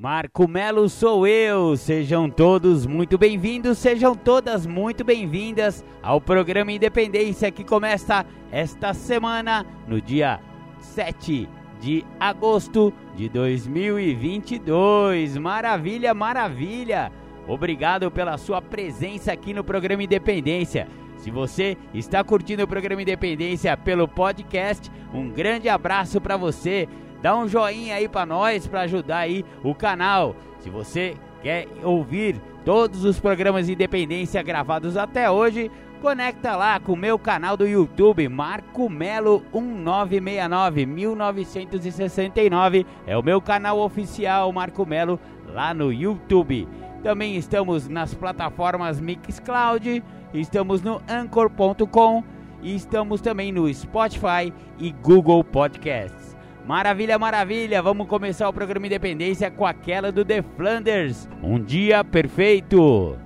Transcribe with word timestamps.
Marco 0.00 0.48
Melo 0.48 0.88
sou 0.88 1.26
eu. 1.26 1.76
Sejam 1.76 2.30
todos 2.30 2.86
muito 2.86 3.18
bem-vindos, 3.18 3.76
sejam 3.76 4.14
todas 4.14 4.64
muito 4.64 5.04
bem-vindas 5.04 5.84
ao 6.02 6.22
programa 6.22 6.72
Independência 6.72 7.50
que 7.50 7.62
começa 7.62 8.24
esta 8.50 8.94
semana, 8.94 9.66
no 9.86 10.00
dia 10.00 10.40
7 10.78 11.46
de 11.78 12.02
agosto 12.18 12.94
de 13.14 13.28
2022. 13.28 15.36
Maravilha, 15.36 16.14
maravilha! 16.14 17.12
Obrigado 17.46 18.10
pela 18.10 18.38
sua 18.38 18.62
presença 18.62 19.34
aqui 19.34 19.52
no 19.52 19.62
programa 19.62 20.02
Independência. 20.02 20.88
Se 21.18 21.30
você 21.30 21.76
está 21.92 22.24
curtindo 22.24 22.62
o 22.62 22.66
programa 22.66 23.02
Independência 23.02 23.76
pelo 23.76 24.08
podcast, 24.08 24.90
um 25.12 25.28
grande 25.28 25.68
abraço 25.68 26.22
para 26.22 26.38
você. 26.38 26.88
Dá 27.22 27.36
um 27.36 27.46
joinha 27.46 27.96
aí 27.96 28.08
para 28.08 28.26
nós 28.26 28.66
para 28.66 28.82
ajudar 28.82 29.18
aí 29.18 29.44
o 29.62 29.74
canal. 29.74 30.34
Se 30.58 30.70
você 30.70 31.16
quer 31.42 31.66
ouvir 31.82 32.40
todos 32.64 33.04
os 33.04 33.20
programas 33.20 33.66
de 33.66 33.72
Independência 33.72 34.42
gravados 34.42 34.96
até 34.96 35.30
hoje, 35.30 35.70
conecta 36.00 36.56
lá 36.56 36.80
com 36.80 36.92
o 36.92 36.96
meu 36.96 37.18
canal 37.18 37.56
do 37.56 37.66
YouTube, 37.66 38.28
Marco 38.28 38.88
Melo 38.88 39.42
1969 39.52 40.86
1969 40.86 42.86
é 43.06 43.16
o 43.16 43.22
meu 43.22 43.40
canal 43.40 43.78
oficial 43.78 44.52
Marco 44.52 44.86
Melo 44.86 45.18
lá 45.46 45.74
no 45.74 45.92
YouTube. 45.92 46.68
Também 47.02 47.36
estamos 47.36 47.88
nas 47.88 48.14
plataformas 48.14 49.00
Mixcloud, 49.00 50.02
estamos 50.34 50.82
no 50.82 51.00
anchor.com 51.08 52.22
e 52.62 52.74
estamos 52.74 53.20
também 53.20 53.52
no 53.52 53.72
Spotify 53.72 54.52
e 54.78 54.90
Google 54.90 55.42
Podcasts. 55.42 56.29
Maravilha, 56.70 57.18
maravilha! 57.18 57.82
Vamos 57.82 58.06
começar 58.06 58.48
o 58.48 58.52
programa 58.52 58.86
Independência 58.86 59.50
com 59.50 59.66
aquela 59.66 60.12
do 60.12 60.24
The 60.24 60.40
Flanders. 60.40 61.28
Um 61.42 61.60
dia 61.60 62.04
perfeito! 62.04 63.18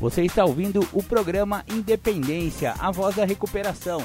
Você 0.00 0.22
está 0.22 0.46
ouvindo 0.46 0.80
o 0.94 1.02
programa 1.02 1.62
Independência, 1.70 2.72
a 2.80 2.90
voz 2.90 3.16
da 3.16 3.26
recuperação. 3.26 4.00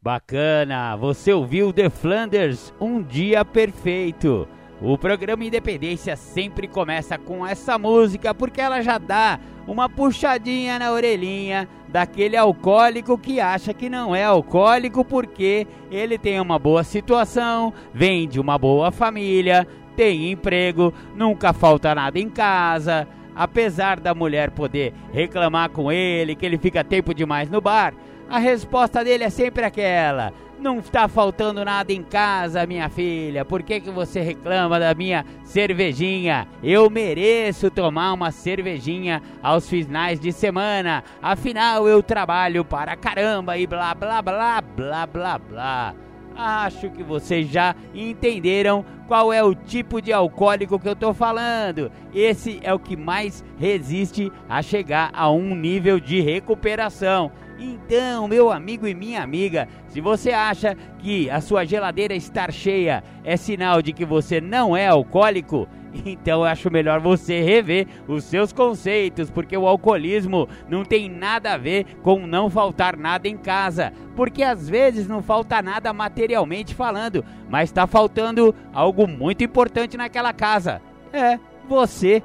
Bacana! 0.00 0.96
Você 0.96 1.30
ouviu 1.30 1.74
The 1.74 1.90
Flanders, 1.90 2.72
Um 2.80 3.02
Dia 3.02 3.44
Perfeito. 3.44 4.48
O 4.80 4.96
programa 4.96 5.44
Independência 5.44 6.14
sempre 6.14 6.68
começa 6.68 7.18
com 7.18 7.44
essa 7.44 7.76
música 7.76 8.32
porque 8.32 8.60
ela 8.60 8.80
já 8.80 8.96
dá 8.96 9.40
uma 9.66 9.88
puxadinha 9.88 10.78
na 10.78 10.92
orelhinha 10.92 11.68
daquele 11.88 12.36
alcoólico 12.36 13.18
que 13.18 13.40
acha 13.40 13.74
que 13.74 13.88
não 13.88 14.14
é 14.14 14.22
alcoólico 14.22 15.04
porque 15.04 15.66
ele 15.90 16.16
tem 16.16 16.40
uma 16.40 16.60
boa 16.60 16.84
situação, 16.84 17.74
vem 17.92 18.28
de 18.28 18.38
uma 18.38 18.56
boa 18.56 18.92
família, 18.92 19.66
tem 19.96 20.30
emprego, 20.30 20.94
nunca 21.12 21.52
falta 21.52 21.92
nada 21.92 22.16
em 22.20 22.30
casa. 22.30 23.08
Apesar 23.34 23.98
da 23.98 24.14
mulher 24.14 24.52
poder 24.52 24.94
reclamar 25.12 25.70
com 25.70 25.90
ele 25.90 26.36
que 26.36 26.46
ele 26.46 26.56
fica 26.56 26.84
tempo 26.84 27.12
demais 27.12 27.50
no 27.50 27.60
bar, 27.60 27.94
a 28.30 28.38
resposta 28.38 29.02
dele 29.02 29.24
é 29.24 29.30
sempre 29.30 29.64
aquela: 29.64 30.32
não 30.58 30.78
está 30.78 31.08
faltando 31.08 31.64
nada 31.64 31.92
em 31.92 32.02
casa, 32.02 32.66
minha 32.66 32.88
filha. 32.88 33.44
Por 33.44 33.62
que, 33.62 33.80
que 33.80 33.90
você 33.90 34.20
reclama 34.20 34.78
da 34.78 34.94
minha 34.94 35.24
cervejinha? 35.44 36.46
Eu 36.62 36.90
mereço 36.90 37.70
tomar 37.70 38.12
uma 38.12 38.30
cervejinha 38.30 39.22
aos 39.42 39.68
finais 39.68 40.18
de 40.20 40.32
semana. 40.32 41.04
Afinal, 41.22 41.88
eu 41.88 42.02
trabalho 42.02 42.64
para 42.64 42.96
caramba 42.96 43.56
e 43.56 43.66
blá 43.66 43.94
blá 43.94 44.20
blá 44.20 44.60
blá 44.60 45.06
blá 45.06 45.38
blá. 45.38 45.94
Acho 46.36 46.88
que 46.90 47.02
vocês 47.02 47.48
já 47.48 47.74
entenderam 47.92 48.84
qual 49.08 49.32
é 49.32 49.42
o 49.42 49.56
tipo 49.56 50.00
de 50.00 50.12
alcoólico 50.12 50.78
que 50.78 50.88
eu 50.88 50.94
tô 50.94 51.12
falando. 51.12 51.90
Esse 52.14 52.60
é 52.62 52.72
o 52.72 52.78
que 52.78 52.96
mais 52.96 53.44
resiste 53.58 54.30
a 54.48 54.62
chegar 54.62 55.10
a 55.12 55.28
um 55.30 55.56
nível 55.56 55.98
de 55.98 56.20
recuperação. 56.20 57.32
Então, 57.58 58.28
meu 58.28 58.52
amigo 58.52 58.86
e 58.86 58.94
minha 58.94 59.20
amiga, 59.20 59.66
se 59.88 60.00
você 60.00 60.30
acha 60.30 60.76
que 61.00 61.28
a 61.28 61.40
sua 61.40 61.64
geladeira 61.64 62.14
estar 62.14 62.52
cheia 62.52 63.02
é 63.24 63.36
sinal 63.36 63.82
de 63.82 63.92
que 63.92 64.04
você 64.04 64.40
não 64.40 64.76
é 64.76 64.86
alcoólico, 64.86 65.68
então 66.06 66.40
eu 66.40 66.44
acho 66.44 66.70
melhor 66.70 67.00
você 67.00 67.40
rever 67.40 67.88
os 68.06 68.22
seus 68.22 68.52
conceitos, 68.52 69.28
porque 69.28 69.56
o 69.56 69.66
alcoolismo 69.66 70.48
não 70.68 70.84
tem 70.84 71.08
nada 71.08 71.54
a 71.54 71.58
ver 71.58 71.84
com 72.02 72.28
não 72.28 72.48
faltar 72.48 72.96
nada 72.96 73.26
em 73.26 73.36
casa, 73.36 73.92
porque 74.14 74.44
às 74.44 74.68
vezes 74.68 75.08
não 75.08 75.20
falta 75.20 75.60
nada 75.60 75.92
materialmente 75.92 76.76
falando, 76.76 77.24
mas 77.48 77.70
está 77.70 77.88
faltando 77.88 78.54
algo 78.72 79.08
muito 79.08 79.42
importante 79.42 79.96
naquela 79.96 80.32
casa. 80.32 80.80
É, 81.12 81.40
você 81.68 82.22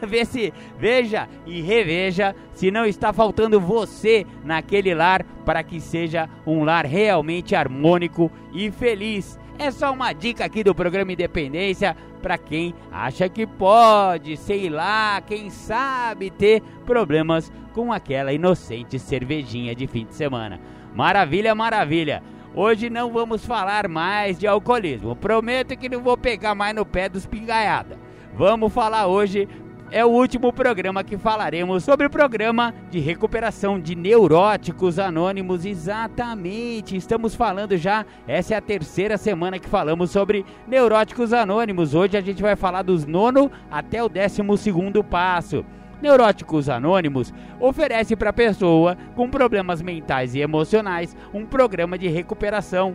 Vê 0.06 0.24
se, 0.24 0.52
veja 0.78 1.28
e 1.46 1.60
reveja 1.60 2.34
se 2.52 2.70
não 2.70 2.84
está 2.84 3.12
faltando 3.12 3.60
você 3.60 4.26
naquele 4.44 4.94
lar 4.94 5.24
para 5.44 5.62
que 5.62 5.80
seja 5.80 6.28
um 6.46 6.64
lar 6.64 6.84
realmente 6.84 7.54
harmônico 7.54 8.30
e 8.52 8.70
feliz. 8.70 9.38
É 9.58 9.70
só 9.70 9.92
uma 9.92 10.12
dica 10.12 10.44
aqui 10.44 10.62
do 10.62 10.74
programa 10.74 11.12
Independência 11.12 11.96
para 12.20 12.36
quem 12.36 12.74
acha 12.90 13.28
que 13.28 13.46
pode, 13.46 14.36
sei 14.36 14.68
lá, 14.68 15.20
quem 15.20 15.48
sabe 15.48 16.30
ter 16.30 16.60
problemas 16.84 17.50
com 17.72 17.92
aquela 17.92 18.32
inocente 18.32 18.98
cervejinha 18.98 19.74
de 19.74 19.86
fim 19.86 20.04
de 20.04 20.14
semana. 20.14 20.60
Maravilha, 20.94 21.54
maravilha. 21.54 22.22
Hoje 22.54 22.88
não 22.88 23.12
vamos 23.12 23.44
falar 23.44 23.86
mais 23.86 24.38
de 24.38 24.46
alcoolismo. 24.46 25.14
Prometo 25.14 25.76
que 25.76 25.88
não 25.88 26.02
vou 26.02 26.16
pegar 26.16 26.54
mais 26.54 26.74
no 26.74 26.86
pé 26.86 27.08
dos 27.08 27.26
pingaiada. 27.26 27.98
Vamos 28.34 28.72
falar 28.72 29.06
hoje 29.06 29.48
é 29.90 30.04
o 30.04 30.08
último 30.08 30.52
programa 30.52 31.04
que 31.04 31.16
falaremos 31.16 31.84
sobre 31.84 32.06
o 32.06 32.10
programa 32.10 32.74
de 32.90 32.98
recuperação 32.98 33.80
de 33.80 33.94
neuróticos 33.94 34.98
anônimos. 34.98 35.64
Exatamente, 35.64 36.96
estamos 36.96 37.34
falando 37.34 37.76
já, 37.76 38.04
essa 38.26 38.54
é 38.54 38.56
a 38.56 38.60
terceira 38.60 39.16
semana 39.16 39.58
que 39.58 39.68
falamos 39.68 40.10
sobre 40.10 40.44
neuróticos 40.66 41.32
anônimos. 41.32 41.94
Hoje 41.94 42.16
a 42.16 42.20
gente 42.20 42.42
vai 42.42 42.56
falar 42.56 42.82
dos 42.82 43.06
nono 43.06 43.50
até 43.70 44.02
o 44.02 44.08
décimo 44.08 44.56
segundo 44.56 45.02
passo. 45.04 45.64
Neuróticos 46.02 46.68
Anônimos 46.68 47.32
oferece 47.58 48.14
para 48.14 48.28
a 48.28 48.32
pessoa 48.32 48.98
com 49.14 49.30
problemas 49.30 49.80
mentais 49.80 50.34
e 50.34 50.40
emocionais 50.40 51.16
um 51.32 51.46
programa 51.46 51.96
de 51.96 52.06
recuperação 52.06 52.94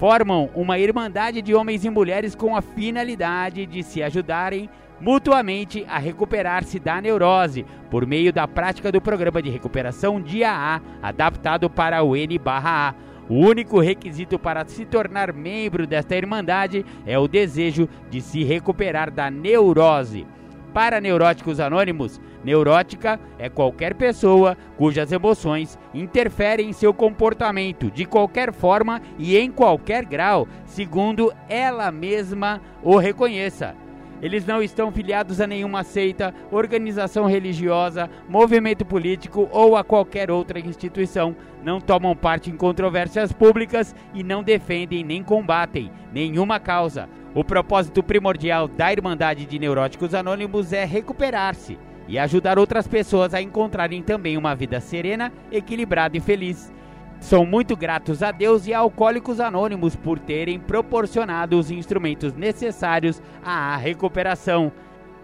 formam 0.00 0.48
uma 0.54 0.78
irmandade 0.78 1.42
de 1.42 1.54
homens 1.54 1.84
e 1.84 1.90
mulheres 1.90 2.34
com 2.34 2.56
a 2.56 2.62
finalidade 2.62 3.66
de 3.66 3.82
se 3.82 4.02
ajudarem 4.02 4.68
mutuamente 5.00 5.84
a 5.88 5.98
recuperar-se 5.98 6.78
da 6.78 7.00
neurose 7.00 7.64
por 7.90 8.06
meio 8.06 8.32
da 8.32 8.46
prática 8.46 8.92
do 8.92 9.00
programa 9.00 9.40
de 9.40 9.50
recuperação 9.50 10.20
dia 10.20 10.52
A, 10.52 10.80
adaptado 11.02 11.70
para 11.70 12.02
o 12.02 12.14
N/A. 12.14 12.94
O 13.28 13.34
único 13.46 13.78
requisito 13.80 14.38
para 14.38 14.64
se 14.66 14.84
tornar 14.84 15.32
membro 15.32 15.86
desta 15.86 16.16
irmandade 16.16 16.84
é 17.06 17.18
o 17.18 17.28
desejo 17.28 17.88
de 18.10 18.20
se 18.20 18.42
recuperar 18.42 19.10
da 19.10 19.30
neurose. 19.30 20.26
Para 20.72 21.00
neuróticos 21.00 21.58
anônimos, 21.58 22.20
neurótica 22.44 23.18
é 23.38 23.48
qualquer 23.48 23.94
pessoa 23.94 24.56
cujas 24.76 25.10
emoções 25.10 25.78
interferem 25.92 26.70
em 26.70 26.72
seu 26.72 26.94
comportamento 26.94 27.90
de 27.90 28.04
qualquer 28.04 28.52
forma 28.52 29.00
e 29.18 29.36
em 29.36 29.50
qualquer 29.50 30.04
grau, 30.04 30.46
segundo 30.64 31.32
ela 31.48 31.90
mesma 31.90 32.60
o 32.82 32.96
reconheça. 32.96 33.74
Eles 34.22 34.44
não 34.44 34.62
estão 34.62 34.92
filiados 34.92 35.40
a 35.40 35.46
nenhuma 35.46 35.82
seita, 35.82 36.34
organização 36.50 37.26
religiosa, 37.26 38.10
movimento 38.28 38.84
político 38.84 39.48
ou 39.50 39.76
a 39.76 39.82
qualquer 39.82 40.30
outra 40.30 40.60
instituição. 40.60 41.34
Não 41.64 41.80
tomam 41.80 42.14
parte 42.14 42.50
em 42.50 42.56
controvérsias 42.56 43.32
públicas 43.32 43.94
e 44.12 44.22
não 44.22 44.42
defendem 44.42 45.02
nem 45.02 45.22
combatem 45.22 45.90
nenhuma 46.12 46.60
causa. 46.60 47.08
O 47.34 47.44
propósito 47.44 48.02
primordial 48.02 48.66
da 48.68 48.92
Irmandade 48.92 49.46
de 49.46 49.58
Neuróticos 49.58 50.14
Anônimos 50.14 50.72
é 50.72 50.84
recuperar-se 50.84 51.78
e 52.08 52.18
ajudar 52.18 52.58
outras 52.58 52.88
pessoas 52.88 53.32
a 53.32 53.40
encontrarem 53.40 54.02
também 54.02 54.36
uma 54.36 54.54
vida 54.54 54.80
serena, 54.80 55.32
equilibrada 55.50 56.16
e 56.16 56.20
feliz. 56.20 56.72
São 57.20 57.44
muito 57.44 57.76
gratos 57.76 58.22
a 58.22 58.32
Deus 58.32 58.66
e 58.66 58.74
a 58.74 58.78
Alcoólicos 58.78 59.40
Anônimos 59.40 59.94
por 59.94 60.18
terem 60.18 60.58
proporcionado 60.58 61.58
os 61.58 61.70
instrumentos 61.70 62.32
necessários 62.32 63.22
à 63.44 63.76
recuperação. 63.76 64.72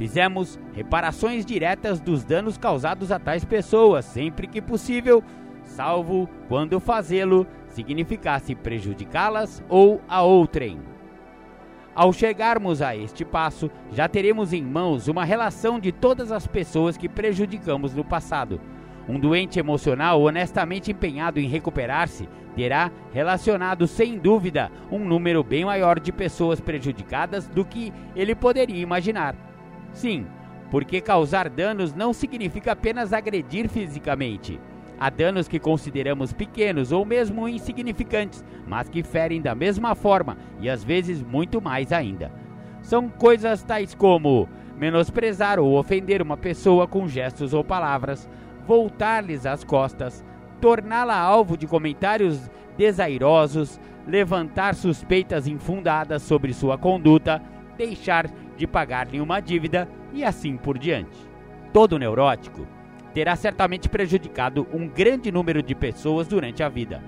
Fizemos 0.00 0.58
reparações 0.72 1.44
diretas 1.44 2.00
dos 2.00 2.24
danos 2.24 2.56
causados 2.56 3.12
a 3.12 3.18
tais 3.18 3.44
pessoas, 3.44 4.06
sempre 4.06 4.46
que 4.46 4.62
possível, 4.62 5.22
salvo 5.62 6.26
quando 6.48 6.80
fazê-lo 6.80 7.46
significasse 7.68 8.54
prejudicá-las 8.54 9.62
ou 9.68 10.00
a 10.08 10.22
outrem. 10.22 10.80
Ao 11.94 12.14
chegarmos 12.14 12.80
a 12.80 12.96
este 12.96 13.26
passo, 13.26 13.70
já 13.92 14.08
teremos 14.08 14.54
em 14.54 14.62
mãos 14.64 15.06
uma 15.06 15.22
relação 15.22 15.78
de 15.78 15.92
todas 15.92 16.32
as 16.32 16.46
pessoas 16.46 16.96
que 16.96 17.06
prejudicamos 17.06 17.92
no 17.92 18.02
passado. 18.02 18.58
Um 19.06 19.20
doente 19.20 19.58
emocional 19.58 20.22
honestamente 20.22 20.90
empenhado 20.90 21.38
em 21.38 21.46
recuperar-se 21.46 22.26
terá 22.56 22.90
relacionado 23.12 23.86
sem 23.86 24.16
dúvida 24.16 24.72
um 24.90 25.04
número 25.04 25.44
bem 25.44 25.66
maior 25.66 26.00
de 26.00 26.10
pessoas 26.10 26.58
prejudicadas 26.58 27.46
do 27.48 27.66
que 27.66 27.92
ele 28.16 28.34
poderia 28.34 28.80
imaginar. 28.80 29.49
Sim, 29.92 30.26
porque 30.70 31.00
causar 31.00 31.48
danos 31.48 31.94
não 31.94 32.12
significa 32.12 32.72
apenas 32.72 33.12
agredir 33.12 33.68
fisicamente. 33.68 34.60
Há 34.98 35.08
danos 35.08 35.48
que 35.48 35.58
consideramos 35.58 36.32
pequenos 36.32 36.92
ou 36.92 37.04
mesmo 37.04 37.48
insignificantes, 37.48 38.44
mas 38.66 38.88
que 38.88 39.02
ferem 39.02 39.40
da 39.40 39.54
mesma 39.54 39.94
forma 39.94 40.36
e 40.60 40.68
às 40.68 40.84
vezes 40.84 41.22
muito 41.22 41.60
mais 41.60 41.90
ainda. 41.90 42.30
São 42.82 43.08
coisas 43.08 43.62
tais 43.62 43.94
como 43.94 44.48
menosprezar 44.76 45.58
ou 45.58 45.78
ofender 45.78 46.22
uma 46.22 46.36
pessoa 46.36 46.86
com 46.86 47.08
gestos 47.08 47.52
ou 47.52 47.64
palavras, 47.64 48.28
voltar-lhes 48.66 49.46
as 49.46 49.64
costas, 49.64 50.24
torná-la 50.60 51.18
alvo 51.18 51.56
de 51.56 51.66
comentários 51.66 52.50
desairosos, 52.76 53.80
levantar 54.06 54.74
suspeitas 54.74 55.46
infundadas 55.46 56.22
sobre 56.22 56.52
sua 56.52 56.78
conduta, 56.78 57.42
deixar 57.76 58.30
de 58.60 58.66
pagar-lhe 58.66 59.22
uma 59.22 59.40
dívida 59.40 59.88
e 60.12 60.22
assim 60.22 60.54
por 60.54 60.76
diante. 60.76 61.16
Todo 61.72 61.98
neurótico 61.98 62.68
terá 63.14 63.34
certamente 63.34 63.88
prejudicado 63.88 64.68
um 64.70 64.86
grande 64.86 65.32
número 65.32 65.62
de 65.62 65.74
pessoas 65.74 66.28
durante 66.28 66.62
a 66.62 66.68
vida, 66.68 67.02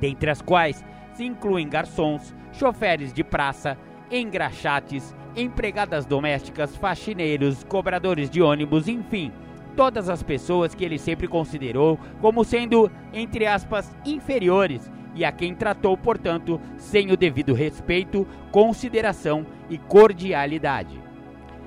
dentre 0.00 0.30
as 0.30 0.40
quais 0.40 0.82
se 1.12 1.24
incluem 1.24 1.68
garçons, 1.68 2.34
choferes 2.54 3.12
de 3.12 3.22
praça, 3.22 3.76
engraxates, 4.10 5.14
empregadas 5.36 6.06
domésticas, 6.06 6.74
faxineiros, 6.74 7.62
cobradores 7.64 8.30
de 8.30 8.40
ônibus, 8.40 8.88
enfim, 8.88 9.30
todas 9.76 10.08
as 10.08 10.22
pessoas 10.22 10.74
que 10.74 10.86
ele 10.86 10.98
sempre 10.98 11.28
considerou 11.28 11.98
como 12.18 12.44
sendo, 12.44 12.90
entre 13.12 13.46
aspas, 13.46 13.94
inferiores 14.06 14.90
e 15.14 15.22
a 15.22 15.30
quem 15.30 15.54
tratou, 15.54 15.96
portanto, 15.98 16.58
sem 16.78 17.12
o 17.12 17.16
devido 17.16 17.52
respeito, 17.52 18.26
consideração 18.50 19.46
e 19.72 19.78
cordialidade. 19.78 21.00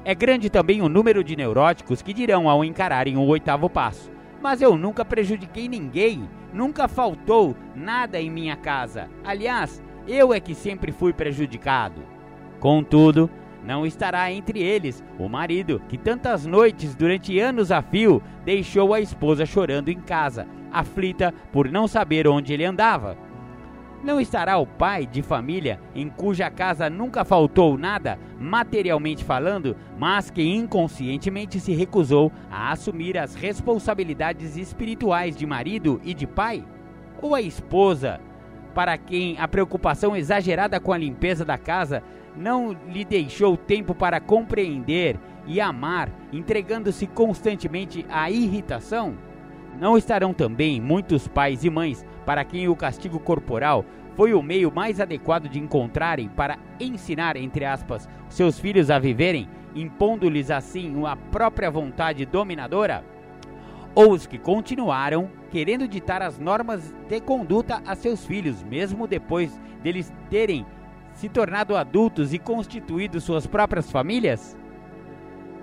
É 0.04 0.14
grande 0.14 0.48
também 0.48 0.80
o 0.84 0.88
número 0.88 1.24
de 1.24 1.36
neuróticos 1.36 2.04
que 2.04 2.14
dirão 2.14 2.48
ao 2.48 2.64
encararem 2.64 3.18
o 3.18 3.26
oitavo 3.26 3.68
passo: 3.68 4.12
Mas 4.40 4.62
eu 4.62 4.78
nunca 4.78 5.04
prejudiquei 5.04 5.68
ninguém, 5.68 6.30
nunca 6.54 6.88
faltou 6.88 7.58
nada 7.76 8.22
em 8.22 8.30
minha 8.30 8.56
casa. 8.56 9.10
Aliás, 9.24 9.84
eu 10.08 10.32
é 10.32 10.40
que 10.40 10.54
sempre 10.54 10.92
fui 10.92 11.12
prejudicado. 11.12 12.04
Contudo, 12.60 13.28
não 13.64 13.84
estará 13.84 14.32
entre 14.32 14.62
eles 14.62 15.04
o 15.18 15.28
marido 15.28 15.82
que 15.90 15.98
tantas 15.98 16.46
noites 16.46 16.94
durante 16.94 17.40
anos 17.40 17.72
a 17.72 17.82
fio 17.82 18.22
deixou 18.46 18.94
a 18.94 19.02
esposa 19.02 19.44
chorando 19.48 19.90
em 19.90 20.00
casa, 20.00 20.48
aflita 20.72 21.34
por 21.52 21.72
não 21.72 21.88
saber 21.88 22.28
onde 22.28 22.54
ele 22.54 22.64
andava. 22.64 23.18
Não 24.04 24.22
estará 24.22 24.58
o 24.58 24.68
pai 24.68 25.06
de 25.08 25.22
família 25.22 25.80
em 25.96 26.10
cuja 26.10 26.50
casa 26.50 26.90
nunca 26.90 27.26
faltou 27.26 27.78
nada, 27.78 28.20
materialmente 28.40 29.24
falando, 29.24 29.76
mas 29.98 30.30
que 30.30 30.44
inconscientemente 30.44 31.60
se 31.60 31.74
recusou 31.74 32.32
a 32.52 32.72
assumir 32.72 33.18
as 33.18 33.34
responsabilidades 33.34 34.58
espirituais 34.58 35.36
de 35.36 35.46
marido 35.46 36.00
e 36.04 36.14
de 36.14 36.28
pai? 36.28 36.64
Ou 37.22 37.34
a 37.34 37.42
esposa, 37.42 38.20
para 38.76 38.98
quem 38.98 39.40
a 39.40 39.48
preocupação 39.48 40.16
exagerada 40.16 40.80
com 40.80 40.94
a 40.94 40.98
limpeza 40.98 41.44
da 41.44 41.58
casa 41.58 42.04
não 42.36 42.76
lhe 42.88 43.06
deixou 43.06 43.58
tempo 43.58 43.96
para 43.96 44.20
compreender 44.20 45.18
e 45.48 45.62
amar, 45.62 46.10
entregando-se 46.32 47.08
constantemente 47.08 48.06
à 48.10 48.30
irritação? 48.30 49.16
Não 49.80 49.98
estarão 49.98 50.34
também 50.34 50.80
muitos 50.80 51.28
pais 51.28 51.64
e 51.64 51.70
mães 51.70 52.06
para 52.26 52.44
quem 52.44 52.68
o 52.68 52.76
castigo 52.76 53.20
corporal 53.20 53.86
foi 54.16 54.34
o 54.34 54.42
meio 54.42 54.72
mais 54.74 55.00
adequado 55.00 55.48
de 55.48 55.60
encontrarem 55.60 56.30
para 56.30 56.58
ensinar, 56.80 57.36
entre 57.36 57.66
aspas, 57.66 58.10
seus 58.30 58.58
filhos 58.60 58.90
a 58.90 58.98
viverem, 58.98 59.50
impondo-lhes 59.76 60.50
assim 60.50 61.06
a 61.06 61.16
própria 61.16 61.70
vontade 61.70 62.26
dominadora? 62.26 63.04
Ou 63.94 64.12
os 64.12 64.26
que 64.26 64.38
continuaram 64.38 65.30
querendo 65.52 65.88
ditar 65.88 66.22
as 66.22 66.40
normas 66.40 66.94
de 67.08 67.20
conduta 67.22 67.82
a 67.86 67.96
seus 67.96 68.26
filhos, 68.26 68.64
mesmo 68.64 69.08
depois 69.08 69.60
deles 69.84 70.12
terem 70.30 70.66
se 71.14 71.30
tornado 71.30 71.78
adultos 71.78 72.34
e 72.34 72.40
constituído 72.40 73.22
suas 73.22 73.46
próprias 73.48 73.92
famílias? 73.92 74.58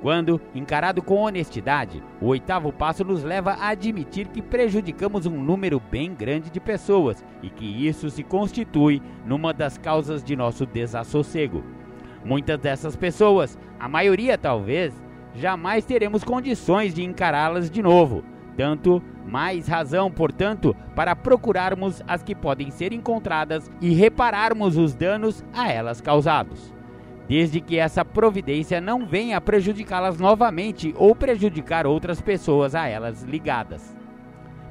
Quando, 0.03 0.41
encarado 0.53 1.01
com 1.01 1.23
honestidade, 1.23 2.03
o 2.21 2.27
oitavo 2.27 2.73
passo 2.73 3.05
nos 3.05 3.23
leva 3.23 3.53
a 3.53 3.69
admitir 3.69 4.27
que 4.27 4.43
prejudicamos 4.43 5.27
um 5.27 5.41
número 5.41 5.79
bem 5.79 6.13
grande 6.13 6.51
de 6.51 6.59
pessoas 6.59 7.25
e 7.41 7.49
que 7.49 7.65
isso 7.65 8.11
se 8.11 8.25
constitui 8.25 9.01
numa 9.25 9.55
das 9.55 9.79
causas 9.79 10.25
de 10.25 10.35
nosso 10.35 10.67
desassossego. 10.67 11.63
Muitas 12.25 12.59
dessas 12.59 12.97
pessoas, 12.97 13.57
a 13.79 13.89
maioria 13.89 14.37
talvez, 14.37 14.93
jamais 15.37 15.85
teremos 15.85 16.25
condições 16.25 16.93
de 16.93 17.05
encará-las 17.05 17.71
de 17.71 17.81
novo. 17.81 18.25
Tanto 18.57 19.01
mais 19.25 19.69
razão, 19.69 20.11
portanto, 20.11 20.75
para 20.97 21.15
procurarmos 21.15 22.03
as 22.09 22.25
que 22.25 22.35
podem 22.35 22.73
ser 22.73 22.93
encontradas 22.93 23.71
e 23.81 23.95
repararmos 23.95 24.77
os 24.77 24.97
danos 24.97 25.45
a 25.55 25.71
elas 25.71 26.01
causados 26.01 26.82
desde 27.33 27.63
que 27.63 27.79
essa 27.79 28.05
providência 28.05 28.79
não 28.79 29.07
venha 29.07 29.41
prejudicá-las 29.41 30.19
novamente 30.19 30.93
ou 30.99 31.17
prejudicar 31.17 31.87
outras 31.87 32.21
pessoas 32.21 32.75
a 32.75 32.87
elas 32.87 33.23
ligadas. 33.23 33.97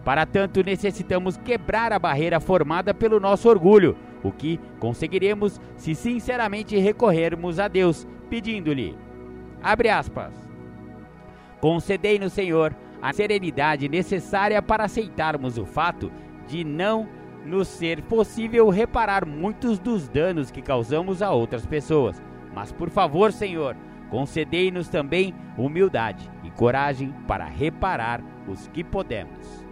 Para 0.06 0.28
tanto, 0.28 0.64
necessitamos 0.64 1.38
quebrar 1.38 1.92
a 1.92 1.98
barreira 1.98 2.40
formada 2.40 2.94
pelo 2.94 3.20
nosso 3.20 3.50
orgulho, 3.50 3.98
o 4.22 4.32
que 4.32 4.60
conseguiremos 4.80 5.60
se 5.76 5.96
sinceramente 5.96 6.78
recorrermos 6.78 7.58
a 7.58 7.68
Deus, 7.68 8.08
pedindo-lhe: 8.30 8.96
abre 9.64 9.90
aspas. 9.90 10.32
Concedei-no, 11.60 12.30
Senhor, 12.30 12.76
a 13.02 13.12
serenidade 13.12 13.90
necessária 13.90 14.62
para 14.62 14.84
aceitarmos 14.84 15.58
o 15.58 15.66
fato 15.66 16.12
de 16.48 16.64
não 16.64 17.10
nos 17.44 17.68
ser 17.68 18.04
possível 18.04 18.70
reparar 18.70 19.26
muitos 19.26 19.80
dos 19.80 20.08
danos 20.08 20.52
que 20.52 20.62
causamos 20.62 21.24
a 21.24 21.32
outras 21.32 21.66
pessoas 21.66 22.22
mas 22.54 22.72
por 22.72 22.90
favor, 22.90 23.32
Senhor, 23.32 23.76
concedei-nos 24.10 24.90
também 24.90 25.34
humildade 25.58 26.30
e 26.44 26.52
coragem 26.52 27.14
para 27.28 27.46
reparar 27.46 28.22
os 28.48 28.68
que 28.68 28.84
podemos. 28.84 29.66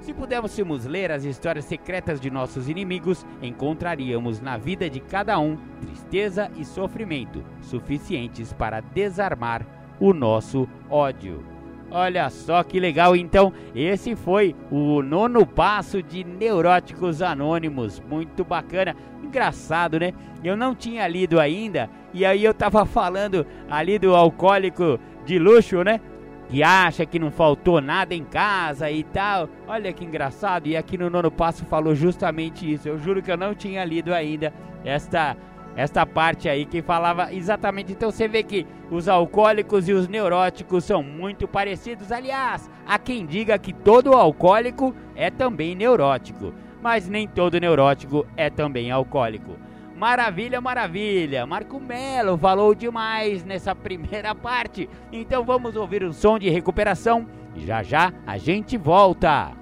Se 0.00 0.12
pudéssemos 0.12 0.84
ler 0.84 1.10
as 1.10 1.24
histórias 1.24 1.64
secretas 1.64 2.20
de 2.20 2.30
nossos 2.30 2.68
inimigos, 2.68 3.24
encontraríamos 3.40 4.38
na 4.38 4.58
vida 4.58 4.90
de 4.90 5.00
cada 5.00 5.38
um 5.38 5.56
tristeza 5.80 6.50
e 6.56 6.64
sofrimento 6.64 7.42
suficientes 7.62 8.52
para 8.52 8.80
desarmar 8.80 9.66
o 9.98 10.12
nosso 10.12 10.68
ódio. 10.90 11.53
Olha 11.96 12.28
só 12.28 12.60
que 12.64 12.80
legal, 12.80 13.14
então, 13.14 13.52
esse 13.72 14.16
foi 14.16 14.52
o 14.68 15.00
nono 15.00 15.46
passo 15.46 16.02
de 16.02 16.24
Neuróticos 16.24 17.22
Anônimos, 17.22 18.02
muito 18.10 18.44
bacana, 18.44 18.96
engraçado, 19.22 20.00
né? 20.00 20.12
Eu 20.42 20.56
não 20.56 20.74
tinha 20.74 21.06
lido 21.06 21.38
ainda, 21.38 21.88
e 22.12 22.26
aí 22.26 22.42
eu 22.42 22.52
tava 22.52 22.84
falando 22.84 23.46
ali 23.70 23.96
do 23.96 24.12
alcoólico 24.12 24.98
de 25.24 25.38
luxo, 25.38 25.84
né? 25.84 26.00
que 26.48 26.64
acha 26.64 27.06
que 27.06 27.18
não 27.18 27.30
faltou 27.30 27.80
nada 27.80 28.12
em 28.12 28.24
casa 28.24 28.90
e 28.90 29.02
tal. 29.02 29.48
Olha 29.66 29.92
que 29.92 30.04
engraçado. 30.04 30.66
E 30.66 30.76
aqui 30.76 30.98
no 30.98 31.08
nono 31.08 31.30
passo 31.30 31.64
falou 31.64 31.94
justamente 31.94 32.70
isso. 32.70 32.86
Eu 32.86 32.98
juro 32.98 33.22
que 33.22 33.32
eu 33.32 33.36
não 33.36 33.54
tinha 33.54 33.82
lido 33.82 34.12
ainda 34.12 34.52
esta 34.84 35.36
esta 35.76 36.06
parte 36.06 36.48
aí 36.48 36.64
que 36.64 36.82
falava 36.82 37.32
exatamente. 37.32 37.92
Então 37.92 38.10
você 38.10 38.28
vê 38.28 38.42
que 38.42 38.66
os 38.90 39.08
alcoólicos 39.08 39.88
e 39.88 39.92
os 39.92 40.08
neuróticos 40.08 40.84
são 40.84 41.02
muito 41.02 41.48
parecidos. 41.48 42.12
Aliás, 42.12 42.70
há 42.86 42.98
quem 42.98 43.26
diga 43.26 43.58
que 43.58 43.72
todo 43.72 44.12
alcoólico 44.12 44.94
é 45.16 45.30
também 45.30 45.74
neurótico, 45.74 46.52
mas 46.82 47.08
nem 47.08 47.26
todo 47.26 47.58
neurótico 47.58 48.26
é 48.36 48.48
também 48.50 48.90
alcoólico. 48.90 49.56
Maravilha, 49.96 50.60
maravilha. 50.60 51.46
Marco 51.46 51.78
Melo 51.80 52.36
falou 52.36 52.74
demais 52.74 53.44
nessa 53.44 53.74
primeira 53.76 54.34
parte. 54.34 54.88
Então 55.12 55.44
vamos 55.44 55.76
ouvir 55.76 56.04
um 56.04 56.12
som 56.12 56.38
de 56.38 56.50
recuperação 56.50 57.26
e 57.54 57.64
já 57.64 57.82
já 57.82 58.12
a 58.26 58.36
gente 58.36 58.76
volta. 58.76 59.52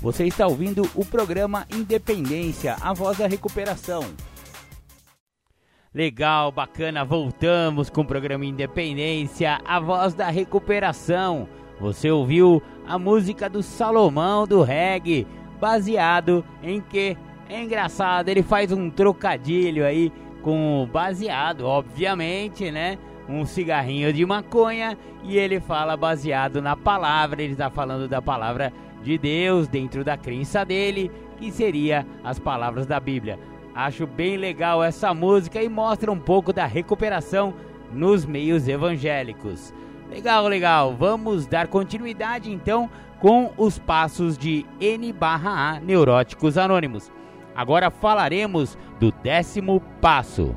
Você 0.00 0.24
está 0.24 0.46
ouvindo 0.46 0.88
o 0.94 1.04
programa 1.04 1.66
Independência, 1.70 2.74
a 2.80 2.94
voz 2.94 3.18
da 3.18 3.26
recuperação. 3.26 4.02
Legal, 5.92 6.52
bacana, 6.52 7.04
voltamos 7.04 7.90
com 7.90 8.02
o 8.02 8.06
programa 8.06 8.46
Independência, 8.46 9.60
a 9.64 9.80
voz 9.80 10.14
da 10.14 10.30
recuperação. 10.30 11.48
Você 11.80 12.08
ouviu 12.08 12.62
a 12.86 12.96
música 12.96 13.50
do 13.50 13.60
Salomão 13.60 14.46
do 14.46 14.62
reggae, 14.62 15.26
baseado 15.60 16.44
em 16.62 16.80
que 16.80 17.18
é 17.48 17.64
engraçado, 17.64 18.28
ele 18.28 18.40
faz 18.40 18.70
um 18.70 18.88
trocadilho 18.88 19.84
aí 19.84 20.12
com 20.42 20.88
baseado, 20.92 21.66
obviamente, 21.66 22.70
né? 22.70 22.96
Um 23.28 23.44
cigarrinho 23.44 24.12
de 24.12 24.24
maconha 24.24 24.96
e 25.24 25.36
ele 25.36 25.58
fala 25.58 25.96
baseado 25.96 26.62
na 26.62 26.76
palavra, 26.76 27.42
ele 27.42 27.54
está 27.54 27.68
falando 27.68 28.06
da 28.06 28.22
palavra 28.22 28.72
de 29.02 29.18
Deus 29.18 29.66
dentro 29.66 30.04
da 30.04 30.16
crença 30.16 30.64
dele, 30.64 31.10
que 31.36 31.50
seria 31.50 32.06
as 32.22 32.38
palavras 32.38 32.86
da 32.86 33.00
Bíblia. 33.00 33.49
Acho 33.74 34.06
bem 34.06 34.36
legal 34.36 34.82
essa 34.82 35.14
música 35.14 35.62
e 35.62 35.68
mostra 35.68 36.10
um 36.10 36.18
pouco 36.18 36.52
da 36.52 36.66
recuperação 36.66 37.54
nos 37.92 38.24
meios 38.24 38.68
evangélicos. 38.68 39.72
Legal, 40.10 40.48
legal. 40.48 40.94
Vamos 40.96 41.46
dar 41.46 41.68
continuidade 41.68 42.50
então 42.50 42.90
com 43.20 43.52
os 43.56 43.78
passos 43.78 44.36
de 44.36 44.66
N/A 44.80 45.80
Neuróticos 45.80 46.58
Anônimos. 46.58 47.12
Agora 47.54 47.90
falaremos 47.90 48.76
do 48.98 49.12
décimo 49.12 49.80
passo. 50.00 50.54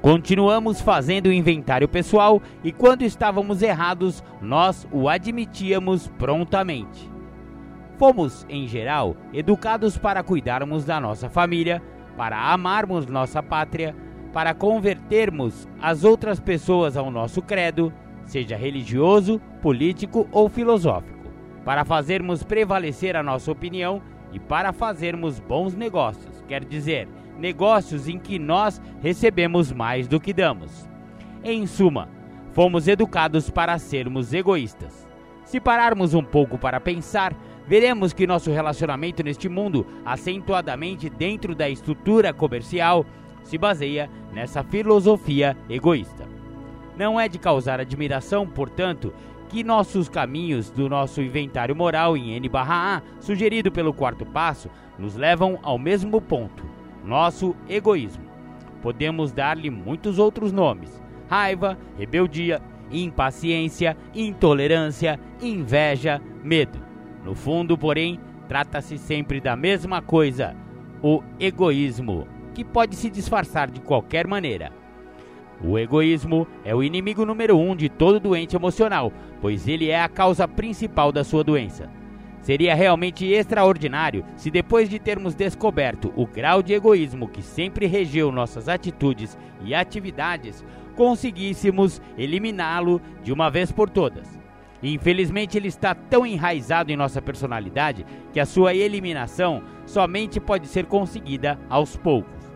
Continuamos 0.00 0.80
fazendo 0.80 1.26
o 1.26 1.32
inventário 1.32 1.88
pessoal 1.88 2.40
e 2.64 2.72
quando 2.72 3.02
estávamos 3.02 3.62
errados, 3.62 4.22
nós 4.40 4.86
o 4.90 5.08
admitíamos 5.08 6.06
prontamente. 6.18 7.09
Fomos, 8.00 8.46
em 8.48 8.66
geral, 8.66 9.14
educados 9.30 9.98
para 9.98 10.22
cuidarmos 10.22 10.86
da 10.86 10.98
nossa 10.98 11.28
família, 11.28 11.82
para 12.16 12.50
amarmos 12.50 13.04
nossa 13.04 13.42
pátria, 13.42 13.94
para 14.32 14.54
convertermos 14.54 15.68
as 15.78 16.02
outras 16.02 16.40
pessoas 16.40 16.96
ao 16.96 17.10
nosso 17.10 17.42
credo, 17.42 17.92
seja 18.24 18.56
religioso, 18.56 19.38
político 19.60 20.26
ou 20.32 20.48
filosófico, 20.48 21.28
para 21.62 21.84
fazermos 21.84 22.42
prevalecer 22.42 23.16
a 23.16 23.22
nossa 23.22 23.52
opinião 23.52 24.00
e 24.32 24.40
para 24.40 24.72
fazermos 24.72 25.38
bons 25.38 25.74
negócios, 25.74 26.42
quer 26.48 26.64
dizer, 26.64 27.06
negócios 27.36 28.08
em 28.08 28.18
que 28.18 28.38
nós 28.38 28.80
recebemos 29.02 29.70
mais 29.72 30.08
do 30.08 30.18
que 30.18 30.32
damos. 30.32 30.88
Em 31.44 31.66
suma, 31.66 32.08
fomos 32.54 32.88
educados 32.88 33.50
para 33.50 33.76
sermos 33.76 34.32
egoístas. 34.32 35.06
Se 35.44 35.60
pararmos 35.60 36.14
um 36.14 36.22
pouco 36.22 36.56
para 36.56 36.80
pensar, 36.80 37.34
veremos 37.66 38.12
que 38.12 38.26
nosso 38.26 38.50
relacionamento 38.50 39.22
neste 39.22 39.48
mundo, 39.48 39.86
acentuadamente 40.04 41.08
dentro 41.08 41.54
da 41.54 41.68
estrutura 41.68 42.32
comercial, 42.32 43.04
se 43.42 43.56
baseia 43.56 44.10
nessa 44.32 44.62
filosofia 44.62 45.56
egoísta. 45.68 46.28
Não 46.96 47.18
é 47.18 47.28
de 47.28 47.38
causar 47.38 47.80
admiração, 47.80 48.46
portanto, 48.46 49.12
que 49.48 49.64
nossos 49.64 50.08
caminhos 50.08 50.70
do 50.70 50.88
nosso 50.88 51.20
inventário 51.20 51.74
moral 51.74 52.16
em 52.16 52.34
N/A, 52.34 53.02
sugerido 53.18 53.72
pelo 53.72 53.92
quarto 53.92 54.24
passo, 54.24 54.70
nos 54.98 55.16
levam 55.16 55.58
ao 55.62 55.78
mesmo 55.78 56.20
ponto: 56.20 56.64
nosso 57.04 57.56
egoísmo. 57.68 58.24
Podemos 58.82 59.32
dar-lhe 59.32 59.70
muitos 59.70 60.18
outros 60.18 60.52
nomes: 60.52 61.02
raiva, 61.28 61.76
rebeldia, 61.98 62.62
impaciência, 62.90 63.96
intolerância, 64.14 65.18
inveja, 65.40 66.20
medo. 66.42 66.89
No 67.24 67.34
fundo, 67.34 67.76
porém, 67.76 68.18
trata-se 68.48 68.98
sempre 68.98 69.40
da 69.40 69.54
mesma 69.54 70.00
coisa: 70.00 70.56
o 71.02 71.22
egoísmo, 71.38 72.26
que 72.54 72.64
pode 72.64 72.96
se 72.96 73.10
disfarçar 73.10 73.70
de 73.70 73.80
qualquer 73.80 74.26
maneira. 74.26 74.72
O 75.62 75.78
egoísmo 75.78 76.46
é 76.64 76.74
o 76.74 76.82
inimigo 76.82 77.26
número 77.26 77.58
um 77.58 77.76
de 77.76 77.88
todo 77.90 78.18
doente 78.18 78.56
emocional, 78.56 79.12
pois 79.40 79.68
ele 79.68 79.90
é 79.90 80.02
a 80.02 80.08
causa 80.08 80.48
principal 80.48 81.12
da 81.12 81.22
sua 81.22 81.44
doença. 81.44 81.90
Seria 82.40 82.74
realmente 82.74 83.26
extraordinário 83.26 84.24
se, 84.36 84.50
depois 84.50 84.88
de 84.88 84.98
termos 84.98 85.34
descoberto 85.34 86.10
o 86.16 86.26
grau 86.26 86.62
de 86.62 86.72
egoísmo 86.72 87.28
que 87.28 87.42
sempre 87.42 87.86
regeu 87.86 88.32
nossas 88.32 88.70
atitudes 88.70 89.36
e 89.62 89.74
atividades, 89.74 90.64
conseguíssemos 90.96 92.00
eliminá-lo 92.16 93.00
de 93.22 93.30
uma 93.30 93.50
vez 93.50 93.70
por 93.70 93.90
todas. 93.90 94.39
Infelizmente, 94.82 95.58
ele 95.58 95.68
está 95.68 95.94
tão 95.94 96.24
enraizado 96.24 96.90
em 96.90 96.96
nossa 96.96 97.20
personalidade 97.20 98.06
que 98.32 98.40
a 98.40 98.46
sua 98.46 98.74
eliminação 98.74 99.62
somente 99.84 100.40
pode 100.40 100.66
ser 100.66 100.86
conseguida 100.86 101.58
aos 101.68 101.96
poucos. 101.96 102.50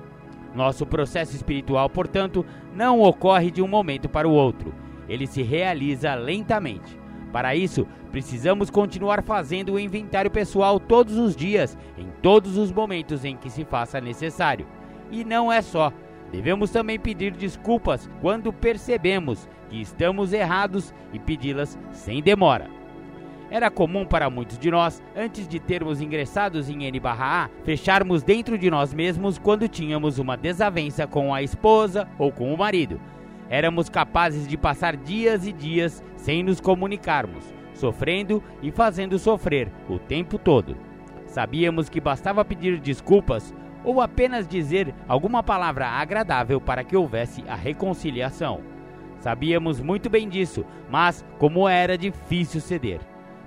Nosso 0.55 0.87
processo 0.87 1.35
espiritual, 1.35 1.91
portanto, 1.91 2.47
não 2.75 3.01
ocorre 3.01 3.51
de 3.51 3.61
um 3.61 3.69
momento 3.69 4.09
para 4.09 4.29
o 4.29 4.33
outro, 4.33 4.75
ele 5.09 5.27
se 5.27 5.43
realiza 5.43 6.15
lentamente. 6.15 6.99
Para 7.33 7.57
isso, 7.57 7.87
precisamos 8.13 8.71
continuar 8.71 9.23
fazendo 9.23 9.73
o 9.73 9.79
inventário 9.79 10.31
pessoal 10.31 10.79
todos 10.79 11.19
os 11.19 11.35
dias, 11.35 11.77
em 11.99 12.07
todos 12.23 12.57
os 12.57 12.71
momentos 12.71 13.25
em 13.25 13.37
que 13.37 13.51
se 13.51 13.65
faça 13.65 14.01
necessário. 14.01 14.67
E 15.11 15.25
não 15.25 15.53
é 15.53 15.61
só. 15.61 15.93
Devemos 16.31 16.71
também 16.71 16.99
pedir 16.99 17.33
desculpas 17.33 18.09
quando 18.21 18.53
percebemos 18.53 19.49
que 19.69 19.81
estamos 19.81 20.33
errados 20.33 20.95
e 21.13 21.19
pedi-las 21.19 21.79
sem 21.93 22.23
demora. 22.23 22.69
Era 23.51 23.71
comum 23.71 24.05
para 24.05 24.31
muitos 24.31 24.59
de 24.59 24.71
nós, 24.71 25.03
antes 25.15 25.47
de 25.47 25.61
termos 25.61 26.01
ingressados 26.01 26.69
em 26.69 26.85
N/A, 26.85 27.49
fecharmos 27.63 28.23
dentro 28.23 28.59
de 28.59 28.71
nós 28.71 28.93
mesmos 28.93 29.39
quando 29.39 29.69
tínhamos 29.69 30.19
uma 30.19 30.37
desavença 30.37 31.07
com 31.07 31.33
a 31.33 31.43
esposa 31.43 32.09
ou 32.19 32.33
com 32.33 32.53
o 32.53 32.59
marido. 32.59 33.01
Éramos 33.49 33.89
capazes 33.89 34.49
de 34.49 34.57
passar 34.57 34.97
dias 34.97 35.47
e 35.47 35.53
dias 35.53 36.03
sem 36.17 36.43
nos 36.43 36.61
comunicarmos, 36.61 37.45
sofrendo 37.75 38.43
e 38.63 38.71
fazendo 38.71 39.19
sofrer 39.19 39.71
o 39.89 39.99
tempo 39.99 40.39
todo. 40.39 40.77
Sabíamos 41.27 41.89
que 41.89 42.01
bastava 42.01 42.45
pedir 42.45 42.81
desculpas 42.81 43.55
ou 43.85 44.01
apenas 44.01 44.49
dizer 44.49 44.95
alguma 45.07 45.43
palavra 45.43 45.87
agradável 45.87 46.61
para 46.61 46.83
que 46.83 46.97
houvesse 46.97 47.45
a 47.47 47.55
reconciliação. 47.55 48.74
Sabíamos 49.25 49.81
muito 49.81 50.11
bem 50.11 50.29
disso, 50.29 50.67
mas 50.91 51.25
como 51.39 51.67
era 51.67 51.97
difícil 51.97 52.61
ceder. 52.61 53.01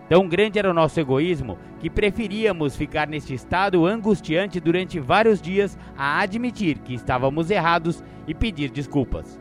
Tão 0.10 0.28
grande 0.28 0.58
era 0.58 0.72
o 0.72 0.74
nosso 0.74 1.00
egoísmo 1.00 1.56
que 1.80 1.88
preferíamos 1.88 2.76
ficar 2.76 3.08
neste 3.08 3.36
estado 3.36 3.86
angustiante 3.86 4.60
durante 4.60 5.00
vários 5.00 5.40
dias 5.40 5.78
a 5.96 6.20
admitir 6.20 6.80
que 6.80 6.96
estávamos 6.96 7.52
errados 7.52 8.04
e 8.28 8.34
pedir 8.34 8.72
desculpas. 8.72 9.40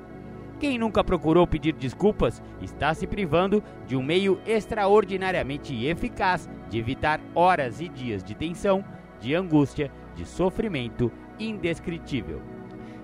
Quem 0.60 0.76
nunca 0.76 1.02
procurou 1.02 1.46
pedir 1.46 1.72
desculpas 1.72 2.42
está 2.60 2.92
se 2.92 3.06
privando 3.06 3.64
de 3.86 3.96
um 3.96 4.02
meio 4.02 4.38
extraordinariamente 4.46 5.86
eficaz 5.86 6.50
de 6.68 6.78
evitar 6.78 7.18
horas 7.34 7.80
e 7.80 7.88
dias 7.88 8.22
de 8.22 8.34
tensão, 8.34 8.84
de 9.18 9.34
angústia, 9.34 9.90
de 10.14 10.26
sofrimento 10.26 11.10
indescritível. 11.40 12.42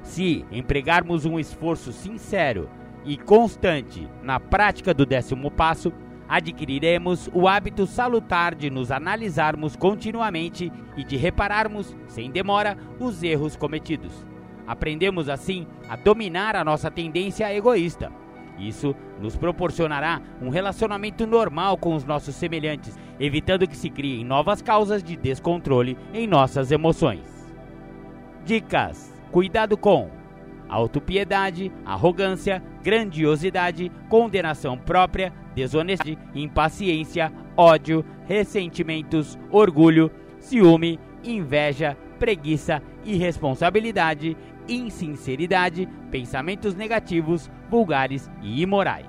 Se 0.02 0.44
empregarmos 0.52 1.24
um 1.24 1.38
esforço 1.38 1.92
sincero 1.92 2.68
e 3.04 3.16
constante 3.16 4.08
na 4.22 4.38
prática 4.38 4.94
do 4.94 5.04
décimo 5.04 5.50
passo, 5.50 5.92
adquiriremos 6.28 7.28
o 7.32 7.46
hábito 7.46 7.86
salutar 7.86 8.54
de 8.54 8.70
nos 8.70 8.90
analisarmos 8.90 9.76
continuamente 9.76 10.72
e 10.96 11.04
de 11.04 11.16
repararmos, 11.16 11.96
sem 12.06 12.30
demora, 12.30 12.76
os 12.98 13.22
erros 13.22 13.56
cometidos. 13.56 14.24
Aprendemos 14.66 15.28
assim 15.28 15.66
a 15.88 15.96
dominar 15.96 16.56
a 16.56 16.64
nossa 16.64 16.90
tendência 16.90 17.52
egoísta. 17.54 18.12
Isso 18.58 18.94
nos 19.20 19.36
proporcionará 19.36 20.20
um 20.40 20.48
relacionamento 20.48 21.26
normal 21.26 21.76
com 21.76 21.94
os 21.94 22.04
nossos 22.04 22.34
semelhantes, 22.34 22.96
evitando 23.18 23.66
que 23.66 23.76
se 23.76 23.90
criem 23.90 24.24
novas 24.24 24.62
causas 24.62 25.02
de 25.02 25.16
descontrole 25.16 25.98
em 26.14 26.26
nossas 26.26 26.70
emoções. 26.70 27.50
Dicas: 28.44 29.12
cuidado 29.30 29.76
com 29.76 30.21
autopiedade, 30.72 31.70
arrogância, 31.84 32.62
grandiosidade, 32.82 33.92
condenação 34.08 34.78
própria, 34.78 35.30
desonestidade, 35.54 36.18
impaciência, 36.34 37.30
ódio, 37.54 38.02
ressentimentos, 38.26 39.38
orgulho, 39.50 40.10
ciúme, 40.40 40.98
inveja, 41.22 41.96
preguiça, 42.18 42.82
irresponsabilidade, 43.04 44.34
insinceridade, 44.66 45.86
pensamentos 46.10 46.74
negativos, 46.74 47.50
vulgares 47.68 48.30
e 48.40 48.62
imorais. 48.62 49.06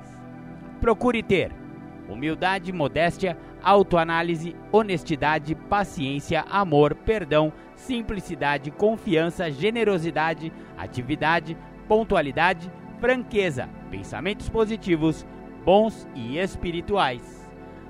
Procure 0.81 1.23
ter 1.23 1.51
humildade, 2.09 2.73
modéstia, 2.73 3.37
autoanálise, 3.63 4.55
honestidade, 4.71 5.55
paciência, 5.55 6.45
amor, 6.49 6.93
perdão, 6.93 7.53
simplicidade, 7.75 8.69
confiança, 8.71 9.49
generosidade, 9.49 10.51
atividade, 10.77 11.57
pontualidade, 11.87 12.71
franqueza, 12.99 13.69
pensamentos 13.89 14.49
positivos, 14.49 15.25
bons 15.65 16.07
e 16.13 16.37
espirituais. 16.37 17.43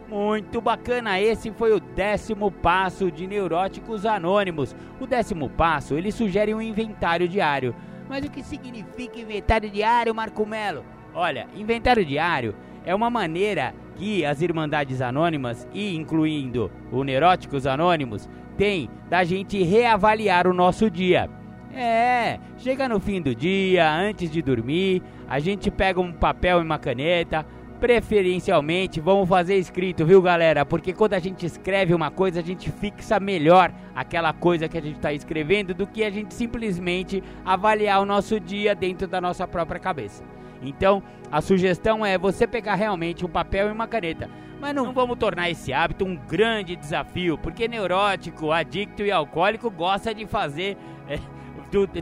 Muito 0.08 0.62
bacana, 0.62 1.20
esse 1.20 1.52
foi 1.52 1.72
o 1.74 1.80
décimo 1.80 2.52
passo 2.52 3.10
de 3.10 3.26
Neuróticos 3.26 4.06
Anônimos. 4.06 4.76
O 5.00 5.08
décimo 5.08 5.50
passo, 5.50 5.96
ele 5.96 6.12
sugere 6.12 6.54
um 6.54 6.62
inventário 6.62 7.28
diário. 7.28 7.74
Mas 8.08 8.24
o 8.24 8.30
que 8.30 8.44
significa 8.44 9.20
inventário 9.20 9.70
diário, 9.70 10.14
Marco 10.14 10.46
Melo? 10.46 10.86
Olha, 11.16 11.48
inventário 11.56 12.06
diário 12.06 12.54
é 12.86 12.94
uma 12.94 13.10
maneira 13.10 13.74
que 13.96 14.26
as 14.26 14.42
Irmandades 14.42 15.02
Anônimas, 15.02 15.68
e 15.74 15.96
incluindo 15.96 16.72
o 16.92 17.04
Neuróticos 17.04 17.66
Anônimos, 17.66 18.30
tem 18.58 18.90
da 19.10 19.24
gente 19.24 19.62
reavaliar 19.64 20.48
o 20.48 20.54
nosso 20.54 20.90
dia. 20.90 21.30
É, 21.76 22.40
chega 22.58 22.88
no 22.88 23.00
fim 23.00 23.22
do 23.22 23.34
dia, 23.34 23.92
antes 23.92 24.30
de 24.30 24.42
dormir, 24.42 25.02
a 25.28 25.40
gente 25.40 25.72
pega 25.72 26.00
um 26.00 26.14
papel 26.14 26.60
e 26.60 26.64
uma 26.64 26.78
caneta, 26.78 27.44
preferencialmente 27.80 29.02
vamos 29.02 29.28
fazer 29.28 29.58
escrito, 29.58 30.06
viu 30.06 30.22
galera? 30.22 30.66
Porque 30.66 30.94
quando 30.94 31.16
a 31.16 31.20
gente 31.20 31.46
escreve 31.46 31.94
uma 31.94 32.12
coisa, 32.12 32.40
a 32.40 32.44
gente 32.44 32.72
fixa 32.72 33.20
melhor 33.20 33.74
aquela 33.94 34.32
coisa 34.32 34.70
que 34.70 34.78
a 34.78 34.82
gente 34.82 34.96
está 34.96 35.12
escrevendo 35.12 35.74
do 35.74 35.86
que 35.86 36.04
a 36.04 36.10
gente 36.10 36.34
simplesmente 36.34 37.22
avaliar 37.44 38.02
o 38.02 38.06
nosso 38.06 38.40
dia 38.40 38.74
dentro 38.74 39.08
da 39.08 39.20
nossa 39.20 39.48
própria 39.48 39.80
cabeça. 39.80 40.24
Então, 40.64 41.04
a 41.32 41.42
sugestão 41.42 42.06
é 42.06 42.18
você 42.18 42.48
pegar 42.48 42.76
realmente 42.76 43.26
um 43.26 43.30
papel 43.30 43.68
e 43.68 43.72
uma 43.72 43.88
caneta. 43.88 44.30
Mas 44.60 44.74
não 44.74 44.94
vamos 44.94 45.18
tornar 45.18 45.50
esse 45.50 45.74
hábito 45.74 46.06
um 46.06 46.16
grande 46.16 46.76
desafio, 46.76 47.38
porque 47.38 47.68
neurótico, 47.68 48.52
adicto 48.52 49.04
e 49.04 49.12
alcoólico 49.12 49.70
gosta 49.70 50.14
de 50.14 50.26
fazer 50.26 50.78
é, 51.08 51.20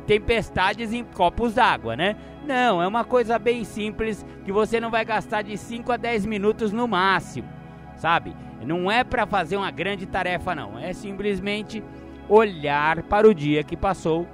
tempestades 0.05 0.93
em 0.93 1.03
copos 1.03 1.55
d'água, 1.55 1.95
né? 1.95 2.15
Não, 2.45 2.81
é 2.81 2.87
uma 2.87 3.03
coisa 3.03 3.39
bem 3.39 3.63
simples 3.63 4.25
que 4.45 4.51
você 4.51 4.79
não 4.79 4.91
vai 4.91 5.03
gastar 5.03 5.41
de 5.41 5.57
5 5.57 5.91
a 5.91 5.97
10 5.97 6.25
minutos 6.25 6.71
no 6.71 6.87
máximo, 6.87 7.47
sabe? 7.95 8.35
Não 8.63 8.91
é 8.91 9.03
para 9.03 9.25
fazer 9.25 9.57
uma 9.57 9.71
grande 9.71 10.05
tarefa, 10.05 10.53
não. 10.53 10.77
É 10.77 10.93
simplesmente 10.93 11.83
olhar 12.29 13.03
para 13.03 13.27
o 13.27 13.33
dia 13.33 13.63
que 13.63 13.75
passou, 13.75 14.27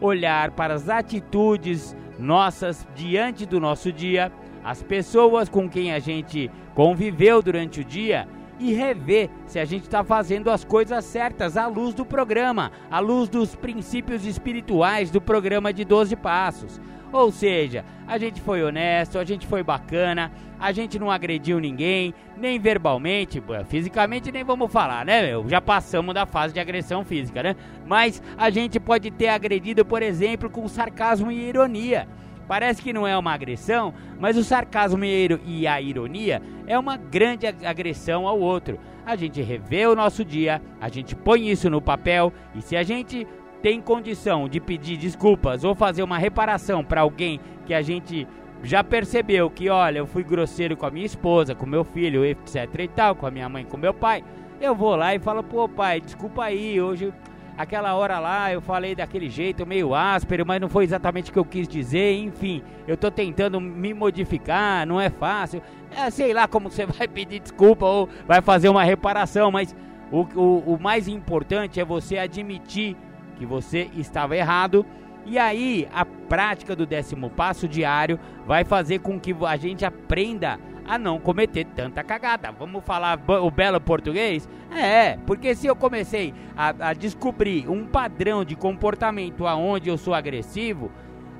olhar 0.00 0.52
para 0.52 0.74
as 0.74 0.88
atitudes 0.88 1.96
nossas 2.18 2.86
diante 2.94 3.46
do 3.46 3.60
nosso 3.60 3.92
dia, 3.92 4.32
as 4.64 4.82
pessoas 4.82 5.48
com 5.48 5.68
quem 5.68 5.92
a 5.92 5.98
gente 5.98 6.50
conviveu 6.74 7.42
durante 7.42 7.80
o 7.80 7.84
dia 7.84 8.28
e 8.58 8.72
rever 8.72 9.28
se 9.46 9.58
a 9.58 9.64
gente 9.64 9.82
está 9.82 10.04
fazendo 10.04 10.50
as 10.50 10.64
coisas 10.64 11.04
certas 11.04 11.56
à 11.56 11.66
luz 11.66 11.94
do 11.94 12.04
programa, 12.06 12.70
à 12.90 13.00
luz 13.00 13.28
dos 13.28 13.56
princípios 13.56 14.24
espirituais 14.24 15.10
do 15.10 15.20
programa 15.20 15.72
de 15.72 15.84
12 15.84 16.14
Passos. 16.16 16.80
Ou 17.12 17.30
seja, 17.30 17.84
a 18.08 18.16
gente 18.16 18.40
foi 18.40 18.62
honesto, 18.62 19.18
a 19.18 19.24
gente 19.24 19.46
foi 19.46 19.62
bacana, 19.62 20.32
a 20.58 20.72
gente 20.72 20.98
não 20.98 21.10
agrediu 21.10 21.60
ninguém, 21.60 22.14
nem 22.38 22.58
verbalmente, 22.58 23.42
fisicamente 23.68 24.32
nem 24.32 24.42
vamos 24.42 24.72
falar, 24.72 25.04
né? 25.04 25.26
Meu? 25.26 25.46
Já 25.46 25.60
passamos 25.60 26.14
da 26.14 26.24
fase 26.24 26.54
de 26.54 26.60
agressão 26.60 27.04
física, 27.04 27.42
né? 27.42 27.54
Mas 27.86 28.22
a 28.38 28.48
gente 28.48 28.80
pode 28.80 29.10
ter 29.10 29.28
agredido, 29.28 29.84
por 29.84 30.02
exemplo, 30.02 30.48
com 30.48 30.66
sarcasmo 30.66 31.30
e 31.30 31.48
ironia. 31.48 32.08
Parece 32.48 32.82
que 32.82 32.92
não 32.92 33.06
é 33.06 33.16
uma 33.16 33.32
agressão, 33.32 33.94
mas 34.18 34.36
o 34.36 34.42
sarcasmo 34.42 35.04
e 35.04 35.66
a 35.66 35.80
ironia 35.80 36.42
é 36.66 36.78
uma 36.78 36.96
grande 36.96 37.46
agressão 37.46 38.26
ao 38.26 38.38
outro. 38.38 38.78
A 39.04 39.16
gente 39.16 39.42
revê 39.42 39.86
o 39.86 39.94
nosso 39.94 40.24
dia, 40.24 40.62
a 40.80 40.88
gente 40.88 41.14
põe 41.14 41.48
isso 41.48 41.68
no 41.68 41.80
papel 41.80 42.32
e 42.54 42.62
se 42.62 42.76
a 42.76 42.82
gente 42.82 43.26
tem 43.62 43.80
condição 43.80 44.48
de 44.48 44.60
pedir 44.60 44.96
desculpas 44.96 45.62
ou 45.62 45.74
fazer 45.74 46.02
uma 46.02 46.18
reparação 46.18 46.84
para 46.84 47.02
alguém 47.02 47.40
que 47.64 47.72
a 47.72 47.80
gente 47.80 48.26
já 48.62 48.82
percebeu 48.82 49.48
que, 49.48 49.68
olha, 49.68 49.98
eu 49.98 50.06
fui 50.06 50.22
grosseiro 50.22 50.76
com 50.76 50.84
a 50.84 50.90
minha 50.90 51.06
esposa, 51.06 51.54
com 51.54 51.64
meu 51.64 51.84
filho, 51.84 52.24
etc 52.24 52.68
e 52.78 52.88
tal, 52.88 53.14
com 53.14 53.26
a 53.26 53.30
minha 53.30 53.48
mãe, 53.48 53.64
com 53.64 53.76
meu 53.76 53.94
pai, 53.94 54.24
eu 54.60 54.74
vou 54.74 54.94
lá 54.96 55.14
e 55.14 55.18
falo, 55.18 55.42
pô, 55.42 55.68
pai, 55.68 56.00
desculpa 56.00 56.44
aí, 56.44 56.80
hoje 56.80 57.12
aquela 57.56 57.94
hora 57.94 58.18
lá 58.18 58.52
eu 58.52 58.60
falei 58.60 58.94
daquele 58.94 59.28
jeito 59.28 59.66
meio 59.66 59.94
áspero, 59.94 60.44
mas 60.46 60.60
não 60.60 60.68
foi 60.68 60.84
exatamente 60.84 61.30
o 61.30 61.32
que 61.32 61.38
eu 61.38 61.44
quis 61.44 61.68
dizer, 61.68 62.14
enfim, 62.14 62.62
eu 62.86 62.96
tô 62.96 63.10
tentando 63.10 63.60
me 63.60 63.94
modificar, 63.94 64.86
não 64.86 65.00
é 65.00 65.10
fácil. 65.10 65.62
É, 65.96 66.10
sei 66.10 66.32
lá 66.32 66.48
como 66.48 66.70
você 66.70 66.86
vai 66.86 67.06
pedir 67.06 67.40
desculpa 67.40 67.86
ou 67.86 68.08
vai 68.26 68.40
fazer 68.40 68.68
uma 68.68 68.82
reparação, 68.82 69.50
mas 69.52 69.74
o, 70.10 70.22
o, 70.34 70.74
o 70.74 70.78
mais 70.80 71.08
importante 71.08 71.78
é 71.78 71.84
você 71.84 72.18
admitir 72.18 72.96
que 73.36 73.46
você 73.46 73.90
estava 73.96 74.36
errado. 74.36 74.84
E 75.24 75.38
aí, 75.38 75.88
a 75.92 76.04
prática 76.04 76.74
do 76.74 76.84
décimo 76.84 77.30
passo 77.30 77.68
diário 77.68 78.18
vai 78.46 78.64
fazer 78.64 78.98
com 78.98 79.20
que 79.20 79.34
a 79.46 79.56
gente 79.56 79.84
aprenda 79.84 80.58
a 80.84 80.98
não 80.98 81.18
cometer 81.18 81.64
tanta 81.64 82.02
cagada. 82.02 82.50
Vamos 82.50 82.84
falar 82.84 83.20
o 83.28 83.50
belo 83.50 83.80
português? 83.80 84.48
É, 84.70 85.16
porque 85.26 85.54
se 85.54 85.66
eu 85.66 85.76
comecei 85.76 86.34
a, 86.56 86.88
a 86.88 86.92
descobrir 86.92 87.68
um 87.68 87.86
padrão 87.86 88.44
de 88.44 88.56
comportamento 88.56 89.46
aonde 89.46 89.88
eu 89.88 89.96
sou 89.96 90.12
agressivo, 90.12 90.90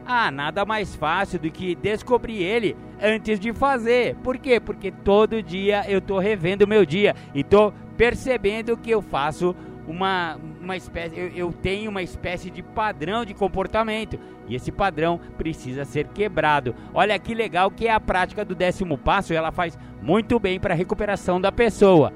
ah, 0.07 0.31
nada 0.31 0.65
mais 0.65 0.95
fácil 0.95 1.39
do 1.39 1.51
que 1.51 1.75
descobrir 1.75 2.43
ele 2.43 2.77
antes 3.01 3.39
de 3.39 3.53
fazer. 3.53 4.17
Por 4.17 4.39
quê? 4.39 4.59
Porque 4.61 4.91
todo 4.91 5.43
dia 5.43 5.85
eu 5.89 6.01
tô 6.01 6.19
revendo 6.19 6.67
meu 6.67 6.85
dia 6.85 7.15
e 7.35 7.45
tô 7.45 7.73
percebendo 7.97 8.77
que 8.77 8.91
eu 8.91 9.01
faço 9.01 9.55
uma, 9.87 10.39
uma 10.61 10.77
espécie, 10.77 11.19
eu, 11.19 11.29
eu, 11.29 11.53
tenho 11.53 11.91
uma 11.91 12.03
espécie 12.03 12.51
de 12.51 12.63
padrão 12.63 13.25
de 13.25 13.35
comportamento 13.35 14.19
e 14.47 14.55
esse 14.55 14.71
padrão 14.71 15.21
precisa 15.37 15.85
ser 15.85 16.09
quebrado. 16.09 16.75
Olha 16.95 17.19
que 17.19 17.35
legal 17.35 17.71
que 17.71 17.89
é 17.89 17.93
a 17.93 18.01
prática 18.01 18.45
do 18.45 18.55
décimo 18.55 18.97
passo, 18.97 19.35
ela 19.35 19.53
faz 19.53 19.79
muito 20.01 20.39
bem 20.39 20.59
para 20.59 20.75
a 20.75 20.77
recuperação 20.77 21.41
da 21.41 21.51
pessoa. 21.51 22.13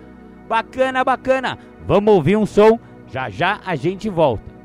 Bacana, 0.48 1.04
bacana. 1.04 1.58
Vamos 1.86 2.14
ouvir 2.14 2.36
um 2.36 2.46
som, 2.46 2.78
já 3.08 3.28
já 3.28 3.60
a 3.64 3.74
gente 3.74 4.08
volta. 4.08 4.55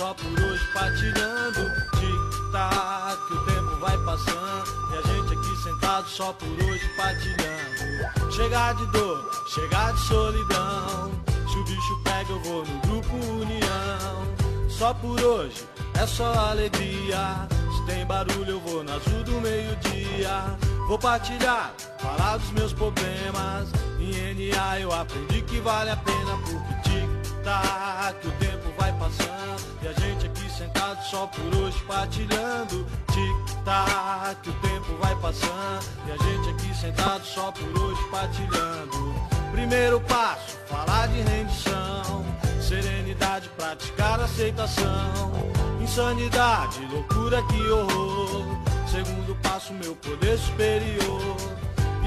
Só 0.00 0.14
por 0.14 0.44
hoje 0.44 0.66
partilhando. 0.72 1.60
Tic-tac, 1.98 3.32
o 3.32 3.44
tempo 3.44 3.76
vai 3.80 3.98
passando. 3.98 4.64
E 4.90 4.96
a 4.96 5.02
gente 5.02 5.34
aqui 5.34 5.62
sentado 5.62 6.08
só 6.08 6.32
por 6.32 6.48
hoje 6.48 6.90
partilhando. 6.96 8.32
Chegar 8.32 8.74
de 8.76 8.86
dor, 8.86 9.30
chegar 9.46 9.92
de 9.92 10.00
solidão. 10.00 11.10
Se 11.50 11.58
o 11.58 11.64
bicho 11.64 12.00
pega, 12.02 12.32
eu 12.32 12.40
vou 12.40 12.64
no 12.64 12.80
grupo 12.80 13.14
União. 13.14 14.70
Só 14.70 14.94
por 14.94 15.20
hoje 15.20 15.68
é 16.00 16.06
só 16.06 16.32
alegria. 16.32 17.46
Se 17.76 17.84
tem 17.84 18.06
barulho, 18.06 18.52
eu 18.52 18.60
vou 18.60 18.82
na 18.82 18.94
azul 18.94 19.22
do 19.22 19.32
meio-dia. 19.42 20.56
Vou 20.88 20.98
partilhar, 20.98 21.74
falar 21.98 22.38
dos 22.38 22.50
meus 22.52 22.72
problemas. 22.72 23.68
Em 23.98 24.50
NA 24.50 24.80
eu 24.80 24.92
aprendi 24.92 25.42
que 25.42 25.60
vale 25.60 25.90
a 25.90 25.96
pena 25.96 26.38
porque 26.38 26.88
tic-tac, 26.88 28.26
o 28.26 28.30
tempo 28.38 28.59
vai 28.90 28.98
passando 28.98 29.78
e 29.82 29.88
a 29.88 29.92
gente 29.92 30.26
aqui 30.26 30.50
sentado 30.50 31.02
só 31.04 31.26
por 31.26 31.56
hoje 31.56 31.78
partilhando. 31.86 32.86
Tic-tac, 33.12 34.48
o 34.48 34.52
tempo 34.54 34.96
vai 35.00 35.14
passando 35.16 35.84
e 36.06 36.12
a 36.12 36.16
gente 36.16 36.48
aqui 36.50 36.74
sentado 36.74 37.24
só 37.24 37.52
por 37.52 37.82
hoje 37.82 38.00
partilhando. 38.10 39.14
Primeiro 39.52 40.00
passo, 40.00 40.58
falar 40.68 41.08
de 41.08 41.20
rendição, 41.22 42.24
serenidade, 42.60 43.48
praticar 43.56 44.20
aceitação. 44.20 45.32
Insanidade, 45.80 46.86
loucura, 46.86 47.42
que 47.42 47.70
horror. 47.70 48.44
Segundo 48.86 49.36
passo, 49.42 49.72
meu 49.74 49.94
poder 49.96 50.38
superior. 50.38 51.36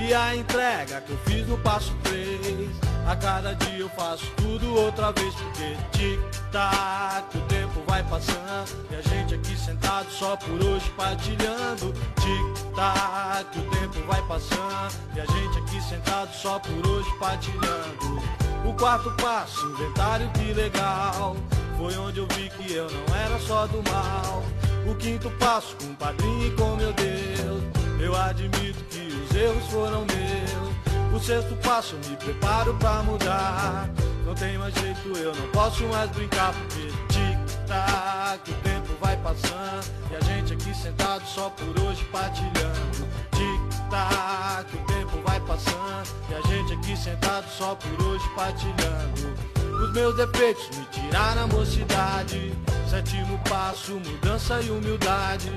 E 0.06 0.14
a 0.14 0.36
entrega 0.36 1.00
que 1.00 1.12
eu 1.12 1.18
fiz 1.20 1.48
no 1.48 1.58
passo 1.60 1.96
3 2.04 2.70
A 3.08 3.16
cada 3.16 3.54
dia 3.54 3.80
eu 3.80 3.90
faço 3.90 4.26
tudo 4.36 4.76
outra 4.76 5.14
vez 5.14 5.34
Porque 5.34 5.78
tic-tac, 5.94 7.38
o 7.38 7.42
tempo 7.44 7.82
vai 7.88 8.04
passando. 8.04 8.86
E 8.92 8.96
a 8.96 9.02
gente 9.02 9.36
aqui 9.36 9.58
sentado 9.58 10.12
só 10.12 10.36
por 10.36 10.62
hoje 10.62 10.90
partilhando. 10.98 11.94
Tic-tac, 12.20 13.58
o 13.58 13.62
tempo 13.70 14.06
vai 14.06 14.22
passando. 14.28 14.94
E 15.16 15.22
a 15.22 15.26
gente 15.26 15.60
aqui 15.60 15.82
sentado 15.82 16.34
só 16.34 16.60
por 16.60 16.86
hoje 16.86 17.10
partilhando. 17.18 18.22
O 18.66 18.74
quarto 18.74 19.10
passo, 19.12 19.66
inventário 19.68 20.30
que 20.32 20.54
legal. 20.54 21.38
Foi 21.78 21.96
onde 21.98 22.20
eu 22.20 22.28
vi 22.36 22.50
que 22.50 22.74
eu 22.74 22.88
não 22.92 23.16
era 23.16 23.40
só 23.40 23.66
do 23.68 23.82
mal. 23.90 24.44
O 24.86 24.96
quinto 24.96 25.32
passo, 25.32 25.78
com 25.78 25.92
o 25.92 25.96
padrinho 25.96 26.48
e 26.48 26.52
com 26.52 26.76
meu 26.76 26.92
Deus 26.92 27.83
Eu 28.04 28.14
admito 28.18 28.84
que 28.90 29.00
os 29.00 29.34
erros 29.34 29.66
foram 29.68 30.06
meus. 30.06 31.16
O 31.16 31.26
sexto 31.26 31.56
passo, 31.64 31.96
me 32.10 32.18
preparo 32.18 32.74
pra 32.74 33.02
mudar. 33.02 33.90
Não 34.26 34.36
tem 34.36 34.58
mais 34.58 34.74
jeito, 34.76 35.18
eu 35.18 35.34
não 35.34 35.48
posso 35.52 35.84
mais 35.86 36.10
brincar, 36.12 36.54
porque 36.54 36.88
tic-tac, 37.08 38.52
o 38.52 38.54
tempo 38.56 38.90
vai 39.00 39.16
passando. 39.18 39.90
E 40.12 40.16
a 40.18 40.20
gente 40.20 40.52
aqui 40.54 40.76
sentado 40.76 41.26
só 41.26 41.50
por 41.52 41.80
hoje 41.82 42.04
partilhando. 42.12 43.08
Tic-tac, 43.32 44.76
o 44.76 44.86
tempo 44.86 45.22
vai 45.26 45.40
passando. 45.40 46.10
E 46.30 46.34
a 46.34 46.42
gente 46.42 46.74
aqui 46.74 46.98
sentado 46.98 47.48
só 47.58 47.74
por 47.74 48.06
hoje 48.06 48.30
partilhando. 48.36 49.63
Os 49.82 49.92
meus 49.92 50.16
defeitos 50.16 50.70
me 50.78 50.86
tiraram 50.86 51.44
a 51.44 51.48
mocidade. 51.48 52.54
Sétimo 52.90 53.40
passo, 53.50 53.94
mudança 53.94 54.62
e 54.62 54.70
humildade. 54.70 55.52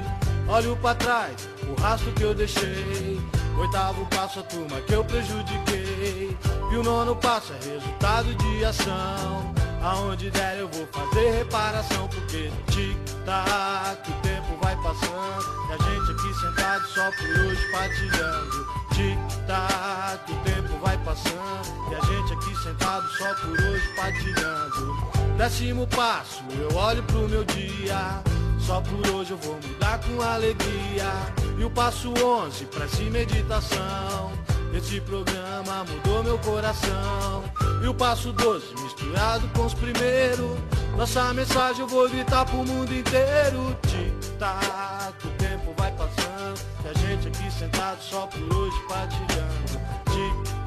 Olho 0.49 0.77
para 0.77 0.95
trás, 0.95 1.49
o 1.69 1.81
rastro 1.81 2.13
que 2.13 2.23
eu 2.23 2.35
deixei. 2.35 3.21
Oitavo 3.59 4.07
passo, 4.07 4.41
a 4.41 4.43
turma 4.43 4.81
que 4.83 4.93
eu 4.93 5.05
prejudiquei. 5.05 6.37
E 6.71 6.77
o 6.77 6.83
nono 6.83 7.17
passo 7.17 7.53
é 7.53 7.75
resultado 7.75 8.35
de 8.35 8.65
ação. 8.65 9.55
Aonde 9.83 10.31
der 10.31 10.59
eu 10.59 10.69
vou 10.69 10.87
fazer 10.89 11.31
reparação, 11.31 12.09
porque 12.09 12.51
tic-tac, 12.73 14.11
o 14.11 14.15
tempo 14.21 14.59
vai 14.63 14.77
passando. 14.83 15.69
E 15.69 15.73
a 15.73 15.79
gente 15.79 16.13
aqui 16.13 16.35
sentado 16.41 16.87
só 16.89 17.11
por 17.13 17.29
hoje 17.45 17.71
partilhando. 17.71 18.67
Tic-tac, 18.93 20.33
o 20.33 20.37
tempo 20.45 20.56
vai 20.83 20.97
passando. 20.99 21.91
E 21.91 21.95
a 21.95 22.01
gente 22.01 22.33
aqui 22.33 22.57
sentado 22.63 23.09
só 23.11 23.35
por 23.35 23.51
hoje 23.51 23.95
partilhando. 23.97 24.97
Décimo 25.37 25.87
passo, 25.89 26.43
eu 26.59 26.77
olho 26.77 27.03
pro 27.05 27.29
meu 27.29 27.45
dia. 27.45 28.23
Só 28.59 28.81
por 28.81 29.07
hoje 29.15 29.31
eu 29.31 29.39
vou 29.39 29.55
mudar 29.55 30.01
com 30.01 30.21
alegria. 30.21 31.13
E 31.59 31.65
o 31.65 31.71
passo 31.71 32.13
11, 32.13 32.65
prece 32.67 33.03
e 33.03 33.11
meditação. 33.11 34.33
Esse 34.75 35.01
programa 35.01 35.85
mudou 35.85 36.25
meu 36.25 36.39
coração. 36.39 37.45
E 37.83 37.87
o 37.87 37.95
passo 37.95 38.33
12, 38.33 38.75
misturado 38.83 39.49
com 39.55 39.67
os 39.67 39.75
primeiros. 39.75 40.59
Nossa 40.97 41.33
mensagem 41.33 41.83
eu 41.83 41.87
vou 41.87 42.09
gritar 42.09 42.45
pro 42.45 42.57
mundo 42.57 42.93
inteiro. 42.93 43.77
Tic-tac, 43.87 45.27
o 45.27 45.31
tempo 45.39 45.75
vai 45.77 45.93
passando. 45.93 46.61
E 46.85 46.89
a 46.89 46.93
gente 46.95 47.29
aqui 47.29 47.51
sentado 47.51 48.03
só 48.03 48.27
por 48.27 48.57
hoje 48.57 48.77
partilhando. 48.89 49.86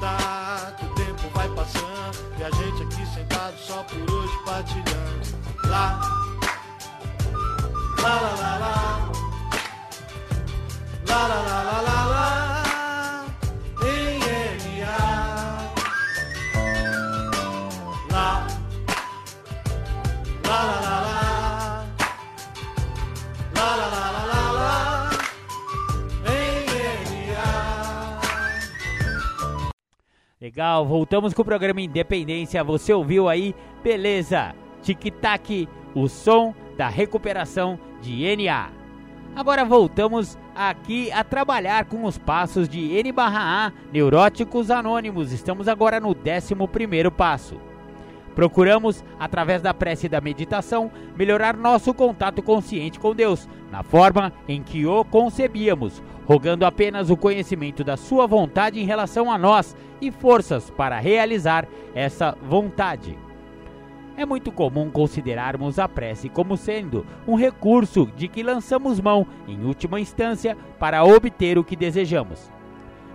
Tic-tac, 0.00 0.82
o 0.82 0.94
tempo 0.94 1.28
vai 1.34 1.48
passando. 1.50 2.16
E 2.38 2.42
a 2.42 2.50
gente 2.50 2.82
aqui 2.82 3.06
sentado 3.14 3.54
só 3.58 3.82
por 3.82 3.98
hoje 3.98 4.32
partilhando. 4.46 5.68
Lá, 5.68 6.00
lá, 8.02 8.20
lá, 8.20 8.34
lá, 8.34 8.58
lá. 8.58 9.10
Lá, 11.06 11.26
lá, 11.26 11.40
lá, 11.42 11.62
lá, 11.62 11.80
lá, 11.80 12.04
lá. 12.06 12.49
Legal, 30.50 30.84
voltamos 30.84 31.32
com 31.32 31.42
o 31.42 31.44
programa 31.44 31.80
Independência. 31.80 32.64
Você 32.64 32.92
ouviu 32.92 33.28
aí? 33.28 33.54
Beleza. 33.84 34.52
Tic-tac, 34.82 35.68
o 35.94 36.08
som 36.08 36.52
da 36.76 36.88
recuperação 36.88 37.78
de 38.02 38.24
NA. 38.34 38.68
Agora 39.36 39.64
voltamos 39.64 40.36
aqui 40.52 41.08
a 41.12 41.22
trabalhar 41.22 41.84
com 41.84 42.02
os 42.02 42.18
passos 42.18 42.68
de 42.68 42.80
N/A, 42.96 43.72
Neuróticos 43.92 44.72
Anônimos. 44.72 45.30
Estamos 45.30 45.68
agora 45.68 46.00
no 46.00 46.08
11 46.08 47.10
passo. 47.16 47.69
Procuramos, 48.34 49.04
através 49.18 49.60
da 49.60 49.74
prece 49.74 50.06
e 50.06 50.08
da 50.08 50.20
meditação, 50.20 50.90
melhorar 51.16 51.56
nosso 51.56 51.92
contato 51.92 52.42
consciente 52.42 52.98
com 52.98 53.14
Deus, 53.14 53.48
na 53.70 53.82
forma 53.82 54.32
em 54.48 54.62
que 54.62 54.86
o 54.86 55.04
concebíamos, 55.04 56.02
rogando 56.26 56.64
apenas 56.64 57.10
o 57.10 57.16
conhecimento 57.16 57.82
da 57.82 57.96
Sua 57.96 58.26
vontade 58.26 58.80
em 58.80 58.84
relação 58.84 59.30
a 59.30 59.36
nós 59.36 59.76
e 60.00 60.10
forças 60.10 60.70
para 60.70 60.98
realizar 60.98 61.66
essa 61.94 62.36
vontade. 62.42 63.18
É 64.16 64.26
muito 64.26 64.52
comum 64.52 64.90
considerarmos 64.90 65.78
a 65.78 65.88
prece 65.88 66.28
como 66.28 66.56
sendo 66.56 67.06
um 67.26 67.34
recurso 67.34 68.06
de 68.16 68.28
que 68.28 68.42
lançamos 68.42 69.00
mão, 69.00 69.26
em 69.48 69.64
última 69.64 69.98
instância, 69.98 70.56
para 70.78 71.02
obter 71.04 71.58
o 71.58 71.64
que 71.64 71.74
desejamos. 71.74 72.52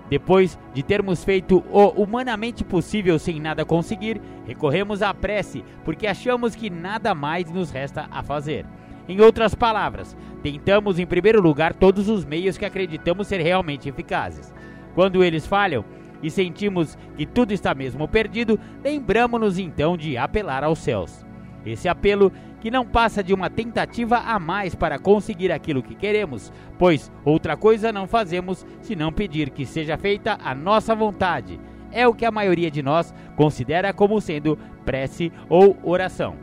Depois 0.09 0.57
de 0.73 0.83
termos 0.83 1.23
feito 1.23 1.63
o 1.71 1.87
humanamente 2.01 2.63
possível 2.63 3.17
sem 3.17 3.39
nada 3.39 3.65
conseguir, 3.65 4.21
recorremos 4.45 5.01
à 5.01 5.13
prece 5.13 5.63
porque 5.83 6.05
achamos 6.05 6.55
que 6.55 6.69
nada 6.69 7.15
mais 7.15 7.49
nos 7.51 7.71
resta 7.71 8.07
a 8.11 8.21
fazer. 8.21 8.65
Em 9.07 9.19
outras 9.21 9.55
palavras, 9.55 10.15
tentamos 10.43 10.99
em 10.99 11.05
primeiro 11.05 11.41
lugar 11.41 11.73
todos 11.73 12.07
os 12.09 12.23
meios 12.25 12.57
que 12.57 12.65
acreditamos 12.65 13.27
ser 13.27 13.41
realmente 13.41 13.89
eficazes. 13.89 14.53
Quando 14.93 15.23
eles 15.23 15.45
falham, 15.45 15.83
e 16.23 16.29
sentimos 16.31 16.97
que 17.15 17.25
tudo 17.25 17.51
está 17.51 17.75
mesmo 17.75 18.07
perdido, 18.07 18.59
lembramos-nos 18.83 19.59
então 19.59 19.95
de 19.95 20.17
apelar 20.17 20.63
aos 20.63 20.79
céus. 20.79 21.23
Esse 21.65 21.87
apelo 21.87 22.31
que 22.65 22.71
não 22.71 22.83
passa 22.83 23.23
de 23.23 23.31
uma 23.31 23.47
tentativa 23.47 24.17
a 24.17 24.39
mais 24.39 24.73
para 24.73 24.97
conseguir 24.97 25.51
aquilo 25.51 25.83
que 25.83 25.93
queremos, 25.93 26.51
pois 26.79 27.11
outra 27.23 27.55
coisa 27.55 27.91
não 27.91 28.07
fazemos 28.07 28.65
senão 28.81 29.13
pedir 29.13 29.51
que 29.51 29.67
seja 29.67 29.95
feita 29.99 30.39
a 30.43 30.55
nossa 30.55 30.95
vontade. 30.95 31.59
É 31.91 32.07
o 32.07 32.13
que 32.15 32.25
a 32.25 32.31
maioria 32.31 32.71
de 32.71 32.81
nós 32.81 33.13
considera 33.35 33.93
como 33.93 34.19
sendo 34.19 34.57
prece 34.83 35.31
ou 35.47 35.77
oração. 35.83 36.37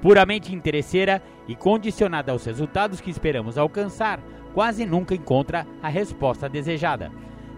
Puramente 0.00 0.54
interesseira 0.54 1.20
e 1.48 1.56
condicionada 1.56 2.30
aos 2.30 2.44
resultados 2.44 3.00
que 3.00 3.10
esperamos 3.10 3.58
alcançar, 3.58 4.20
quase 4.54 4.86
nunca 4.86 5.12
encontra 5.12 5.66
a 5.82 5.88
resposta 5.88 6.48
desejada. 6.48 7.10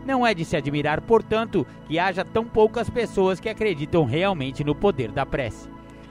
Não 0.06 0.26
é 0.26 0.32
de 0.32 0.46
se 0.46 0.56
admirar, 0.56 1.02
portanto, 1.02 1.66
que 1.86 1.98
haja 1.98 2.24
tão 2.24 2.46
poucas 2.46 2.88
pessoas 2.88 3.38
que 3.38 3.50
acreditam 3.50 4.06
realmente 4.06 4.64
no 4.64 4.74
poder 4.74 5.12
da 5.12 5.26
prece. 5.26 5.68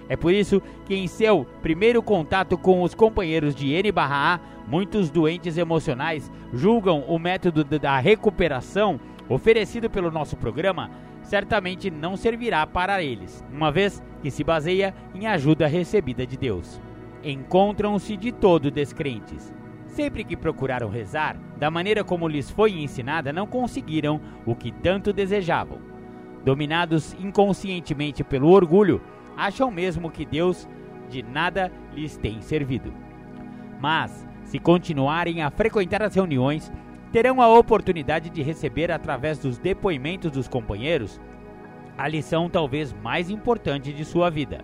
É 0.10 0.18
por 0.18 0.34
isso 0.34 0.62
que, 0.86 0.96
em 0.96 1.08
seu 1.08 1.46
primeiro 1.62 2.02
contato 2.02 2.58
com 2.58 2.82
os 2.82 2.96
companheiros 2.96 3.54
de 3.54 3.72
N/A, 3.72 4.40
muitos 4.68 5.10
doentes 5.10 5.58
emocionais 5.58 6.32
julgam 6.52 7.02
o 7.08 7.20
método 7.20 7.64
da 7.64 8.00
recuperação 8.00 9.00
oferecido 9.30 9.90
pelo 9.90 10.10
nosso 10.10 10.36
programa 10.36 10.90
certamente 11.22 11.92
não 11.92 12.18
servirá 12.18 12.66
para 12.66 13.04
eles, 13.04 13.46
uma 13.54 13.72
vez 13.72 14.02
que 14.22 14.32
se 14.32 14.44
baseia 14.44 14.96
em 15.14 15.28
ajuda 15.28 15.68
recebida 15.68 16.26
de 16.26 16.36
Deus. 16.36 16.82
Encontram-se 17.24 18.18
de 18.18 18.32
todo 18.32 18.72
descrentes. 18.72 19.54
Sempre 19.86 20.24
que 20.24 20.36
procuraram 20.36 20.90
rezar, 20.90 21.38
da 21.58 21.70
maneira 21.70 22.04
como 22.04 22.28
lhes 22.28 22.50
foi 22.50 22.72
ensinada, 22.72 23.32
não 23.32 23.46
conseguiram 23.46 24.20
o 24.46 24.56
que 24.56 24.72
tanto 24.72 25.14
desejavam. 25.14 25.78
Dominados 26.44 27.14
inconscientemente 27.20 28.24
pelo 28.24 28.50
orgulho, 28.50 29.02
acham 29.40 29.72
mesmo 29.72 30.12
que 30.12 30.26
Deus 30.26 30.68
de 31.10 31.24
nada 31.24 31.72
lhes 31.94 32.18
tem 32.18 32.42
servido. 32.42 32.94
Mas, 33.80 34.28
se 34.44 34.60
continuarem 34.60 35.42
a 35.42 35.50
frequentar 35.50 36.04
as 36.04 36.14
reuniões, 36.14 36.72
terão 37.12 37.42
a 37.42 37.48
oportunidade 37.48 38.30
de 38.30 38.42
receber, 38.42 38.92
através 38.92 39.40
dos 39.40 39.58
depoimentos 39.58 40.32
dos 40.32 40.48
companheiros, 40.48 41.20
a 41.98 42.08
lição 42.08 42.50
talvez 42.50 42.94
mais 43.02 43.30
importante 43.30 43.94
de 43.94 44.04
sua 44.04 44.30
vida. 44.30 44.64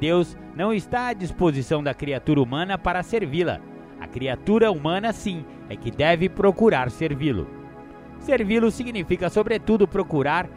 Deus 0.00 0.36
não 0.54 0.72
está 0.72 1.08
à 1.08 1.12
disposição 1.12 1.82
da 1.82 1.94
criatura 1.94 2.40
humana 2.40 2.76
para 2.76 3.02
servi-la. 3.02 3.60
A 4.00 4.06
criatura 4.06 4.70
humana, 4.70 5.12
sim, 5.12 5.44
é 5.68 5.76
que 5.76 5.90
deve 5.90 6.28
procurar 6.28 6.90
servi-lo. 6.90 7.48
Servi-lo 8.20 8.70
significa, 8.70 9.28
sobretudo, 9.28 9.88
procurar 9.88 10.48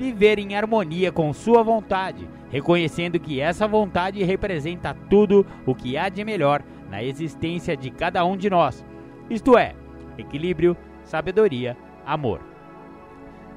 viver 0.00 0.38
em 0.38 0.56
harmonia 0.56 1.12
com 1.12 1.30
sua 1.30 1.62
vontade, 1.62 2.26
reconhecendo 2.48 3.20
que 3.20 3.38
essa 3.38 3.68
vontade 3.68 4.24
representa 4.24 4.96
tudo 5.10 5.44
o 5.66 5.74
que 5.74 5.94
há 5.98 6.08
de 6.08 6.24
melhor 6.24 6.62
na 6.88 7.04
existência 7.04 7.76
de 7.76 7.90
cada 7.90 8.24
um 8.24 8.34
de 8.34 8.48
nós, 8.48 8.82
isto 9.28 9.58
é, 9.58 9.74
equilíbrio, 10.16 10.74
sabedoria, 11.04 11.76
amor 12.06 12.49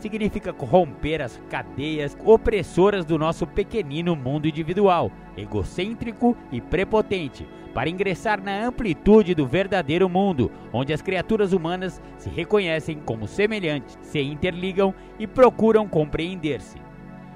significa 0.04 0.52
romper 0.52 1.22
as 1.22 1.42
cadeias 1.50 2.18
opressoras 2.26 3.06
do 3.06 3.18
nosso 3.18 3.48
pequenino 3.48 4.16
mundo 4.16 4.48
individual, 4.48 5.10
egocêntrico 5.38 6.36
e 6.52 6.60
prepotente, 6.60 7.48
para 7.74 7.90
ingressar 7.90 8.44
na 8.44 8.66
amplitude 8.66 9.34
do 9.34 9.48
verdadeiro 9.48 10.10
mundo, 10.10 10.52
onde 10.72 10.94
as 10.94 11.02
criaturas 11.02 11.54
humanas 11.54 12.02
se 12.18 12.30
reconhecem 12.30 13.00
como 13.00 13.28
semelhantes, 13.28 13.98
se 14.02 14.22
interligam 14.22 14.94
e 15.18 15.26
procuram 15.26 15.88
compreender-se. 15.88 16.78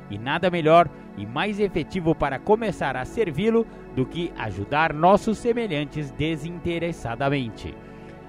E 0.10 0.17
nada 0.17 0.49
melhor 0.49 0.89
e 1.17 1.25
mais 1.25 1.60
efetivo 1.60 2.13
para 2.13 2.38
começar 2.38 2.97
a 2.97 3.06
servi-lo 3.06 3.65
do 3.95 4.06
que 4.06 4.32
ajudar 4.38 4.93
nossos 4.93 5.38
semelhantes 5.38 6.12
desinteressadamente. 6.12 7.73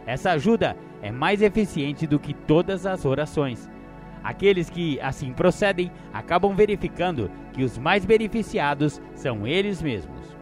Essa 0.07 0.31
ajuda 0.31 0.77
é 1.03 1.11
mais 1.11 1.42
eficiente 1.42 2.07
do 2.07 2.18
que 2.18 2.33
todas 2.33 2.87
as 2.87 3.05
orações 3.05 3.68
Aqueles 4.23 4.69
que 4.69 5.01
assim 5.01 5.33
procedem 5.33 5.91
acabam 6.13 6.55
verificando 6.55 7.31
que 7.53 7.63
os 7.63 7.79
mais 7.79 8.05
beneficiados 8.05 9.01
são 9.15 9.47
eles 9.47 9.81
mesmos. 9.83 10.37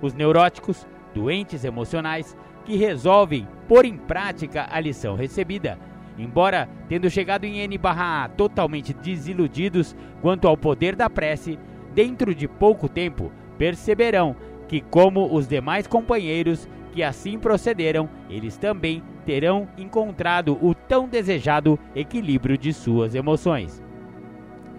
Os 0.00 0.14
neuróticos, 0.14 0.86
doentes 1.14 1.64
emocionais, 1.64 2.36
que 2.64 2.76
resolvem 2.76 3.48
pôr 3.66 3.84
em 3.84 3.96
prática 3.96 4.66
a 4.70 4.78
lição 4.78 5.16
recebida, 5.16 5.78
embora 6.18 6.68
tendo 6.88 7.08
chegado 7.08 7.44
em 7.44 7.60
N/A 7.60 8.28
totalmente 8.36 8.92
desiludidos 8.92 9.96
quanto 10.20 10.46
ao 10.46 10.56
poder 10.56 10.94
da 10.94 11.08
prece, 11.08 11.58
dentro 11.94 12.34
de 12.34 12.46
pouco 12.46 12.88
tempo 12.88 13.32
perceberão 13.56 14.36
que, 14.68 14.80
como 14.80 15.34
os 15.34 15.48
demais 15.48 15.86
companheiros 15.86 16.68
que 16.98 17.02
assim 17.04 17.38
procederam, 17.38 18.10
eles 18.28 18.56
também 18.56 19.04
terão 19.24 19.68
encontrado 19.78 20.58
o 20.60 20.74
tão 20.74 21.08
desejado 21.08 21.78
equilíbrio 21.94 22.58
de 22.58 22.72
suas 22.72 23.14
emoções. 23.14 23.80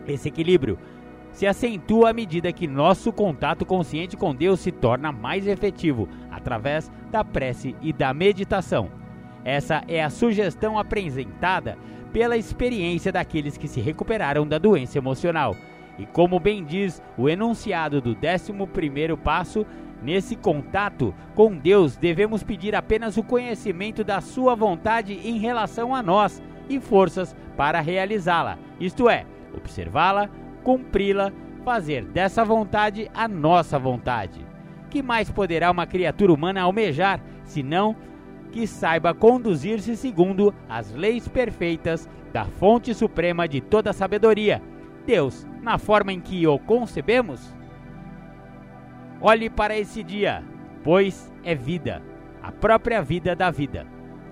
Esse 0.05 0.27
equilíbrio 0.27 0.77
se 1.32 1.47
acentua 1.47 2.10
à 2.10 2.13
medida 2.13 2.51
que 2.51 2.67
nosso 2.67 3.13
contato 3.13 3.65
consciente 3.65 4.17
com 4.17 4.36
Deus 4.36 4.60
se 4.60 4.69
torna 4.69 5.13
mais 5.13 5.47
efetivo 5.47 6.10
através 6.29 6.91
da 7.10 7.23
prece 7.23 7.73
e 7.82 7.93
da 7.93 8.13
meditação. 8.13 8.89
Essa 9.45 9.82
é 9.88 10.03
a 10.03 10.10
sugestão 10.10 10.77
apresentada 10.77 11.77
pela 12.12 12.36
experiência 12.36 13.13
daqueles 13.13 13.55
que 13.55 13.69
se 13.69 13.79
recuperaram 13.79 14.45
da 14.45 14.58
doença 14.58 14.97
emocional. 14.97 15.55
E 15.97 16.05
como 16.05 16.38
bem 16.38 16.65
diz 16.65 17.01
o 17.17 17.29
enunciado 17.29 18.01
do 18.01 18.13
11º 18.13 19.15
passo, 19.15 19.65
Nesse 20.02 20.36
contato 20.36 21.14
com 21.36 21.58
Deus, 21.58 21.98
devemos 21.98 22.42
pedir 22.44 22.76
apenas 22.76 23.18
o 23.18 23.24
conhecimento 23.24 24.04
da 24.04 24.22
Sua 24.22 24.56
vontade 24.56 25.14
em 25.14 25.38
relação 25.38 25.94
a 25.94 26.02
nós 26.02 26.42
e 26.70 26.80
forças 26.80 27.36
para 27.58 27.82
realizá-la, 27.82 28.58
isto 28.80 29.10
é, 29.10 29.26
observá-la, 29.54 30.30
cumpri-la, 30.64 31.32
fazer 31.66 32.06
dessa 32.06 32.46
vontade 32.46 33.10
a 33.14 33.28
nossa 33.28 33.78
vontade. 33.78 34.46
Que 34.90 35.04
mais 35.04 35.30
poderá 35.30 35.70
uma 35.70 35.86
criatura 35.86 36.34
humana 36.34 36.62
almejar, 36.62 37.20
senão 37.44 37.96
que 38.52 38.66
saiba 38.66 39.14
conduzir-se 39.14 39.96
segundo 39.96 40.54
as 40.68 40.92
leis 40.94 41.28
perfeitas 41.28 42.10
da 42.32 42.46
fonte 42.46 42.94
suprema 42.94 43.48
de 43.48 43.62
toda 43.62 43.94
sabedoria, 43.94 44.62
Deus, 45.06 45.46
na 45.62 45.78
forma 45.78 46.14
em 46.14 46.20
que 46.20 46.46
o 46.48 46.58
concebemos? 46.60 47.54
Olhe 49.21 49.49
para 49.49 49.77
esse 49.77 50.01
dia, 50.01 50.41
pois 50.82 51.32
é 51.43 51.53
vida, 51.53 52.01
a 52.41 52.53
própria 52.53 53.01
vida 53.01 53.36
da 53.36 53.51
vida. 53.51 53.86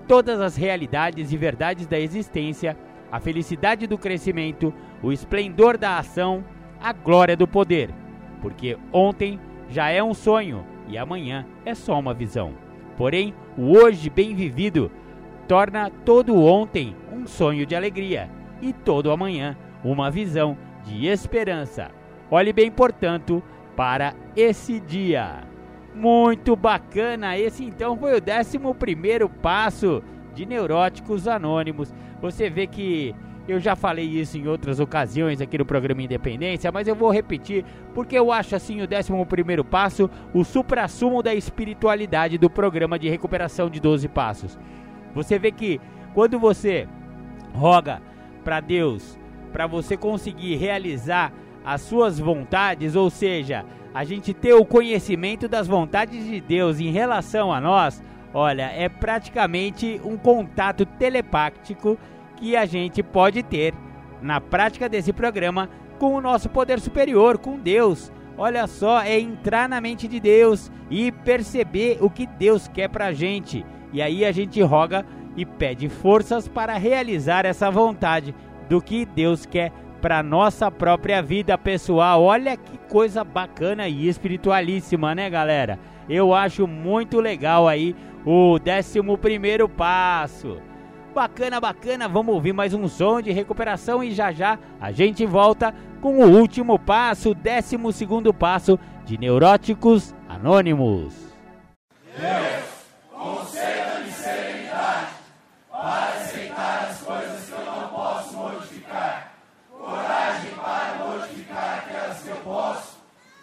Todas 0.06 0.40
as 0.40 0.56
realidades 0.56 1.30
e 1.30 1.36
verdades 1.36 1.86
da 1.86 1.98
existência, 1.98 2.74
a 3.12 3.20
felicidade 3.20 3.86
do 3.86 3.98
crescimento, 3.98 4.72
o 5.02 5.12
esplendor 5.12 5.76
da 5.76 5.98
ação, 5.98 6.42
a 6.80 6.92
glória 6.94 7.36
do 7.36 7.46
poder. 7.46 7.90
Porque 8.40 8.78
ontem 8.90 9.38
já 9.68 9.90
é 9.90 10.02
um 10.02 10.14
sonho 10.14 10.64
e 10.88 10.96
amanhã 10.96 11.44
é 11.66 11.74
só 11.74 11.98
uma 11.98 12.14
visão. 12.14 12.54
Porém, 12.96 13.34
o 13.58 13.72
hoje 13.72 14.08
bem 14.08 14.34
vivido 14.34 14.90
torna 15.46 15.90
todo 16.04 16.34
ontem 16.42 16.96
um 17.12 17.26
sonho 17.26 17.66
de 17.66 17.76
alegria 17.76 18.30
e 18.62 18.72
todo 18.72 19.10
amanhã 19.10 19.54
uma 19.84 20.10
visão 20.10 20.56
de 20.82 21.06
esperança. 21.06 21.90
Olhe 22.30 22.52
bem, 22.52 22.70
portanto, 22.70 23.42
para 23.78 24.12
esse 24.34 24.80
dia. 24.80 25.44
Muito 25.94 26.56
bacana! 26.56 27.38
Esse 27.38 27.64
então 27.64 27.96
foi 27.96 28.18
o 28.18 28.20
11 28.20 29.28
passo 29.40 30.02
de 30.34 30.44
Neuróticos 30.44 31.28
Anônimos. 31.28 31.94
Você 32.20 32.50
vê 32.50 32.66
que 32.66 33.14
eu 33.46 33.60
já 33.60 33.76
falei 33.76 34.04
isso 34.04 34.36
em 34.36 34.48
outras 34.48 34.80
ocasiões 34.80 35.40
aqui 35.40 35.56
no 35.56 35.64
programa 35.64 36.02
Independência, 36.02 36.72
mas 36.72 36.88
eu 36.88 36.96
vou 36.96 37.12
repetir 37.12 37.64
porque 37.94 38.18
eu 38.18 38.32
acho 38.32 38.56
assim 38.56 38.80
o 38.82 38.88
11 38.88 39.62
passo 39.62 40.10
o 40.34 40.42
supra-sumo 40.42 41.22
da 41.22 41.32
espiritualidade 41.32 42.36
do 42.36 42.50
programa 42.50 42.98
de 42.98 43.08
recuperação 43.08 43.70
de 43.70 43.78
12 43.78 44.08
passos. 44.08 44.58
Você 45.14 45.38
vê 45.38 45.52
que 45.52 45.80
quando 46.14 46.36
você 46.36 46.88
roga 47.54 48.02
para 48.42 48.58
Deus, 48.58 49.16
para 49.52 49.68
você 49.68 49.96
conseguir 49.96 50.56
realizar 50.56 51.32
as 51.64 51.82
suas 51.82 52.18
vontades, 52.18 52.96
ou 52.96 53.10
seja, 53.10 53.64
a 53.94 54.04
gente 54.04 54.32
ter 54.32 54.54
o 54.54 54.64
conhecimento 54.64 55.48
das 55.48 55.66
vontades 55.66 56.24
de 56.24 56.40
Deus 56.40 56.80
em 56.80 56.90
relação 56.90 57.52
a 57.52 57.60
nós, 57.60 58.02
olha, 58.32 58.70
é 58.70 58.88
praticamente 58.88 60.00
um 60.04 60.16
contato 60.16 60.86
telepático 60.86 61.98
que 62.36 62.56
a 62.56 62.64
gente 62.64 63.02
pode 63.02 63.42
ter 63.42 63.74
na 64.22 64.40
prática 64.40 64.88
desse 64.88 65.12
programa 65.12 65.68
com 65.98 66.14
o 66.14 66.20
nosso 66.20 66.48
poder 66.48 66.80
superior, 66.80 67.38
com 67.38 67.58
Deus. 67.58 68.12
Olha 68.36 68.66
só, 68.66 69.02
é 69.02 69.18
entrar 69.18 69.68
na 69.68 69.80
mente 69.80 70.06
de 70.06 70.20
Deus 70.20 70.70
e 70.90 71.10
perceber 71.10 71.98
o 72.00 72.08
que 72.08 72.26
Deus 72.26 72.68
quer 72.68 72.88
pra 72.88 73.12
gente. 73.12 73.66
E 73.92 74.00
aí 74.00 74.24
a 74.24 74.30
gente 74.30 74.60
roga 74.62 75.04
e 75.36 75.44
pede 75.44 75.88
forças 75.88 76.46
para 76.46 76.76
realizar 76.76 77.44
essa 77.44 77.70
vontade 77.70 78.34
do 78.68 78.80
que 78.80 79.04
Deus 79.04 79.44
quer 79.44 79.72
para 80.00 80.22
nossa 80.22 80.70
própria 80.70 81.20
vida 81.22 81.56
pessoal. 81.58 82.22
Olha 82.22 82.56
que 82.56 82.78
coisa 82.88 83.24
bacana 83.24 83.88
e 83.88 84.08
espiritualíssima, 84.08 85.14
né, 85.14 85.28
galera? 85.28 85.78
Eu 86.08 86.32
acho 86.32 86.66
muito 86.66 87.20
legal 87.20 87.68
aí 87.68 87.94
o 88.24 88.56
11 88.58 89.16
primeiro 89.20 89.68
passo. 89.68 90.58
Bacana, 91.14 91.60
bacana, 91.60 92.08
vamos 92.08 92.34
ouvir 92.34 92.52
mais 92.52 92.72
um 92.72 92.86
som 92.86 93.20
de 93.20 93.32
recuperação 93.32 94.04
e 94.04 94.12
já 94.12 94.30
já 94.30 94.58
a 94.80 94.92
gente 94.92 95.26
volta 95.26 95.74
com 96.00 96.18
o 96.18 96.38
último 96.38 96.78
passo, 96.78 97.30
o 97.30 97.34
12 97.34 97.92
segundo 97.92 98.32
passo 98.32 98.78
de 99.04 99.18
Neuróticos 99.18 100.14
Anônimos. 100.28 101.14
Deus, 102.16 102.86
conceda-me 103.10 104.10
serenidade 104.12 105.12
para 105.70 106.08
aceitar 106.08 106.88
as 106.90 107.02
coisas 107.02 107.48
que 107.48 107.52
eu 107.52 107.64
não 107.64 107.88
posso 107.88 108.36
modificar 108.36 109.28
coragem 109.88 110.50
para 110.52 111.04
modificar 111.04 111.78
aquelas 111.78 112.22
que 112.22 112.28
eu 112.28 112.36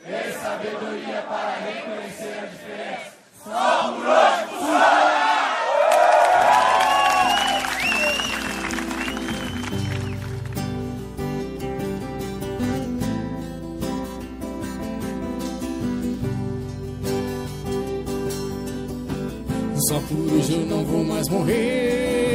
e 0.07 0.31
sabedoria 0.33 1.21
para 1.23 1.55
reconhecer 1.65 2.39
a 2.39 2.45
diferença. 2.45 3.15
Só 3.43 3.93
por 3.93 4.05
hoje, 4.05 4.45
funciona! 4.49 5.25
Só 19.87 19.99
por 20.01 20.33
hoje 20.33 20.53
eu 20.53 20.65
não 20.67 20.85
vou 20.85 21.03
mais 21.03 21.27
morrer. 21.29 22.34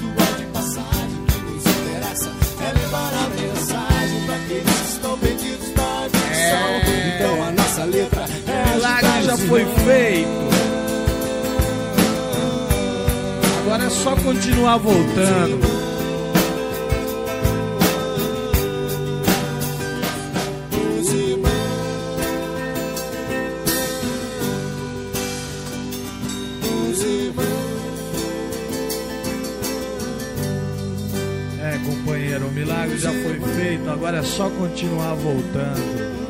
letra. 7.91 8.25
É 8.47 8.75
milagre 8.75 9.23
já 9.23 9.37
foi 9.37 9.65
feito. 9.65 10.41
Agora 13.63 13.83
é 13.85 13.89
só 13.89 14.15
continuar 14.15 14.77
voltando. 14.77 15.81
É, 31.63 31.77
companheiro, 31.85 32.47
o 32.47 32.51
milagre 32.51 32.97
já 32.97 33.11
foi 33.11 33.39
feito, 33.55 33.89
agora 33.89 34.17
é 34.17 34.23
só 34.23 34.49
continuar 34.49 35.13
voltando. 35.15 36.20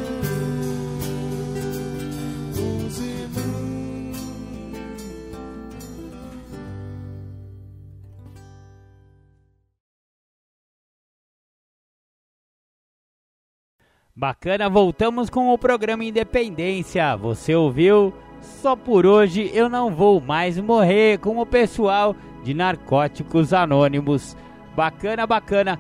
Bacana, 14.21 14.69
voltamos 14.69 15.31
com 15.31 15.49
o 15.51 15.57
programa 15.57 16.05
Independência. 16.05 17.15
Você 17.15 17.55
ouviu? 17.55 18.13
Só 18.39 18.75
por 18.75 19.03
hoje 19.03 19.49
eu 19.51 19.67
não 19.67 19.89
vou 19.89 20.21
mais 20.21 20.59
morrer 20.59 21.17
com 21.17 21.39
o 21.39 21.45
pessoal 21.45 22.15
de 22.43 22.53
Narcóticos 22.53 23.51
Anônimos. 23.51 24.37
Bacana, 24.75 25.25
bacana. 25.25 25.79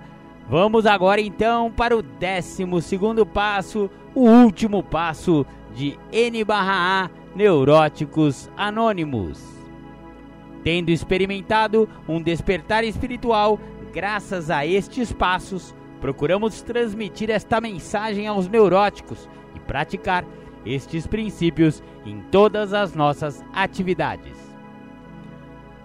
Vamos 0.49 0.87
agora 0.87 1.21
então 1.21 1.71
para 1.71 1.95
o 1.95 2.01
12 2.01 2.65
passo, 3.31 3.91
o 4.15 4.27
último 4.27 4.81
passo 4.81 5.45
de 5.75 5.95
N/A 6.11 7.11
Neuróticos 7.35 8.49
Anônimos. 8.57 9.39
Tendo 10.63 10.89
experimentado 10.89 11.87
um 12.09 12.19
despertar 12.19 12.83
espiritual 12.83 13.59
graças 13.93 14.49
a 14.49 14.65
estes 14.65 15.13
passos, 15.13 15.75
procuramos 16.01 16.61
transmitir 16.61 17.29
esta 17.29 17.61
mensagem 17.61 18.27
aos 18.27 18.49
neuróticos 18.49 19.29
e 19.55 19.59
praticar 19.59 20.25
estes 20.65 21.07
princípios 21.07 21.81
em 22.05 22.19
todas 22.31 22.73
as 22.73 22.93
nossas 22.93 23.41
atividades. 23.53 24.51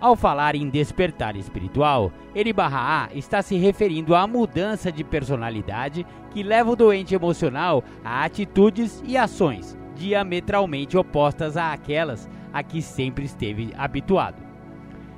Ao 0.01 0.17
falar 0.17 0.55
em 0.55 0.69
despertar 0.69 1.37
espiritual, 1.37 2.13
Eribahaá 2.35 3.09
está 3.15 3.41
se 3.41 3.57
referindo 3.57 4.15
à 4.15 4.27
mudança 4.27 4.91
de 4.91 5.05
personalidade 5.05 6.07
que 6.31 6.43
leva 6.43 6.71
o 6.71 6.77
doente 6.77 7.15
emocional 7.15 7.83
a 8.05 8.25
atitudes 8.25 9.03
e 9.07 9.17
ações 9.17 9.77
diametralmente 9.95 10.97
opostas 10.97 11.57
àquelas 11.57 12.29
a 12.53 12.63
que 12.63 12.83
sempre 12.83 13.25
esteve 13.25 13.73
habituado. 13.77 14.46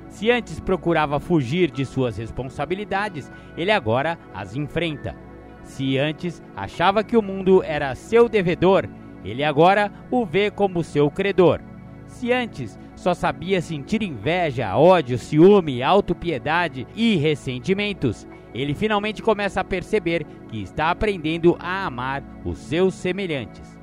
Se 0.09 0.29
antes 0.29 0.59
procurava 0.59 1.19
fugir 1.19 1.71
de 1.71 1.85
suas 1.85 2.17
responsabilidades, 2.17 3.31
ele 3.55 3.71
agora 3.71 4.17
as 4.33 4.55
enfrenta. 4.55 5.15
Se 5.63 5.97
antes 5.97 6.41
achava 6.55 7.03
que 7.03 7.15
o 7.15 7.21
mundo 7.21 7.63
era 7.63 7.95
seu 7.95 8.27
devedor, 8.27 8.89
ele 9.23 9.43
agora 9.43 9.91
o 10.09 10.25
vê 10.25 10.49
como 10.49 10.83
seu 10.83 11.09
credor. 11.11 11.61
Se 12.07 12.33
antes 12.33 12.77
só 12.95 13.13
sabia 13.13 13.61
sentir 13.61 14.01
inveja, 14.01 14.75
ódio, 14.75 15.17
ciúme, 15.17 15.83
autopiedade 15.83 16.87
e 16.95 17.15
ressentimentos, 17.15 18.27
ele 18.53 18.73
finalmente 18.73 19.21
começa 19.21 19.61
a 19.61 19.63
perceber 19.63 20.25
que 20.49 20.61
está 20.61 20.89
aprendendo 20.89 21.55
a 21.59 21.85
amar 21.85 22.23
os 22.43 22.57
seus 22.57 22.95
semelhantes. 22.95 23.79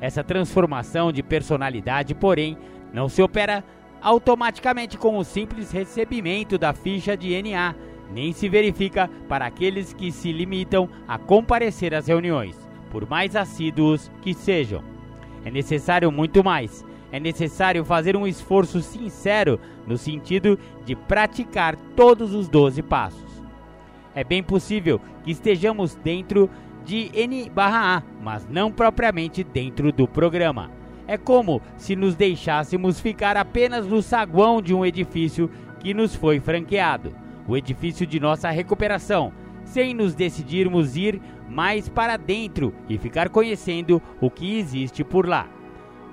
Essa 0.00 0.24
transformação 0.24 1.12
de 1.12 1.22
personalidade, 1.22 2.14
porém, 2.14 2.58
não 2.92 3.08
se 3.08 3.22
opera 3.22 3.62
automaticamente 4.00 4.96
com 4.98 5.18
o 5.18 5.24
simples 5.24 5.70
recebimento 5.70 6.58
da 6.58 6.72
ficha 6.72 7.16
de 7.16 7.40
NA, 7.42 7.74
nem 8.12 8.32
se 8.32 8.48
verifica 8.48 9.08
para 9.28 9.46
aqueles 9.46 9.92
que 9.92 10.10
se 10.10 10.32
limitam 10.32 10.88
a 11.06 11.18
comparecer 11.18 11.94
às 11.94 12.08
reuniões, 12.08 12.56
por 12.90 13.08
mais 13.08 13.36
assíduos 13.36 14.10
que 14.20 14.34
sejam. 14.34 14.82
É 15.44 15.50
necessário 15.50 16.10
muito 16.10 16.42
mais. 16.42 16.84
É 17.12 17.18
necessário 17.18 17.84
fazer 17.84 18.16
um 18.16 18.26
esforço 18.26 18.80
sincero 18.80 19.58
no 19.86 19.98
sentido 19.98 20.58
de 20.84 20.94
praticar 20.94 21.76
todos 21.96 22.34
os 22.34 22.48
12 22.48 22.82
passos. 22.82 23.42
É 24.14 24.22
bem 24.22 24.42
possível 24.42 25.00
que 25.24 25.30
estejamos 25.30 25.94
dentro 25.96 26.48
de 26.84 27.10
N/A, 27.14 28.02
mas 28.20 28.46
não 28.48 28.70
propriamente 28.70 29.42
dentro 29.42 29.92
do 29.92 30.06
programa. 30.06 30.79
É 31.10 31.18
como 31.18 31.60
se 31.76 31.96
nos 31.96 32.14
deixássemos 32.14 33.00
ficar 33.00 33.36
apenas 33.36 33.84
no 33.84 34.00
saguão 34.00 34.62
de 34.62 34.72
um 34.72 34.86
edifício 34.86 35.50
que 35.80 35.92
nos 35.92 36.14
foi 36.14 36.38
franqueado, 36.38 37.12
o 37.48 37.56
edifício 37.56 38.06
de 38.06 38.20
nossa 38.20 38.48
recuperação, 38.48 39.32
sem 39.64 39.92
nos 39.92 40.14
decidirmos 40.14 40.96
ir 40.96 41.20
mais 41.48 41.88
para 41.88 42.16
dentro 42.16 42.72
e 42.88 42.96
ficar 42.96 43.28
conhecendo 43.28 44.00
o 44.20 44.30
que 44.30 44.56
existe 44.56 45.02
por 45.02 45.26
lá. 45.26 45.48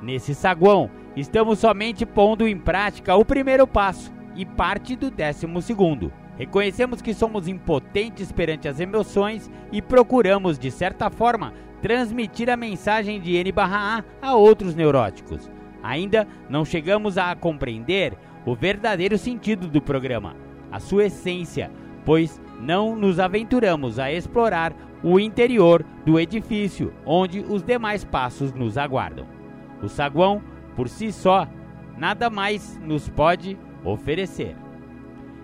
Nesse 0.02 0.34
saguão, 0.34 0.90
estamos 1.16 1.60
somente 1.60 2.04
pondo 2.04 2.48
em 2.48 2.58
prática 2.58 3.16
o 3.16 3.24
primeiro 3.24 3.68
passo 3.68 4.12
e 4.36 4.48
parte 4.48 4.96
do 4.96 5.12
décimo 5.12 5.62
segundo. 5.62 6.12
Reconhecemos 6.40 7.04
que 7.04 7.14
somos 7.14 7.48
impotentes 7.48 8.32
perante 8.32 8.68
as 8.68 8.80
emoções 8.80 9.48
e 9.72 9.80
procuramos, 9.80 10.58
de 10.58 10.72
certa 10.72 11.08
forma, 11.12 11.54
transmitir 11.82 12.50
a 12.50 12.58
mensagem 12.58 13.20
de 13.20 13.36
N/A 13.36 14.04
a 14.22 14.36
outros 14.36 14.76
neuróticos. 14.76 15.50
Ainda 15.84 16.28
não 16.50 16.66
chegamos 16.66 17.18
a 17.18 17.36
compreender 17.36 18.18
o 18.46 18.56
verdadeiro 18.56 19.18
sentido 19.18 19.68
do 19.68 19.82
programa, 19.82 20.36
a 20.72 20.80
sua 20.80 21.06
essência, 21.06 21.72
pois 22.06 22.42
não 22.60 22.96
nos 22.96 23.20
aventuramos 23.20 24.00
a 24.00 24.12
explorar 24.12 24.74
o 25.04 25.20
interior 25.20 25.86
do 26.06 26.20
edifício 26.20 26.94
onde 27.06 27.42
os 27.42 27.62
demais 27.62 28.04
passos 28.04 28.54
nos 28.54 28.78
aguardam. 28.78 29.28
O 29.82 29.88
saguão, 29.88 30.42
por 30.76 30.90
si 30.90 31.12
só, 31.12 31.48
nada 31.98 32.30
mais 32.30 32.80
nos 32.84 33.08
pode 33.10 33.58
oferecer. 33.84 34.56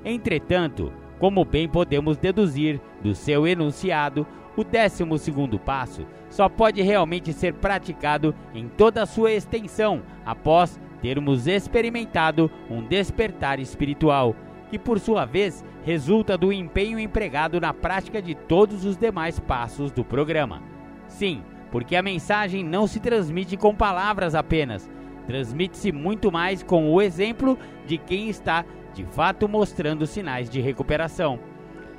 Entretanto, 0.04 0.92
como 1.20 1.46
bem 1.46 1.70
podemos 1.70 2.18
deduzir 2.18 2.82
do 3.02 3.14
seu 3.14 3.48
enunciado, 3.48 4.26
o 4.56 4.64
12 4.64 5.60
passo 5.64 6.06
só 6.30 6.48
pode 6.48 6.82
realmente 6.82 7.34
ser 7.34 7.54
praticado 7.54 8.34
em 8.54 8.68
toda 8.68 9.04
a 9.04 9.06
sua 9.06 9.32
extensão 9.32 10.02
após 10.26 10.80
termos 11.02 11.48
experimentado 11.48 12.50
um 12.70 12.82
despertar 12.82 13.60
espiritual, 13.60 14.36
que 14.70 14.80
por 14.80 15.00
sua 15.00 15.26
vez 15.26 15.64
resulta 15.84 16.38
do 16.38 16.52
empenho 16.52 16.98
empregado 16.98 17.60
na 17.60 17.74
prática 17.74 18.22
de 18.22 18.34
todos 18.34 18.86
os 18.86 18.96
demais 18.96 19.40
passos 19.40 19.92
do 19.92 20.04
programa. 20.04 20.62
Sim, 21.08 21.44
porque 21.72 21.96
a 21.96 22.02
mensagem 22.02 22.64
não 22.64 22.88
se 22.88 23.00
transmite 23.00 23.58
com 23.58 23.76
palavras 23.76 24.34
apenas, 24.34 24.90
transmite-se 25.28 25.92
muito 25.92 26.32
mais 26.32 26.64
com 26.64 26.92
o 26.92 27.02
exemplo 27.02 27.58
de 27.86 27.98
quem 27.98 28.30
está 28.30 28.66
de 28.94 29.04
fato 29.06 29.50
mostrando 29.50 30.06
sinais 30.06 30.50
de 30.50 30.62
recuperação 30.62 31.40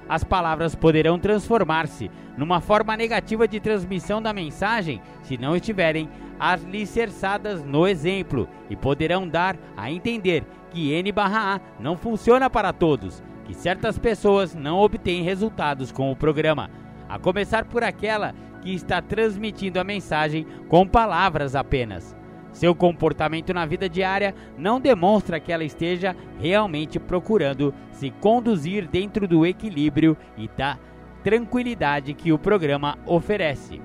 as 0.09 0.23
palavras 0.23 0.75
poderão 0.75 1.19
transformar-se 1.19 2.11
numa 2.37 2.61
forma 2.61 2.97
negativa 2.97 3.47
de 3.47 3.61
transmissão 3.61 4.21
da 4.21 4.33
mensagem 4.33 5.01
se 5.23 5.39
não 5.39 5.57
estiverem 5.57 6.09
alicerçadas 6.39 7.65
no 7.65 7.87
exemplo 7.87 8.49
e 8.69 8.77
poderão 8.77 9.27
dar 9.27 9.57
a 9.77 9.91
entender 9.91 10.45
que 10.71 10.93
N/A 10.93 11.61
não 11.79 11.97
funciona 11.97 12.51
para 12.51 12.73
todos, 12.73 13.23
que 13.45 13.55
certas 13.55 13.99
pessoas 13.99 14.55
não 14.55 14.79
obtêm 14.79 15.23
resultados 15.23 15.93
com 15.93 16.11
o 16.11 16.17
programa, 16.17 16.71
a 17.09 17.19
começar 17.19 17.65
por 17.65 17.85
aquela 17.85 18.35
que 18.61 18.75
está 18.75 19.01
transmitindo 19.01 19.79
a 19.79 19.85
mensagem 19.85 20.47
com 20.69 20.87
palavras 20.87 21.55
apenas. 21.55 22.17
Seu 22.55 22.73
comportamento 22.73 23.53
na 23.53 23.67
vida 23.67 23.89
diária 23.89 24.33
não 24.57 24.81
demonstra 24.81 25.41
que 25.41 25.53
ela 25.53 25.65
esteja 25.65 26.17
realmente 26.41 27.01
procurando 27.01 27.75
se 27.91 28.11
conduzir 28.11 28.87
dentro 28.89 29.27
do 29.27 29.45
equilíbrio 29.45 30.17
e 30.39 30.49
da 30.57 30.79
tranquilidade 31.25 32.15
que 32.15 32.33
o 32.33 32.39
programa 32.39 32.97
oferece. 33.05 33.83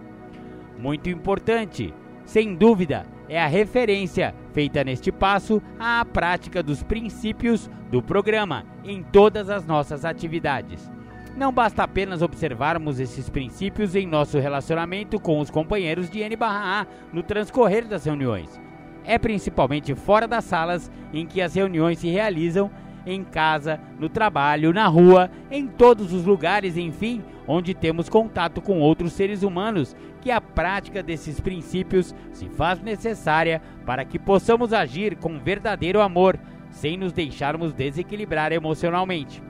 Muito 0.77 1.09
importante, 1.09 1.91
sem 2.23 2.55
dúvida, 2.55 3.07
é 3.27 3.41
a 3.41 3.47
referência 3.47 4.35
feita 4.53 4.83
neste 4.83 5.11
passo 5.11 5.61
à 5.79 6.05
prática 6.05 6.61
dos 6.61 6.83
princípios 6.83 7.69
do 7.89 8.03
programa 8.03 8.65
em 8.83 9.01
todas 9.01 9.49
as 9.49 9.65
nossas 9.65 10.05
atividades. 10.05 10.98
Não 11.39 11.53
basta 11.53 11.83
apenas 11.83 12.21
observarmos 12.21 12.99
esses 12.99 13.29
princípios 13.29 13.95
em 13.95 14.05
nosso 14.05 14.37
relacionamento 14.37 15.17
com 15.21 15.39
os 15.39 15.49
companheiros 15.49 16.09
de 16.09 16.19
N/A 16.19 16.85
no 17.13 17.23
transcorrer 17.23 17.87
das 17.87 18.03
reuniões. 18.03 18.59
É 19.05 19.17
principalmente 19.17 19.95
fora 19.95 20.27
das 20.27 20.43
salas 20.43 20.91
em 21.13 21.25
que 21.25 21.41
as 21.41 21.55
reuniões 21.55 21.99
se 21.99 22.09
realizam, 22.09 22.69
em 23.05 23.23
casa, 23.23 23.79
no 23.97 24.09
trabalho, 24.09 24.73
na 24.73 24.85
rua, 24.87 25.31
em 25.49 25.65
todos 25.65 26.11
os 26.11 26.25
lugares, 26.25 26.75
enfim, 26.75 27.23
onde 27.47 27.73
temos 27.73 28.09
contato 28.09 28.61
com 28.61 28.81
outros 28.81 29.13
seres 29.13 29.41
humanos, 29.41 29.95
que 30.19 30.29
a 30.29 30.41
prática 30.41 31.01
desses 31.01 31.39
princípios 31.39 32.13
se 32.33 32.49
faz 32.49 32.81
necessária 32.81 33.61
para 33.85 34.03
que 34.03 34.19
possamos 34.19 34.73
agir 34.73 35.15
com 35.15 35.39
verdadeiro 35.39 36.01
amor, 36.01 36.37
sem 36.69 36.97
nos 36.97 37.13
deixarmos 37.13 37.73
desequilibrar 37.73 38.51
emocionalmente. 38.51 39.41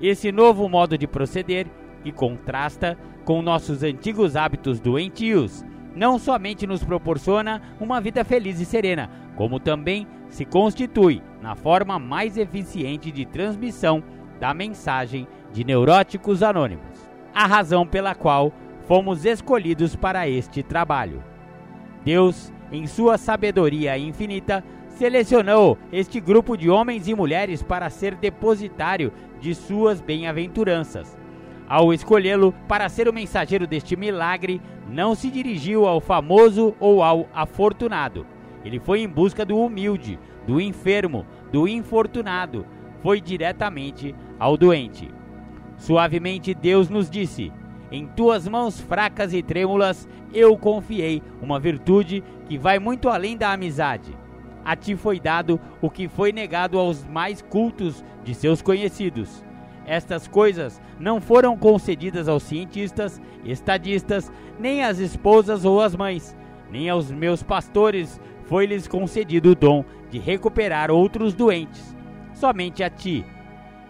Esse 0.00 0.30
novo 0.30 0.68
modo 0.68 0.96
de 0.96 1.06
proceder, 1.06 1.66
que 2.02 2.12
contrasta 2.12 2.96
com 3.24 3.42
nossos 3.42 3.82
antigos 3.82 4.36
hábitos 4.36 4.78
doentios, 4.78 5.64
não 5.94 6.18
somente 6.18 6.66
nos 6.66 6.84
proporciona 6.84 7.60
uma 7.80 8.00
vida 8.00 8.24
feliz 8.24 8.60
e 8.60 8.64
serena, 8.64 9.10
como 9.36 9.58
também 9.58 10.06
se 10.28 10.44
constitui 10.44 11.20
na 11.42 11.56
forma 11.56 11.98
mais 11.98 12.36
eficiente 12.36 13.10
de 13.10 13.24
transmissão 13.24 14.02
da 14.38 14.54
mensagem 14.54 15.26
de 15.52 15.64
Neuróticos 15.64 16.42
Anônimos, 16.42 17.10
a 17.34 17.46
razão 17.46 17.86
pela 17.86 18.14
qual 18.14 18.52
fomos 18.86 19.24
escolhidos 19.24 19.96
para 19.96 20.28
este 20.28 20.62
trabalho. 20.62 21.22
Deus, 22.04 22.52
em 22.70 22.86
sua 22.86 23.18
sabedoria 23.18 23.98
infinita, 23.98 24.62
selecionou 24.88 25.78
este 25.92 26.20
grupo 26.20 26.56
de 26.56 26.68
homens 26.68 27.06
e 27.06 27.14
mulheres 27.14 27.62
para 27.62 27.90
ser 27.90 28.14
depositário 28.14 29.12
de 29.40 29.54
suas 29.54 30.00
bem-aventuranças. 30.00 31.16
Ao 31.68 31.92
escolhê-lo 31.92 32.54
para 32.66 32.88
ser 32.88 33.08
o 33.08 33.12
mensageiro 33.12 33.66
deste 33.66 33.96
milagre, 33.96 34.60
não 34.88 35.14
se 35.14 35.30
dirigiu 35.30 35.86
ao 35.86 36.00
famoso 36.00 36.74
ou 36.80 37.02
ao 37.02 37.28
afortunado. 37.34 38.26
Ele 38.64 38.80
foi 38.80 39.00
em 39.00 39.08
busca 39.08 39.44
do 39.44 39.58
humilde, 39.58 40.18
do 40.46 40.60
enfermo, 40.60 41.26
do 41.52 41.68
infortunado. 41.68 42.66
Foi 43.02 43.20
diretamente 43.20 44.14
ao 44.38 44.56
doente. 44.56 45.10
Suavemente 45.76 46.54
Deus 46.54 46.88
nos 46.88 47.10
disse: 47.10 47.52
Em 47.92 48.06
tuas 48.06 48.48
mãos 48.48 48.80
fracas 48.80 49.32
e 49.32 49.42
trêmulas 49.42 50.08
eu 50.32 50.56
confiei 50.56 51.22
uma 51.40 51.60
virtude 51.60 52.24
que 52.48 52.58
vai 52.58 52.78
muito 52.78 53.08
além 53.08 53.36
da 53.36 53.52
amizade 53.52 54.16
a 54.68 54.76
ti 54.76 54.94
foi 54.94 55.18
dado 55.18 55.58
o 55.80 55.88
que 55.88 56.08
foi 56.08 56.30
negado 56.30 56.78
aos 56.78 57.02
mais 57.06 57.40
cultos 57.40 58.04
de 58.22 58.34
seus 58.34 58.60
conhecidos. 58.60 59.42
Estas 59.86 60.28
coisas 60.28 60.78
não 61.00 61.22
foram 61.22 61.56
concedidas 61.56 62.28
aos 62.28 62.42
cientistas, 62.42 63.18
estadistas, 63.46 64.30
nem 64.60 64.84
às 64.84 64.98
esposas 64.98 65.64
ou 65.64 65.80
às 65.80 65.96
mães, 65.96 66.36
nem 66.70 66.90
aos 66.90 67.10
meus 67.10 67.42
pastores 67.42 68.20
foi-lhes 68.44 68.86
concedido 68.86 69.52
o 69.52 69.54
dom 69.54 69.86
de 70.10 70.18
recuperar 70.18 70.90
outros 70.90 71.32
doentes. 71.32 71.96
Somente 72.34 72.84
a 72.84 72.90
ti. 72.90 73.24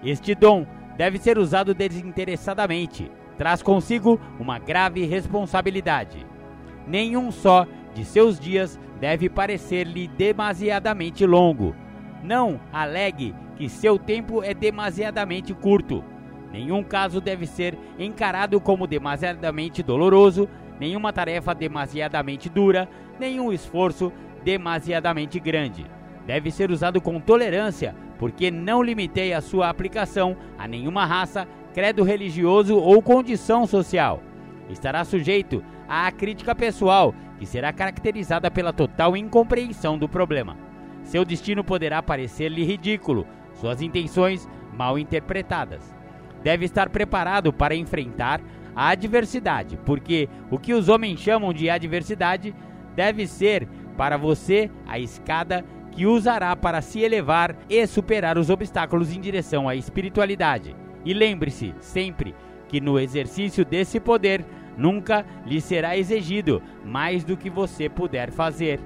Este 0.05 0.33
dom 0.33 0.65
deve 0.97 1.19
ser 1.19 1.39
usado 1.39 1.75
desinteressadamente. 1.75 3.11
Traz 3.37 3.65
consigo 3.65 4.21
uma 4.39 4.61
grave 4.61 5.05
responsabilidade. 5.07 6.25
Nenhum 6.87 7.33
só 7.33 7.67
de 7.97 8.05
seus 8.05 8.39
dias 8.39 8.79
deve 9.01 9.29
parecer-lhe 9.29 10.09
demasiadamente 10.09 11.25
longo. 11.25 11.75
Não 12.23 12.61
alegue 12.73 13.35
que 13.57 13.69
seu 13.69 13.99
tempo 13.99 14.43
é 14.43 14.55
demasiadamente 14.55 15.55
curto. 15.55 16.05
Nenhum 16.53 16.83
caso 16.83 17.21
deve 17.21 17.47
ser 17.47 17.79
encarado 17.99 18.61
como 18.61 18.87
demasiadamente 18.87 19.83
doloroso, 19.83 20.49
nenhuma 20.81 21.13
tarefa 21.13 21.55
demasiadamente 21.55 22.49
dura, 22.49 22.89
nenhum 23.19 23.53
esforço 23.53 24.13
demasiadamente 24.45 25.39
grande. 25.39 25.85
Deve 26.27 26.51
ser 26.51 26.71
usado 26.71 27.01
com 27.01 27.21
tolerância, 27.21 27.95
porque 28.19 28.51
não 28.51 28.83
limitei 28.83 29.33
a 29.33 29.41
sua 29.41 29.69
aplicação 29.69 30.37
a 30.59 30.67
nenhuma 30.67 31.05
raça, 31.05 31.47
credo 31.75 32.03
religioso 32.03 32.77
ou 32.77 33.03
condição 33.03 33.67
social. 33.67 34.23
Estará 34.69 35.05
sujeito 35.05 35.63
à 35.89 36.11
crítica 36.11 36.55
pessoal, 36.55 37.15
que 37.39 37.47
será 37.47 37.73
caracterizada 37.73 38.51
pela 38.51 38.73
total 38.73 39.17
incompreensão 39.17 39.99
do 39.99 40.09
problema. 40.09 40.57
Seu 41.03 41.25
destino 41.25 41.65
poderá 41.65 42.03
parecer-lhe 42.03 42.65
ridículo, 42.65 43.27
suas 43.55 43.81
intenções 43.81 44.49
mal 44.73 44.99
interpretadas. 44.99 45.95
Deve 46.43 46.65
estar 46.65 46.89
preparado 46.89 47.53
para 47.53 47.75
enfrentar 47.75 48.41
a 48.75 48.91
adversidade, 48.91 49.79
porque 49.85 50.29
o 50.51 50.59
que 50.59 50.73
os 50.73 50.89
homens 50.89 51.19
chamam 51.19 51.53
de 51.53 51.69
adversidade 51.69 52.55
deve 52.95 53.27
ser 53.27 53.67
para 53.97 54.17
você 54.17 54.71
a 54.87 54.99
escada 54.99 55.65
que 55.91 56.07
usará 56.07 56.55
para 56.55 56.81
se 56.81 57.01
elevar 57.01 57.57
e 57.69 57.85
superar 57.87 58.39
os 58.39 58.51
obstáculos 58.51 59.13
em 59.13 59.21
direção 59.21 59.69
à 59.69 59.75
espiritualidade. 59.75 60.77
E 61.05 61.13
lembre-se 61.13 61.75
sempre 61.81 62.35
que 62.69 62.81
no 62.81 63.01
exercício 63.01 63.65
desse 63.65 63.99
poder 63.99 64.45
nunca 64.79 65.27
lhe 65.45 65.61
será 65.61 65.99
exigido 65.99 66.63
mais 66.85 67.25
do 67.25 67.37
que 67.37 67.51
você 67.51 67.89
puder 67.89 68.31
fazer. 68.31 68.81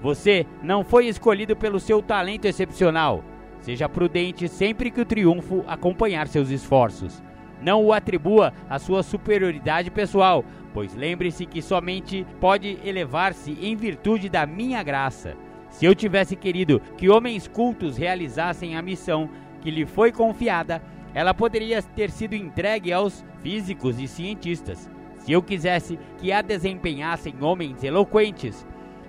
Você 0.00 0.46
não 0.62 0.84
foi 0.84 1.06
escolhido 1.06 1.56
pelo 1.56 1.80
seu 1.80 2.00
talento 2.00 2.44
excepcional. 2.46 3.24
Seja 3.60 3.88
prudente 3.88 4.46
sempre 4.46 4.90
que 4.90 5.00
o 5.00 5.04
triunfo 5.04 5.64
acompanhar 5.66 6.28
seus 6.28 6.50
esforços. 6.50 7.22
Não 7.60 7.84
o 7.84 7.92
atribua 7.92 8.52
à 8.70 8.78
sua 8.78 9.02
superioridade 9.02 9.90
pessoal, 9.90 10.44
pois 10.72 10.94
lembre-se 10.94 11.46
que 11.46 11.60
somente 11.60 12.24
pode 12.40 12.78
elevar-se 12.84 13.58
em 13.60 13.74
virtude 13.74 14.28
da 14.28 14.46
minha 14.46 14.82
graça. 14.82 15.34
Se 15.70 15.84
eu 15.84 15.94
tivesse 15.94 16.36
querido 16.36 16.80
que 16.96 17.08
homens 17.08 17.48
cultos 17.48 17.96
realizassem 17.96 18.76
a 18.76 18.82
missão 18.82 19.28
que 19.60 19.70
lhe 19.70 19.84
foi 19.84 20.12
confiada, 20.12 20.80
ela 21.12 21.34
poderia 21.34 21.82
ter 21.82 22.10
sido 22.10 22.34
entregue 22.34 22.92
aos 22.92 23.24
físicos 23.42 23.98
e 23.98 24.06
cientistas. 24.06 24.88
Se 25.26 25.32
eu 25.32 25.42
quisesse 25.42 25.98
que 26.18 26.30
a 26.30 26.40
desempenhassem 26.40 27.34
homens 27.40 27.82
eloquentes, 27.82 28.64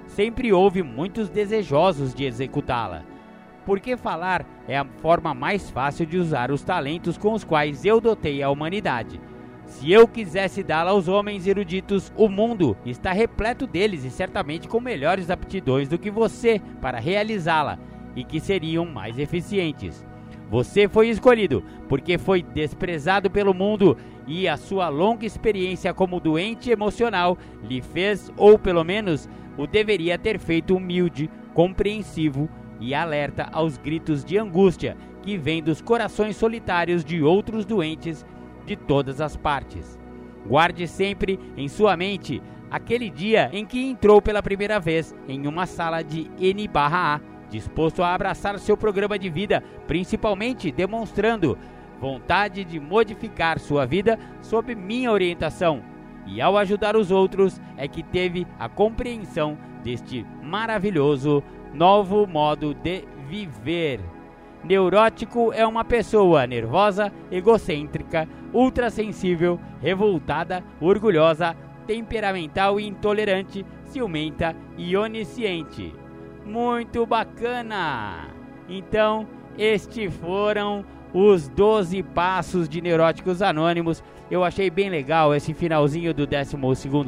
sempre 0.08 0.52
houve 0.52 0.82
muitos 0.82 1.30
desejosos 1.30 2.12
de 2.12 2.26
executá-la. 2.26 3.04
Porque 3.64 3.96
falar 3.96 4.44
é 4.68 4.80
a 4.80 4.86
forma 5.00 5.36
mais 5.36 5.70
fácil 5.70 6.08
de 6.08 6.18
usar 6.18 6.50
os 6.50 6.64
talentos 6.64 7.20
com 7.20 7.34
os 7.34 7.44
quais 7.44 7.86
eu 7.86 8.02
dotei 8.02 8.42
a 8.42 8.50
humanidade. 8.50 9.22
Se 9.68 9.92
eu 9.92 10.08
quisesse 10.08 10.64
dá-la 10.64 10.90
aos 10.90 11.08
homens 11.08 11.46
eruditos, 11.46 12.12
o 12.18 12.28
mundo 12.28 12.76
está 12.84 13.12
repleto 13.12 13.68
deles 13.68 14.04
e 14.04 14.10
certamente 14.10 14.68
com 14.68 14.80
melhores 14.80 15.30
aptidões 15.30 15.88
do 15.88 16.00
que 16.00 16.10
você 16.10 16.60
para 16.82 16.98
realizá-la 16.98 17.78
e 18.16 18.24
que 18.24 18.40
seriam 18.40 18.88
mais 18.88 19.20
eficientes. 19.20 20.04
Você 20.50 20.88
foi 20.88 21.10
escolhido 21.10 21.64
porque 21.88 22.18
foi 22.18 22.42
desprezado 22.42 23.30
pelo 23.30 23.54
mundo 23.54 23.96
e 24.28 24.48
a 24.48 24.58
sua 24.58 24.90
longa 24.90 25.26
experiência 25.26 25.94
como 25.94 26.20
doente 26.20 26.70
emocional 26.70 27.38
lhe 27.64 27.82
fez, 27.82 28.32
ou 28.36 28.60
pelo 28.60 28.84
menos 28.84 29.28
o 29.58 29.66
deveria 29.66 30.18
ter 30.20 30.38
feito 30.38 30.76
humilde, 30.76 31.30
compreensivo 31.54 32.50
e 32.80 32.94
alerta 32.94 33.48
aos 33.52 33.78
gritos 33.78 34.24
de 34.24 34.38
angústia 34.38 34.96
que 35.24 35.38
vêm 35.38 35.64
dos 35.64 35.82
corações 35.82 36.36
solitários 36.36 37.04
de 37.04 37.24
outros 37.24 37.66
doentes 37.66 38.26
de 38.66 38.76
todas 38.76 39.22
as 39.22 39.36
partes. 39.36 39.98
Guarde 40.46 40.88
sempre 40.88 41.40
em 41.56 41.68
sua 41.68 41.98
mente 41.98 42.42
aquele 42.70 43.10
dia 43.10 43.50
em 43.54 43.66
que 43.66 43.82
entrou 43.82 44.22
pela 44.22 44.44
primeira 44.44 44.80
vez 44.80 45.16
em 45.28 45.48
uma 45.48 45.66
sala 45.66 46.02
de 46.02 46.30
N/A, 46.38 47.22
disposto 47.50 48.04
a 48.04 48.14
abraçar 48.14 48.60
seu 48.60 48.76
programa 48.76 49.18
de 49.18 49.30
vida, 49.30 49.64
principalmente 49.88 50.72
demonstrando 50.72 51.58
vontade 52.00 52.64
de 52.64 52.80
modificar 52.80 53.60
sua 53.60 53.86
vida 53.86 54.20
sob 54.42 54.74
minha 54.76 55.12
orientação. 55.12 55.82
E 56.26 56.42
ao 56.42 56.58
ajudar 56.58 56.96
os 56.96 57.10
outros 57.12 57.62
é 57.78 57.88
que 57.88 58.04
teve 58.04 58.46
a 58.60 58.68
compreensão 58.68 59.58
deste 59.84 60.26
maravilhoso 60.44 61.44
novo 61.74 62.28
modo 62.28 62.74
de 62.74 63.06
viver. 63.28 64.00
Neurótico 64.64 65.54
é 65.54 65.66
uma 65.66 65.86
pessoa 65.86 66.46
nervosa, 66.46 67.12
egocêntrica, 67.32 68.28
ultrassensível, 68.54 69.60
revoltada, 69.82 70.64
orgulhosa, 70.82 71.56
temperamental 71.86 72.80
e 72.80 72.88
intolerante, 72.88 73.66
ciumenta 73.86 74.56
e 74.78 74.98
onisciente. 74.98 75.96
Muito 76.46 77.06
bacana! 77.06 78.28
Então, 78.68 79.28
estes 79.58 80.14
foram 80.16 80.84
os 81.14 81.48
12 81.48 82.04
passos 82.04 82.68
de 82.68 82.82
Neuróticos 82.82 83.42
Anônimos. 83.42 84.04
Eu 84.30 84.44
achei 84.44 84.70
bem 84.70 84.90
legal 84.90 85.34
esse 85.34 85.54
finalzinho 85.54 86.14
do 86.14 86.28
12 86.28 86.56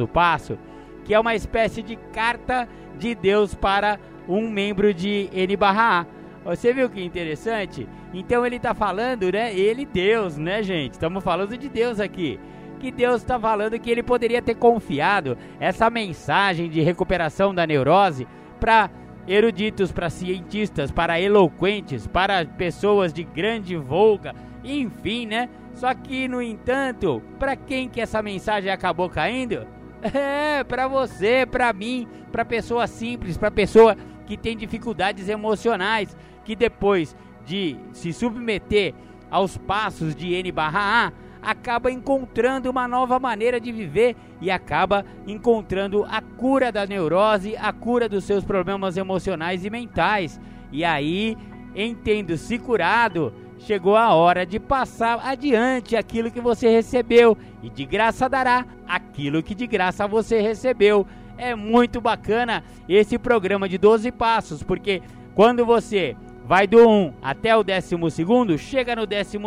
passo, 0.07 0.57
que 1.03 1.13
é 1.13 1.19
uma 1.19 1.35
espécie 1.35 1.81
de 1.81 1.95
carta 2.13 2.67
de 2.97 3.13
Deus 3.15 3.53
para 3.53 3.99
um 4.27 4.49
membro 4.49 4.93
de 4.93 5.29
N/A. 5.33 6.05
Você 6.45 6.73
viu 6.73 6.89
que 6.89 7.03
interessante? 7.03 7.87
Então 8.13 8.45
ele 8.45 8.55
está 8.55 8.73
falando, 8.73 9.31
né? 9.31 9.53
Ele, 9.53 9.85
Deus, 9.85 10.37
né, 10.37 10.63
gente? 10.63 10.93
Estamos 10.93 11.23
falando 11.23 11.57
de 11.57 11.67
Deus 11.67 11.99
aqui. 11.99 12.39
Que 12.79 12.91
Deus 12.91 13.17
está 13.17 13.37
falando 13.37 13.77
que 13.77 13.91
ele 13.91 14.01
poderia 14.01 14.41
ter 14.41 14.55
confiado 14.55 15.37
essa 15.59 15.89
mensagem 15.89 16.69
de 16.69 16.81
recuperação 16.81 17.53
da 17.53 17.67
neurose 17.67 18.25
para 18.59 18.89
eruditos, 19.30 19.91
para 19.91 20.09
cientistas, 20.09 20.91
para 20.91 21.21
eloquentes, 21.21 22.07
para 22.07 22.43
pessoas 22.45 23.13
de 23.13 23.23
grande 23.23 23.77
volga, 23.77 24.34
enfim, 24.63 25.27
né? 25.27 25.47
Só 25.75 25.93
que, 25.93 26.27
no 26.27 26.41
entanto, 26.41 27.21
para 27.38 27.55
quem 27.55 27.88
que 27.88 28.01
essa 28.01 28.23
mensagem 28.23 28.71
acabou 28.71 29.09
caindo? 29.09 29.65
É, 30.01 30.63
para 30.63 30.88
você, 30.88 31.45
para 31.45 31.73
mim, 31.73 32.07
para 32.32 32.45
pessoa 32.45 32.88
simples, 32.88 33.38
para 33.38 33.51
pessoa 33.51 33.97
que 34.25 34.38
tem 34.38 34.55
dificuldades 34.55 35.27
emocionais, 35.27 36.15
que 36.45 36.55
depois 36.55 37.13
de 37.45 37.75
se 37.91 38.13
submeter 38.13 38.93
aos 39.30 39.57
passos 39.57 40.15
de 40.15 40.34
N/A, 40.34 41.11
acaba 41.41 41.91
encontrando 41.91 42.69
uma 42.69 42.87
nova 42.87 43.19
maneira 43.19 43.59
de 43.59 43.71
viver 43.71 44.15
e 44.41 44.51
acaba 44.51 45.05
encontrando 45.27 46.05
a 46.09 46.21
cura 46.21 46.71
da 46.71 46.85
neurose, 46.85 47.55
a 47.57 47.71
cura 47.71 48.09
dos 48.09 48.23
seus 48.23 48.43
problemas 48.43 48.97
emocionais 48.97 49.65
e 49.65 49.69
mentais. 49.69 50.39
E 50.71 50.83
aí, 50.83 51.37
entendo-se 51.75 52.57
curado, 52.57 53.33
chegou 53.59 53.95
a 53.95 54.13
hora 54.13 54.45
de 54.45 54.59
passar 54.59 55.19
adiante 55.25 55.95
aquilo 55.95 56.31
que 56.31 56.41
você 56.41 56.69
recebeu 56.69 57.37
e 57.61 57.69
de 57.69 57.85
graça 57.85 58.29
dará 58.29 58.65
aquilo 58.87 59.43
que 59.43 59.55
de 59.55 59.67
graça 59.67 60.07
você 60.07 60.41
recebeu 60.41 61.05
é 61.39 61.55
muito 61.55 62.01
bacana 62.01 62.63
esse 62.87 63.17
programa 63.17 63.67
de 63.67 63.77
12 63.77 64.11
passos, 64.11 64.61
porque 64.61 65.01
quando 65.33 65.65
você 65.65 66.15
vai 66.49 66.65
do 66.65 66.79
1 66.89 67.13
até 67.21 67.55
o 67.55 67.63
12, 67.63 68.57
chega 68.57 68.95
no 68.95 69.05
12, 69.05 69.37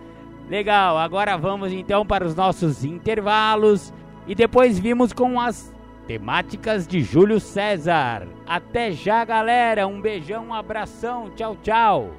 Legal, 0.48 0.98
agora 0.98 1.36
vamos 1.36 1.72
então 1.72 2.04
para 2.04 2.24
os 2.24 2.34
nossos 2.34 2.84
intervalos 2.84 3.92
e 4.26 4.34
depois 4.34 4.78
vimos 4.78 5.12
com 5.12 5.40
as 5.40 5.74
temáticas 6.06 6.86
de 6.86 7.00
Júlio 7.00 7.40
César. 7.40 8.28
Até 8.46 8.92
já, 8.92 9.24
galera. 9.24 9.86
Um 9.86 10.00
beijão, 10.00 10.48
um 10.48 10.54
abração. 10.54 11.30
Tchau, 11.34 11.56
tchau. 11.62 12.10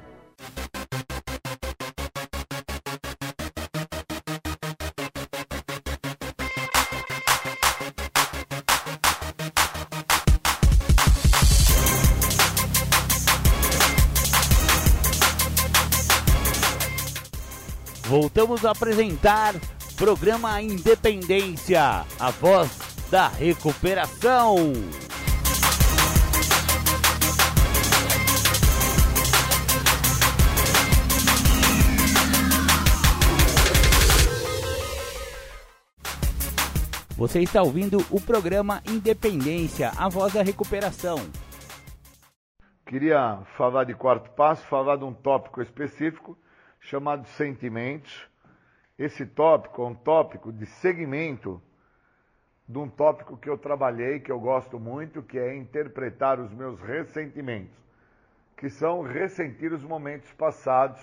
Voltamos 18.18 18.64
a 18.64 18.70
apresentar 18.70 19.52
programa 19.94 20.62
Independência, 20.62 22.06
a 22.18 22.30
voz 22.30 23.06
da 23.10 23.28
recuperação. 23.28 24.56
Você 37.18 37.40
está 37.40 37.62
ouvindo 37.62 37.98
o 38.10 38.18
programa 38.18 38.82
Independência, 38.88 39.90
a 39.94 40.08
voz 40.08 40.32
da 40.32 40.42
recuperação. 40.42 41.18
Queria 42.86 43.40
falar 43.58 43.84
de 43.84 43.92
quarto 43.92 44.30
passo, 44.30 44.66
falar 44.68 44.96
de 44.96 45.04
um 45.04 45.12
tópico 45.12 45.60
específico 45.60 46.38
chamado 46.86 47.26
sentimentos. 47.28 48.28
Esse 48.98 49.26
tópico 49.26 49.82
é 49.82 49.86
um 49.86 49.94
tópico 49.94 50.52
de 50.52 50.66
segmento 50.66 51.60
de 52.68 52.78
um 52.78 52.88
tópico 52.88 53.36
que 53.36 53.48
eu 53.48 53.58
trabalhei, 53.58 54.18
que 54.18 54.30
eu 54.30 54.40
gosto 54.40 54.78
muito, 54.78 55.22
que 55.22 55.38
é 55.38 55.54
interpretar 55.54 56.40
os 56.40 56.52
meus 56.52 56.80
ressentimentos, 56.80 57.76
que 58.56 58.68
são 58.68 59.02
ressentir 59.02 59.72
os 59.72 59.84
momentos 59.84 60.32
passados 60.32 61.00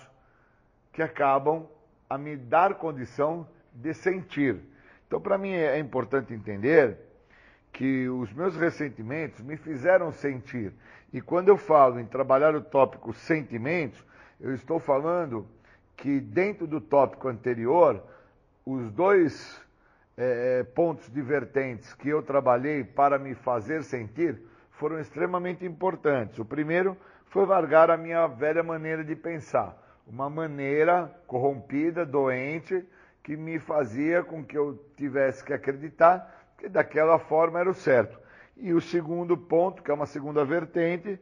que 0.91 1.01
acabam 1.01 1.67
a 2.09 2.17
me 2.17 2.35
dar 2.35 2.75
condição 2.75 3.47
de 3.73 3.93
sentir. 3.93 4.59
Então, 5.07 5.21
para 5.21 5.37
mim 5.37 5.51
é 5.51 5.79
importante 5.79 6.33
entender 6.33 6.97
que 7.71 8.07
os 8.09 8.31
meus 8.33 8.55
ressentimentos 8.55 9.41
me 9.41 9.57
fizeram 9.57 10.11
sentir. 10.11 10.73
E 11.11 11.21
quando 11.21 11.49
eu 11.49 11.57
falo 11.57 11.99
em 11.99 12.05
trabalhar 12.05 12.55
o 12.55 12.61
tópico 12.61 13.13
sentimentos, 13.13 14.03
eu 14.39 14.53
estou 14.53 14.79
falando 14.79 15.47
que 15.95 16.19
dentro 16.19 16.67
do 16.67 16.81
tópico 16.81 17.27
anterior, 17.27 18.01
os 18.65 18.91
dois 18.91 19.61
é, 20.17 20.63
pontos 20.63 21.11
divertentes 21.11 21.93
que 21.93 22.09
eu 22.09 22.21
trabalhei 22.21 22.83
para 22.83 23.17
me 23.17 23.33
fazer 23.35 23.83
sentir 23.83 24.39
foram 24.71 24.99
extremamente 24.99 25.65
importantes. 25.65 26.39
O 26.39 26.45
primeiro 26.45 26.97
foi 27.27 27.45
largar 27.45 27.89
a 27.89 27.97
minha 27.97 28.27
velha 28.27 28.63
maneira 28.63 29.03
de 29.03 29.15
pensar, 29.15 29.77
uma 30.05 30.29
maneira 30.29 31.13
corrompida, 31.25 32.05
doente, 32.05 32.85
que 33.23 33.37
me 33.37 33.57
fazia 33.57 34.21
com 34.23 34.43
que 34.43 34.57
eu 34.57 34.77
tivesse 34.97 35.43
que 35.43 35.53
acreditar 35.53 36.53
que 36.57 36.67
daquela 36.67 37.17
forma 37.17 37.59
era 37.59 37.69
o 37.69 37.73
certo. 37.73 38.19
E 38.57 38.73
o 38.73 38.81
segundo 38.81 39.37
ponto, 39.37 39.81
que 39.81 39.89
é 39.89 39.93
uma 39.93 40.05
segunda 40.05 40.45
vertente, 40.45 41.19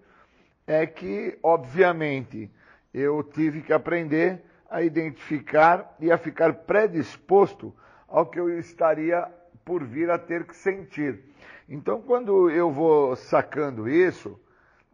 é 0.67 0.86
que, 0.86 1.38
obviamente, 1.41 2.51
eu 2.93 3.24
tive 3.24 3.61
que 3.61 3.72
aprender 3.72 4.43
a 4.72 4.82
identificar 4.82 5.95
e 5.99 6.09
a 6.09 6.17
ficar 6.17 6.53
predisposto 6.53 7.76
ao 8.07 8.26
que 8.26 8.39
eu 8.39 8.57
estaria 8.57 9.28
por 9.65 9.84
vir 9.84 10.09
a 10.09 10.17
ter 10.17 10.45
que 10.45 10.55
sentir. 10.55 11.19
Então, 11.67 12.01
quando 12.01 12.49
eu 12.49 12.72
vou 12.72 13.15
sacando 13.17 13.88
isso, 13.89 14.39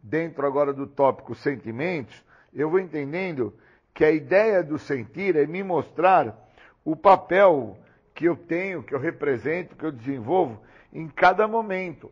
dentro 0.02 0.44
agora 0.44 0.72
do 0.72 0.86
tópico 0.86 1.34
sentimentos, 1.34 2.24
eu 2.52 2.68
vou 2.68 2.80
entendendo 2.80 3.54
que 3.94 4.04
a 4.04 4.10
ideia 4.10 4.62
do 4.64 4.78
sentir 4.78 5.36
é 5.36 5.46
me 5.46 5.62
mostrar 5.62 6.36
o 6.84 6.96
papel 6.96 7.78
que 8.14 8.24
eu 8.24 8.36
tenho, 8.36 8.82
que 8.82 8.94
eu 8.94 8.98
represento, 8.98 9.76
que 9.76 9.84
eu 9.84 9.92
desenvolvo 9.92 10.60
em 10.92 11.06
cada 11.08 11.46
momento. 11.46 12.10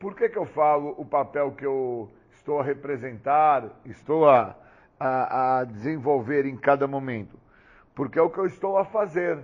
Por 0.00 0.16
que, 0.16 0.28
que 0.28 0.38
eu 0.38 0.46
falo 0.46 0.94
o 0.98 1.04
papel 1.04 1.52
que 1.52 1.64
eu 1.64 2.10
estou 2.32 2.58
a 2.58 2.64
representar, 2.64 3.70
estou 3.84 4.28
a, 4.28 4.56
a, 5.06 5.58
a 5.58 5.64
desenvolver 5.64 6.46
em 6.46 6.56
cada 6.56 6.86
momento? 6.86 7.38
Porque 7.94 8.18
é 8.18 8.22
o 8.22 8.30
que 8.30 8.38
eu 8.38 8.46
estou 8.46 8.78
a 8.78 8.84
fazer. 8.84 9.38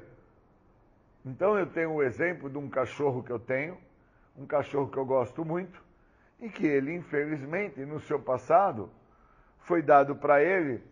Então 1.25 1.59
eu 1.59 1.67
tenho 1.67 1.93
o 1.93 2.03
exemplo 2.03 2.49
de 2.49 2.57
um 2.57 2.69
cachorro 2.69 3.23
que 3.23 3.31
eu 3.31 3.39
tenho, 3.39 3.77
um 4.37 4.47
cachorro 4.47 4.89
que 4.89 4.97
eu 4.97 5.05
gosto 5.05 5.45
muito, 5.45 5.83
e 6.41 6.49
que 6.49 6.67
ele, 6.67 6.95
infelizmente, 6.95 7.79
no 7.85 8.01
seu 8.01 8.19
passado, 8.19 8.91
foi 9.59 9.83
dado 9.83 10.17
para 10.17 10.43
ele 10.43 10.83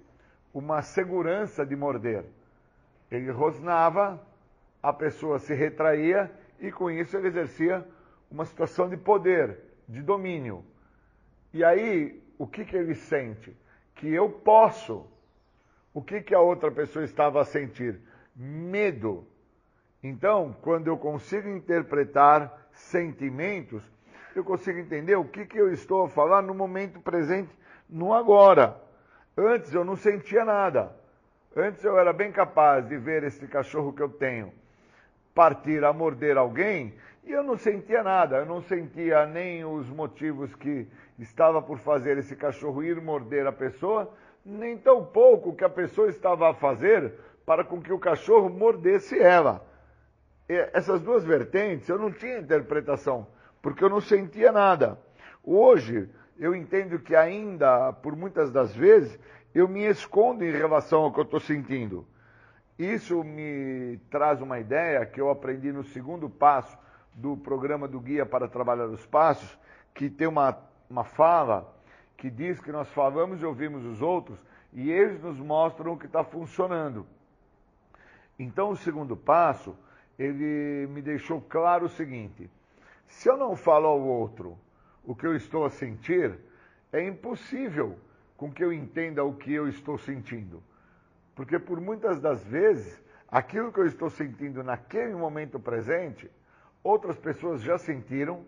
uma 0.52 0.82
segurança 0.82 1.64
de 1.64 1.74
morder. 1.74 2.26
Ele 3.10 3.30
rosnava, 3.30 4.22
a 4.82 4.92
pessoa 4.92 5.38
se 5.38 5.54
retraía 5.54 6.30
e 6.60 6.70
com 6.70 6.90
isso 6.90 7.16
ele 7.16 7.28
exercia 7.28 7.86
uma 8.30 8.44
situação 8.44 8.86
de 8.86 8.98
poder, 8.98 9.58
de 9.88 10.02
domínio. 10.02 10.62
E 11.54 11.64
aí, 11.64 12.22
o 12.36 12.46
que, 12.46 12.66
que 12.66 12.76
ele 12.76 12.94
sente? 12.94 13.56
Que 13.98 14.12
eu 14.12 14.30
posso. 14.30 15.06
O 15.92 16.00
que, 16.02 16.22
que 16.22 16.34
a 16.34 16.40
outra 16.40 16.70
pessoa 16.70 17.04
estava 17.04 17.40
a 17.40 17.44
sentir? 17.44 18.00
Medo. 18.34 19.26
Então, 20.02 20.56
quando 20.62 20.86
eu 20.86 20.96
consigo 20.96 21.48
interpretar 21.48 22.68
sentimentos, 22.72 23.82
eu 24.34 24.44
consigo 24.44 24.78
entender 24.78 25.16
o 25.16 25.24
que, 25.24 25.44
que 25.44 25.58
eu 25.58 25.72
estou 25.72 26.04
a 26.04 26.08
falar 26.08 26.40
no 26.40 26.54
momento 26.54 27.00
presente, 27.00 27.50
no 27.88 28.14
agora. 28.14 28.80
Antes 29.36 29.74
eu 29.74 29.84
não 29.84 29.96
sentia 29.96 30.44
nada. 30.44 30.96
Antes 31.56 31.82
eu 31.82 31.98
era 31.98 32.12
bem 32.12 32.30
capaz 32.30 32.88
de 32.88 32.96
ver 32.96 33.24
esse 33.24 33.46
cachorro 33.48 33.92
que 33.92 34.02
eu 34.02 34.08
tenho 34.08 34.52
partir 35.34 35.84
a 35.84 35.92
morder 35.92 36.36
alguém 36.36 36.94
e 37.22 37.30
eu 37.30 37.44
não 37.44 37.56
sentia 37.56 38.02
nada. 38.02 38.38
Eu 38.38 38.46
não 38.46 38.60
sentia 38.60 39.24
nem 39.24 39.64
os 39.64 39.88
motivos 39.88 40.52
que 40.56 40.86
estava 41.18 41.60
por 41.60 41.78
fazer 41.78 42.16
esse 42.18 42.36
cachorro 42.36 42.82
ir 42.82 43.00
morder 43.00 43.46
a 43.46 43.52
pessoa, 43.52 44.12
nem 44.44 44.76
tão 44.78 45.04
pouco 45.04 45.54
que 45.54 45.64
a 45.64 45.68
pessoa 45.68 46.08
estava 46.08 46.50
a 46.50 46.54
fazer 46.54 47.14
para 47.44 47.64
com 47.64 47.80
que 47.80 47.92
o 47.92 47.98
cachorro 47.98 48.48
mordesse 48.48 49.18
ela. 49.18 49.66
Essas 50.48 51.00
duas 51.00 51.24
vertentes 51.24 51.88
eu 51.88 51.98
não 51.98 52.10
tinha 52.10 52.38
interpretação, 52.38 53.26
porque 53.60 53.82
eu 53.82 53.88
não 53.88 54.00
sentia 54.00 54.52
nada. 54.52 54.98
Hoje 55.42 56.08
eu 56.38 56.54
entendo 56.54 56.98
que 56.98 57.16
ainda, 57.16 57.92
por 57.92 58.14
muitas 58.14 58.50
das 58.50 58.74
vezes, 58.74 59.18
eu 59.54 59.66
me 59.66 59.84
escondo 59.84 60.44
em 60.44 60.52
relação 60.52 61.02
ao 61.02 61.12
que 61.12 61.18
eu 61.18 61.24
estou 61.24 61.40
sentindo. 61.40 62.06
Isso 62.78 63.24
me 63.24 63.98
traz 64.08 64.40
uma 64.40 64.60
ideia 64.60 65.04
que 65.04 65.20
eu 65.20 65.30
aprendi 65.30 65.72
no 65.72 65.82
segundo 65.82 66.30
passo 66.30 66.78
do 67.12 67.36
programa 67.36 67.88
do 67.88 67.98
Guia 67.98 68.24
para 68.24 68.46
Trabalhar 68.46 68.86
os 68.86 69.04
Passos, 69.04 69.58
que 69.92 70.08
tem 70.08 70.28
uma 70.28 70.67
uma 70.88 71.04
fala 71.04 71.74
que 72.16 72.30
diz 72.30 72.60
que 72.60 72.72
nós 72.72 72.88
falamos 72.90 73.40
e 73.40 73.44
ouvimos 73.44 73.84
os 73.84 74.02
outros 74.02 74.44
e 74.72 74.90
eles 74.90 75.22
nos 75.22 75.38
mostram 75.38 75.92
o 75.92 75.98
que 75.98 76.06
está 76.06 76.24
funcionando. 76.24 77.06
Então, 78.38 78.70
o 78.70 78.76
segundo 78.76 79.16
passo, 79.16 79.76
ele 80.18 80.86
me 80.88 81.00
deixou 81.00 81.40
claro 81.40 81.86
o 81.86 81.88
seguinte: 81.88 82.50
se 83.06 83.28
eu 83.28 83.36
não 83.36 83.56
falo 83.56 83.86
ao 83.86 84.00
outro 84.00 84.58
o 85.04 85.14
que 85.14 85.26
eu 85.26 85.34
estou 85.34 85.64
a 85.64 85.70
sentir, 85.70 86.38
é 86.92 87.04
impossível 87.06 87.98
com 88.36 88.52
que 88.52 88.62
eu 88.62 88.72
entenda 88.72 89.24
o 89.24 89.34
que 89.34 89.52
eu 89.52 89.68
estou 89.68 89.98
sentindo. 89.98 90.62
Porque 91.34 91.58
por 91.58 91.80
muitas 91.80 92.20
das 92.20 92.44
vezes, 92.44 93.02
aquilo 93.28 93.72
que 93.72 93.80
eu 93.80 93.86
estou 93.86 94.10
sentindo 94.10 94.62
naquele 94.62 95.14
momento 95.14 95.58
presente, 95.58 96.30
outras 96.82 97.16
pessoas 97.16 97.62
já 97.62 97.78
sentiram 97.78 98.44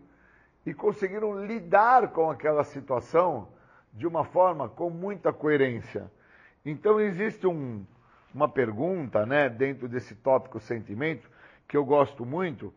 e 0.64 0.74
conseguiram 0.74 1.44
lidar 1.44 2.08
com 2.08 2.30
aquela 2.30 2.64
situação 2.64 3.48
de 3.92 4.06
uma 4.06 4.24
forma 4.24 4.68
com 4.68 4.90
muita 4.90 5.32
coerência. 5.32 6.11
Então 6.64 7.00
existe 7.00 7.46
um, 7.46 7.84
uma 8.34 8.48
pergunta, 8.48 9.24
né, 9.24 9.48
dentro 9.48 9.88
desse 9.88 10.14
tópico 10.14 10.61
sentimento, 10.61 11.28
que 11.66 11.76
eu 11.76 11.84
gosto 11.84 12.24
muito, 12.24 12.72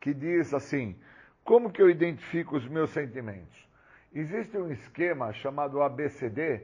que 0.00 0.12
diz 0.12 0.52
assim: 0.52 0.96
como 1.44 1.70
que 1.70 1.80
eu 1.80 1.88
identifico 1.88 2.56
os 2.56 2.66
meus 2.68 2.90
sentimentos? 2.90 3.66
Existe 4.12 4.56
um 4.58 4.70
esquema 4.70 5.32
chamado 5.32 5.82
ABCD: 5.82 6.62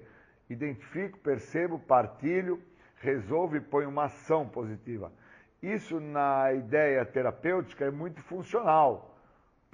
identifico, 0.51 1.19
percebo, 1.19 1.79
partilho, 1.79 2.61
resolvo 3.01 3.57
e 3.57 3.61
ponho 3.61 3.89
uma 3.89 4.05
ação 4.05 4.49
positiva. 4.49 5.13
Isso 5.63 6.01
na 6.01 6.53
ideia 6.53 7.05
terapêutica 7.05 7.87
é 7.87 7.91
muito 7.91 8.21
funcional, 8.23 9.14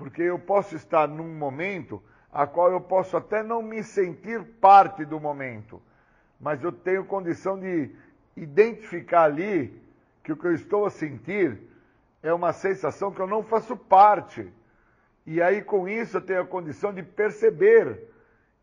porque 0.00 0.22
eu 0.22 0.38
posso 0.38 0.74
estar 0.76 1.06
num 1.06 1.28
momento 1.34 2.02
a 2.32 2.46
qual 2.46 2.72
eu 2.72 2.80
posso 2.80 3.18
até 3.18 3.42
não 3.42 3.60
me 3.60 3.82
sentir 3.82 4.42
parte 4.58 5.04
do 5.04 5.20
momento, 5.20 5.78
mas 6.40 6.64
eu 6.64 6.72
tenho 6.72 7.04
condição 7.04 7.60
de 7.60 7.90
identificar 8.34 9.24
ali 9.24 9.78
que 10.24 10.32
o 10.32 10.36
que 10.38 10.46
eu 10.46 10.54
estou 10.54 10.86
a 10.86 10.90
sentir 10.90 11.60
é 12.22 12.32
uma 12.32 12.50
sensação 12.54 13.12
que 13.12 13.20
eu 13.20 13.26
não 13.26 13.42
faço 13.42 13.76
parte. 13.76 14.50
E 15.26 15.42
aí 15.42 15.60
com 15.60 15.86
isso 15.86 16.16
eu 16.16 16.22
tenho 16.22 16.40
a 16.40 16.46
condição 16.46 16.94
de 16.94 17.02
perceber. 17.02 18.08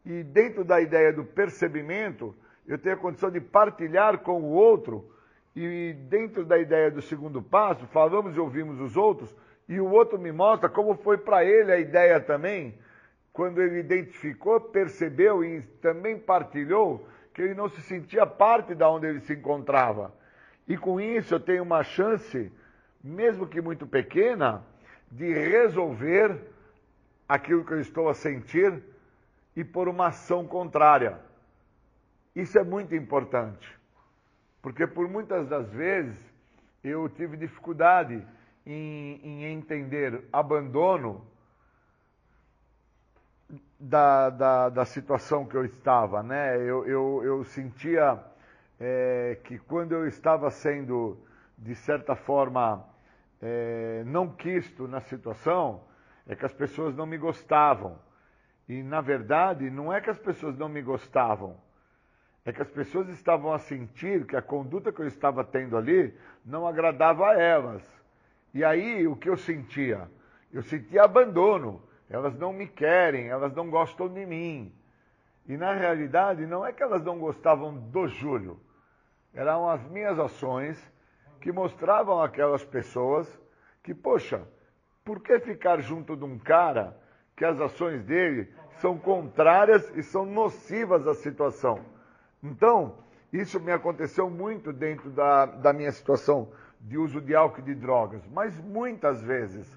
E 0.04 0.24
dentro 0.24 0.64
da 0.64 0.82
ideia 0.82 1.14
do 1.14 1.24
percebimento, 1.24 2.34
eu 2.68 2.80
tenho 2.80 2.96
a 2.96 3.00
condição 3.00 3.30
de 3.30 3.40
partilhar 3.40 4.18
com 4.20 4.42
o 4.42 4.54
outro. 4.54 5.08
E 5.56 5.94
dentro 6.10 6.44
da 6.44 6.58
ideia 6.58 6.90
do 6.90 7.02
segundo 7.02 7.44
passo, 7.44 7.86
falamos 7.88 8.36
e 8.36 8.40
ouvimos 8.40 8.80
os 8.80 8.98
outros, 8.98 9.36
e 9.68 9.80
o 9.80 9.90
outro 9.90 10.18
me 10.18 10.32
mostra 10.32 10.70
como 10.70 10.96
foi 10.96 11.18
para 11.18 11.44
ele 11.44 11.72
a 11.72 11.78
ideia 11.78 12.20
também, 12.20 12.78
quando 13.34 13.62
ele 13.62 13.80
identificou, 13.80 14.60
percebeu 14.60 15.44
e 15.44 15.62
também 15.82 16.18
partilhou 16.18 17.08
que 17.34 17.42
ele 17.42 17.54
não 17.54 17.70
se 17.70 17.82
sentia 17.82 18.26
parte 18.26 18.74
da 18.74 18.90
onde 18.90 19.06
ele 19.06 19.20
se 19.20 19.34
encontrava. 19.34 20.14
E 20.68 20.76
com 20.76 21.00
isso 21.00 21.36
eu 21.36 21.40
tenho 21.40 21.64
uma 21.64 21.84
chance, 21.84 22.52
mesmo 23.04 23.46
que 23.46 23.62
muito 23.62 23.86
pequena, 23.86 24.64
de 25.12 25.32
resolver 25.32 26.36
aquilo 27.28 27.64
que 27.64 27.74
eu 27.74 27.80
estou 27.80 28.10
a 28.10 28.14
sentir 28.14 28.82
e 29.56 29.64
por 29.64 29.88
uma 29.88 30.08
ação 30.08 30.48
contrária. 30.48 31.20
Isso 32.36 32.58
é 32.58 32.64
muito 32.64 32.96
importante, 32.96 33.78
porque 34.62 34.88
por 34.88 35.08
muitas 35.08 35.48
das 35.48 35.70
vezes 35.72 36.18
eu 36.84 37.08
tive 37.10 37.38
dificuldade 37.38 38.26
em, 38.68 39.22
em 39.24 39.44
entender 39.46 40.26
abandono 40.32 41.26
da, 43.80 44.30
da, 44.30 44.70
da, 44.70 44.84
situação 44.86 45.46
que 45.46 45.56
eu 45.56 45.64
estava, 45.64 46.22
né? 46.22 46.58
Eu, 46.58 46.86
eu, 46.86 47.24
eu 47.24 47.44
sentia 47.46 48.22
é, 48.78 49.40
que 49.46 49.58
quando 49.58 49.94
eu 49.94 50.06
estava 50.06 50.52
sendo, 50.52 51.18
de 51.58 51.76
certa 51.76 52.14
forma, 52.14 52.86
é, 53.42 54.04
não 54.06 54.28
quisto 54.28 54.86
na 54.86 55.00
situação, 55.00 55.84
é 56.28 56.36
que 56.36 56.46
as 56.46 56.54
pessoas 56.54 56.94
não 56.94 57.06
me 57.06 57.18
gostavam. 57.18 57.98
E, 58.68 58.84
na 58.84 59.00
verdade, 59.00 59.70
não 59.70 59.94
é 59.94 60.02
que 60.02 60.10
as 60.10 60.20
pessoas 60.20 60.58
não 60.58 60.68
me 60.68 60.82
gostavam, 60.82 61.56
é 62.44 62.52
que 62.52 62.62
as 62.62 62.70
pessoas 62.70 63.08
estavam 63.08 63.54
a 63.54 63.60
sentir 63.60 64.26
que 64.26 64.36
a 64.36 64.42
conduta 64.42 64.92
que 64.92 65.02
eu 65.02 65.08
estava 65.08 65.42
tendo 65.42 65.78
ali 65.78 66.14
não 66.44 66.68
agradava 66.68 67.30
a 67.30 67.42
elas. 67.42 67.97
E 68.54 68.64
aí, 68.64 69.08
o 69.08 69.16
que 69.16 69.30
eu 69.30 69.38
sentia? 69.38 70.10
Eu 70.52 70.64
sentia 70.64 71.04
abandono 71.04 71.88
elas 72.10 72.38
não 72.38 72.54
me 72.54 72.68
querem, 72.68 73.28
elas 73.28 73.54
não 73.54 73.70
gostam 73.70 74.08
de 74.08 74.26
mim. 74.26 74.74
E 75.48 75.58
na 75.58 75.74
realidade, 75.74 76.46
não 76.46 76.66
é 76.66 76.72
que 76.72 76.84
elas 76.84 77.04
não 77.04 77.20
gostavam 77.20 77.74
do 77.74 78.08
Júlio, 78.08 78.60
eram 79.34 79.70
as 79.70 79.82
minhas 79.90 80.18
ações 80.20 80.78
que 81.42 81.52
mostravam 81.52 82.22
aquelas 82.22 82.64
pessoas 82.64 83.28
que, 83.84 83.94
poxa, 83.94 84.48
por 85.06 85.22
que 85.22 85.40
ficar 85.40 85.82
junto 85.82 86.16
de 86.16 86.24
um 86.24 86.38
cara 86.38 86.98
que 87.36 87.46
as 87.46 87.60
ações 87.60 88.04
dele 88.04 88.52
são 88.80 88.98
contrárias 88.98 89.90
e 89.96 90.02
são 90.02 90.26
nocivas 90.26 91.08
à 91.08 91.14
situação? 91.14 91.86
Então, 92.42 92.98
isso 93.32 93.60
me 93.60 93.72
aconteceu 93.72 94.30
muito 94.30 94.74
dentro 94.74 95.10
da, 95.12 95.46
da 95.46 95.74
minha 95.74 95.92
situação 95.92 96.52
de 96.80 96.98
uso 96.98 97.20
de 97.20 97.36
álcool 97.36 97.62
e 97.62 97.64
de 97.64 97.76
drogas, 97.76 98.22
mas 98.28 98.58
muitas 98.60 99.22
vezes 99.22 99.70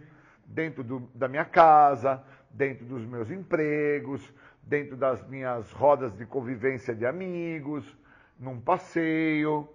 dentro 0.45 0.83
do, 0.83 1.01
da 1.15 1.29
minha 1.29 1.45
casa, 1.45 2.23
dentro 2.51 2.85
dos 2.85 3.05
meus 3.05 3.31
empregos, 3.31 4.33
dentro 4.63 4.97
das 4.97 5.27
minhas 5.29 5.71
rodas 5.73 6.17
de 6.17 6.27
convivência 6.27 6.95
de 6.95 7.07
amigos, 7.07 7.97
num 8.39 8.61
passeio. 8.61 9.69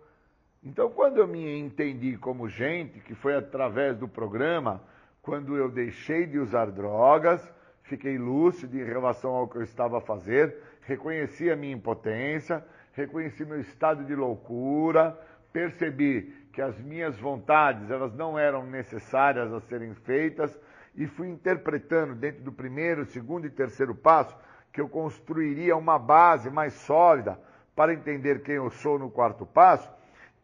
Então, 0.63 0.89
quando 0.89 1.17
eu 1.17 1.27
me 1.27 1.59
entendi 1.59 2.17
como 2.17 2.49
gente, 2.49 2.99
que 2.99 3.13
foi 3.13 3.35
através 3.35 3.97
do 3.97 4.07
programa, 4.07 4.81
quando 5.21 5.55
eu 5.55 5.69
deixei 5.69 6.25
de 6.25 6.37
usar 6.39 6.71
drogas, 6.71 7.47
fiquei 7.83 8.17
lúcido 8.17 8.77
em 8.77 8.83
relação 8.83 9.31
ao 9.31 9.47
que 9.47 9.57
eu 9.57 9.63
estava 9.63 9.99
a 9.99 10.01
fazer, 10.01 10.55
reconheci 10.81 11.49
a 11.49 11.55
minha 11.55 11.73
impotência, 11.73 12.63
reconheci 12.93 13.45
meu 13.45 13.59
estado 13.59 14.03
de 14.03 14.15
loucura, 14.15 15.17
percebi 15.51 16.33
que 16.55 16.61
as 16.61 16.79
minhas 16.79 17.19
vontades 17.19 17.91
elas 17.91 18.13
não 18.13 18.39
eram 18.39 18.65
necessárias 18.65 19.51
a 19.51 19.59
serem 19.59 19.93
feitas 19.93 20.57
e 20.95 21.05
fui 21.05 21.27
interpretando 21.27 22.15
dentro 22.15 22.43
do 22.43 22.51
primeiro, 22.51 23.05
segundo 23.05 23.45
e 23.45 23.49
terceiro 23.49 23.93
passo 23.93 24.33
que 24.71 24.79
eu 24.79 24.87
construiria 24.87 25.75
uma 25.75 25.99
base 25.99 26.49
mais 26.49 26.71
sólida 26.73 27.37
para 27.75 27.93
entender 27.93 28.41
quem 28.41 28.55
eu 28.55 28.69
sou 28.69 28.97
no 28.97 29.11
quarto 29.11 29.45
passo 29.45 29.91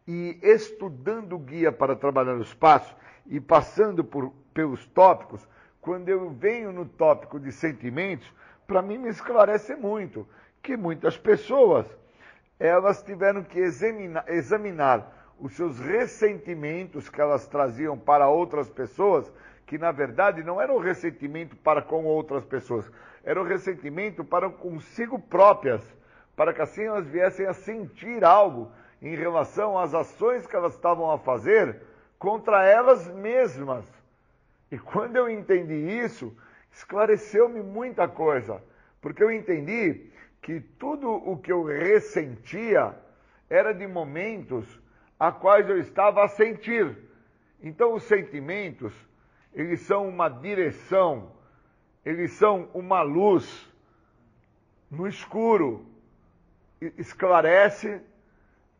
e 0.06 0.38
estudando 0.42 1.34
o 1.34 1.38
guia 1.38 1.72
para 1.72 1.96
trabalhar 1.96 2.36
os 2.36 2.52
passos 2.52 2.94
e 3.26 3.40
passando 3.40 4.04
por, 4.04 4.34
pelos 4.52 4.84
tópicos, 4.88 5.48
quando 5.80 6.10
eu 6.10 6.28
venho 6.28 6.72
no 6.72 6.84
tópico 6.84 7.40
de 7.40 7.50
sentimentos, 7.50 8.30
para 8.66 8.82
mim 8.82 8.98
me 8.98 9.08
esclarece 9.08 9.74
muito 9.76 10.28
que 10.62 10.76
muitas 10.76 11.16
pessoas 11.16 11.86
elas 12.60 13.02
tiveram 13.02 13.42
que 13.42 13.58
examinar, 13.58 14.24
examinar 14.28 15.21
os 15.42 15.56
seus 15.56 15.80
ressentimentos 15.80 17.08
que 17.08 17.20
elas 17.20 17.48
traziam 17.48 17.98
para 17.98 18.28
outras 18.28 18.70
pessoas, 18.70 19.30
que 19.66 19.76
na 19.76 19.90
verdade 19.90 20.44
não 20.44 20.60
era 20.60 20.72
o 20.72 20.78
ressentimento 20.78 21.56
para 21.56 21.82
com 21.82 22.04
outras 22.04 22.44
pessoas, 22.44 22.88
era 23.24 23.40
o 23.40 23.44
ressentimento 23.44 24.22
para 24.22 24.48
consigo 24.48 25.18
próprias, 25.18 25.82
para 26.36 26.54
que 26.54 26.62
assim 26.62 26.84
elas 26.84 27.08
viessem 27.08 27.44
a 27.46 27.54
sentir 27.54 28.24
algo 28.24 28.70
em 29.02 29.16
relação 29.16 29.76
às 29.76 29.92
ações 29.94 30.46
que 30.46 30.54
elas 30.54 30.74
estavam 30.74 31.10
a 31.10 31.18
fazer 31.18 31.76
contra 32.20 32.64
elas 32.64 33.08
mesmas. 33.08 33.84
E 34.70 34.78
quando 34.78 35.16
eu 35.16 35.28
entendi 35.28 35.74
isso, 35.74 36.32
esclareceu-me 36.70 37.60
muita 37.60 38.06
coisa, 38.06 38.62
porque 39.00 39.24
eu 39.24 39.32
entendi 39.32 40.08
que 40.40 40.60
tudo 40.60 41.10
o 41.10 41.36
que 41.36 41.50
eu 41.50 41.64
ressentia 41.64 42.94
era 43.50 43.74
de 43.74 43.88
momentos 43.88 44.80
a 45.22 45.30
quais 45.30 45.70
eu 45.70 45.78
estava 45.78 46.24
a 46.24 46.26
sentir. 46.26 46.98
Então, 47.62 47.94
os 47.94 48.02
sentimentos, 48.02 48.92
eles 49.54 49.82
são 49.82 50.08
uma 50.08 50.28
direção, 50.28 51.30
eles 52.04 52.32
são 52.32 52.68
uma 52.74 53.02
luz 53.02 53.70
no 54.90 55.06
escuro, 55.06 55.86
esclarece, 56.98 58.00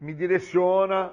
me 0.01 0.13
direciona, 0.13 1.13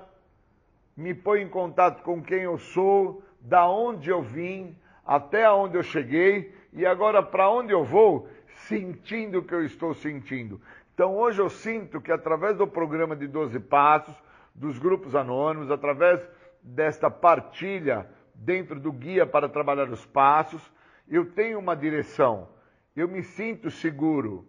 me 0.98 1.14
põe 1.14 1.44
em 1.44 1.48
contato 1.48 2.02
com 2.02 2.24
quem 2.24 2.40
eu 2.40 2.58
sou, 2.58 3.22
da 3.40 3.70
onde 3.70 4.10
eu 4.10 4.24
vim, 4.24 4.76
até 5.06 5.48
onde 5.52 5.78
eu 5.78 5.84
cheguei 5.84 6.52
e 6.74 6.88
agora 6.88 7.22
para 7.22 7.48
onde 7.52 7.72
eu 7.72 7.84
vou, 7.84 8.28
sentindo 8.68 9.38
o 9.38 9.44
que 9.44 9.54
eu 9.54 9.64
estou 9.64 9.94
sentindo. 9.94 10.60
Então 10.96 11.16
hoje 11.16 11.40
eu 11.40 11.52
sinto 11.52 12.02
que 12.02 12.12
através 12.12 12.58
do 12.58 12.66
programa 12.66 13.16
de 13.16 13.28
12 13.28 13.60
passos, 13.60 14.16
dos 14.60 14.78
grupos 14.78 15.16
anônimos, 15.16 15.72
através 15.72 16.22
desta 16.62 17.10
partilha 17.10 18.06
dentro 18.36 18.78
do 18.80 18.92
guia 18.92 19.26
para 19.26 19.48
trabalhar 19.48 19.90
os 19.90 20.06
passos, 20.06 20.62
eu 21.08 21.32
tenho 21.32 21.58
uma 21.58 21.76
direção, 21.76 22.50
eu 22.96 23.08
me 23.08 23.24
sinto 23.24 23.72
seguro. 23.72 24.46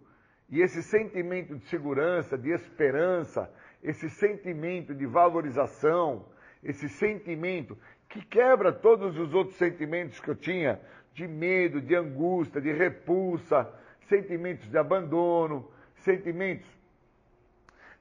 E 0.49 0.61
esse 0.61 0.83
sentimento 0.83 1.55
de 1.55 1.65
segurança, 1.67 2.37
de 2.37 2.51
esperança, 2.51 3.49
esse 3.81 4.09
sentimento 4.09 4.93
de 4.93 5.05
valorização, 5.05 6.25
esse 6.61 6.89
sentimento 6.89 7.77
que 8.09 8.23
quebra 8.25 8.73
todos 8.73 9.17
os 9.17 9.33
outros 9.33 9.57
sentimentos 9.57 10.19
que 10.19 10.29
eu 10.29 10.35
tinha, 10.35 10.79
de 11.13 11.25
medo, 11.25 11.81
de 11.81 11.95
angústia, 11.95 12.59
de 12.59 12.73
repulsa, 12.73 13.67
sentimentos 14.09 14.69
de 14.69 14.77
abandono, 14.77 15.71
sentimentos 15.95 16.67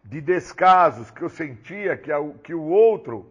de 0.02 0.20
descasos 0.20 1.10
que 1.10 1.22
eu 1.22 1.28
sentia 1.28 1.96
que, 1.96 2.10
que 2.42 2.54
o 2.54 2.62
outro, 2.62 3.30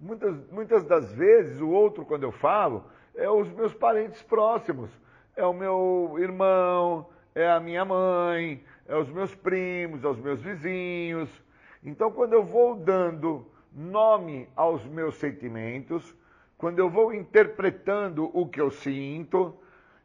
muitas, 0.00 0.36
muitas 0.50 0.84
das 0.84 1.12
vezes, 1.12 1.60
o 1.60 1.68
outro, 1.68 2.04
quando 2.04 2.22
eu 2.22 2.32
falo, 2.32 2.84
é 3.14 3.28
os 3.28 3.48
meus 3.52 3.72
parentes 3.74 4.22
próximos. 4.22 4.90
É 5.36 5.44
o 5.44 5.52
meu 5.52 6.16
irmão, 6.18 7.06
é 7.34 7.50
a 7.50 7.60
minha 7.60 7.84
mãe, 7.84 8.64
é 8.86 8.96
os 8.96 9.08
meus 9.10 9.34
primos, 9.34 10.02
é 10.02 10.08
os 10.08 10.18
meus 10.18 10.40
vizinhos. 10.40 11.28
Então, 11.84 12.10
quando 12.10 12.32
eu 12.32 12.42
vou 12.42 12.74
dando 12.74 13.46
nome 13.72 14.48
aos 14.56 14.84
meus 14.86 15.16
sentimentos, 15.16 16.14
quando 16.56 16.78
eu 16.78 16.88
vou 16.88 17.12
interpretando 17.12 18.30
o 18.32 18.46
que 18.48 18.60
eu 18.60 18.70
sinto, 18.70 19.54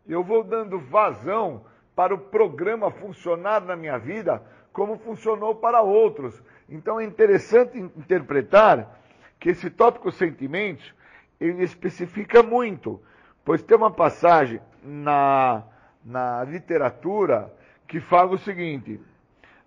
eu 0.06 0.24
vou 0.24 0.44
dando 0.44 0.78
vazão 0.78 1.64
para 1.96 2.14
o 2.14 2.18
programa 2.18 2.92
funcionar 2.92 3.62
na 3.62 3.76
minha 3.76 3.98
vida 3.98 4.44
como 4.72 4.98
funcionou 4.98 5.56
para 5.56 5.82
outros. 5.82 6.42
Então 6.70 7.00
é 7.00 7.04
interessante 7.04 7.78
interpretar 7.78 9.00
que 9.40 9.50
esse 9.50 9.70
tópico 9.70 10.12
sentimentos 10.12 10.94
ele 11.40 11.64
especifica 11.64 12.44
muito, 12.44 13.02
pois 13.44 13.62
tem 13.62 13.76
uma 13.76 13.92
passagem 13.92 14.62
na, 14.84 15.64
na 16.06 16.44
literatura 16.44 17.52
que 17.88 18.00
fala 18.00 18.32
o 18.32 18.38
seguinte: 18.38 19.00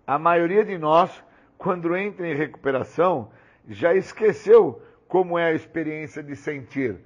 a 0.07 0.19
maioria 0.19 0.65
de 0.65 0.79
nós, 0.79 1.23
quando 1.59 1.97
entra 1.97 2.27
em 2.27 2.35
recuperação, 2.35 3.31
já 3.69 3.95
esqueceu 3.95 4.81
como 5.09 5.39
é 5.39 5.47
a 5.47 5.53
experiência 5.53 6.23
de 6.23 6.37
sentir. 6.37 6.99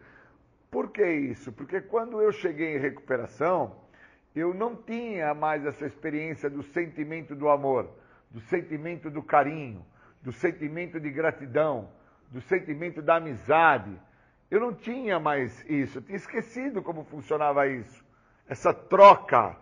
Por 0.71 0.91
que 0.91 1.05
isso? 1.05 1.51
Porque 1.53 1.81
quando 1.81 2.21
eu 2.21 2.31
cheguei 2.31 2.77
em 2.77 2.79
recuperação, 2.79 3.75
eu 4.35 4.55
não 4.55 4.76
tinha 4.76 5.35
mais 5.35 5.64
essa 5.64 5.87
experiência 5.87 6.49
do 6.49 6.62
sentimento 6.62 7.35
do 7.35 7.49
amor, 7.49 7.91
do 8.31 8.41
sentimento 8.41 9.11
do 9.11 9.22
carinho, 9.22 9.85
do 10.22 10.33
sentimento 10.33 11.01
de 11.01 11.11
gratidão, 11.11 11.91
do 12.31 12.41
sentimento 12.41 13.01
da 13.01 13.16
amizade. 13.16 13.99
Eu 14.51 14.61
não 14.61 14.74
tinha 14.74 15.18
mais 15.18 15.64
isso, 15.68 15.99
eu 15.99 16.03
tinha 16.03 16.16
esquecido 16.16 16.83
como 16.83 17.05
funcionava 17.05 17.66
isso. 17.66 18.05
Essa 18.49 18.72
troca, 18.72 19.57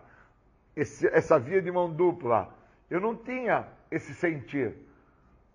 esse, 0.75 1.07
essa 1.07 1.39
via 1.39 1.61
de 1.61 1.71
mão 1.71 1.91
dupla. 1.91 2.53
Eu 2.89 3.01
não 3.01 3.15
tinha 3.15 3.67
esse 3.91 4.13
sentir. 4.13 4.73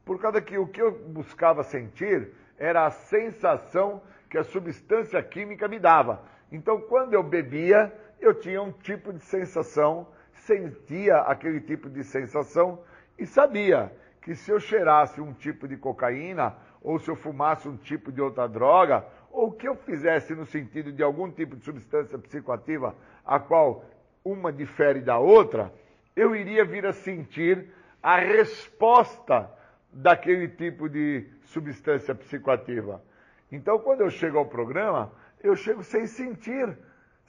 Por 0.05 0.21
causa 0.21 0.41
que 0.41 0.59
o 0.59 0.67
que 0.67 0.83
eu 0.83 0.93
buscava 1.09 1.63
sentir 1.63 2.33
era 2.59 2.87
a 2.87 2.91
sensação 2.91 4.03
que 4.29 4.37
a 4.37 4.45
substância 4.45 5.23
química 5.23 5.69
me 5.69 5.79
dava. 5.79 6.23
Então, 6.51 6.81
quando 6.83 7.15
eu 7.15 7.23
bebia, 7.23 7.93
eu 8.23 8.35
tinha 8.35 8.63
um 8.63 8.73
tipo 8.73 9.13
de 9.13 9.21
sensação, 9.25 10.07
sentia 10.33 11.19
aquele 11.19 11.61
tipo 11.61 11.91
de 11.91 12.05
sensação 12.05 12.81
e 13.19 13.27
sabia 13.27 13.93
que 14.21 14.35
se 14.35 14.51
eu 14.51 14.61
cheirasse 14.61 15.21
um 15.21 15.33
tipo 15.33 15.67
de 15.67 15.77
cocaína, 15.77 16.55
ou 16.81 16.99
se 16.99 17.11
eu 17.11 17.17
fumasse 17.17 17.69
um 17.69 17.77
tipo 17.77 18.13
de 18.13 18.21
outra 18.21 18.49
droga, 18.49 19.05
ou 19.31 19.51
que 19.51 19.67
eu 19.67 19.75
fizesse 19.75 20.35
no 20.35 20.47
sentido 20.47 20.93
de 20.93 21.03
algum 21.03 21.31
tipo 21.31 21.57
de 21.57 21.65
substância 21.65 22.19
psicoativa, 22.19 22.95
a 23.25 23.41
qual 23.41 23.85
uma 24.25 24.53
difere 24.53 25.01
da 25.01 25.19
outra, 25.19 25.73
eu 26.15 26.37
iria 26.37 26.65
vir 26.65 26.87
a 26.87 26.93
sentir 26.93 27.67
a 28.03 28.17
resposta 28.19 29.51
daquele 29.93 30.49
tipo 30.49 30.89
de 30.89 31.27
substância 31.45 32.15
psicoativa. 32.15 33.03
Então, 33.51 33.79
quando 33.79 34.01
eu 34.01 34.11
chego 34.11 34.39
ao 34.39 34.47
programa, 34.47 35.13
eu 35.43 35.57
chego 35.57 35.83
sem 35.83 36.07
sentir, 36.07 36.77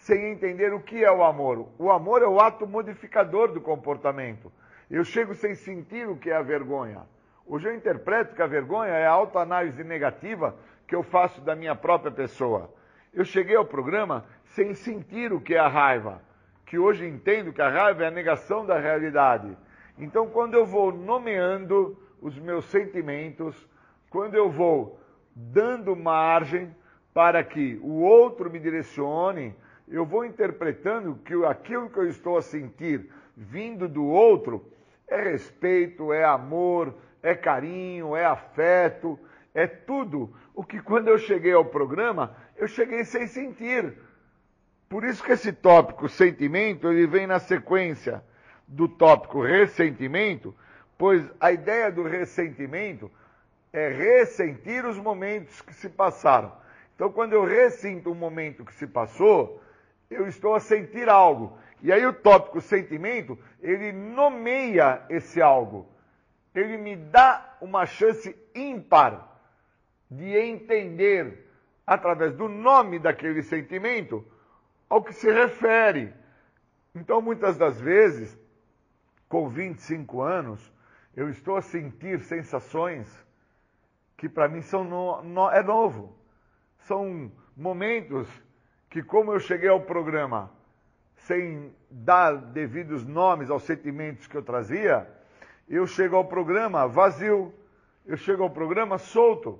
sem 0.04 0.32
entender 0.32 0.74
o 0.74 0.82
que 0.82 1.01
é 1.01 1.12
o 1.12 1.24
amor. 1.24 1.70
O 1.80 1.89
amor 1.89 2.22
é 2.22 2.28
o 2.28 2.39
ato 2.39 2.68
modificador 2.68 3.54
do 3.54 3.62
comportamento. 3.62 4.51
Eu 4.91 5.06
chego 5.06 5.34
sem 5.34 5.56
sentir 5.56 6.10
o 6.10 6.18
que 6.18 6.30
é 6.30 6.36
a 6.36 6.41
vergonha. 6.41 7.04
Hoje 7.45 7.70
eu 7.70 7.76
interpreto 7.76 8.36
que 8.36 8.41
a 8.41 8.47
vergonha 8.47 8.91
é 8.91 9.08
a 9.08 9.12
autoanálise 9.12 9.82
negativa 9.82 10.58
que 10.86 10.93
eu 10.93 11.04
faço 11.04 11.39
da 11.39 11.56
minha 11.56 11.74
própria 11.74 12.12
pessoa. 12.12 12.70
Eu 13.14 13.24
cheguei 13.24 13.56
ao 13.56 13.64
programa 13.64 14.26
sem 14.47 14.74
sentir 14.74 15.32
o 15.32 15.39
que 15.39 15.56
é 15.56 15.60
a 15.60 15.70
raiva, 15.70 16.22
que 16.66 16.78
hoje 16.78 17.08
entendo 17.08 17.54
que 17.54 17.62
a 17.62 17.70
raiva 17.70 18.04
é 18.04 18.08
a 18.08 18.12
negação 18.12 18.66
da 18.66 18.78
realidade. 18.78 19.58
Então, 19.97 20.28
quando 20.28 20.56
eu 20.56 20.66
vou 20.66 20.91
nomeando 20.91 21.97
os 22.22 22.38
meus 22.38 22.66
sentimentos, 22.66 23.56
quando 24.10 24.36
eu 24.36 24.51
vou 24.51 24.99
dando 25.34 25.95
margem 25.95 26.76
para 27.14 27.41
que 27.41 27.80
o 27.82 28.01
outro 28.01 28.49
me 28.49 28.60
direcione, 28.60 29.56
eu 29.88 30.05
vou 30.05 30.25
interpretando 30.25 31.15
que 31.25 31.34
aquilo 31.45 31.89
que 31.89 31.99
eu 31.99 32.07
estou 32.07 32.38
a 32.38 32.41
sentir 32.41 33.09
vindo 33.36 33.88
do 33.88 34.05
outro 34.05 34.65
é 35.07 35.21
respeito, 35.21 36.13
é 36.13 36.23
amor, 36.23 36.95
é 37.21 37.36
carinho, 37.36 38.15
é 38.15 38.25
afeto, 38.25 39.19
é 39.53 39.67
tudo 39.67 40.34
o 40.53 40.63
que 40.63 40.81
quando 40.81 41.07
eu 41.07 41.17
cheguei 41.17 41.53
ao 41.53 41.65
programa, 41.65 42.36
eu 42.57 42.67
cheguei 42.67 43.03
sem 43.03 43.27
sentir. 43.27 43.93
Por 44.89 45.03
isso 45.03 45.23
que 45.23 45.31
esse 45.31 45.51
tópico 45.51 46.07
sentimento, 46.07 46.91
ele 46.91 47.07
vem 47.07 47.25
na 47.25 47.39
sequência 47.39 48.23
do 48.67 48.88
tópico 48.88 49.41
ressentimento, 49.41 50.55
pois 50.97 51.25
a 51.39 51.51
ideia 51.51 51.91
do 51.91 52.03
ressentimento 52.03 53.11
é 53.71 53.89
ressentir 53.89 54.86
os 54.86 54.97
momentos 54.97 55.61
que 55.61 55.73
se 55.73 55.89
passaram. 55.89 56.51
Então, 56.95 57.11
quando 57.11 57.34
eu 57.34 57.43
ressinto 57.43 58.11
um 58.11 58.15
momento 58.15 58.63
que 58.63 58.73
se 58.75 58.86
passou, 58.86 59.62
eu 60.14 60.28
estou 60.28 60.55
a 60.55 60.59
sentir 60.59 61.09
algo. 61.09 61.57
E 61.82 61.91
aí 61.91 62.05
o 62.05 62.14
tópico 62.14 62.61
sentimento, 62.61 63.38
ele 63.61 63.91
nomeia 63.91 65.05
esse 65.09 65.41
algo. 65.41 65.88
Ele 66.55 66.78
me 66.78 66.95
dá 66.95 67.57
uma 67.59 67.86
chance 67.86 68.36
ímpar 68.55 69.34
de 70.09 70.38
entender, 70.38 71.49
através 71.86 72.34
do 72.34 72.47
nome 72.47 72.99
daquele 72.99 73.41
sentimento, 73.41 74.26
ao 74.88 75.03
que 75.03 75.14
se 75.14 75.30
refere. 75.32 76.14
Então, 76.95 77.22
muitas 77.22 77.57
das 77.57 77.82
vezes, 77.82 78.38
com 79.28 79.49
25 79.49 80.22
anos, 80.22 80.72
eu 81.16 81.30
estou 81.30 81.57
a 81.57 81.61
sentir 81.61 82.22
sensações 82.22 83.07
que 84.16 84.30
para 84.30 84.47
mim 84.47 84.61
são 84.61 84.84
no, 84.84 85.22
no, 85.24 85.49
é 85.49 85.61
novo. 85.61 86.18
São 86.80 87.32
momentos 87.57 88.28
que, 88.93 89.01
como 89.01 89.33
eu 89.33 89.39
cheguei 89.39 89.69
ao 89.69 89.81
programa 89.81 90.51
sem 91.15 91.73
dar 91.89 92.35
devidos 92.35 93.03
nomes 93.03 93.49
aos 93.49 93.63
sentimentos 93.63 94.27
que 94.27 94.37
eu 94.37 94.43
trazia, 94.43 95.09
eu 95.67 95.87
chego 95.87 96.15
ao 96.15 96.25
programa 96.25 96.87
vazio, 96.87 97.51
eu 98.05 98.15
chego 98.15 98.43
ao 98.43 98.51
programa 98.51 98.99
solto. 98.99 99.59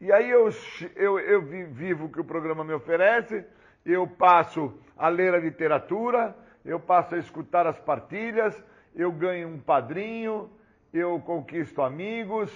E 0.00 0.10
aí 0.10 0.30
eu, 0.30 0.48
eu, 0.94 1.18
eu 1.18 1.42
vivo 1.70 2.06
o 2.06 2.08
que 2.08 2.18
o 2.18 2.24
programa 2.24 2.64
me 2.64 2.72
oferece, 2.72 3.44
eu 3.84 4.06
passo 4.06 4.72
a 4.96 5.10
ler 5.10 5.34
a 5.34 5.38
literatura, 5.38 6.34
eu 6.64 6.80
passo 6.80 7.14
a 7.14 7.18
escutar 7.18 7.66
as 7.66 7.78
partilhas, 7.78 8.58
eu 8.94 9.12
ganho 9.12 9.48
um 9.48 9.58
padrinho, 9.58 10.50
eu 10.94 11.20
conquisto 11.20 11.82
amigos, 11.82 12.50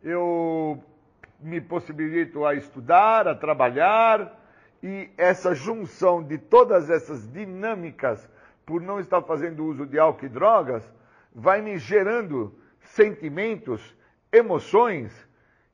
eu 0.00 0.80
me 1.40 1.60
possibilito 1.60 2.46
a 2.46 2.54
estudar, 2.54 3.26
a 3.26 3.34
trabalhar, 3.34 4.39
e 4.82 5.10
essa 5.16 5.54
junção 5.54 6.22
de 6.22 6.38
todas 6.38 6.88
essas 6.88 7.30
dinâmicas, 7.30 8.28
por 8.64 8.80
não 8.80 8.98
estar 9.00 9.22
fazendo 9.22 9.64
uso 9.64 9.86
de 9.86 9.98
álcool 9.98 10.26
e 10.26 10.28
drogas, 10.28 10.82
vai 11.34 11.60
me 11.60 11.76
gerando 11.78 12.54
sentimentos, 12.80 13.94
emoções, 14.32 15.12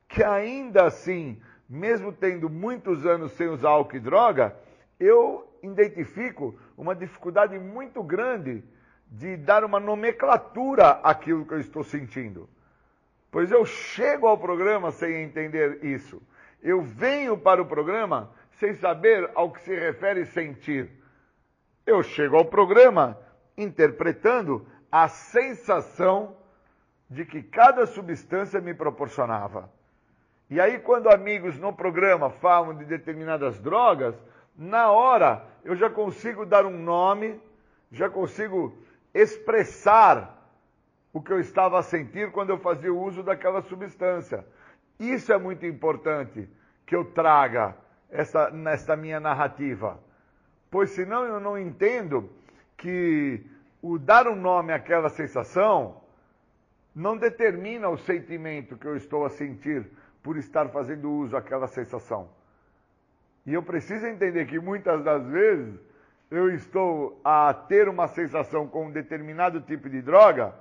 que 0.08 0.22
ainda 0.22 0.86
assim, 0.86 1.40
mesmo 1.68 2.12
tendo 2.12 2.48
muitos 2.48 3.06
anos 3.06 3.32
sem 3.32 3.48
usar 3.48 3.70
álcool 3.70 3.96
e 3.96 4.00
droga, 4.00 4.56
eu 4.98 5.46
identifico 5.62 6.58
uma 6.76 6.94
dificuldade 6.94 7.58
muito 7.58 8.02
grande 8.02 8.64
de 9.08 9.36
dar 9.36 9.64
uma 9.64 9.78
nomenclatura 9.78 11.00
àquilo 11.02 11.46
que 11.46 11.54
eu 11.54 11.60
estou 11.60 11.84
sentindo. 11.84 12.48
Pois 13.30 13.50
eu 13.50 13.64
chego 13.64 14.26
ao 14.26 14.38
programa 14.38 14.90
sem 14.90 15.22
entender 15.22 15.84
isso. 15.84 16.22
Eu 16.62 16.82
venho 16.82 17.36
para 17.36 17.60
o 17.60 17.66
programa 17.66 18.30
sem 18.58 18.74
saber 18.74 19.30
ao 19.34 19.50
que 19.50 19.60
se 19.60 19.74
refere 19.74 20.24
sentir. 20.26 20.90
Eu 21.86 22.02
chego 22.02 22.36
ao 22.36 22.44
programa 22.44 23.18
interpretando 23.56 24.66
a 24.90 25.08
sensação 25.08 26.36
de 27.08 27.24
que 27.24 27.42
cada 27.42 27.86
substância 27.86 28.60
me 28.60 28.74
proporcionava. 28.74 29.70
E 30.48 30.60
aí, 30.60 30.78
quando 30.78 31.08
amigos 31.08 31.58
no 31.58 31.72
programa 31.72 32.30
falam 32.30 32.74
de 32.76 32.84
determinadas 32.84 33.58
drogas, 33.60 34.14
na 34.56 34.90
hora 34.90 35.44
eu 35.64 35.76
já 35.76 35.90
consigo 35.90 36.46
dar 36.46 36.64
um 36.64 36.78
nome, 36.78 37.40
já 37.92 38.08
consigo 38.08 38.76
expressar 39.12 40.34
o 41.12 41.20
que 41.20 41.32
eu 41.32 41.40
estava 41.40 41.78
a 41.78 41.82
sentir 41.82 42.30
quando 42.30 42.50
eu 42.50 42.58
fazia 42.58 42.92
o 42.92 43.02
uso 43.02 43.22
daquela 43.22 43.62
substância. 43.62 44.46
Isso 44.98 45.32
é 45.32 45.38
muito 45.38 45.66
importante 45.66 46.48
que 46.84 46.94
eu 46.94 47.04
traga 47.04 47.74
essa, 48.10 48.50
nessa 48.50 48.96
minha 48.96 49.20
narrativa. 49.20 49.98
Pois 50.70 50.90
senão 50.90 51.24
eu 51.24 51.40
não 51.40 51.58
entendo 51.58 52.28
que 52.76 53.44
o 53.82 53.98
dar 53.98 54.26
um 54.26 54.36
nome 54.36 54.72
àquela 54.72 55.08
sensação 55.08 56.00
não 56.94 57.16
determina 57.16 57.88
o 57.88 57.98
sentimento 57.98 58.76
que 58.76 58.86
eu 58.86 58.96
estou 58.96 59.24
a 59.24 59.30
sentir 59.30 59.86
por 60.22 60.36
estar 60.36 60.68
fazendo 60.70 61.10
uso 61.10 61.32
daquela 61.32 61.68
sensação. 61.68 62.28
E 63.44 63.54
eu 63.54 63.62
preciso 63.62 64.06
entender 64.06 64.46
que 64.46 64.58
muitas 64.58 65.04
das 65.04 65.24
vezes 65.26 65.78
eu 66.30 66.52
estou 66.52 67.20
a 67.24 67.54
ter 67.54 67.88
uma 67.88 68.08
sensação 68.08 68.66
com 68.66 68.86
um 68.86 68.90
determinado 68.90 69.60
tipo 69.60 69.88
de 69.88 70.02
droga, 70.02 70.52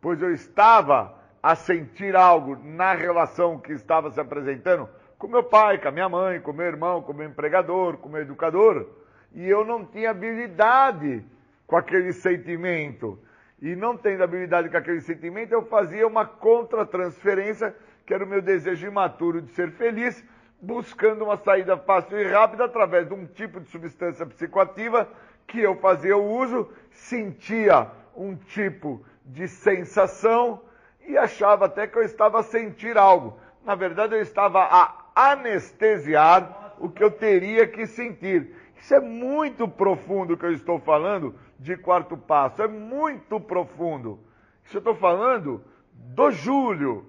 pois 0.00 0.22
eu 0.22 0.32
estava 0.32 1.18
a 1.42 1.56
sentir 1.56 2.14
algo 2.14 2.56
na 2.56 2.94
relação 2.94 3.58
que 3.58 3.72
estava 3.72 4.10
se 4.10 4.20
apresentando 4.20 4.88
com 5.18 5.26
meu 5.26 5.42
pai, 5.42 5.78
com 5.78 5.88
a 5.88 5.90
minha 5.90 6.08
mãe, 6.08 6.40
com 6.40 6.52
meu 6.52 6.66
irmão, 6.66 7.02
com 7.02 7.12
meu 7.12 7.28
empregador, 7.28 7.96
com 7.96 8.08
meu 8.08 8.22
educador, 8.22 8.86
e 9.34 9.46
eu 9.48 9.64
não 9.64 9.84
tinha 9.84 10.10
habilidade 10.10 11.24
com 11.66 11.76
aquele 11.76 12.12
sentimento. 12.12 13.18
E 13.60 13.74
não 13.74 13.96
tendo 13.96 14.22
habilidade 14.22 14.68
com 14.68 14.76
aquele 14.76 15.00
sentimento, 15.00 15.52
eu 15.52 15.66
fazia 15.66 16.06
uma 16.06 16.24
contra-transferência, 16.24 17.74
que 18.06 18.14
era 18.14 18.24
o 18.24 18.28
meu 18.28 18.40
desejo 18.40 18.86
imaturo 18.86 19.42
de 19.42 19.50
ser 19.50 19.72
feliz, 19.72 20.24
buscando 20.60 21.24
uma 21.24 21.36
saída 21.36 21.76
fácil 21.76 22.20
e 22.20 22.28
rápida 22.28 22.64
através 22.64 23.08
de 23.08 23.14
um 23.14 23.26
tipo 23.26 23.60
de 23.60 23.68
substância 23.68 24.24
psicoativa 24.24 25.08
que 25.46 25.60
eu 25.60 25.76
fazia 25.76 26.16
o 26.16 26.24
uso, 26.24 26.70
sentia 26.90 27.90
um 28.14 28.36
tipo 28.36 29.04
de 29.24 29.48
sensação 29.48 30.62
e 31.06 31.16
achava 31.16 31.66
até 31.66 31.86
que 31.86 31.96
eu 31.96 32.02
estava 32.02 32.40
a 32.40 32.42
sentir 32.42 32.96
algo. 32.96 33.38
Na 33.64 33.74
verdade, 33.74 34.14
eu 34.14 34.22
estava 34.22 34.62
a 34.62 35.07
anestesiar 35.18 36.76
o 36.78 36.88
que 36.88 37.02
eu 37.02 37.10
teria 37.10 37.66
que 37.66 37.86
sentir. 37.86 38.54
Isso 38.76 38.94
é 38.94 39.00
muito 39.00 39.66
profundo 39.66 40.36
que 40.36 40.46
eu 40.46 40.52
estou 40.52 40.78
falando 40.78 41.34
de 41.58 41.76
quarto 41.76 42.16
passo, 42.16 42.62
é 42.62 42.68
muito 42.68 43.40
profundo. 43.40 44.20
Isso 44.64 44.76
eu 44.76 44.78
estou 44.78 44.94
falando 44.94 45.64
do 45.92 46.30
Júlio. 46.30 47.04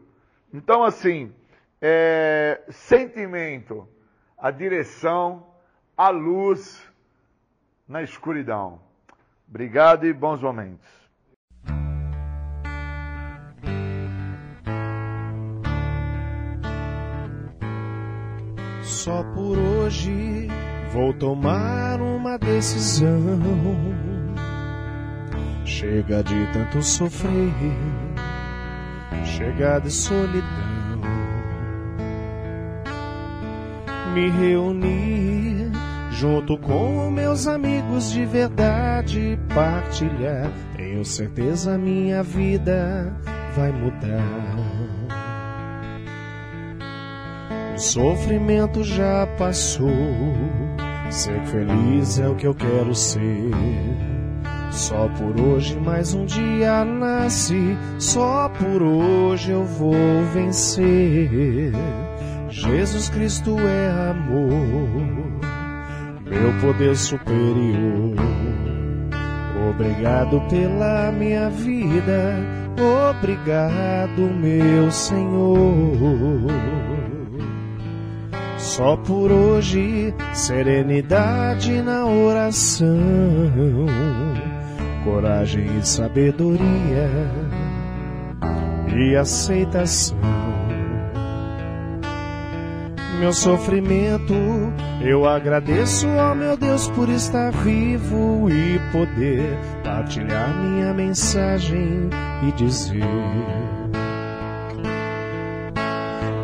Então, 0.52 0.84
assim, 0.84 1.32
é, 1.80 2.64
sentimento, 2.70 3.88
a 4.36 4.50
direção, 4.50 5.46
a 5.96 6.10
luz 6.10 6.84
na 7.88 8.02
escuridão. 8.02 8.82
Obrigado 9.48 10.08
e 10.08 10.14
bons 10.14 10.42
momentos. 10.42 10.99
Só 19.00 19.24
por 19.34 19.58
hoje 19.58 20.50
vou 20.92 21.14
tomar 21.14 22.02
uma 22.02 22.38
decisão. 22.38 23.40
Chega 25.64 26.22
de 26.22 26.36
tanto 26.52 26.84
sofrer, 26.84 27.54
chega 29.24 29.80
de 29.80 29.90
solidão. 29.90 30.44
Me 34.14 34.30
reunir 34.32 35.72
junto 36.12 36.58
com 36.58 37.10
meus 37.10 37.48
amigos 37.48 38.12
de 38.12 38.26
verdade, 38.26 39.40
partilhar. 39.56 40.52
Tenho 40.76 41.06
certeza 41.06 41.78
minha 41.78 42.22
vida 42.22 43.16
vai 43.56 43.72
mudar. 43.72 44.49
O 47.80 47.82
sofrimento 47.82 48.84
já 48.84 49.26
passou. 49.38 49.90
Ser 51.10 51.40
feliz 51.46 52.20
é 52.20 52.28
o 52.28 52.36
que 52.36 52.46
eu 52.46 52.54
quero 52.54 52.94
ser. 52.94 53.54
Só 54.70 55.08
por 55.08 55.40
hoje 55.40 55.80
mais 55.80 56.14
um 56.14 56.26
dia 56.26 56.84
nasce. 56.84 57.78
Só 57.98 58.50
por 58.50 58.84
hoje 58.84 59.52
eu 59.52 59.64
vou 59.64 59.96
vencer. 60.34 61.72
Jesus 62.50 63.08
Cristo 63.08 63.58
é 63.58 64.12
amor, 64.12 65.40
meu 66.26 66.60
poder 66.60 66.98
superior. 66.98 68.14
Obrigado 69.70 70.42
pela 70.50 71.14
minha 71.14 71.50
vida. 71.50 72.36
Obrigado, 73.10 74.20
meu 74.38 74.92
Senhor. 74.92 76.44
Só 78.60 78.98
por 78.98 79.32
hoje, 79.32 80.14
serenidade 80.34 81.82
na 81.82 82.06
oração, 82.06 82.88
coragem 85.06 85.66
e 85.78 85.88
sabedoria 85.88 87.10
e 88.94 89.16
aceitação. 89.16 90.18
Meu 93.20 93.32
sofrimento, 93.32 94.34
eu 95.02 95.26
agradeço 95.26 96.08
ao 96.08 96.36
meu 96.36 96.58
Deus 96.58 96.90
por 96.90 97.08
estar 97.10 97.52
vivo 97.52 98.50
e 98.50 98.78
poder 98.92 99.58
partilhar 99.84 100.54
minha 100.62 100.94
mensagem 100.94 102.10
e 102.48 102.52
dizer. 102.54 103.79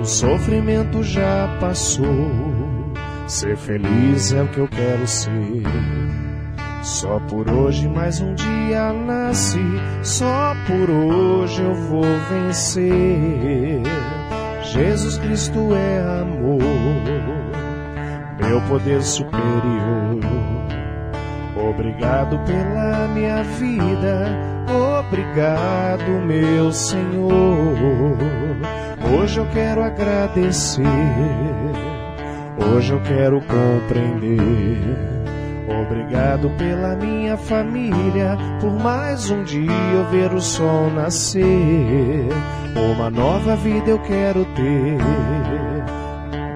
O 0.06 0.08
sofrimento 0.08 1.02
já 1.02 1.58
passou. 1.60 2.06
Ser 3.26 3.58
feliz 3.58 4.32
é 4.34 4.44
o 4.44 4.48
que 4.50 4.60
eu 4.60 4.68
quero 4.68 5.08
ser. 5.08 5.64
Só 6.84 7.20
por 7.22 7.50
hoje 7.50 7.88
mais 7.88 8.22
um 8.22 8.36
dia 8.36 8.94
nasce. 8.94 9.58
Só 10.04 10.56
por 10.68 10.92
hoje 10.92 11.60
eu 11.60 11.74
vou 11.74 12.06
vencer. 12.30 13.82
Jesus 14.62 15.18
Cristo 15.18 15.74
é 15.74 16.22
amor, 16.22 16.62
meu 18.48 18.62
poder 18.70 19.02
superior. 19.02 20.20
Obrigado 21.58 22.38
pela 22.46 23.08
minha 23.08 23.42
vida. 23.42 24.55
Obrigado, 24.68 26.10
meu 26.26 26.72
Senhor. 26.72 28.18
Hoje 29.14 29.40
eu 29.40 29.46
quero 29.48 29.84
agradecer, 29.84 30.84
hoje 32.58 32.94
eu 32.94 33.02
quero 33.02 33.42
compreender. 33.42 35.16
Obrigado 35.68 36.50
pela 36.58 36.96
minha 36.96 37.38
família, 37.38 38.38
por 38.60 38.72
mais 38.72 39.30
um 39.30 39.44
dia 39.44 39.72
eu 39.94 40.06
ver 40.10 40.34
o 40.34 40.42
sol 40.42 40.90
nascer. 40.92 42.28
Uma 42.94 43.10
nova 43.10 43.56
vida 43.56 43.90
eu 43.90 44.00
quero 44.00 44.46
ter, 44.46 44.98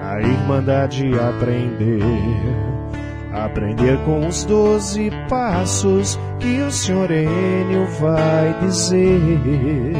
na 0.00 0.20
Irmandade 0.20 1.10
aprender. 1.18 2.79
Aprender 3.32 3.96
com 4.04 4.26
os 4.26 4.44
doze 4.44 5.10
passos 5.28 6.18
que 6.40 6.60
o 6.62 6.70
Senhor 6.70 7.10
Enio 7.10 7.86
vai 8.00 8.58
dizer. 8.60 9.92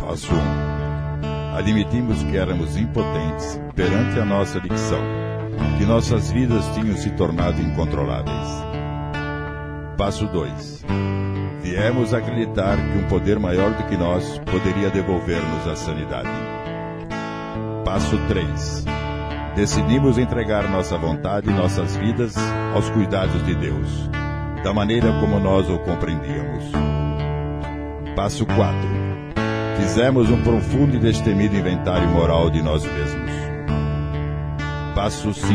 Passo 0.00 0.34
1. 0.34 1.56
Admitimos 1.56 2.22
que 2.24 2.36
éramos 2.36 2.76
impotentes 2.76 3.60
perante 3.76 4.18
a 4.18 4.24
nossa 4.24 4.60
dicção, 4.60 5.00
que 5.78 5.84
nossas 5.84 6.32
vidas 6.32 6.66
tinham 6.74 6.96
se 6.96 7.10
tornado 7.10 7.62
incontroláveis. 7.62 8.48
Passo 9.96 10.26
2. 10.26 10.84
Viemos 11.62 12.12
acreditar 12.12 12.76
que 12.76 12.98
um 12.98 13.06
poder 13.06 13.38
maior 13.38 13.70
do 13.74 13.84
que 13.84 13.96
nós 13.96 14.40
poderia 14.40 14.90
devolver-nos 14.90 15.68
a 15.68 15.76
sanidade. 15.76 16.28
Passo 17.84 18.18
3. 18.26 18.99
Decidimos 19.54 20.16
entregar 20.16 20.68
nossa 20.68 20.96
vontade 20.96 21.50
e 21.50 21.52
nossas 21.52 21.96
vidas 21.96 22.34
aos 22.74 22.88
cuidados 22.90 23.44
de 23.44 23.54
Deus, 23.54 24.08
da 24.62 24.72
maneira 24.72 25.12
como 25.20 25.40
nós 25.40 25.68
o 25.68 25.78
compreendíamos. 25.80 26.64
Passo 28.14 28.46
4. 28.46 28.74
Fizemos 29.76 30.30
um 30.30 30.42
profundo 30.42 30.96
e 30.96 30.98
destemido 30.98 31.56
inventário 31.56 32.08
moral 32.08 32.50
de 32.50 32.62
nós 32.62 32.84
mesmos. 32.84 33.30
Passo 34.94 35.32
5. 35.32 35.50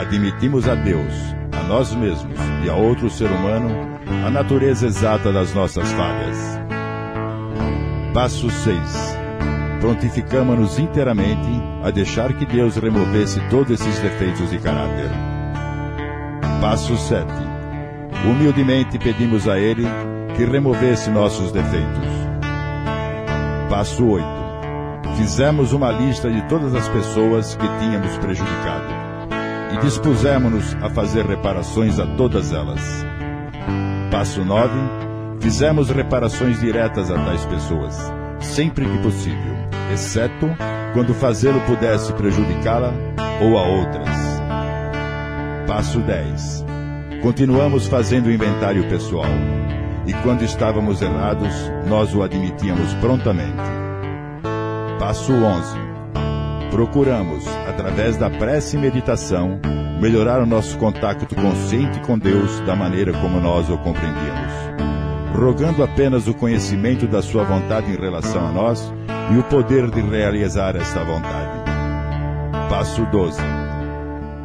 Admitimos 0.00 0.68
a 0.68 0.74
Deus, 0.74 1.12
a 1.52 1.62
nós 1.64 1.94
mesmos 1.94 2.38
e 2.64 2.70
a 2.70 2.74
outro 2.74 3.10
ser 3.10 3.30
humano 3.30 3.96
a 4.24 4.30
natureza 4.30 4.86
exata 4.86 5.32
das 5.32 5.52
nossas 5.54 5.90
falhas. 5.92 6.38
Passo 8.14 8.48
6. 8.48 9.15
Prontificamos-nos 9.80 10.78
inteiramente 10.78 11.62
a 11.82 11.90
deixar 11.90 12.32
que 12.32 12.46
Deus 12.46 12.76
removesse 12.76 13.40
todos 13.50 13.80
esses 13.80 13.98
defeitos 14.00 14.50
de 14.50 14.58
caráter. 14.58 15.10
Passo 16.60 16.96
7. 16.96 17.26
Humildemente 18.24 18.98
pedimos 18.98 19.46
a 19.46 19.58
Ele 19.58 19.86
que 20.36 20.44
removesse 20.44 21.10
nossos 21.10 21.52
defeitos. 21.52 22.08
Passo 23.68 24.06
8. 24.06 24.26
Fizemos 25.16 25.72
uma 25.72 25.90
lista 25.90 26.30
de 26.30 26.42
todas 26.48 26.74
as 26.74 26.88
pessoas 26.88 27.54
que 27.54 27.66
tínhamos 27.78 28.16
prejudicado 28.18 29.06
e 29.72 29.78
dispusemos-nos 29.78 30.74
a 30.82 30.90
fazer 30.90 31.24
reparações 31.24 31.98
a 31.98 32.06
todas 32.16 32.52
elas. 32.52 32.80
Passo 34.10 34.44
9. 34.44 34.70
Fizemos 35.40 35.90
reparações 35.90 36.60
diretas 36.60 37.10
a 37.10 37.14
tais 37.14 37.44
pessoas, 37.46 38.12
sempre 38.40 38.84
que 38.84 38.98
possível, 38.98 39.56
exceto 39.92 40.48
quando 40.92 41.14
fazê-lo 41.14 41.60
pudesse 41.62 42.12
prejudicá-la 42.12 42.92
ou 43.40 43.58
a 43.58 43.62
outras. 43.62 44.08
Passo 45.66 46.00
10. 46.00 46.64
Continuamos 47.22 47.86
fazendo 47.86 48.30
inventário 48.30 48.88
pessoal, 48.88 49.26
e 50.06 50.12
quando 50.22 50.42
estávamos 50.42 51.02
errados, 51.02 51.52
nós 51.86 52.14
o 52.14 52.22
admitíamos 52.22 52.94
prontamente. 52.94 53.62
Passo 54.98 55.32
11. 55.32 55.76
Procuramos, 56.70 57.44
através 57.68 58.16
da 58.16 58.30
prece 58.30 58.76
e 58.76 58.80
meditação, 58.80 59.60
melhorar 60.00 60.40
o 60.40 60.46
nosso 60.46 60.78
contato 60.78 61.26
consciente 61.34 61.98
com 62.00 62.18
Deus 62.18 62.60
da 62.60 62.76
maneira 62.76 63.12
como 63.14 63.40
nós 63.40 63.68
o 63.68 63.78
compreendíamos, 63.78 64.45
rogando 65.34 65.82
apenas 65.82 66.26
o 66.28 66.34
conhecimento 66.34 67.06
da 67.06 67.22
Sua 67.22 67.44
vontade 67.44 67.90
em 67.90 67.96
relação 67.96 68.46
a 68.46 68.52
nós 68.52 68.92
e 69.32 69.38
o 69.38 69.42
poder 69.44 69.90
de 69.90 70.00
realizar 70.00 70.76
esta 70.76 71.04
vontade. 71.04 71.64
Passo 72.68 73.04
12. 73.06 73.40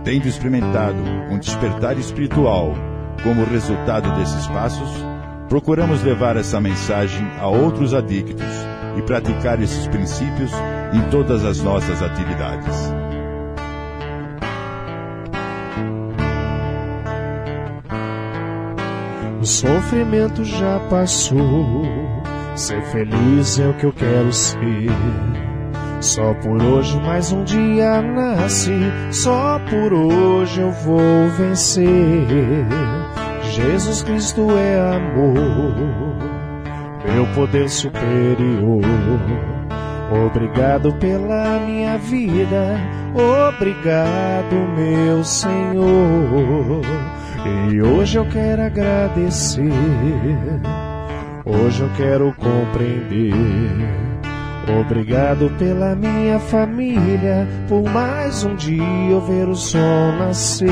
Tendo 0.04 0.28
experimentado 0.28 1.02
um 1.30 1.38
despertar 1.38 1.98
espiritual 1.98 2.74
como 3.24 3.46
resultado 3.46 4.12
desses 4.18 4.48
passos, 4.48 4.90
procuramos 5.48 6.02
levar 6.04 6.38
essa 6.38 6.60
mensagem 6.60 7.28
a 7.40 7.48
outros 7.48 7.94
adictos 7.94 8.46
e 8.98 9.02
praticar 9.04 9.62
esses 9.62 9.88
princípios 9.88 10.52
em 10.94 11.02
todas 11.10 11.46
as 11.46 11.62
nossas 11.62 12.02
atividades. 12.02 12.92
O 19.42 19.46
sofrimento 19.46 20.46
já 20.46 20.80
passou, 20.82 21.84
ser 22.56 22.80
feliz 22.84 23.58
é 23.58 23.70
o 23.70 23.74
que 23.74 23.88
eu 23.88 23.92
quero 23.92 24.32
ser. 24.32 24.92
Só 26.00 26.36
por 26.36 26.62
hoje 26.62 27.00
mais 27.00 27.32
um 27.32 27.44
dia 27.44 28.04
nasce, 28.04 28.72
só 29.12 29.60
por 29.68 29.94
hoje 29.94 30.62
eu 30.62 30.72
vou 30.72 31.28
vencer. 31.40 31.88
Jesus 33.42 34.04
Cristo 34.04 34.46
é 34.56 34.96
amor, 34.96 35.34
meu 37.12 37.26
poder 37.34 37.68
superior. 37.68 38.84
Obrigado 40.28 40.94
pela 41.00 41.58
minha 41.66 41.98
vida, 41.98 42.80
obrigado, 43.50 44.54
meu 44.78 45.24
Senhor. 45.24 46.82
E 47.44 47.82
hoje 47.82 48.20
eu 48.20 48.30
quero 48.30 48.62
agradecer, 48.62 49.64
hoje 51.44 51.82
eu 51.82 51.90
quero 51.98 52.36
compreender. 52.36 53.34
Obrigado 54.80 55.50
pela 55.58 55.96
minha 55.96 56.40
família, 56.40 57.48
por 57.68 57.84
mais 57.90 58.44
um 58.44 58.56
dia 58.56 58.84
eu 59.10 59.20
ver 59.22 59.50
o 59.50 59.56
sol 59.56 60.12
nascer. 60.20 60.68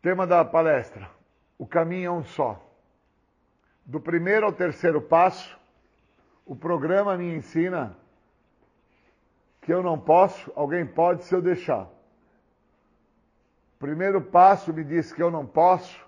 Tema 0.00 0.26
da 0.26 0.42
palestra: 0.46 1.10
O 1.58 1.66
caminho 1.66 2.06
é 2.06 2.10
um 2.10 2.24
só. 2.24 2.58
Do 3.84 4.00
primeiro 4.00 4.46
ao 4.46 4.52
terceiro 4.52 5.02
passo, 5.02 5.57
o 6.48 6.56
programa 6.56 7.14
me 7.14 7.34
ensina 7.34 7.94
que 9.60 9.70
eu 9.70 9.82
não 9.82 10.00
posso, 10.00 10.50
alguém 10.56 10.86
pode 10.86 11.24
se 11.24 11.34
eu 11.34 11.42
deixar. 11.42 11.82
O 13.74 13.78
primeiro 13.78 14.22
passo 14.22 14.72
me 14.72 14.82
diz 14.82 15.12
que 15.12 15.22
eu 15.22 15.30
não 15.30 15.44
posso, 15.44 16.02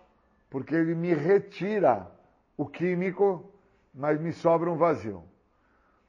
porque 0.49 0.75
ele 0.75 0.95
me 0.95 1.13
retira 1.13 2.11
o 2.57 2.65
químico, 2.67 3.53
mas 3.95 4.19
me 4.19 4.33
sobra 4.33 4.71
um 4.71 4.79
vazio. 4.79 5.19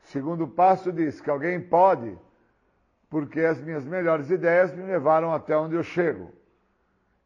O 0.01 0.07
segundo 0.07 0.47
passo 0.47 0.93
diz 0.93 1.19
que 1.19 1.29
alguém 1.29 1.59
pode, 1.59 2.17
porque 3.09 3.41
as 3.41 3.61
minhas 3.61 3.83
melhores 3.83 4.31
ideias 4.31 4.73
me 4.73 4.83
levaram 4.83 5.33
até 5.33 5.57
onde 5.57 5.75
eu 5.75 5.83
chego. 5.83 6.31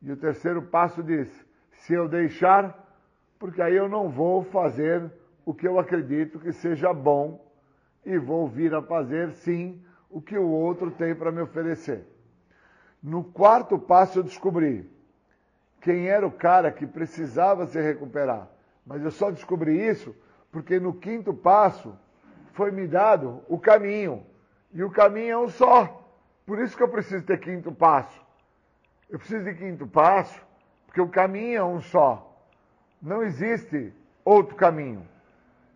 E 0.01 0.11
o 0.11 0.17
terceiro 0.17 0.63
passo 0.63 1.03
diz: 1.03 1.29
se 1.71 1.93
eu 1.93 2.09
deixar, 2.09 2.75
porque 3.37 3.61
aí 3.61 3.75
eu 3.75 3.87
não 3.87 4.09
vou 4.09 4.43
fazer 4.43 5.11
o 5.45 5.53
que 5.53 5.67
eu 5.67 5.79
acredito 5.79 6.39
que 6.39 6.51
seja 6.51 6.91
bom 6.91 7.45
e 8.05 8.17
vou 8.17 8.47
vir 8.47 8.73
a 8.73 8.81
fazer 8.81 9.31
sim 9.31 9.81
o 10.09 10.21
que 10.21 10.37
o 10.37 10.47
outro 10.47 10.91
tem 10.91 11.13
para 11.13 11.31
me 11.31 11.41
oferecer. 11.41 12.05
No 13.01 13.23
quarto 13.23 13.77
passo 13.77 14.19
eu 14.19 14.23
descobri 14.23 14.89
quem 15.81 16.07
era 16.07 16.25
o 16.25 16.31
cara 16.31 16.71
que 16.71 16.87
precisava 16.87 17.67
se 17.67 17.79
recuperar. 17.79 18.49
Mas 18.85 19.03
eu 19.03 19.11
só 19.11 19.29
descobri 19.29 19.77
isso 19.87 20.15
porque 20.51 20.79
no 20.79 20.93
quinto 20.93 21.33
passo 21.33 21.95
foi 22.53 22.71
me 22.71 22.87
dado 22.87 23.43
o 23.47 23.59
caminho. 23.59 24.25
E 24.73 24.83
o 24.83 24.89
caminho 24.89 25.31
é 25.31 25.37
um 25.37 25.49
só. 25.49 26.01
Por 26.45 26.59
isso 26.59 26.75
que 26.75 26.83
eu 26.83 26.89
preciso 26.89 27.25
ter 27.25 27.39
quinto 27.39 27.71
passo. 27.71 28.19
Eu 29.09 29.19
preciso 29.19 29.43
de 29.43 29.53
quinto 29.53 29.85
passo, 29.85 30.41
porque 30.85 31.01
o 31.01 31.07
caminho 31.07 31.57
é 31.57 31.63
um 31.63 31.81
só. 31.81 32.35
Não 33.01 33.21
existe 33.21 33.93
outro 34.23 34.55
caminho. 34.55 35.07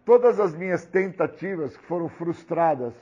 Todas 0.10 0.40
as 0.40 0.56
minhas 0.56 0.88
tentativas 0.88 1.78
que 1.78 1.86
foram 1.86 2.10
frustradas 2.10 2.96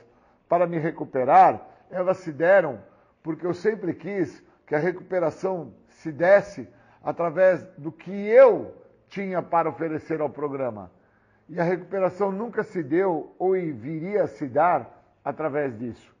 para 0.46 0.66
me 0.66 0.78
recuperar, 0.78 1.66
elas 1.90 2.18
se 2.18 2.30
deram 2.30 2.82
porque 3.22 3.46
eu 3.46 3.54
sempre 3.54 3.94
quis 3.94 4.44
que 4.66 4.74
a 4.74 4.78
recuperação 4.78 5.72
se 5.88 6.12
desse 6.12 6.68
através 7.02 7.64
do 7.78 7.90
que 7.90 8.12
eu 8.12 8.74
tinha 9.08 9.40
para 9.40 9.70
oferecer 9.70 10.20
ao 10.20 10.28
programa. 10.28 10.90
E 11.48 11.58
a 11.58 11.64
recuperação 11.64 12.30
nunca 12.30 12.62
se 12.62 12.82
deu 12.82 13.34
ou 13.38 13.52
viria 13.52 14.24
a 14.24 14.28
se 14.28 14.46
dar 14.46 15.02
através 15.24 15.78
disso. 15.78 16.14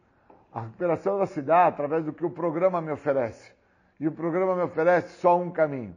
A 0.50 0.62
recuperação 0.62 1.16
ela 1.16 1.26
se 1.26 1.42
dá 1.42 1.66
através 1.66 2.02
do 2.02 2.14
que 2.14 2.24
o 2.24 2.30
programa 2.30 2.80
me 2.80 2.92
oferece. 2.92 3.52
E 4.00 4.08
o 4.08 4.12
programa 4.12 4.56
me 4.56 4.62
oferece 4.62 5.20
só 5.20 5.38
um 5.38 5.50
caminho: 5.50 5.94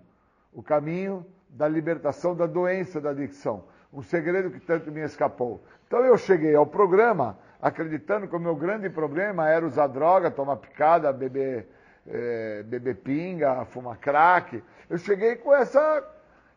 o 0.51 0.61
caminho 0.61 1.25
da 1.47 1.65
libertação 1.65 2.35
da 2.35 2.45
doença 2.45 2.99
da 2.99 3.11
adicção. 3.11 3.70
Um 3.93 4.01
segredo 4.01 4.49
que 4.49 4.59
tanto 4.59 4.91
me 4.91 5.01
escapou. 5.01 5.63
Então 5.85 6.05
eu 6.05 6.17
cheguei 6.17 6.55
ao 6.55 6.65
programa 6.65 7.37
acreditando 7.61 8.27
que 8.27 8.35
o 8.35 8.39
meu 8.39 8.55
grande 8.55 8.89
problema 8.89 9.49
era 9.49 9.65
usar 9.65 9.87
droga, 9.87 10.31
tomar 10.31 10.55
picada, 10.55 11.11
beber, 11.11 11.67
é, 12.07 12.63
beber 12.63 12.95
pinga, 12.97 13.65
fumar 13.65 13.97
crack. 13.97 14.63
Eu 14.89 14.97
cheguei 14.97 15.35
com 15.35 15.53
essa 15.53 16.03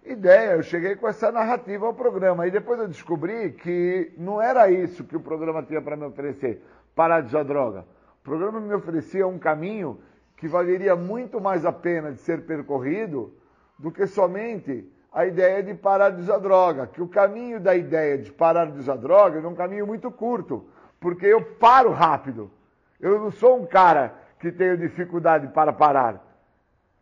ideia, 0.05 0.53
eu 0.53 0.63
cheguei 0.63 0.97
com 0.97 1.09
essa 1.09 1.33
narrativa 1.33 1.87
ao 1.87 1.95
programa. 1.95 2.47
E 2.47 2.51
depois 2.51 2.79
eu 2.79 2.89
descobri 2.89 3.53
que 3.53 4.13
não 4.17 4.41
era 4.41 4.71
isso 4.71 5.05
que 5.05 5.17
o 5.17 5.21
programa 5.21 5.63
tinha 5.63 5.83
para 5.83 5.97
me 5.97 6.05
oferecer, 6.05 6.63
parar 6.95 7.21
de 7.21 7.29
usar 7.29 7.43
droga. 7.43 7.85
O 8.21 8.25
programa 8.25 8.61
me 8.61 8.75
oferecia 8.75 9.27
um 9.27 9.39
caminho 9.39 10.01
que 10.37 10.49
valeria 10.49 10.97
muito 10.97 11.41
mais 11.41 11.65
a 11.65 11.73
pena 11.73 12.13
de 12.13 12.21
ser 12.21 12.47
percorrido 12.47 13.35
do 13.79 13.91
que 13.91 14.07
somente 14.07 14.89
a 15.15 15.25
ideia 15.25 15.63
de 15.63 15.73
parar 15.75 16.11
de 16.11 16.21
usar 16.21 16.39
droga. 16.39 16.89
Que 16.89 17.01
o 17.01 17.07
caminho 17.07 17.61
da 17.61 17.77
ideia 17.77 18.19
de 18.19 18.33
parar 18.33 18.67
de 18.67 18.79
usar 18.79 18.97
droga 18.97 19.39
é 19.39 19.47
um 19.47 19.55
caminho 19.55 19.87
muito 19.87 20.11
curto, 20.11 20.69
porque 20.99 21.25
eu 21.25 21.41
paro 21.41 21.93
rápido. 21.93 22.51
Eu 23.01 23.21
não 23.21 23.31
sou 23.31 23.61
um 23.61 23.65
cara 23.65 24.13
que 24.41 24.51
tenho 24.51 24.77
dificuldade 24.77 25.47
para 25.49 25.73
parar. 25.73 26.21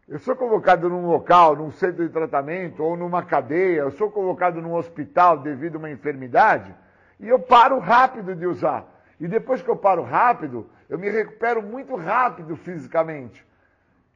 Eu 0.07 0.19
sou 0.19 0.37
convocado 0.37 0.91
num 0.91 1.07
local, 1.07 1.57
num 1.57 1.71
centro 1.71 2.07
de 2.07 2.13
tratamento 2.13 2.85
ou 2.85 2.97
numa 2.97 3.23
cadeia, 3.23 3.81
eu 3.81 3.91
sou 3.93 4.11
convocado 4.11 4.61
num 4.61 4.75
hospital 4.75 5.39
devido 5.39 5.77
a 5.77 5.79
uma 5.79 5.91
enfermidade 5.91 6.75
e 7.19 7.29
eu 7.29 7.39
paro 7.39 7.79
rápido 7.79 8.35
de 8.35 8.47
usar. 8.47 8.85
E 9.19 9.27
depois 9.27 9.63
que 9.63 9.71
eu 9.71 9.77
paro 9.77 10.03
rápido, 10.03 10.69
eu 10.89 10.99
me 10.99 11.09
recupero 11.09 11.63
muito 11.63 11.95
rápido 11.97 12.57
fisicamente. 12.57 13.47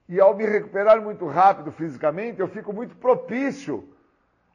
E 0.09 0.21
ao 0.21 0.37
me 0.37 0.47
recuperar 0.47 1.01
muito 1.01 1.27
rápido 1.27 1.73
fisicamente, 1.73 2.41
eu 2.41 2.49
fico 2.49 2.73
muito 2.73 2.95
propício 2.97 3.89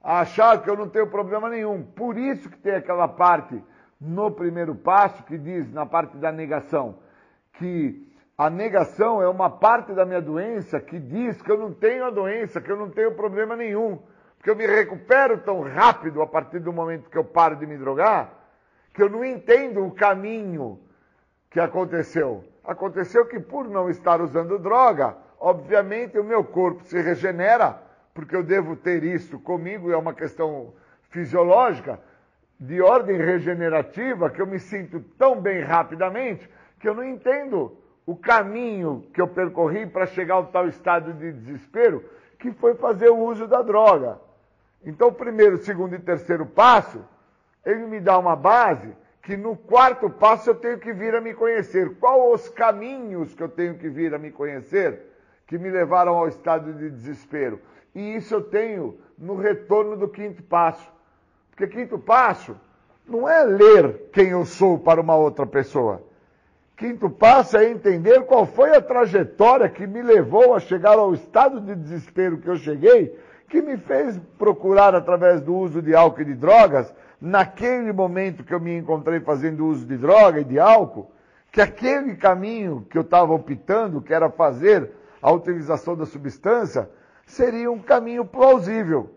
a 0.04 0.22
achar 0.22 0.62
que 0.62 0.70
eu 0.70 0.76
não 0.76 0.88
tenho 0.88 1.08
problema 1.08 1.50
nenhum. 1.50 1.84
Por 1.84 2.18
isso 2.18 2.50
que 2.50 2.58
tem 2.58 2.76
aquela 2.76 3.08
parte 3.08 3.62
no 4.00 4.32
primeiro 4.32 4.74
passo 4.74 5.24
que 5.24 5.38
diz, 5.38 5.72
na 5.72 5.86
parte 5.86 6.18
da 6.18 6.32
negação, 6.32 7.00
que 7.54 8.12
a 8.38 8.50
negação 8.50 9.22
é 9.22 9.28
uma 9.28 9.50
parte 9.50 9.94
da 9.94 10.06
minha 10.06 10.22
doença 10.22 10.80
que 10.80 10.98
diz 10.98 11.40
que 11.42 11.52
eu 11.52 11.58
não 11.58 11.72
tenho 11.72 12.06
a 12.06 12.10
doença, 12.10 12.60
que 12.60 12.72
eu 12.72 12.78
não 12.78 12.90
tenho 12.90 13.14
problema 13.14 13.56
nenhum. 13.56 14.00
Porque 14.38 14.50
eu 14.50 14.56
me 14.56 14.66
recupero 14.66 15.38
tão 15.40 15.62
rápido 15.62 16.20
a 16.20 16.26
partir 16.26 16.60
do 16.60 16.74
momento 16.74 17.10
que 17.10 17.18
eu 17.18 17.24
paro 17.24 17.56
de 17.58 17.68
me 17.68 17.78
drogar, 17.78 18.34
que 18.92 19.04
eu 19.04 19.10
não 19.10 19.24
entendo 19.24 19.86
o 19.86 19.92
caminho 19.92 20.80
que 21.52 21.60
aconteceu? 21.60 22.44
Aconteceu 22.64 23.28
que 23.28 23.40
por 23.40 23.70
não 23.70 23.90
estar 23.90 24.20
usando 24.20 24.58
droga, 24.58 25.16
obviamente 25.42 26.20
o 26.20 26.24
meu 26.24 26.44
corpo 26.44 26.84
se 26.84 27.02
regenera, 27.02 27.82
porque 28.14 28.36
eu 28.36 28.44
devo 28.44 28.76
ter 28.76 29.04
isso 29.04 29.40
comigo, 29.40 29.92
é 29.92 29.98
uma 29.98 30.14
questão 30.14 30.72
fisiológica, 31.10 32.00
de 32.60 32.80
ordem 32.80 33.18
regenerativa, 33.18 34.30
que 34.30 34.40
eu 34.40 34.46
me 34.46 34.60
sinto 34.60 35.00
tão 35.18 35.42
bem 35.42 35.62
rapidamente, 35.62 36.48
que 36.80 36.88
eu 36.88 36.94
não 36.94 37.04
entendo 37.04 37.76
o 38.06 38.16
caminho 38.16 39.04
que 39.12 39.20
eu 39.20 39.28
percorri 39.28 39.88
para 39.88 40.06
chegar 40.06 40.36
ao 40.36 40.46
tal 40.46 40.68
estado 40.68 41.12
de 41.14 41.32
desespero, 41.32 42.06
que 42.38 42.52
foi 42.52 42.76
fazer 42.76 43.10
o 43.10 43.18
uso 43.18 43.48
da 43.48 43.64
droga. 43.64 44.20
Então, 44.86 45.08
o 45.08 45.14
primeiro, 45.14 45.58
segundo 45.58 45.96
e 45.96 46.00
terceiro 46.00 46.46
passo, 46.46 47.04
ele 47.66 47.88
me 47.88 48.00
dá 48.00 48.18
uma 48.18 48.36
base 48.36 48.96
que 49.24 49.36
no 49.36 49.56
quarto 49.56 50.10
passo 50.10 50.52
eu 50.52 50.56
tenho 50.56 50.78
que 50.78 50.94
vir 50.94 51.16
a 51.16 51.22
me 51.22 51.34
conhecer. 51.34 51.96
Quais 51.98 52.42
os 52.42 52.50
caminhos 52.50 53.34
que 53.34 53.42
eu 53.42 53.50
tenho 53.50 53.78
que 53.78 53.90
vir 53.90 54.14
a 54.14 54.20
me 54.20 54.32
conhecer? 54.32 55.11
Que 55.52 55.58
me 55.58 55.70
levaram 55.70 56.14
ao 56.14 56.30
estado 56.30 56.72
de 56.72 56.90
desespero. 56.90 57.60
E 57.94 58.16
isso 58.16 58.36
eu 58.36 58.42
tenho 58.42 58.98
no 59.18 59.36
retorno 59.36 59.98
do 59.98 60.08
quinto 60.08 60.42
passo. 60.42 60.90
Porque 61.50 61.68
quinto 61.68 62.00
passo 62.00 62.56
não 63.06 63.28
é 63.28 63.44
ler 63.44 64.10
quem 64.14 64.30
eu 64.30 64.46
sou 64.46 64.80
para 64.80 65.02
uma 65.02 65.18
outra 65.18 65.46
pessoa. 65.46 66.02
Quinto 66.78 67.10
passo 67.10 67.58
é 67.58 67.70
entender 67.70 68.22
qual 68.22 68.46
foi 68.46 68.74
a 68.74 68.82
trajetória 68.82 69.68
que 69.68 69.86
me 69.86 70.02
levou 70.02 70.56
a 70.56 70.60
chegar 70.62 70.98
ao 70.98 71.14
estado 71.14 71.60
de 71.60 71.76
desespero 71.76 72.38
que 72.38 72.48
eu 72.48 72.56
cheguei, 72.56 73.20
que 73.50 73.62
me 73.62 73.76
fez 73.76 74.18
procurar 74.40 74.96
através 74.96 75.42
do 75.42 75.54
uso 75.54 75.82
de 75.82 75.94
álcool 75.94 76.22
e 76.22 76.26
de 76.26 76.34
drogas, 76.34 76.96
naquele 77.20 77.92
momento 77.92 78.46
que 78.46 78.54
eu 78.54 78.60
me 78.62 78.78
encontrei 78.78 79.20
fazendo 79.20 79.68
uso 79.68 79.86
de 79.86 79.98
droga 79.98 80.40
e 80.40 80.46
de 80.46 80.58
álcool, 80.58 81.12
que 81.52 81.60
aquele 81.60 82.16
caminho 82.16 82.88
que 82.90 82.98
eu 82.98 83.02
estava 83.02 83.34
optando, 83.34 84.02
que 84.02 84.14
era 84.14 84.30
fazer 84.30 85.01
a 85.22 85.32
utilização 85.32 85.96
da 85.96 86.06
substância, 86.06 86.90
seria 87.26 87.72
um 87.72 87.80
caminho 87.80 88.26
plausível. 88.26 89.16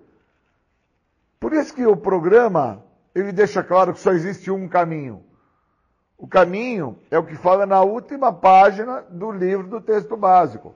Por 1.40 1.52
isso 1.52 1.74
que 1.74 1.86
o 1.86 1.96
programa, 1.96 2.82
ele 3.14 3.32
deixa 3.32 3.62
claro 3.62 3.92
que 3.92 4.00
só 4.00 4.12
existe 4.12 4.50
um 4.50 4.68
caminho. 4.68 5.22
O 6.16 6.26
caminho 6.26 6.98
é 7.10 7.18
o 7.18 7.24
que 7.24 7.34
fala 7.34 7.66
na 7.66 7.82
última 7.82 8.32
página 8.32 9.02
do 9.10 9.30
livro 9.30 9.66
do 9.66 9.80
texto 9.80 10.16
básico, 10.16 10.74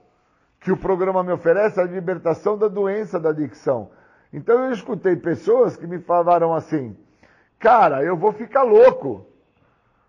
que 0.60 0.72
o 0.72 0.76
programa 0.76 1.22
me 1.22 1.32
oferece 1.32 1.80
a 1.80 1.84
libertação 1.84 2.58
da 2.58 2.68
doença 2.68 3.20
da 3.20 3.30
adicção. 3.30 3.90
Então 4.32 4.64
eu 4.64 4.72
escutei 4.72 5.16
pessoas 5.16 5.76
que 5.76 5.86
me 5.86 6.00
falaram 6.00 6.52
assim: 6.52 6.96
"Cara, 7.58 8.02
eu 8.02 8.16
vou 8.16 8.32
ficar 8.32 8.62
louco. 8.62 9.26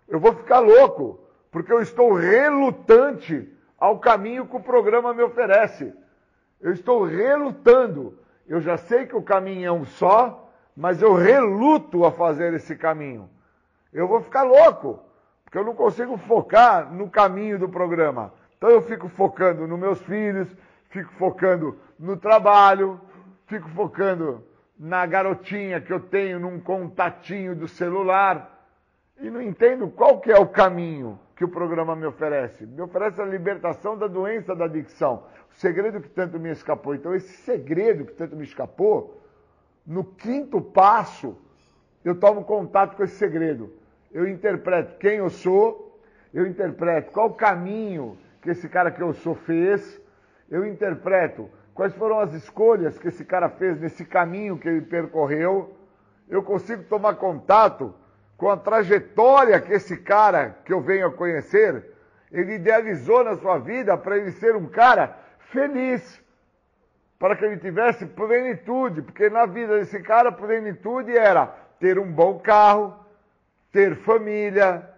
Eu 0.08 0.18
vou 0.18 0.34
ficar 0.34 0.58
louco, 0.58 1.20
porque 1.50 1.72
eu 1.72 1.80
estou 1.80 2.12
relutante 2.12 3.48
ao 3.80 3.98
caminho 3.98 4.46
que 4.46 4.54
o 4.54 4.60
programa 4.60 5.14
me 5.14 5.22
oferece. 5.22 5.94
Eu 6.60 6.72
estou 6.72 7.02
relutando. 7.02 8.18
Eu 8.46 8.60
já 8.60 8.76
sei 8.76 9.06
que 9.06 9.16
o 9.16 9.22
caminho 9.22 9.66
é 9.66 9.72
um 9.72 9.86
só, 9.86 10.52
mas 10.76 11.00
eu 11.00 11.14
reluto 11.14 12.04
a 12.04 12.12
fazer 12.12 12.52
esse 12.52 12.76
caminho. 12.76 13.30
Eu 13.90 14.06
vou 14.06 14.20
ficar 14.20 14.42
louco, 14.42 15.02
porque 15.44 15.56
eu 15.56 15.64
não 15.64 15.74
consigo 15.74 16.18
focar 16.18 16.92
no 16.92 17.08
caminho 17.08 17.58
do 17.58 17.68
programa. 17.68 18.34
Então 18.58 18.68
eu 18.68 18.82
fico 18.82 19.08
focando 19.08 19.66
nos 19.66 19.78
meus 19.78 20.02
filhos, 20.02 20.54
fico 20.90 21.10
focando 21.14 21.78
no 21.98 22.16
trabalho, 22.16 23.00
fico 23.46 23.68
focando 23.70 24.44
na 24.78 25.06
garotinha 25.06 25.80
que 25.80 25.92
eu 25.92 26.00
tenho 26.00 26.38
num 26.38 26.60
contatinho 26.60 27.54
do 27.54 27.66
celular 27.66 28.58
e 29.18 29.30
não 29.30 29.40
entendo 29.40 29.88
qual 29.88 30.20
que 30.20 30.30
é 30.30 30.38
o 30.38 30.46
caminho 30.46 31.18
que 31.40 31.44
o 31.46 31.48
programa 31.48 31.96
me 31.96 32.04
oferece. 32.04 32.66
Me 32.66 32.82
oferece 32.82 33.18
a 33.18 33.24
libertação 33.24 33.96
da 33.96 34.06
doença 34.06 34.54
da 34.54 34.66
adicção. 34.66 35.24
O 35.50 35.54
segredo 35.54 35.98
que 35.98 36.10
tanto 36.10 36.38
me 36.38 36.50
escapou. 36.50 36.94
Então, 36.94 37.14
esse 37.14 37.32
segredo 37.38 38.04
que 38.04 38.12
tanto 38.12 38.36
me 38.36 38.44
escapou, 38.44 39.18
no 39.86 40.04
quinto 40.04 40.60
passo, 40.60 41.34
eu 42.04 42.14
tomo 42.14 42.44
contato 42.44 42.94
com 42.94 43.02
esse 43.02 43.16
segredo. 43.16 43.72
Eu 44.12 44.28
interpreto 44.28 44.98
quem 44.98 45.16
eu 45.16 45.30
sou, 45.30 45.98
eu 46.34 46.46
interpreto 46.46 47.10
qual 47.10 47.28
o 47.28 47.34
caminho 47.34 48.18
que 48.42 48.50
esse 48.50 48.68
cara 48.68 48.90
que 48.90 49.02
eu 49.02 49.14
sou 49.14 49.34
fez, 49.34 49.98
eu 50.50 50.66
interpreto 50.66 51.48
quais 51.72 51.94
foram 51.94 52.20
as 52.20 52.34
escolhas 52.34 52.98
que 52.98 53.08
esse 53.08 53.24
cara 53.24 53.48
fez 53.48 53.80
nesse 53.80 54.04
caminho 54.04 54.58
que 54.58 54.68
ele 54.68 54.82
percorreu, 54.82 55.74
eu 56.28 56.42
consigo 56.42 56.82
tomar 56.82 57.14
contato 57.14 57.94
com 58.40 58.48
a 58.48 58.56
trajetória 58.56 59.60
que 59.60 59.70
esse 59.74 59.98
cara 59.98 60.56
que 60.64 60.72
eu 60.72 60.80
venho 60.80 61.08
a 61.08 61.12
conhecer, 61.12 61.84
ele 62.32 62.54
idealizou 62.54 63.22
na 63.22 63.36
sua 63.36 63.58
vida 63.58 63.98
para 63.98 64.16
ele 64.16 64.32
ser 64.32 64.56
um 64.56 64.64
cara 64.64 65.14
feliz, 65.50 66.18
para 67.18 67.36
que 67.36 67.44
ele 67.44 67.58
tivesse 67.58 68.06
plenitude, 68.06 69.02
porque 69.02 69.28
na 69.28 69.44
vida 69.44 69.78
desse 69.78 70.00
cara 70.00 70.32
plenitude 70.32 71.14
era 71.14 71.48
ter 71.78 71.98
um 71.98 72.10
bom 72.10 72.38
carro, 72.38 72.98
ter 73.70 73.94
família, 73.96 74.88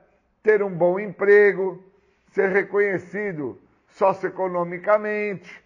ter 0.40 0.62
um 0.62 0.70
bom 0.70 1.00
emprego, 1.00 1.82
ser 2.30 2.48
reconhecido 2.50 3.60
socioeconomicamente. 3.88 5.64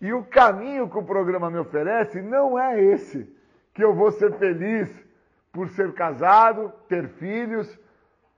E 0.00 0.12
o 0.12 0.24
caminho 0.24 0.90
que 0.90 0.98
o 0.98 1.04
programa 1.04 1.48
me 1.52 1.58
oferece 1.58 2.20
não 2.20 2.58
é 2.58 2.82
esse, 2.82 3.32
que 3.72 3.84
eu 3.84 3.94
vou 3.94 4.10
ser 4.10 4.32
feliz 4.38 5.07
por 5.58 5.70
ser 5.70 5.92
casado, 5.92 6.72
ter 6.88 7.08
filhos, 7.08 7.76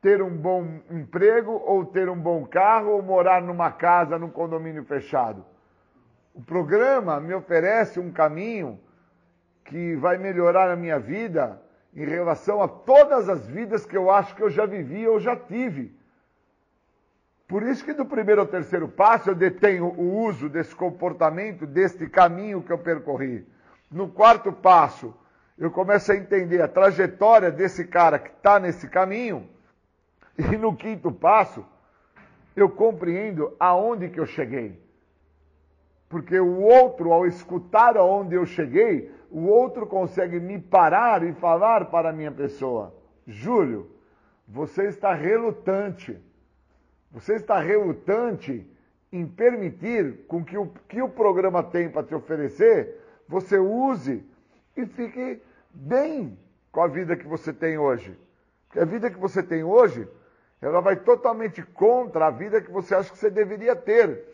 ter 0.00 0.22
um 0.22 0.34
bom 0.34 0.80
emprego, 0.90 1.52
ou 1.66 1.84
ter 1.84 2.08
um 2.08 2.18
bom 2.18 2.46
carro, 2.46 2.92
ou 2.92 3.02
morar 3.02 3.42
numa 3.42 3.70
casa, 3.70 4.18
num 4.18 4.30
condomínio 4.30 4.82
fechado. 4.86 5.44
O 6.34 6.40
programa 6.40 7.20
me 7.20 7.34
oferece 7.34 8.00
um 8.00 8.10
caminho 8.10 8.80
que 9.66 9.96
vai 9.96 10.16
melhorar 10.16 10.70
a 10.70 10.76
minha 10.76 10.98
vida 10.98 11.60
em 11.94 12.06
relação 12.06 12.62
a 12.62 12.66
todas 12.66 13.28
as 13.28 13.46
vidas 13.46 13.84
que 13.84 13.98
eu 13.98 14.10
acho 14.10 14.34
que 14.34 14.42
eu 14.42 14.48
já 14.48 14.64
vivi 14.64 15.06
ou 15.06 15.20
já 15.20 15.36
tive. 15.36 15.94
Por 17.46 17.62
isso 17.64 17.84
que 17.84 17.92
do 17.92 18.06
primeiro 18.06 18.40
ao 18.40 18.46
terceiro 18.46 18.88
passo 18.88 19.28
eu 19.28 19.34
detenho 19.34 19.88
o 19.88 20.22
uso 20.22 20.48
desse 20.48 20.74
comportamento, 20.74 21.66
deste 21.66 22.08
caminho 22.08 22.62
que 22.62 22.72
eu 22.72 22.78
percorri. 22.78 23.46
No 23.90 24.08
quarto 24.08 24.50
passo, 24.50 25.14
eu 25.60 25.70
começo 25.70 26.10
a 26.10 26.16
entender 26.16 26.62
a 26.62 26.66
trajetória 26.66 27.50
desse 27.50 27.86
cara 27.86 28.18
que 28.18 28.30
está 28.30 28.58
nesse 28.58 28.88
caminho, 28.88 29.46
e 30.38 30.56
no 30.56 30.74
quinto 30.74 31.12
passo, 31.12 31.62
eu 32.56 32.70
compreendo 32.70 33.54
aonde 33.60 34.08
que 34.08 34.18
eu 34.18 34.24
cheguei. 34.24 34.80
Porque 36.08 36.40
o 36.40 36.60
outro, 36.62 37.12
ao 37.12 37.26
escutar 37.26 37.94
aonde 37.98 38.34
eu 38.34 38.46
cheguei, 38.46 39.12
o 39.30 39.46
outro 39.46 39.86
consegue 39.86 40.40
me 40.40 40.58
parar 40.58 41.22
e 41.22 41.34
falar 41.34 41.84
para 41.90 42.08
a 42.08 42.12
minha 42.12 42.32
pessoa: 42.32 42.94
Júlio, 43.26 43.90
você 44.48 44.88
está 44.88 45.12
relutante. 45.12 46.18
Você 47.12 47.34
está 47.34 47.60
relutante 47.60 48.66
em 49.12 49.26
permitir 49.26 50.24
com 50.26 50.42
que 50.42 50.56
o 50.56 50.68
que 50.88 51.02
o 51.02 51.08
programa 51.08 51.62
tem 51.62 51.90
para 51.90 52.02
te 52.02 52.14
oferecer, 52.14 52.98
você 53.28 53.58
use 53.58 54.24
e 54.76 54.86
fique 54.86 55.42
bem 55.72 56.38
com 56.70 56.82
a 56.82 56.88
vida 56.88 57.16
que 57.16 57.26
você 57.26 57.52
tem 57.52 57.78
hoje. 57.78 58.16
Porque 58.66 58.80
a 58.80 58.84
vida 58.84 59.10
que 59.10 59.18
você 59.18 59.42
tem 59.42 59.64
hoje, 59.64 60.08
ela 60.60 60.80
vai 60.80 60.96
totalmente 60.96 61.62
contra 61.62 62.26
a 62.26 62.30
vida 62.30 62.60
que 62.60 62.70
você 62.70 62.94
acha 62.94 63.10
que 63.10 63.18
você 63.18 63.30
deveria 63.30 63.74
ter, 63.74 64.24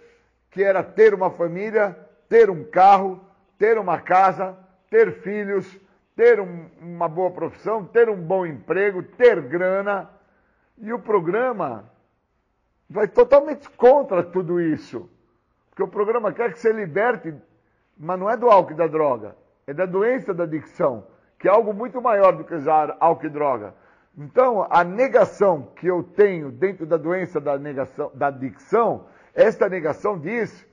que 0.50 0.62
era 0.62 0.82
ter 0.82 1.14
uma 1.14 1.30
família, 1.30 1.96
ter 2.28 2.50
um 2.50 2.64
carro, 2.64 3.20
ter 3.58 3.78
uma 3.78 4.00
casa, 4.00 4.56
ter 4.90 5.20
filhos, 5.22 5.66
ter 6.14 6.40
um, 6.40 6.68
uma 6.80 7.08
boa 7.08 7.30
profissão, 7.30 7.84
ter 7.84 8.08
um 8.08 8.20
bom 8.20 8.44
emprego, 8.44 9.02
ter 9.02 9.40
grana. 9.40 10.10
E 10.78 10.92
o 10.92 10.98
programa 10.98 11.90
vai 12.88 13.08
totalmente 13.08 13.68
contra 13.70 14.22
tudo 14.22 14.60
isso. 14.60 15.08
Porque 15.70 15.82
o 15.82 15.88
programa 15.88 16.32
quer 16.32 16.52
que 16.52 16.58
você 16.58 16.72
liberte, 16.72 17.34
mas 17.96 18.18
não 18.18 18.30
é 18.30 18.36
do 18.36 18.50
álcool 18.50 18.72
e 18.72 18.76
da 18.76 18.86
droga, 18.86 19.36
é 19.66 19.72
da 19.72 19.86
doença 19.86 20.34
da 20.34 20.44
adicção 20.44 21.06
que 21.38 21.48
é 21.48 21.50
algo 21.50 21.72
muito 21.72 22.00
maior 22.00 22.36
do 22.36 22.44
que 22.44 22.54
usar 22.54 22.96
álcool 23.00 23.26
e 23.26 23.30
droga. 23.30 23.74
Então, 24.16 24.66
a 24.70 24.82
negação 24.82 25.68
que 25.76 25.86
eu 25.86 26.02
tenho 26.02 26.50
dentro 26.50 26.86
da 26.86 26.96
doença 26.96 27.38
da, 27.38 27.58
negação, 27.58 28.10
da 28.14 28.28
adicção, 28.28 29.06
esta 29.34 29.68
negação 29.68 30.18
diz 30.18 30.66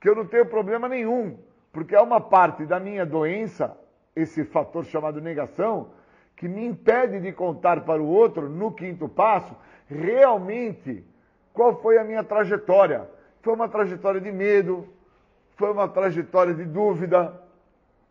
que 0.00 0.08
eu 0.08 0.14
não 0.14 0.24
tenho 0.24 0.46
problema 0.46 0.88
nenhum, 0.88 1.38
porque 1.72 1.94
é 1.94 2.00
uma 2.00 2.20
parte 2.20 2.64
da 2.64 2.80
minha 2.80 3.04
doença, 3.04 3.76
esse 4.14 4.44
fator 4.44 4.84
chamado 4.86 5.20
negação, 5.20 5.90
que 6.34 6.48
me 6.48 6.64
impede 6.64 7.20
de 7.20 7.32
contar 7.32 7.82
para 7.82 8.00
o 8.00 8.06
outro, 8.06 8.48
no 8.48 8.72
quinto 8.72 9.08
passo, 9.08 9.54
realmente 9.86 11.04
qual 11.52 11.80
foi 11.80 11.98
a 11.98 12.04
minha 12.04 12.24
trajetória. 12.24 13.08
Foi 13.42 13.52
uma 13.52 13.68
trajetória 13.68 14.20
de 14.20 14.32
medo, 14.32 14.88
foi 15.56 15.70
uma 15.70 15.88
trajetória 15.88 16.54
de 16.54 16.64
dúvida, 16.64 17.45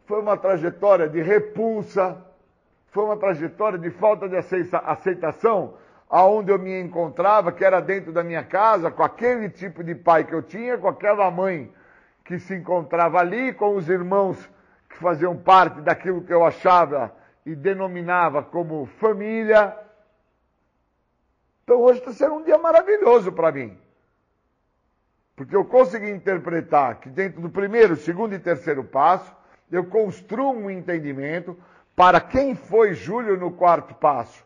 foi 0.05 0.21
uma 0.21 0.37
trajetória 0.37 1.09
de 1.09 1.21
repulsa, 1.21 2.17
foi 2.91 3.03
uma 3.03 3.17
trajetória 3.17 3.77
de 3.77 3.89
falta 3.91 4.29
de 4.29 4.37
aceitação 4.37 5.75
aonde 6.09 6.51
eu 6.51 6.59
me 6.59 6.79
encontrava, 6.79 7.51
que 7.51 7.65
era 7.65 7.81
dentro 7.81 8.13
da 8.13 8.23
minha 8.23 8.43
casa, 8.43 8.91
com 8.91 9.03
aquele 9.03 9.49
tipo 9.49 9.83
de 9.83 9.95
pai 9.95 10.23
que 10.23 10.33
eu 10.33 10.41
tinha, 10.41 10.77
com 10.77 10.87
aquela 10.87 11.29
mãe 11.31 11.73
que 12.23 12.39
se 12.39 12.55
encontrava 12.55 13.19
ali, 13.19 13.53
com 13.53 13.75
os 13.75 13.89
irmãos 13.89 14.49
que 14.89 14.97
faziam 14.97 15.35
parte 15.35 15.81
daquilo 15.81 16.21
que 16.21 16.33
eu 16.33 16.45
achava 16.45 17.13
e 17.45 17.55
denominava 17.55 18.41
como 18.41 18.85
família. 18.85 19.75
Então 21.63 21.81
hoje 21.81 21.99
está 21.99 22.13
sendo 22.13 22.35
um 22.35 22.43
dia 22.43 22.57
maravilhoso 22.57 23.31
para 23.31 23.51
mim. 23.51 23.77
Porque 25.35 25.55
eu 25.55 25.65
consegui 25.65 26.09
interpretar 26.11 26.99
que 26.99 27.09
dentro 27.09 27.41
do 27.41 27.49
primeiro, 27.49 27.95
segundo 27.95 28.33
e 28.33 28.39
terceiro 28.39 28.83
passo, 28.83 29.34
eu 29.71 29.85
construo 29.85 30.51
um 30.51 30.69
entendimento 30.69 31.57
para 31.95 32.19
quem 32.19 32.55
foi 32.55 32.93
Júlio 32.93 33.37
no 33.37 33.51
quarto 33.51 33.93
passo. 33.95 34.45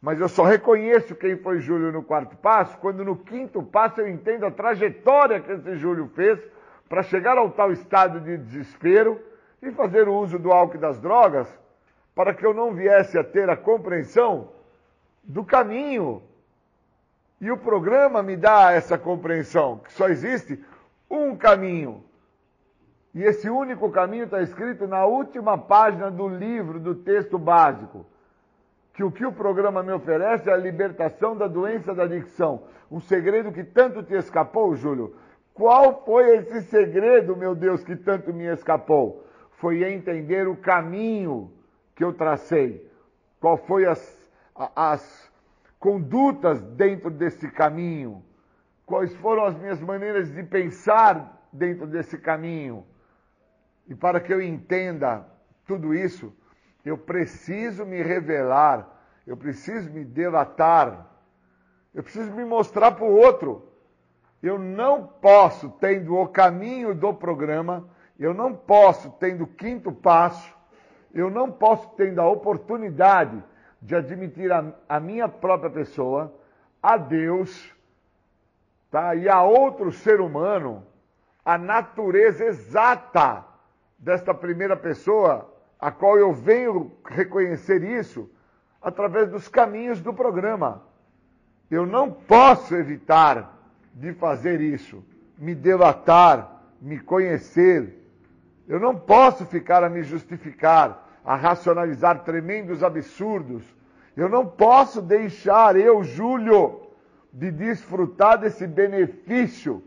Mas 0.00 0.20
eu 0.20 0.28
só 0.28 0.44
reconheço 0.44 1.14
quem 1.14 1.36
foi 1.36 1.60
Júlio 1.60 1.90
no 1.90 2.02
quarto 2.02 2.36
passo 2.36 2.78
quando 2.78 3.04
no 3.04 3.16
quinto 3.16 3.62
passo 3.62 4.00
eu 4.00 4.08
entendo 4.08 4.46
a 4.46 4.50
trajetória 4.50 5.40
que 5.40 5.50
esse 5.50 5.76
Júlio 5.76 6.08
fez 6.14 6.38
para 6.88 7.02
chegar 7.02 7.36
ao 7.36 7.50
tal 7.50 7.72
estado 7.72 8.20
de 8.20 8.38
desespero 8.38 9.20
e 9.60 9.72
fazer 9.72 10.08
o 10.08 10.14
uso 10.14 10.38
do 10.38 10.52
álcool 10.52 10.76
e 10.76 10.80
das 10.80 11.00
drogas 11.00 11.48
para 12.14 12.32
que 12.32 12.46
eu 12.46 12.54
não 12.54 12.72
viesse 12.72 13.18
a 13.18 13.24
ter 13.24 13.50
a 13.50 13.56
compreensão 13.56 14.48
do 15.22 15.44
caminho. 15.44 16.22
E 17.40 17.50
o 17.50 17.56
programa 17.56 18.22
me 18.22 18.36
dá 18.36 18.72
essa 18.72 18.98
compreensão, 18.98 19.78
que 19.78 19.92
só 19.92 20.08
existe 20.08 20.58
um 21.08 21.36
caminho. 21.36 22.02
E 23.14 23.22
esse 23.22 23.48
único 23.48 23.90
caminho 23.90 24.24
está 24.24 24.42
escrito 24.42 24.86
na 24.86 25.04
última 25.06 25.56
página 25.58 26.10
do 26.10 26.28
livro, 26.28 26.78
do 26.78 26.94
texto 26.94 27.38
básico 27.38 28.06
que 28.98 29.04
o 29.04 29.12
que 29.12 29.24
o 29.24 29.30
programa 29.30 29.80
me 29.80 29.92
oferece 29.92 30.50
é 30.50 30.52
a 30.52 30.56
libertação 30.56 31.36
da 31.36 31.46
doença 31.46 31.94
da 31.94 32.02
adicção. 32.02 32.64
Um 32.90 32.98
segredo 32.98 33.52
que 33.52 33.62
tanto 33.62 34.02
te 34.02 34.14
escapou, 34.14 34.74
Júlio. 34.74 35.14
Qual 35.54 36.02
foi 36.04 36.38
esse 36.38 36.62
segredo, 36.62 37.36
meu 37.36 37.54
Deus, 37.54 37.84
que 37.84 37.94
tanto 37.94 38.32
me 38.34 38.52
escapou? 38.52 39.24
Foi 39.52 39.84
entender 39.84 40.48
o 40.48 40.56
caminho 40.56 41.52
que 41.94 42.02
eu 42.02 42.12
tracei. 42.12 42.90
Qual 43.40 43.56
foi 43.56 43.86
as, 43.86 44.32
as 44.74 45.32
condutas 45.78 46.60
dentro 46.60 47.08
desse 47.08 47.48
caminho? 47.52 48.20
Quais 48.84 49.14
foram 49.18 49.44
as 49.44 49.56
minhas 49.56 49.80
maneiras 49.80 50.28
de 50.34 50.42
pensar 50.42 51.40
dentro 51.52 51.86
desse 51.86 52.18
caminho? 52.18 52.84
E 53.88 53.94
para 53.94 54.20
que 54.20 54.32
eu 54.32 54.42
entenda 54.42 55.26
tudo 55.66 55.94
isso, 55.94 56.32
eu 56.84 56.98
preciso 56.98 57.86
me 57.86 58.02
revelar, 58.02 58.86
eu 59.26 59.36
preciso 59.36 59.90
me 59.90 60.04
delatar, 60.04 61.06
eu 61.94 62.02
preciso 62.02 62.30
me 62.32 62.44
mostrar 62.44 62.92
para 62.92 63.04
o 63.04 63.16
outro. 63.16 63.66
Eu 64.42 64.58
não 64.58 65.06
posso, 65.06 65.70
tendo 65.80 66.16
o 66.16 66.28
caminho 66.28 66.94
do 66.94 67.12
programa, 67.14 67.88
eu 68.18 68.34
não 68.34 68.54
posso, 68.54 69.10
tendo 69.18 69.44
o 69.44 69.48
quinto 69.48 69.90
passo, 69.90 70.54
eu 71.12 71.30
não 71.30 71.50
posso, 71.50 71.88
tendo 71.96 72.20
a 72.20 72.28
oportunidade 72.28 73.42
de 73.80 73.96
admitir 73.96 74.52
a, 74.52 74.72
a 74.88 75.00
minha 75.00 75.28
própria 75.28 75.70
pessoa, 75.70 76.32
a 76.82 76.96
Deus, 76.96 77.74
tá? 78.90 79.14
e 79.14 79.28
a 79.28 79.42
outro 79.42 79.90
ser 79.90 80.20
humano, 80.20 80.86
a 81.44 81.56
natureza 81.56 82.44
exata 82.44 83.47
desta 83.98 84.32
primeira 84.32 84.76
pessoa 84.76 85.52
a 85.78 85.90
qual 85.90 86.18
eu 86.18 86.32
venho 86.32 86.92
reconhecer 87.04 87.82
isso 87.82 88.30
através 88.80 89.28
dos 89.30 89.48
caminhos 89.48 90.00
do 90.00 90.12
programa. 90.12 90.82
Eu 91.70 91.84
não 91.84 92.10
posso 92.10 92.74
evitar 92.74 93.56
de 93.92 94.12
fazer 94.14 94.60
isso, 94.60 95.04
me 95.36 95.54
delatar, 95.54 96.62
me 96.80 96.98
conhecer. 96.98 97.94
Eu 98.66 98.80
não 98.80 98.94
posso 98.94 99.44
ficar 99.46 99.82
a 99.82 99.88
me 99.88 100.02
justificar, 100.02 101.06
a 101.24 101.34
racionalizar 101.36 102.22
tremendos 102.22 102.82
absurdos. 102.82 103.62
Eu 104.16 104.28
não 104.28 104.46
posso 104.46 105.02
deixar 105.02 105.76
eu, 105.76 106.02
Júlio, 106.02 106.88
de 107.32 107.50
desfrutar 107.50 108.38
desse 108.38 108.66
benefício, 108.66 109.82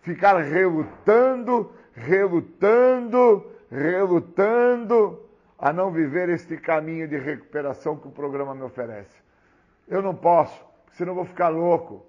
ficar 0.00 0.38
relutando, 0.40 1.70
relutando, 2.00 3.46
relutando 3.70 5.20
a 5.58 5.72
não 5.72 5.90
viver 5.90 6.28
este 6.30 6.56
caminho 6.56 7.06
de 7.06 7.18
recuperação 7.18 7.96
que 7.96 8.08
o 8.08 8.10
programa 8.10 8.54
me 8.54 8.62
oferece. 8.62 9.14
Eu 9.86 10.00
não 10.00 10.14
posso, 10.14 10.64
senão 10.92 11.12
eu 11.12 11.16
vou 11.16 11.24
ficar 11.24 11.48
louco. 11.48 12.06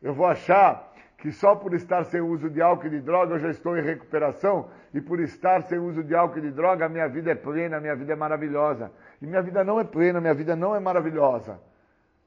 Eu 0.00 0.14
vou 0.14 0.26
achar 0.26 0.92
que 1.18 1.32
só 1.32 1.56
por 1.56 1.74
estar 1.74 2.04
sem 2.04 2.20
uso 2.20 2.48
de 2.48 2.60
álcool 2.60 2.86
e 2.86 2.90
de 2.90 3.00
droga 3.00 3.34
eu 3.34 3.38
já 3.38 3.50
estou 3.50 3.76
em 3.76 3.82
recuperação 3.82 4.68
e 4.94 5.00
por 5.00 5.18
estar 5.18 5.62
sem 5.62 5.78
uso 5.78 6.04
de 6.04 6.14
álcool 6.14 6.38
e 6.38 6.42
de 6.42 6.50
droga 6.50 6.86
a 6.86 6.88
minha 6.88 7.08
vida 7.08 7.32
é 7.32 7.34
plena, 7.34 7.78
a 7.78 7.80
minha 7.80 7.96
vida 7.96 8.12
é 8.12 8.16
maravilhosa. 8.16 8.92
E 9.20 9.26
minha 9.26 9.42
vida 9.42 9.64
não 9.64 9.80
é 9.80 9.84
plena, 9.84 10.20
minha 10.20 10.34
vida 10.34 10.54
não 10.54 10.76
é 10.76 10.78
maravilhosa. 10.78 11.58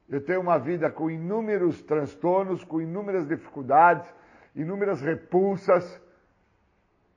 Eu 0.09 0.19
tenho 0.19 0.41
uma 0.41 0.57
vida 0.57 0.89
com 0.89 1.09
inúmeros 1.09 1.81
transtornos, 1.83 2.63
com 2.63 2.81
inúmeras 2.81 3.27
dificuldades, 3.27 4.11
inúmeras 4.55 5.01
repulsas, 5.01 6.01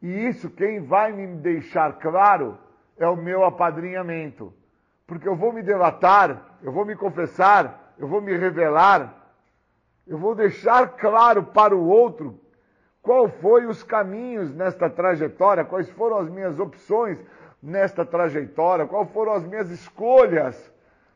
e 0.03 0.27
isso 0.29 0.51
quem 0.51 0.81
vai 0.81 1.13
me 1.13 1.27
deixar 1.37 1.99
claro 2.01 2.59
é 2.99 3.07
o 3.07 3.17
meu 3.17 3.45
apadrinhamento. 3.45 4.53
Porque 5.07 5.29
eu 5.29 5.37
vou 5.37 5.53
me 5.53 5.63
delatar, 5.63 6.59
eu 6.63 6.73
vou 6.73 6.85
me 6.85 6.97
confessar, 6.97 7.95
eu 7.99 8.09
vou 8.09 8.21
me 8.21 8.37
revelar, 8.37 9.15
eu 10.07 10.19
vou 10.19 10.35
deixar 10.35 10.89
claro 10.97 11.45
para 11.45 11.75
o 11.75 11.87
outro 11.87 12.41
qual 13.01 13.29
foi 13.29 13.67
os 13.67 13.83
caminhos 13.83 14.55
nesta 14.55 14.91
trajetória, 14.91 15.65
quais 15.65 15.89
foram 15.91 16.19
as 16.19 16.29
minhas 16.29 16.59
opções 16.59 17.19
nesta 17.63 18.05
trajetória, 18.05 18.87
quais 18.87 19.11
foram 19.11 19.33
as 19.33 19.45
minhas 19.45 19.71
escolhas 19.71 20.73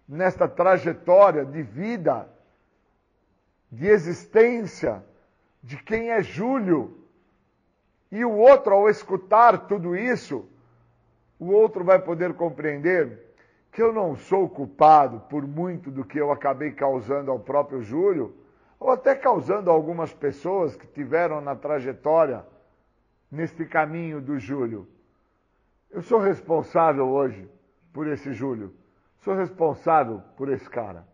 nesta 0.08 0.48
trajetória 0.48 1.44
de 1.44 1.62
vida, 1.62 2.28
de 3.70 3.86
existência, 3.86 5.04
de 5.62 5.76
quem 5.76 6.10
é 6.10 6.22
Júlio. 6.22 7.05
E 8.10 8.24
o 8.24 8.32
outro, 8.32 8.74
ao 8.74 8.88
escutar 8.88 9.66
tudo 9.66 9.96
isso, 9.96 10.48
o 11.38 11.50
outro 11.50 11.84
vai 11.84 11.98
poder 11.98 12.34
compreender 12.34 13.34
que 13.72 13.82
eu 13.82 13.92
não 13.92 14.16
sou 14.16 14.48
culpado 14.48 15.20
por 15.28 15.46
muito 15.46 15.90
do 15.90 16.04
que 16.04 16.18
eu 16.18 16.32
acabei 16.32 16.72
causando 16.72 17.30
ao 17.30 17.38
próprio 17.38 17.82
Júlio, 17.82 18.34
ou 18.78 18.90
até 18.90 19.14
causando 19.14 19.70
a 19.70 19.72
algumas 19.72 20.12
pessoas 20.12 20.76
que 20.76 20.86
tiveram 20.86 21.40
na 21.40 21.54
trajetória 21.54 22.44
neste 23.30 23.64
caminho 23.64 24.20
do 24.20 24.38
Júlio. 24.38 24.86
Eu 25.90 26.02
sou 26.02 26.18
responsável 26.18 27.06
hoje 27.08 27.48
por 27.92 28.06
esse 28.06 28.32
Júlio. 28.32 28.72
Sou 29.18 29.34
responsável 29.34 30.22
por 30.36 30.48
esse 30.48 30.68
cara. 30.68 31.06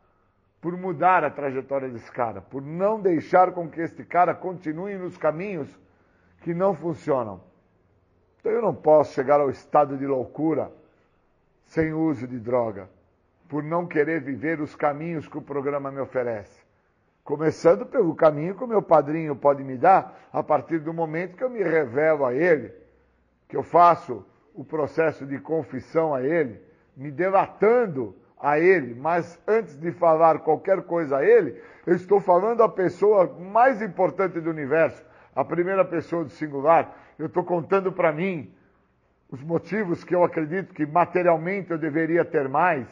Por 0.61 0.77
mudar 0.77 1.25
a 1.25 1.31
trajetória 1.31 1.89
desse 1.89 2.11
cara. 2.11 2.41
Por 2.41 2.63
não 2.63 3.01
deixar 3.01 3.53
com 3.53 3.69
que 3.69 3.81
este 3.81 4.05
cara 4.05 4.35
continue 4.35 4.97
nos 4.97 5.17
caminhos 5.17 5.69
que 6.43 6.53
não 6.53 6.75
funcionam. 6.75 7.41
Então 8.39 8.53
eu 8.53 8.61
não 8.61 8.75
posso 8.75 9.15
chegar 9.15 9.41
ao 9.41 9.51
estado 9.51 9.97
de 9.97 10.07
loucura 10.07 10.71
sem 11.67 11.93
uso 11.93 12.27
de 12.27 12.39
droga, 12.39 12.89
por 13.49 13.63
não 13.63 13.87
querer 13.87 14.21
viver 14.21 14.61
os 14.61 14.75
caminhos 14.75 15.27
que 15.27 15.39
o 15.39 15.43
programa 15.43 15.91
me 15.91 16.01
oferece. 16.01 16.61
Começando 17.25 17.87
pelo 17.87 18.15
caminho 18.15 18.55
que 18.57 18.65
o 18.65 18.67
meu 18.67 18.83
padrinho 18.83 19.37
pode 19.37 19.63
me 19.63 19.77
dar 19.77 20.19
a 20.33 20.43
partir 20.43 20.81
do 20.81 20.93
momento 20.93 21.37
que 21.37 21.45
eu 21.45 21.51
me 21.51 21.63
revelo 21.63 22.25
a 22.25 22.35
ele, 22.35 22.73
que 23.49 23.57
eu 23.57 23.63
faço 23.63 24.27
o 24.55 24.65
processo 24.65 25.25
de 25.25 25.39
confissão 25.39 26.15
a 26.15 26.23
ele, 26.23 26.61
me 26.97 27.11
delatando 27.11 28.15
a 28.39 28.59
ele, 28.59 28.95
mas 28.95 29.41
antes 29.47 29.79
de 29.79 29.93
falar 29.93 30.41
qualquer 30.41 30.83
coisa 30.83 31.19
a 31.19 31.25
ele, 31.25 31.63
eu 31.87 31.95
estou 31.95 32.21
falando 32.21 32.63
a 32.63 32.69
pessoa 32.69 33.33
mais 33.39 33.81
importante 33.81 34.41
do 34.41 34.51
universo, 34.51 35.03
a 35.35 35.45
primeira 35.45 35.85
pessoa 35.85 36.25
do 36.25 36.31
singular, 36.31 36.95
eu 37.19 37.27
estou 37.27 37.45
contando 37.45 37.91
para 37.91 38.13
mim 38.13 38.53
os 39.31 39.43
motivos 39.43 40.05
que 40.05 40.15
eu 40.15 40.23
acredito 40.23 40.75
que 40.75 40.85
materialmente 40.85 41.71
eu 41.71 41.79
deveria 41.79 42.25
ter 42.25 42.49
mais, 42.49 42.87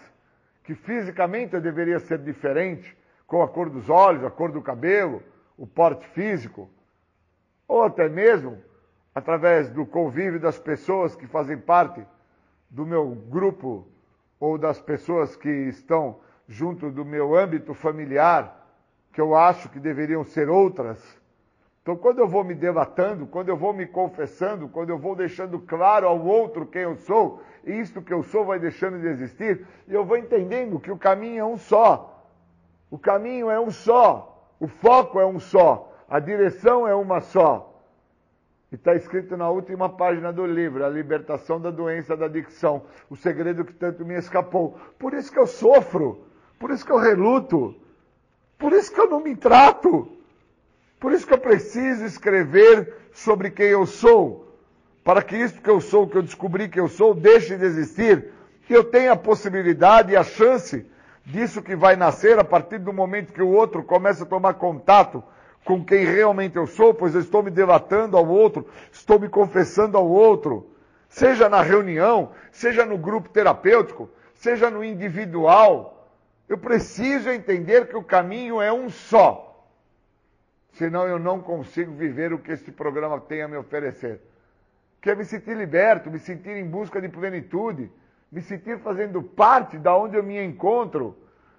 que 0.65 0.75
fisicamente 0.75 1.55
eu 1.55 1.61
deveria 1.61 1.99
ser 1.99 2.19
diferente, 2.19 2.97
com 3.27 3.43
a 3.43 3.49
cor 3.49 3.69
dos 3.69 3.89
olhos, 3.91 4.25
a 4.25 4.31
cor 4.31 4.51
do 4.51 4.63
cabelo, 4.63 5.23
o 5.57 5.67
porte 5.67 6.07
físico, 6.09 6.69
ou 7.69 7.83
até 7.83 8.09
mesmo 8.09 8.59
através 9.15 9.69
do 9.71 9.85
convívio 9.85 10.41
das 10.41 10.59
pessoas 10.59 11.15
que 11.15 11.27
fazem 11.27 11.59
parte 11.59 12.05
do 12.71 12.87
meu 12.87 13.11
grupo 13.11 13.87
ou 14.39 14.57
das 14.57 14.81
pessoas 14.81 15.37
que 15.37 15.51
estão 15.51 16.21
junto 16.49 16.91
do 16.91 17.05
meu 17.05 17.37
âmbito 17.37 17.75
familiar, 17.75 18.67
que 19.13 19.21
eu 19.21 19.37
acho 19.37 19.69
que 19.69 19.79
deveriam 19.79 20.25
ser 20.25 20.49
outras 20.49 21.20
então, 21.91 21.97
quando 22.01 22.21
eu 22.21 22.29
vou 22.29 22.45
me 22.45 22.55
debatando, 22.55 23.27
quando 23.27 23.49
eu 23.49 23.57
vou 23.57 23.73
me 23.73 23.85
confessando, 23.85 24.69
quando 24.69 24.91
eu 24.91 24.99
vou 24.99 25.17
deixando 25.17 25.59
claro 25.59 26.07
ao 26.07 26.25
outro 26.25 26.65
quem 26.65 26.83
eu 26.83 26.95
sou, 26.95 27.43
e 27.65 27.73
isto 27.81 28.01
que 28.01 28.15
eu 28.15 28.23
sou 28.23 28.45
vai 28.45 28.61
deixando 28.61 29.01
de 29.01 29.09
existir, 29.09 29.67
e 29.89 29.93
eu 29.93 30.05
vou 30.05 30.17
entendendo 30.17 30.79
que 30.79 30.93
o 30.93 30.97
caminho 30.97 31.41
é 31.41 31.45
um 31.45 31.59
só. 31.59 32.25
O 32.89 32.97
caminho 32.97 33.51
é 33.51 33.59
um 33.59 33.73
só. 33.73 34.55
O 34.61 34.69
foco 34.69 35.19
é 35.19 35.27
um 35.27 35.41
só. 35.41 35.93
A 36.09 36.21
direção 36.21 36.87
é 36.87 36.95
uma 36.95 37.21
só. 37.21 37.83
E 38.71 38.77
está 38.77 38.95
escrito 38.95 39.37
na 39.37 39.51
última 39.51 39.89
página 39.89 40.33
do 40.33 40.47
livro, 40.47 40.85
a 40.85 40.89
libertação 40.89 41.61
da 41.61 41.73
doença 41.73 42.17
da 42.17 42.27
adicção, 42.27 42.85
o 43.11 43.17
segredo 43.17 43.65
que 43.65 43.75
tanto 43.75 44.05
me 44.05 44.15
escapou. 44.15 44.79
Por 44.97 45.13
isso 45.13 45.33
que 45.33 45.41
eu 45.41 45.47
sofro, 45.49 46.25
por 46.57 46.71
isso 46.71 46.87
que 46.87 46.93
eu 46.93 46.99
reluto, 46.99 47.75
por 48.57 48.73
isso 48.73 48.95
que 48.95 49.01
eu 49.01 49.11
não 49.11 49.19
me 49.19 49.35
trato. 49.35 50.20
Por 51.01 51.13
isso 51.13 51.27
que 51.27 51.33
eu 51.33 51.39
preciso 51.39 52.05
escrever 52.05 52.95
sobre 53.15 53.51
quem 53.51 53.69
eu 53.69 53.87
sou, 53.87 54.55
para 55.03 55.23
que 55.23 55.35
isso 55.35 55.61
que 55.61 55.71
eu 55.71 55.81
sou, 55.81 56.07
que 56.07 56.17
eu 56.17 56.23
descobri 56.23 56.69
que 56.69 56.79
eu 56.79 56.89
sou, 56.89 57.15
deixe 57.15 57.57
de 57.57 57.65
existir, 57.65 58.27
que 58.67 58.75
eu 58.75 58.85
tenha 58.85 59.13
a 59.13 59.17
possibilidade 59.17 60.13
e 60.13 60.17
a 60.17 60.23
chance 60.23 60.87
disso 61.25 61.63
que 61.63 61.75
vai 61.75 61.97
nascer 61.97 62.39
a 62.39 62.45
partir 62.45 62.79
do 62.79 62.93
momento 62.93 63.33
que 63.33 63.43
o 63.43 63.49
outro 63.49 63.83
começa 63.83 64.25
a 64.25 64.27
tomar 64.27 64.55
contato 64.55 65.25
com 65.65 65.83
quem 65.83 66.05
realmente 66.05 66.57
eu 66.57 66.67
sou, 66.67 66.93
pois 66.93 67.15
eu 67.15 67.21
estou 67.23 67.43
me 67.43 67.51
delatando 67.51 68.17
ao 68.17 68.29
outro, 68.29 68.67
estou 68.93 69.19
me 69.19 69.29
confessando 69.29 69.97
ao 69.97 70.07
outro, 70.07 70.71
seja 71.09 71.49
na 71.49 71.63
reunião, 71.63 72.33
seja 72.53 72.85
no 72.85 72.99
grupo 72.99 73.31
terapêutico, 73.31 74.11
seja 74.35 74.71
no 74.71 74.85
individual. 74.85 76.09
Eu 76.47 76.59
preciso 76.59 77.31
entender 77.31 77.89
que 77.89 77.97
o 77.97 78.05
caminho 78.05 78.61
é 78.61 78.73
um 78.73 78.91
só. 78.91 79.50
Senão 80.73 81.07
eu 81.07 81.19
não 81.19 81.41
consigo 81.41 81.93
viver 81.93 82.33
o 82.33 82.39
que 82.39 82.53
este 82.53 82.71
programa 82.71 83.21
tem 83.21 83.43
a 83.43 83.49
me 83.49 83.57
oferecer. 83.57 84.21
Que 85.01 85.11
é 85.11 85.15
me 85.15 85.25
sentir 85.25 85.57
liberto, 85.57 86.11
me 86.11 86.19
sentir 86.19 86.57
em 86.57 86.67
busca 86.67 87.01
de 87.01 87.09
plenitude, 87.09 87.91
me 88.31 88.41
sentir 88.41 88.79
fazendo 88.79 89.23
parte 89.23 89.79
da 89.79 89.97
onde 89.97 90.17
eu 90.17 90.23
me 90.23 90.43
encontro. 90.43 91.17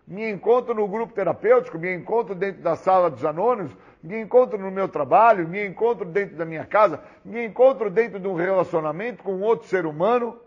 Me 0.08 0.30
encontro 0.30 0.74
no 0.74 0.88
grupo 0.88 1.14
terapêutico, 1.14 1.78
me 1.78 1.94
encontro 1.94 2.36
dentro 2.36 2.62
da 2.62 2.76
sala 2.76 3.10
dos 3.10 3.24
anônimos, 3.24 3.72
me 4.04 4.20
encontro 4.20 4.58
no 4.58 4.72
meu 4.72 4.90
trabalho, 4.90 5.48
me 5.48 5.66
encontro 5.66 6.06
dentro 6.06 6.36
da 6.36 6.44
minha 6.44 6.66
casa, 6.66 7.00
me 7.24 7.46
encontro 7.46 7.90
dentro 7.90 8.20
de 8.20 8.28
um 8.28 8.34
relacionamento 8.34 9.24
com 9.24 9.40
outro 9.42 9.68
ser 9.68 9.86
humano, 9.86 10.38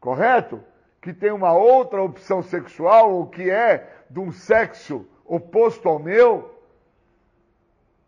correto? 0.00 0.62
Que 1.00 1.12
tem 1.12 1.32
uma 1.32 1.52
outra 1.52 2.02
opção 2.02 2.42
sexual 2.42 3.12
ou 3.12 3.26
que 3.26 3.50
é 3.50 4.04
de 4.08 4.20
um 4.20 4.30
sexo 4.30 5.06
oposto 5.24 5.88
ao 5.88 5.98
meu. 5.98 6.55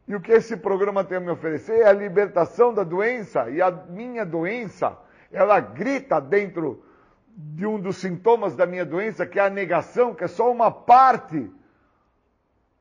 E 0.08 0.14
o 0.14 0.20
que 0.20 0.32
esse 0.32 0.56
programa 0.56 1.04
tem 1.04 1.18
a 1.18 1.20
me 1.20 1.30
oferecer 1.30 1.80
é 1.80 1.86
a 1.86 1.92
libertação 1.92 2.72
da 2.72 2.82
doença. 2.82 3.50
E 3.50 3.60
a 3.60 3.70
minha 3.70 4.24
doença, 4.24 4.98
ela 5.30 5.60
grita 5.60 6.18
dentro 6.18 6.82
de 7.36 7.66
um 7.66 7.78
dos 7.78 7.98
sintomas 7.98 8.56
da 8.56 8.64
minha 8.64 8.86
doença, 8.86 9.26
que 9.26 9.38
é 9.38 9.42
a 9.42 9.50
negação, 9.50 10.14
que 10.14 10.24
é 10.24 10.26
só 10.26 10.50
uma 10.50 10.70
parte 10.70 11.50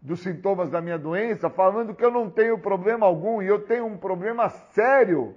dos 0.02 0.22
sintomas 0.22 0.70
da 0.70 0.80
minha 0.80 0.98
doença, 0.98 1.50
falando 1.50 1.94
que 1.94 2.04
eu 2.04 2.10
não 2.10 2.30
tenho 2.30 2.58
problema 2.58 3.06
algum 3.06 3.42
e 3.42 3.48
eu 3.48 3.60
tenho 3.60 3.86
um 3.86 3.98
problema 3.98 4.48
sério 4.48 5.36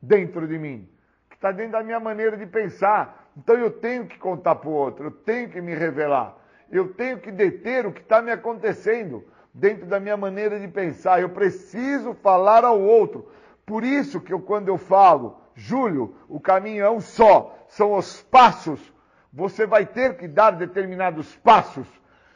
dentro 0.00 0.46
de 0.46 0.56
mim, 0.56 0.88
que 1.28 1.34
está 1.34 1.50
dentro 1.50 1.72
da 1.72 1.82
minha 1.82 1.98
maneira 1.98 2.36
de 2.36 2.46
pensar. 2.46 3.30
Então 3.36 3.56
eu 3.56 3.70
tenho 3.70 4.06
que 4.06 4.16
contar 4.16 4.54
para 4.54 4.70
o 4.70 4.72
outro, 4.72 5.06
eu 5.06 5.10
tenho 5.10 5.50
que 5.50 5.60
me 5.60 5.74
revelar, 5.74 6.36
eu 6.70 6.94
tenho 6.94 7.18
que 7.18 7.32
deter 7.32 7.84
o 7.84 7.92
que 7.92 8.00
está 8.00 8.22
me 8.22 8.30
acontecendo 8.30 9.24
dentro 9.56 9.86
da 9.86 9.98
minha 9.98 10.16
maneira 10.16 10.60
de 10.60 10.68
pensar. 10.68 11.20
Eu 11.20 11.30
preciso 11.30 12.12
falar 12.14 12.62
ao 12.62 12.78
outro. 12.78 13.26
Por 13.64 13.82
isso 13.82 14.20
que 14.20 14.32
eu, 14.32 14.40
quando 14.40 14.68
eu 14.68 14.76
falo, 14.76 15.40
Júlio, 15.54 16.14
o 16.28 16.38
caminho 16.38 16.84
é 16.84 16.90
um 16.90 17.00
só, 17.00 17.56
são 17.66 17.94
os 17.94 18.22
passos. 18.22 18.92
Você 19.32 19.66
vai 19.66 19.86
ter 19.86 20.16
que 20.16 20.28
dar 20.28 20.50
determinados 20.52 21.34
passos 21.36 21.86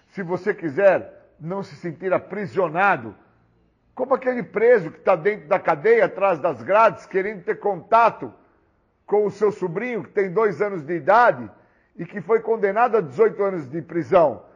se 0.09 0.23
você 0.23 0.55
quiser 0.55 1.31
não 1.39 1.63
se 1.63 1.77
sentir 1.77 2.13
aprisionado. 2.13 3.15
Como 3.95 4.15
aquele 4.15 4.43
preso 4.43 4.91
que 4.91 4.99
está 4.99 5.15
dentro 5.15 5.47
da 5.47 5.59
cadeia, 5.59 6.07
atrás 6.07 6.39
das 6.39 6.63
grades, 6.63 7.05
querendo 7.05 7.45
ter 7.45 7.57
contato 7.57 8.33
com 9.07 9.27
o 9.27 9.31
seu 9.31 9.53
sobrinho, 9.53 10.05
que 10.05 10.11
tem 10.11 10.33
dois 10.33 10.63
anos 10.63 10.83
de 10.83 10.95
idade 10.95 11.51
e 11.97 12.07
que 12.07 12.23
foi 12.23 12.41
condenado 12.41 12.97
a 12.97 13.01
18 13.03 13.43
anos 13.43 13.69
de 13.69 13.83
prisão 13.83 14.49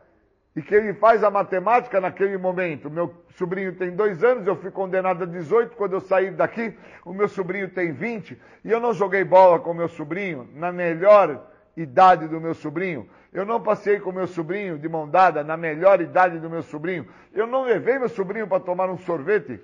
e 0.57 0.63
que 0.63 0.75
ele 0.75 0.95
faz 0.95 1.25
a 1.25 1.31
matemática 1.31 2.01
naquele 2.01 2.39
momento. 2.39 2.89
Meu 2.89 3.13
sobrinho 3.37 3.75
tem 3.75 3.91
dois 3.91 4.23
anos, 4.23 4.47
eu 4.47 4.55
fui 4.55 4.71
condenado 4.71 5.25
a 5.25 5.27
18. 5.27 5.75
Quando 5.77 5.95
eu 5.95 6.01
saí 6.01 6.31
daqui, 6.31 6.77
o 7.05 7.13
meu 7.13 7.29
sobrinho 7.29 7.69
tem 7.69 7.93
20. 7.93 8.41
E 8.65 8.71
eu 8.71 8.79
não 8.79 8.95
joguei 8.95 9.25
bola 9.25 9.59
com 9.59 9.75
meu 9.75 9.89
sobrinho 9.89 10.49
na 10.55 10.71
melhor 10.71 11.45
idade 11.77 12.29
do 12.29 12.41
meu 12.41 12.55
sobrinho. 12.55 13.09
Eu 13.33 13.45
não 13.45 13.61
passei 13.61 13.99
com 13.99 14.13
meu 14.13 14.29
sobrinho 14.29 14.79
de 14.79 14.89
mão 14.89 15.09
dada 15.09 15.43
na 15.43 15.57
melhor 15.57 16.01
idade 16.01 16.39
do 16.39 16.49
meu 16.49 16.63
sobrinho. 16.63 17.09
Eu 17.33 17.49
não 17.49 17.65
levei 17.65 17.99
meu 17.99 18.09
sobrinho 18.09 18.47
para 18.47 18.61
tomar 18.61 18.89
um 18.89 18.99
sorvete 18.99 19.61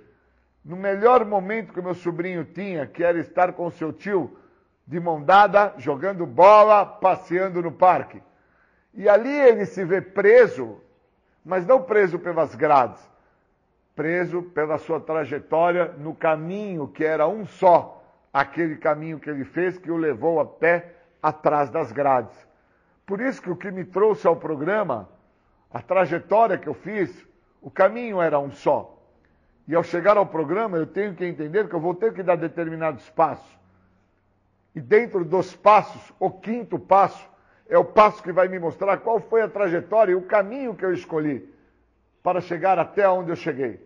no 0.64 0.76
melhor 0.76 1.24
momento 1.24 1.72
que 1.72 1.80
meu 1.80 1.94
sobrinho 1.94 2.44
tinha, 2.44 2.84
que 2.86 3.04
era 3.04 3.18
estar 3.18 3.52
com 3.52 3.70
seu 3.70 3.92
tio 3.92 4.36
de 4.86 4.98
mão 4.98 5.22
dada, 5.22 5.72
jogando 5.78 6.26
bola, 6.26 6.84
passeando 6.84 7.62
no 7.62 7.70
parque. 7.70 8.20
E 8.94 9.08
ali 9.08 9.32
ele 9.32 9.66
se 9.66 9.84
vê 9.84 10.00
preso, 10.00 10.80
mas 11.44 11.66
não 11.66 11.82
preso 11.82 12.18
pelas 12.18 12.54
grades, 12.54 13.00
preso 13.94 14.42
pela 14.42 14.78
sua 14.78 15.00
trajetória 15.00 15.94
no 15.98 16.14
caminho 16.14 16.88
que 16.88 17.04
era 17.04 17.28
um 17.28 17.46
só, 17.46 18.02
aquele 18.32 18.76
caminho 18.76 19.20
que 19.20 19.30
ele 19.30 19.44
fez 19.44 19.78
que 19.78 19.90
o 19.90 19.96
levou 19.96 20.40
até 20.40 20.94
atrás 21.22 21.70
das 21.70 21.92
grades. 21.92 22.34
Por 23.06 23.20
isso 23.20 23.42
que 23.42 23.50
o 23.50 23.56
que 23.56 23.70
me 23.70 23.84
trouxe 23.84 24.26
ao 24.26 24.36
programa, 24.36 25.08
a 25.72 25.80
trajetória 25.80 26.58
que 26.58 26.68
eu 26.68 26.74
fiz, 26.74 27.26
o 27.60 27.70
caminho 27.70 28.20
era 28.20 28.38
um 28.38 28.50
só. 28.50 28.96
E 29.68 29.74
ao 29.74 29.84
chegar 29.84 30.16
ao 30.16 30.26
programa, 30.26 30.76
eu 30.76 30.86
tenho 30.86 31.14
que 31.14 31.24
entender 31.24 31.68
que 31.68 31.74
eu 31.74 31.80
vou 31.80 31.94
ter 31.94 32.12
que 32.12 32.24
dar 32.24 32.36
determinados 32.36 33.08
passos. 33.10 33.58
E 34.74 34.80
dentro 34.80 35.24
dos 35.24 35.54
passos, 35.54 36.12
o 36.18 36.28
quinto 36.30 36.78
passo 36.78 37.29
é 37.70 37.78
o 37.78 37.84
passo 37.84 38.20
que 38.20 38.32
vai 38.32 38.48
me 38.48 38.58
mostrar 38.58 38.98
qual 38.98 39.20
foi 39.20 39.42
a 39.42 39.48
trajetória 39.48 40.12
e 40.12 40.16
o 40.16 40.22
caminho 40.26 40.74
que 40.74 40.84
eu 40.84 40.92
escolhi 40.92 41.48
para 42.20 42.40
chegar 42.40 42.78
até 42.80 43.08
onde 43.08 43.30
eu 43.30 43.36
cheguei. 43.36 43.80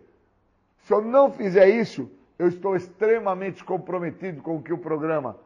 Se 0.79 0.91
eu 0.91 1.01
não 1.01 1.31
fizer 1.31 1.69
isso, 1.69 2.11
eu 2.37 2.47
estou 2.47 2.75
extremamente 2.75 3.63
comprometido 3.63 4.41
com 4.41 4.57
o 4.57 4.61
que 4.61 4.73
o 4.73 4.77
programa 4.77 5.37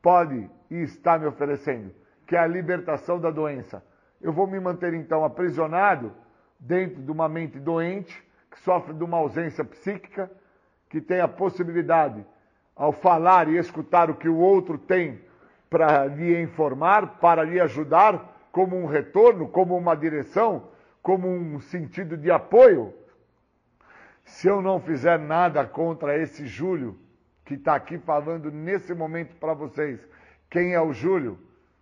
pode 0.00 0.50
e 0.70 0.76
está 0.76 1.18
me 1.18 1.26
oferecendo, 1.26 1.94
que 2.26 2.34
é 2.34 2.38
a 2.38 2.46
libertação 2.46 3.20
da 3.20 3.30
doença. 3.30 3.84
Eu 4.20 4.32
vou 4.32 4.46
me 4.46 4.58
manter 4.58 4.94
então 4.94 5.22
aprisionado 5.22 6.10
dentro 6.58 7.02
de 7.02 7.10
uma 7.10 7.28
mente 7.28 7.60
doente, 7.60 8.24
que 8.50 8.58
sofre 8.60 8.94
de 8.94 9.04
uma 9.04 9.18
ausência 9.18 9.62
psíquica, 9.62 10.30
que 10.88 11.02
tem 11.02 11.20
a 11.20 11.28
possibilidade, 11.28 12.24
ao 12.74 12.92
falar 12.92 13.48
e 13.48 13.58
escutar 13.58 14.08
o 14.10 14.14
que 14.14 14.28
o 14.28 14.38
outro 14.38 14.78
tem 14.78 15.20
para 15.74 16.06
lhe 16.06 16.40
informar, 16.40 17.18
para 17.18 17.42
lhe 17.42 17.58
ajudar, 17.60 18.46
como 18.52 18.76
um 18.76 18.86
retorno, 18.86 19.48
como 19.48 19.76
uma 19.76 19.96
direção, 19.96 20.68
como 21.02 21.28
um 21.28 21.58
sentido 21.58 22.16
de 22.16 22.30
apoio. 22.30 22.94
Se 24.24 24.46
eu 24.46 24.62
não 24.62 24.78
fizer 24.78 25.18
nada 25.18 25.66
contra 25.66 26.16
esse 26.16 26.46
Júlio, 26.46 26.96
que 27.44 27.54
está 27.54 27.74
aqui 27.74 27.98
falando 27.98 28.52
nesse 28.52 28.94
momento 28.94 29.34
para 29.34 29.52
vocês, 29.52 29.98
quem 30.48 30.74
é 30.74 30.80
o 30.80 30.92
Júlio? 30.92 31.36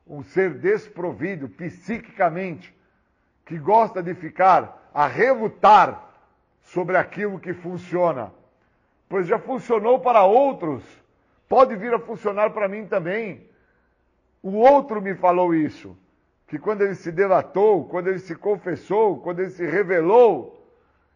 Um 0.06 0.23
ser 0.23 0.55
desprovido 0.55 1.47
psiquicamente, 1.47 2.74
que 3.44 3.59
gosta 3.59 4.02
de 4.02 4.14
ficar 4.14 4.90
a 4.94 5.06
relutar 5.06 6.02
sobre 6.62 6.97
aquilo 6.97 7.39
que 7.39 7.52
funciona. 7.52 8.32
Pois 9.06 9.27
já 9.27 9.39
funcionou 9.39 10.01
para 10.01 10.24
outros, 10.24 10.82
pode 11.47 11.77
vir 11.77 11.93
a 11.93 11.98
funcionar 11.98 12.55
para 12.55 12.66
mim 12.66 12.86
também. 12.86 13.52
O 14.43 14.56
outro 14.56 15.01
me 15.01 15.14
falou 15.14 15.55
isso, 15.55 15.97
que 16.48 16.59
quando 16.59 16.82
ele 16.82 16.97
se 16.97 17.12
delatou, 17.12 17.85
quando 17.86 18.09
ele 18.09 18.19
se 18.19 18.35
confessou, 18.35 19.20
quando 19.20 19.40
ele 19.40 19.51
se 19.51 19.64
revelou, 19.64 20.66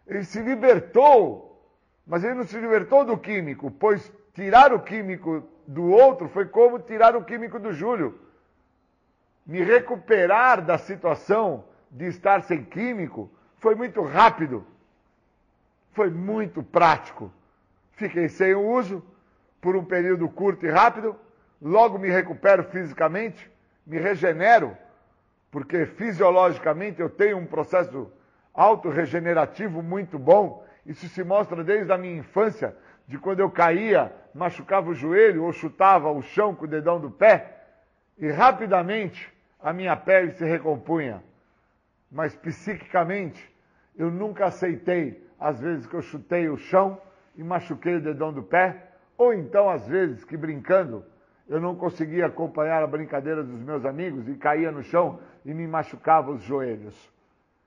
ele 0.07 0.25
se 0.25 0.41
libertou, 0.41 1.61
mas 2.07 2.23
ele 2.23 2.35
não 2.35 2.45
se 2.45 2.57
libertou 2.59 3.05
do 3.05 3.19
químico, 3.19 3.71
pois 3.71 4.13
tirar 4.33 4.73
o 4.73 4.81
químico 4.81 5.43
do 5.67 5.91
outro 5.91 6.29
foi 6.29 6.47
como 6.47 6.79
tirar 6.79 7.17
o 7.17 7.25
químico 7.25 7.59
do 7.59 7.73
Júlio. 7.73 8.19
Me 9.45 9.63
recuperar 9.63 10.65
da 10.65 10.79
situação 10.79 11.65
de 11.91 12.07
estar 12.07 12.43
sem 12.43 12.65
químico 12.65 13.31
foi 13.59 13.75
muito 13.75 14.03
rápido, 14.03 14.65
foi 15.93 16.11
muito 16.11 16.63
prático. 16.63 17.33
Fiquei 17.93 18.29
sem 18.29 18.55
o 18.55 18.61
uso 18.61 19.03
por 19.61 19.75
um 19.75 19.85
período 19.85 20.29
curto 20.29 20.67
e 20.67 20.71
rápido, 20.71 21.17
logo 21.61 21.99
me 21.99 22.09
recupero 22.09 22.65
fisicamente, 22.65 23.51
me 23.87 23.99
regenero, 23.99 24.77
porque 25.51 25.87
fisiologicamente 25.87 27.01
eu 27.01 27.09
tenho 27.09 27.39
um 27.39 27.47
processo 27.47 28.11
autorregenerativo 28.53 29.83
muito 29.83 30.19
bom. 30.19 30.65
Isso 30.85 31.09
se 31.09 31.23
mostra 31.25 31.63
desde 31.63 31.93
a 31.93 31.99
minha 31.99 32.19
infância, 32.19 32.77
de 33.07 33.19
quando 33.19 33.41
eu 33.41 33.51
caía, 33.51 34.13
machucava 34.35 34.91
o 34.91 34.95
joelho 34.95 35.45
ou 35.45 35.53
chutava 35.53 36.11
o 36.11 36.23
chão 36.23 36.55
com 36.55 36.65
o 36.65 36.69
dedão 36.69 37.01
do 37.01 37.11
pé, 37.11 37.57
e 38.19 38.31
rapidamente 38.31 39.33
a 39.61 39.73
minha 39.73 39.97
pele 39.97 40.33
se 40.33 40.45
recompunha. 40.45 41.23
Mas 42.11 42.35
psiquicamente, 42.35 43.55
eu 43.97 44.11
nunca 44.11 44.47
aceitei 44.47 45.25
as 45.39 45.61
vezes 45.61 45.87
que 45.87 45.95
eu 45.95 46.03
chutei 46.03 46.49
o 46.49 46.57
chão 46.57 47.01
e 47.37 47.45
machuquei 47.45 47.97
o 47.97 48.01
dedão 48.01 48.33
do 48.33 48.43
pé, 48.43 48.91
ou 49.17 49.33
então 49.33 49.69
às 49.69 49.87
vezes 49.87 50.25
que 50.25 50.37
brincando 50.37 51.05
eu 51.49 51.61
não 51.61 51.77
conseguia 51.77 52.27
acompanhar 52.27 52.83
a 52.83 52.87
brincadeira 52.87 53.43
dos 53.43 53.61
meus 53.61 53.85
amigos 53.85 54.29
e 54.29 54.35
caía 54.35 54.73
no 54.73 54.83
chão 54.83 55.21
e 55.45 55.55
me 55.55 55.67
machucava 55.67 56.33
os 56.33 56.43
joelhos. 56.43 57.13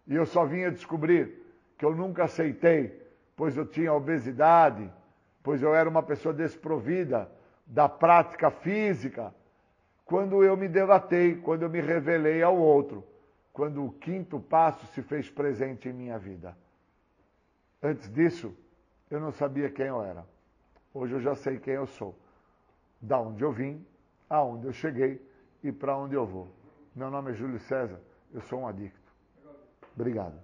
E 0.05 0.15
eu 0.15 0.25
só 0.25 0.45
vinha 0.45 0.71
descobrir 0.71 1.39
que 1.77 1.85
eu 1.85 1.95
nunca 1.95 2.25
aceitei, 2.25 3.01
pois 3.35 3.55
eu 3.55 3.65
tinha 3.65 3.93
obesidade, 3.93 4.91
pois 5.41 5.61
eu 5.61 5.73
era 5.73 5.89
uma 5.89 6.03
pessoa 6.03 6.33
desprovida 6.33 7.31
da 7.65 7.87
prática 7.87 8.51
física, 8.51 9.33
quando 10.03 10.43
eu 10.43 10.57
me 10.57 10.67
delatei, 10.67 11.35
quando 11.35 11.61
eu 11.63 11.69
me 11.69 11.79
revelei 11.79 12.41
ao 12.41 12.57
outro, 12.57 13.05
quando 13.53 13.85
o 13.85 13.91
quinto 13.91 14.39
passo 14.39 14.85
se 14.87 15.01
fez 15.03 15.29
presente 15.29 15.87
em 15.87 15.93
minha 15.93 16.17
vida. 16.17 16.57
Antes 17.81 18.11
disso, 18.11 18.53
eu 19.09 19.19
não 19.19 19.31
sabia 19.31 19.69
quem 19.69 19.85
eu 19.85 20.01
era. 20.01 20.25
Hoje 20.93 21.13
eu 21.13 21.21
já 21.21 21.35
sei 21.35 21.59
quem 21.59 21.75
eu 21.75 21.85
sou, 21.85 22.17
da 23.01 23.19
onde 23.19 23.43
eu 23.43 23.51
vim, 23.51 23.85
aonde 24.29 24.67
eu 24.67 24.73
cheguei 24.73 25.21
e 25.63 25.71
para 25.71 25.97
onde 25.97 26.15
eu 26.15 26.25
vou. 26.25 26.47
Meu 26.95 27.09
nome 27.09 27.31
é 27.31 27.33
Júlio 27.33 27.59
César, 27.59 27.99
eu 28.33 28.41
sou 28.41 28.59
um 28.59 28.67
adicto. 28.67 28.99
Obrigado. 29.95 30.39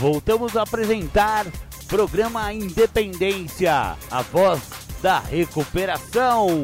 Voltamos 0.00 0.56
a 0.56 0.62
apresentar 0.62 1.44
programa 1.88 2.52
Independência, 2.52 3.96
a 4.10 4.20
voz 4.20 4.60
da 5.00 5.20
recuperação. 5.20 6.62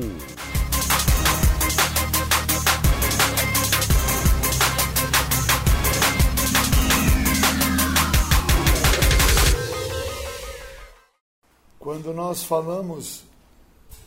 Quando 11.78 12.12
nós 12.12 12.44
falamos 12.44 13.24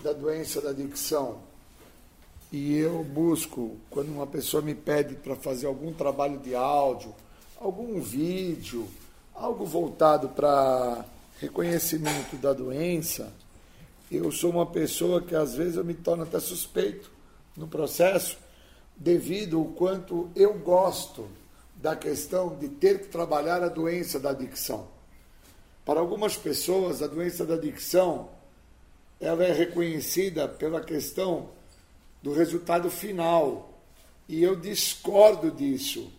da 0.03 0.13
doença 0.13 0.61
da 0.61 0.69
adicção 0.69 1.39
e 2.51 2.75
eu 2.75 3.03
busco, 3.03 3.75
quando 3.89 4.09
uma 4.09 4.27
pessoa 4.27 4.61
me 4.61 4.75
pede 4.75 5.15
para 5.15 5.35
fazer 5.35 5.65
algum 5.65 5.91
trabalho 5.91 6.37
de 6.37 6.53
áudio, 6.53 7.11
algum 7.59 7.99
vídeo, 7.99 8.87
algo 9.37 9.65
voltado 9.65 10.29
para 10.29 11.05
reconhecimento 11.39 12.35
da 12.37 12.53
doença, 12.53 13.31
eu 14.11 14.31
sou 14.31 14.49
uma 14.49 14.65
pessoa 14.65 15.21
que 15.21 15.35
às 15.35 15.53
vezes 15.53 15.75
eu 15.75 15.85
me 15.85 15.93
torno 15.93 16.23
até 16.23 16.39
suspeito 16.39 17.11
no 17.55 17.67
processo, 17.67 18.37
devido 18.95 19.59
ao 19.59 19.65
quanto 19.65 20.29
eu 20.35 20.55
gosto 20.55 21.29
da 21.75 21.95
questão 21.95 22.57
de 22.57 22.67
ter 22.67 23.01
que 23.01 23.09
trabalhar 23.09 23.61
a 23.61 23.69
doença 23.69 24.19
da 24.19 24.31
adicção. 24.31 24.87
Para 25.85 25.99
algumas 25.99 26.35
pessoas, 26.35 27.03
a 27.03 27.07
doença 27.07 27.45
da 27.45 27.53
adicção 27.53 28.29
ela 29.19 29.43
é 29.43 29.53
reconhecida 29.53 30.47
pela 30.47 30.81
questão 30.81 31.49
do 32.21 32.33
resultado 32.33 32.89
final. 32.89 33.69
E 34.27 34.43
eu 34.43 34.55
discordo 34.55 35.51
disso. 35.51 36.11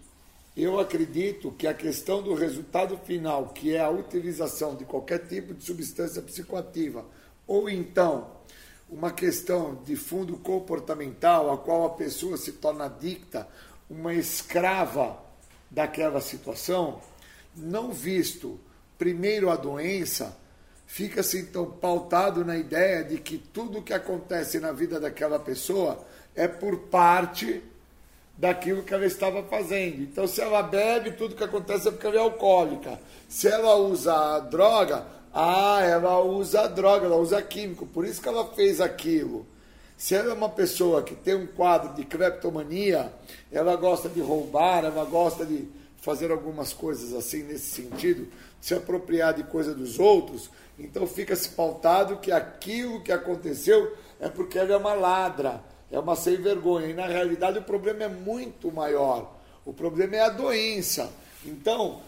Eu 0.61 0.81
acredito 0.81 1.53
que 1.53 1.69
a 1.69 1.73
questão 1.73 2.21
do 2.21 2.35
resultado 2.35 2.99
final, 2.99 3.51
que 3.51 3.77
é 3.77 3.81
a 3.81 3.89
utilização 3.89 4.75
de 4.75 4.85
qualquer 4.85 5.25
tipo 5.29 5.55
de 5.55 5.63
substância 5.63 6.21
psicoativa, 6.21 7.07
ou 7.47 7.71
então 7.71 8.33
uma 8.91 9.13
questão 9.13 9.81
de 9.85 9.95
fundo 9.95 10.37
comportamental, 10.37 11.53
a 11.53 11.59
qual 11.59 11.87
a 11.87 11.91
pessoa 11.91 12.37
se 12.37 12.51
torna 12.55 12.87
adicta, 12.87 13.47
uma 13.89 14.13
escrava 14.13 15.23
daquela 15.71 16.21
situação, 16.21 17.01
não 17.55 17.93
visto 17.93 18.59
primeiro 18.99 19.51
a 19.51 19.55
doença, 19.55 20.37
fica-se 20.89 21.39
então 21.39 21.71
pautado 21.71 22.45
na 22.45 22.57
ideia 22.57 23.05
de 23.05 23.19
que 23.19 23.39
tudo 23.39 23.81
que 23.81 23.95
acontece 23.95 24.59
na 24.59 24.73
vida 24.73 24.99
daquela 24.99 25.39
pessoa 25.39 26.05
é 26.35 26.49
por 26.49 26.79
parte 26.89 27.63
daquilo 28.39 28.85
que 28.85 28.95
ela 28.95 29.05
estava 29.05 29.43
fazendo. 29.43 30.03
Então, 30.03 30.27
se 30.27 30.41
ela 30.41 30.63
bebe, 30.63 31.11
tudo 31.11 31.35
que 31.35 31.43
acontece 31.43 31.89
é 31.89 31.91
porque 31.91 32.07
ela 32.07 32.17
é 32.17 32.21
alcoólica. 32.21 33.01
Se 33.29 33.49
ela 33.49 33.75
usa 33.75 34.39
droga, 34.39 35.05
ah, 35.35 35.81
ela 35.83 36.23
usa 36.23 36.69
droga, 36.69 37.07
ela 37.07 37.17
usa 37.17 37.43
químico, 37.43 37.85
por 37.85 38.05
isso 38.05 38.23
que 38.23 38.29
ela 38.29 38.47
fez 38.55 38.81
aquilo. 38.81 39.45
Se 39.97 40.15
ela 40.15 40.31
é 40.31 40.35
uma 40.35 40.49
pessoa 40.49 41.03
que 41.03 41.17
tem 41.17 41.35
um 41.35 41.49
quadro 41.49 41.93
de 41.95 42.05
cleptomania, 42.05 43.13
ela 43.51 43.75
gosta 43.75 44.09
de 44.09 44.21
roubar, 44.21 44.85
ela 44.85 45.05
gosta 45.05 45.45
de 45.45 45.69
fazer 45.97 46.31
algumas 46.31 46.73
coisas 46.73 47.13
assim 47.13 47.43
nesse 47.43 47.83
sentido, 47.83 48.29
se 48.61 48.73
apropriar 48.73 49.35
de 49.35 49.43
coisa 49.43 49.75
dos 49.75 49.99
outros, 49.99 50.49
então 50.79 51.05
fica-se 51.09 51.49
pautado 51.49 52.19
que 52.19 52.31
aquilo 52.31 53.03
que 53.03 53.11
aconteceu 53.11 53.93
é 54.21 54.29
porque 54.29 54.59
ela 54.59 54.73
é 54.73 54.77
uma 54.77 54.95
ladra, 54.95 55.61
é 55.91 55.99
uma 55.99 56.17
sem 56.17 56.37
vergonha. 56.37 56.89
E 56.89 56.95
na 56.95 57.07
realidade 57.07 57.59
o 57.59 57.63
problema 57.63 58.05
é 58.05 58.09
muito 58.09 58.71
maior. 58.71 59.37
O 59.65 59.73
problema 59.73 60.17
é 60.17 60.21
a 60.21 60.29
doença. 60.29 61.11
Então, 61.45 62.01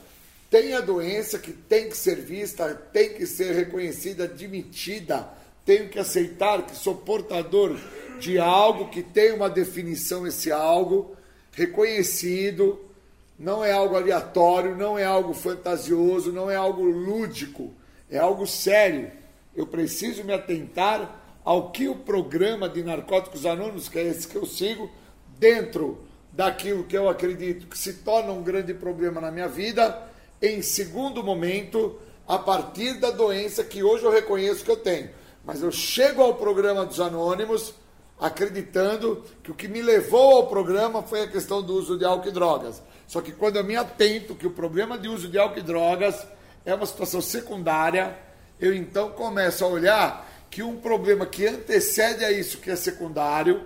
tem 0.51 0.75
a 0.75 0.81
doença 0.81 1.39
que 1.39 1.53
tem 1.53 1.89
que 1.89 1.97
ser 1.97 2.17
vista, 2.17 2.75
tem 2.75 3.15
que 3.15 3.27
ser 3.27 3.55
reconhecida, 3.55 4.25
admitida. 4.25 5.29
Tenho 5.65 5.89
que 5.89 5.99
aceitar 5.99 6.67
que 6.67 6.75
sou 6.75 6.97
portador 6.97 7.79
de 8.19 8.39
algo 8.39 8.89
que 8.89 9.03
tem 9.03 9.33
uma 9.33 9.49
definição, 9.49 10.27
esse 10.27 10.51
algo 10.51 11.17
reconhecido. 11.53 12.81
Não 13.39 13.65
é 13.65 13.73
algo 13.73 13.97
aleatório, 13.97 14.77
não 14.77 14.99
é 14.99 15.05
algo 15.05 15.33
fantasioso, 15.33 16.33
não 16.33 16.51
é 16.51 16.57
algo 16.57 16.83
lúdico, 16.83 17.73
é 18.11 18.19
algo 18.19 18.47
sério. 18.47 19.11
Eu 19.55 19.67
preciso 19.67 20.25
me 20.25 20.33
atentar 20.33 21.20
ao 21.45 21.71
que 21.71 21.89
o 21.89 21.97
programa 21.97 22.69
de 22.69 22.83
Narcóticos 22.83 23.47
Anônimos, 23.47 23.89
que 23.89 23.99
é 23.99 24.07
esse 24.07 24.29
que 24.29 24.37
eu 24.37 24.47
sigo, 24.47 24.91
dentro 25.39 26.05
daquilo 26.33 26.85
que 26.85 26.97
eu 26.97 27.09
acredito 27.09 27.67
que 27.67 27.79
se 27.79 27.95
torna 27.95 28.33
um 28.33 28.43
grande 28.43 28.75
problema 28.75 29.21
na 29.21 29.31
minha 29.31 29.49
vida, 29.49 30.01
em 30.41 30.63
segundo 30.63 31.23
momento, 31.23 31.99
a 32.27 32.39
partir 32.39 32.95
da 32.95 33.11
doença 33.11 33.65
que 33.65 33.83
hoje 33.83 34.05
eu 34.05 34.11
reconheço 34.11 34.65
que 34.65 34.71
eu 34.71 34.77
tenho. 34.77 35.11
Mas 35.45 35.63
eu 35.63 35.73
chego 35.73 36.23
ao 36.23 36.35
programa 36.35 36.85
dos 36.85 37.01
Anônimos 37.01 37.75
acreditando 38.21 39.25
que 39.43 39.51
o 39.51 39.55
que 39.55 39.67
me 39.67 39.81
levou 39.81 40.37
ao 40.37 40.47
programa 40.47 41.03
foi 41.03 41.23
a 41.23 41.29
questão 41.29 41.63
do 41.63 41.75
uso 41.75 41.99
de 41.99 42.05
álcool 42.05 42.29
e 42.29 42.33
drogas. 42.33 42.83
Só 43.07 43.21
que 43.21 43.33
quando 43.33 43.57
eu 43.57 43.65
me 43.65 43.75
atento 43.75 44.35
que 44.35 44.47
o 44.47 44.51
problema 44.51 44.99
de 44.99 45.09
uso 45.09 45.27
de 45.27 45.39
álcool 45.39 45.59
e 45.59 45.63
drogas 45.63 46.27
é 46.65 46.75
uma 46.75 46.87
situação 46.87 47.21
secundária, 47.21 48.17
eu 48.61 48.75
então 48.75 49.11
começo 49.11 49.65
a 49.65 49.69
olhar 49.69 50.30
que 50.51 50.63
um 50.63 50.77
problema 50.77 51.25
que 51.25 51.47
antecede 51.47 52.25
a 52.25 52.33
isso, 52.33 52.59
que 52.59 52.71
é 52.71 52.77
secundário, 52.77 53.63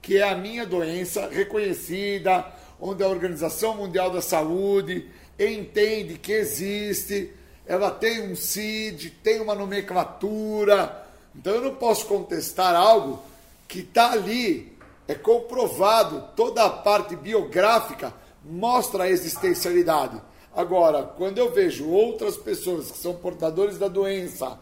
que 0.00 0.16
é 0.16 0.28
a 0.28 0.36
minha 0.36 0.64
doença 0.64 1.28
reconhecida, 1.28 2.46
onde 2.80 3.02
a 3.02 3.08
Organização 3.08 3.76
Mundial 3.76 4.10
da 4.10 4.22
Saúde 4.22 5.10
entende 5.38 6.14
que 6.14 6.32
existe, 6.32 7.32
ela 7.66 7.90
tem 7.90 8.30
um 8.30 8.36
CID, 8.36 9.10
tem 9.22 9.40
uma 9.40 9.54
nomenclatura. 9.54 11.04
Então 11.34 11.54
eu 11.54 11.62
não 11.62 11.74
posso 11.74 12.06
contestar 12.06 12.74
algo 12.74 13.22
que 13.66 13.80
está 13.80 14.12
ali, 14.12 14.76
é 15.06 15.14
comprovado, 15.14 16.28
toda 16.36 16.64
a 16.64 16.70
parte 16.70 17.16
biográfica 17.16 18.14
mostra 18.44 19.04
a 19.04 19.10
existencialidade. 19.10 20.20
Agora, 20.54 21.02
quando 21.02 21.38
eu 21.38 21.52
vejo 21.52 21.88
outras 21.88 22.36
pessoas 22.36 22.90
que 22.90 22.98
são 22.98 23.14
portadores 23.14 23.78
da 23.78 23.88
doença, 23.88 24.58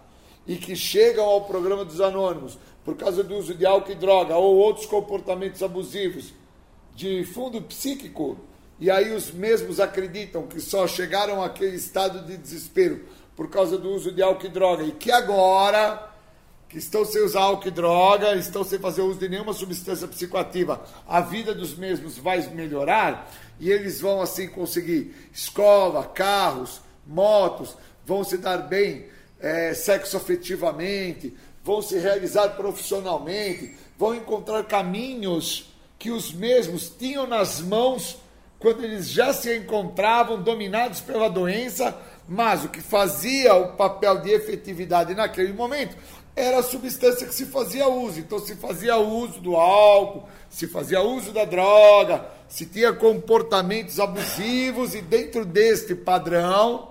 e 0.48 0.56
que 0.56 0.74
chegam 0.74 1.26
ao 1.26 1.42
programa 1.42 1.84
dos 1.84 2.00
anônimos 2.00 2.58
por 2.82 2.96
causa 2.96 3.22
do 3.22 3.36
uso 3.36 3.54
de 3.54 3.66
álcool 3.66 3.92
e 3.92 3.94
droga 3.94 4.34
ou 4.36 4.56
outros 4.56 4.86
comportamentos 4.86 5.62
abusivos 5.62 6.32
de 6.96 7.22
fundo 7.26 7.60
psíquico, 7.60 8.38
e 8.80 8.90
aí 8.90 9.14
os 9.14 9.30
mesmos 9.30 9.78
acreditam 9.78 10.46
que 10.46 10.58
só 10.58 10.86
chegaram 10.86 11.42
àquele 11.42 11.76
estado 11.76 12.26
de 12.26 12.38
desespero 12.38 13.04
por 13.36 13.50
causa 13.50 13.76
do 13.76 13.90
uso 13.90 14.10
de 14.10 14.22
álcool 14.22 14.46
e 14.46 14.48
droga 14.48 14.84
e 14.84 14.92
que 14.92 15.12
agora 15.12 16.08
que 16.68 16.78
estão 16.78 17.04
sem 17.04 17.22
usar 17.22 17.42
álcool 17.42 17.68
e 17.68 17.70
droga, 17.70 18.34
estão 18.34 18.62
sem 18.62 18.78
fazer 18.78 19.00
uso 19.00 19.18
de 19.18 19.28
nenhuma 19.28 19.54
substância 19.54 20.06
psicoativa, 20.06 20.84
a 21.06 21.20
vida 21.20 21.54
dos 21.54 21.74
mesmos 21.74 22.18
vai 22.18 22.40
melhorar 22.50 23.30
e 23.58 23.70
eles 23.70 24.00
vão 24.00 24.20
assim 24.20 24.48
conseguir 24.48 25.14
escola, 25.32 26.04
carros, 26.04 26.80
motos, 27.06 27.74
vão 28.04 28.22
se 28.22 28.36
dar 28.36 28.58
bem 28.58 29.06
é, 29.40 29.74
sexo 29.74 30.16
afetivamente, 30.16 31.34
vão 31.62 31.82
se 31.82 31.98
realizar 31.98 32.50
profissionalmente, 32.50 33.76
vão 33.96 34.14
encontrar 34.14 34.64
caminhos 34.64 35.74
que 35.98 36.10
os 36.10 36.32
mesmos 36.32 36.88
tinham 36.88 37.26
nas 37.26 37.60
mãos 37.60 38.18
quando 38.58 38.84
eles 38.84 39.08
já 39.08 39.32
se 39.32 39.56
encontravam 39.56 40.42
dominados 40.42 41.00
pela 41.00 41.28
doença, 41.28 41.96
mas 42.28 42.64
o 42.64 42.68
que 42.68 42.80
fazia 42.80 43.54
o 43.54 43.76
papel 43.76 44.20
de 44.20 44.30
efetividade 44.30 45.14
naquele 45.14 45.52
momento 45.52 45.96
era 46.34 46.58
a 46.58 46.62
substância 46.62 47.26
que 47.26 47.34
se 47.34 47.46
fazia 47.46 47.88
uso. 47.88 48.20
Então, 48.20 48.38
se 48.38 48.54
fazia 48.54 48.96
uso 48.96 49.40
do 49.40 49.56
álcool, 49.56 50.28
se 50.48 50.66
fazia 50.68 51.00
uso 51.00 51.32
da 51.32 51.44
droga, 51.44 52.26
se 52.48 52.64
tinha 52.66 52.92
comportamentos 52.92 53.98
abusivos, 53.98 54.94
e 54.94 55.02
dentro 55.02 55.44
deste 55.44 55.94
padrão, 55.94 56.87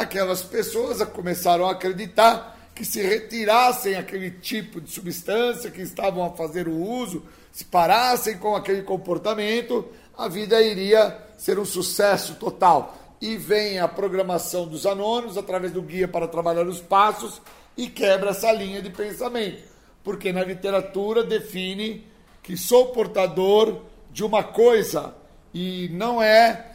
aquelas 0.00 0.42
pessoas 0.42 1.02
começaram 1.10 1.66
a 1.66 1.72
acreditar 1.72 2.58
que 2.74 2.84
se 2.84 3.02
retirassem 3.02 3.96
aquele 3.96 4.30
tipo 4.30 4.80
de 4.80 4.90
substância 4.90 5.70
que 5.70 5.82
estavam 5.82 6.24
a 6.24 6.30
fazer 6.30 6.66
o 6.66 6.74
uso, 6.74 7.22
se 7.52 7.66
parassem 7.66 8.38
com 8.38 8.56
aquele 8.56 8.82
comportamento, 8.82 9.86
a 10.16 10.28
vida 10.28 10.60
iria 10.62 11.18
ser 11.36 11.58
um 11.58 11.64
sucesso 11.66 12.36
total. 12.36 12.96
E 13.20 13.36
vem 13.36 13.78
a 13.78 13.86
programação 13.86 14.66
dos 14.66 14.86
anônimos 14.86 15.36
através 15.36 15.72
do 15.72 15.82
guia 15.82 16.08
para 16.08 16.26
trabalhar 16.26 16.66
os 16.66 16.80
passos 16.80 17.42
e 17.76 17.86
quebra 17.86 18.30
essa 18.30 18.50
linha 18.50 18.80
de 18.80 18.88
pensamento. 18.88 19.62
Porque 20.02 20.32
na 20.32 20.42
literatura 20.42 21.22
define 21.22 22.06
que 22.42 22.56
sou 22.56 22.86
portador 22.86 23.82
de 24.10 24.24
uma 24.24 24.42
coisa 24.42 25.14
e 25.52 25.90
não 25.92 26.22
é 26.22 26.72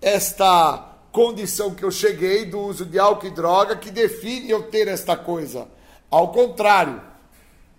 esta 0.00 0.93
condição 1.14 1.72
que 1.72 1.84
eu 1.84 1.92
cheguei 1.92 2.44
do 2.44 2.58
uso 2.58 2.84
de 2.84 2.98
álcool 2.98 3.28
e 3.28 3.30
droga 3.30 3.76
que 3.76 3.88
define 3.88 4.50
eu 4.50 4.64
ter 4.64 4.88
esta 4.88 5.16
coisa. 5.16 5.68
Ao 6.10 6.32
contrário, 6.32 7.00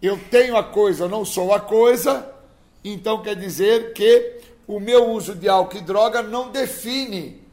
eu 0.02 0.18
tenho 0.32 0.56
a 0.56 0.64
coisa, 0.64 1.10
não 1.10 1.26
sou 1.26 1.54
a 1.54 1.60
coisa, 1.60 2.34
então 2.82 3.22
quer 3.22 3.36
dizer 3.36 3.92
que 3.92 4.40
o 4.66 4.80
meu 4.80 5.10
uso 5.10 5.36
de 5.36 5.50
álcool 5.50 5.78
e 5.78 5.82
droga 5.82 6.24
não 6.24 6.50
define 6.50 7.44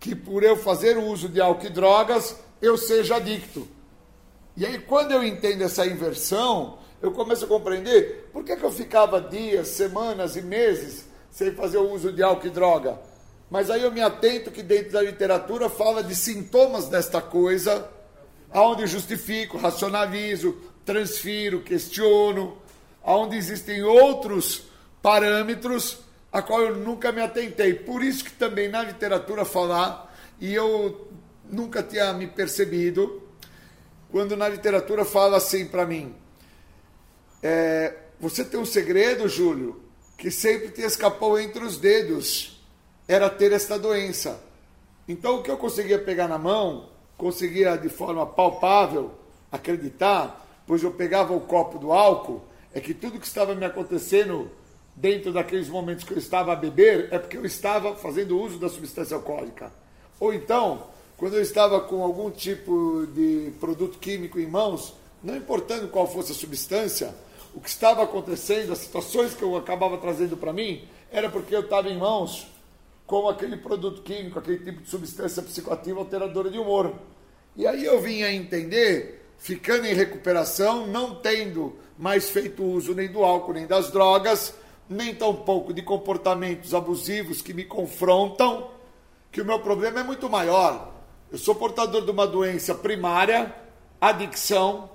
que 0.00 0.14
por 0.14 0.42
eu 0.42 0.56
fazer 0.56 0.96
o 0.96 1.04
uso 1.04 1.28
de 1.28 1.42
álcool 1.42 1.66
e 1.66 1.70
drogas 1.70 2.34
eu 2.62 2.78
seja 2.78 3.16
adicto. 3.16 3.68
E 4.56 4.64
aí, 4.64 4.78
quando 4.78 5.12
eu 5.12 5.22
entendo 5.22 5.62
essa 5.62 5.86
inversão, 5.86 6.78
eu 7.02 7.12
começo 7.12 7.44
a 7.44 7.48
compreender 7.48 8.30
por 8.32 8.44
que, 8.44 8.56
que 8.56 8.64
eu 8.64 8.72
ficava 8.72 9.20
dias, 9.20 9.68
semanas 9.68 10.36
e 10.36 10.42
meses 10.42 11.04
sem 11.30 11.52
fazer 11.52 11.76
o 11.76 11.92
uso 11.92 12.10
de 12.10 12.22
álcool 12.22 12.46
e 12.46 12.50
droga. 12.50 13.07
Mas 13.50 13.70
aí 13.70 13.82
eu 13.82 13.90
me 13.90 14.02
atento 14.02 14.50
que 14.50 14.62
dentro 14.62 14.92
da 14.92 15.02
literatura 15.02 15.70
fala 15.70 16.02
de 16.02 16.14
sintomas 16.14 16.88
desta 16.88 17.20
coisa, 17.20 17.88
aonde 18.50 18.86
justifico, 18.86 19.56
racionalizo, 19.56 20.56
transfiro, 20.84 21.62
questiono, 21.62 22.58
aonde 23.02 23.36
existem 23.36 23.82
outros 23.82 24.64
parâmetros 25.02 25.98
a 26.30 26.42
qual 26.42 26.60
eu 26.60 26.76
nunca 26.76 27.10
me 27.10 27.22
atentei. 27.22 27.72
Por 27.72 28.02
isso 28.02 28.24
que 28.24 28.32
também 28.32 28.68
na 28.68 28.82
literatura 28.82 29.44
falar, 29.44 30.14
e 30.38 30.52
eu 30.54 31.08
nunca 31.50 31.82
tinha 31.82 32.12
me 32.12 32.26
percebido, 32.26 33.22
quando 34.10 34.36
na 34.36 34.48
literatura 34.48 35.04
fala 35.04 35.38
assim 35.38 35.66
para 35.66 35.86
mim, 35.86 36.14
é, 37.42 37.94
você 38.20 38.44
tem 38.44 38.58
um 38.58 38.66
segredo, 38.66 39.28
Júlio, 39.28 39.82
que 40.16 40.30
sempre 40.30 40.70
te 40.70 40.82
escapou 40.82 41.38
entre 41.38 41.64
os 41.64 41.78
dedos, 41.78 42.57
era 43.08 43.30
ter 43.30 43.50
esta 43.52 43.78
doença. 43.78 44.38
Então 45.08 45.36
o 45.36 45.42
que 45.42 45.50
eu 45.50 45.56
conseguia 45.56 45.98
pegar 45.98 46.28
na 46.28 46.36
mão, 46.36 46.90
conseguia 47.16 47.76
de 47.76 47.88
forma 47.88 48.26
palpável 48.26 49.12
acreditar, 49.50 50.46
pois 50.66 50.82
eu 50.82 50.92
pegava 50.92 51.34
o 51.34 51.40
copo 51.40 51.78
do 51.78 51.90
álcool, 51.90 52.42
é 52.74 52.80
que 52.80 52.92
tudo 52.92 53.18
que 53.18 53.26
estava 53.26 53.54
me 53.54 53.64
acontecendo 53.64 54.50
dentro 54.94 55.32
daqueles 55.32 55.68
momentos 55.68 56.04
que 56.04 56.12
eu 56.12 56.18
estava 56.18 56.52
a 56.52 56.56
beber, 56.56 57.08
é 57.10 57.18
porque 57.18 57.38
eu 57.38 57.46
estava 57.46 57.94
fazendo 57.96 58.38
uso 58.38 58.58
da 58.58 58.68
substância 58.68 59.16
alcoólica. 59.16 59.72
Ou 60.20 60.34
então, 60.34 60.88
quando 61.16 61.34
eu 61.34 61.42
estava 61.42 61.80
com 61.80 62.02
algum 62.02 62.30
tipo 62.30 63.06
de 63.14 63.52
produto 63.58 63.98
químico 63.98 64.38
em 64.38 64.46
mãos, 64.46 64.92
não 65.22 65.36
importando 65.36 65.88
qual 65.88 66.06
fosse 66.06 66.32
a 66.32 66.34
substância, 66.34 67.14
o 67.54 67.60
que 67.60 67.68
estava 67.68 68.02
acontecendo, 68.02 68.72
as 68.72 68.78
situações 68.78 69.34
que 69.34 69.42
eu 69.42 69.56
acabava 69.56 69.96
trazendo 69.96 70.36
para 70.36 70.52
mim, 70.52 70.86
era 71.10 71.30
porque 71.30 71.54
eu 71.54 71.60
estava 71.60 71.88
em 71.88 71.96
mãos 71.96 72.46
com 73.08 73.26
aquele 73.26 73.56
produto 73.56 74.02
químico, 74.02 74.38
aquele 74.38 74.58
tipo 74.58 74.82
de 74.82 74.90
substância 74.90 75.42
psicoativa 75.42 75.98
alteradora 75.98 76.50
de 76.50 76.58
humor. 76.58 76.92
E 77.56 77.66
aí 77.66 77.82
eu 77.82 77.98
vinha 78.02 78.26
a 78.26 78.32
entender, 78.32 79.32
ficando 79.38 79.86
em 79.86 79.94
recuperação, 79.94 80.86
não 80.86 81.14
tendo 81.14 81.74
mais 81.98 82.28
feito 82.28 82.62
uso 82.62 82.94
nem 82.94 83.10
do 83.10 83.24
álcool 83.24 83.54
nem 83.54 83.66
das 83.66 83.90
drogas, 83.90 84.54
nem 84.86 85.14
tampouco 85.14 85.72
de 85.72 85.80
comportamentos 85.80 86.74
abusivos 86.74 87.40
que 87.40 87.54
me 87.54 87.64
confrontam, 87.64 88.70
que 89.32 89.40
o 89.40 89.44
meu 89.44 89.58
problema 89.58 90.00
é 90.00 90.04
muito 90.04 90.28
maior. 90.28 90.92
Eu 91.32 91.38
sou 91.38 91.54
portador 91.54 92.04
de 92.04 92.10
uma 92.10 92.26
doença 92.26 92.74
primária, 92.74 93.54
adicção, 93.98 94.90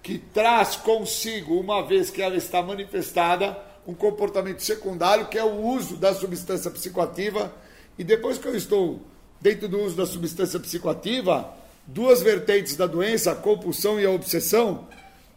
que 0.00 0.16
traz 0.16 0.76
consigo, 0.76 1.58
uma 1.58 1.82
vez 1.82 2.08
que 2.08 2.22
ela 2.22 2.36
está 2.36 2.62
manifestada, 2.62 3.60
um 3.88 3.94
comportamento 3.94 4.60
secundário, 4.60 5.28
que 5.28 5.38
é 5.38 5.42
o 5.42 5.62
uso 5.62 5.96
da 5.96 6.12
substância 6.12 6.70
psicoativa. 6.70 7.50
E 7.98 8.04
depois 8.04 8.36
que 8.36 8.46
eu 8.46 8.54
estou 8.54 9.00
dentro 9.40 9.66
do 9.66 9.80
uso 9.80 9.96
da 9.96 10.04
substância 10.04 10.60
psicoativa, 10.60 11.54
duas 11.86 12.20
vertentes 12.20 12.76
da 12.76 12.86
doença, 12.86 13.32
a 13.32 13.34
compulsão 13.34 13.98
e 13.98 14.04
a 14.04 14.10
obsessão, 14.10 14.86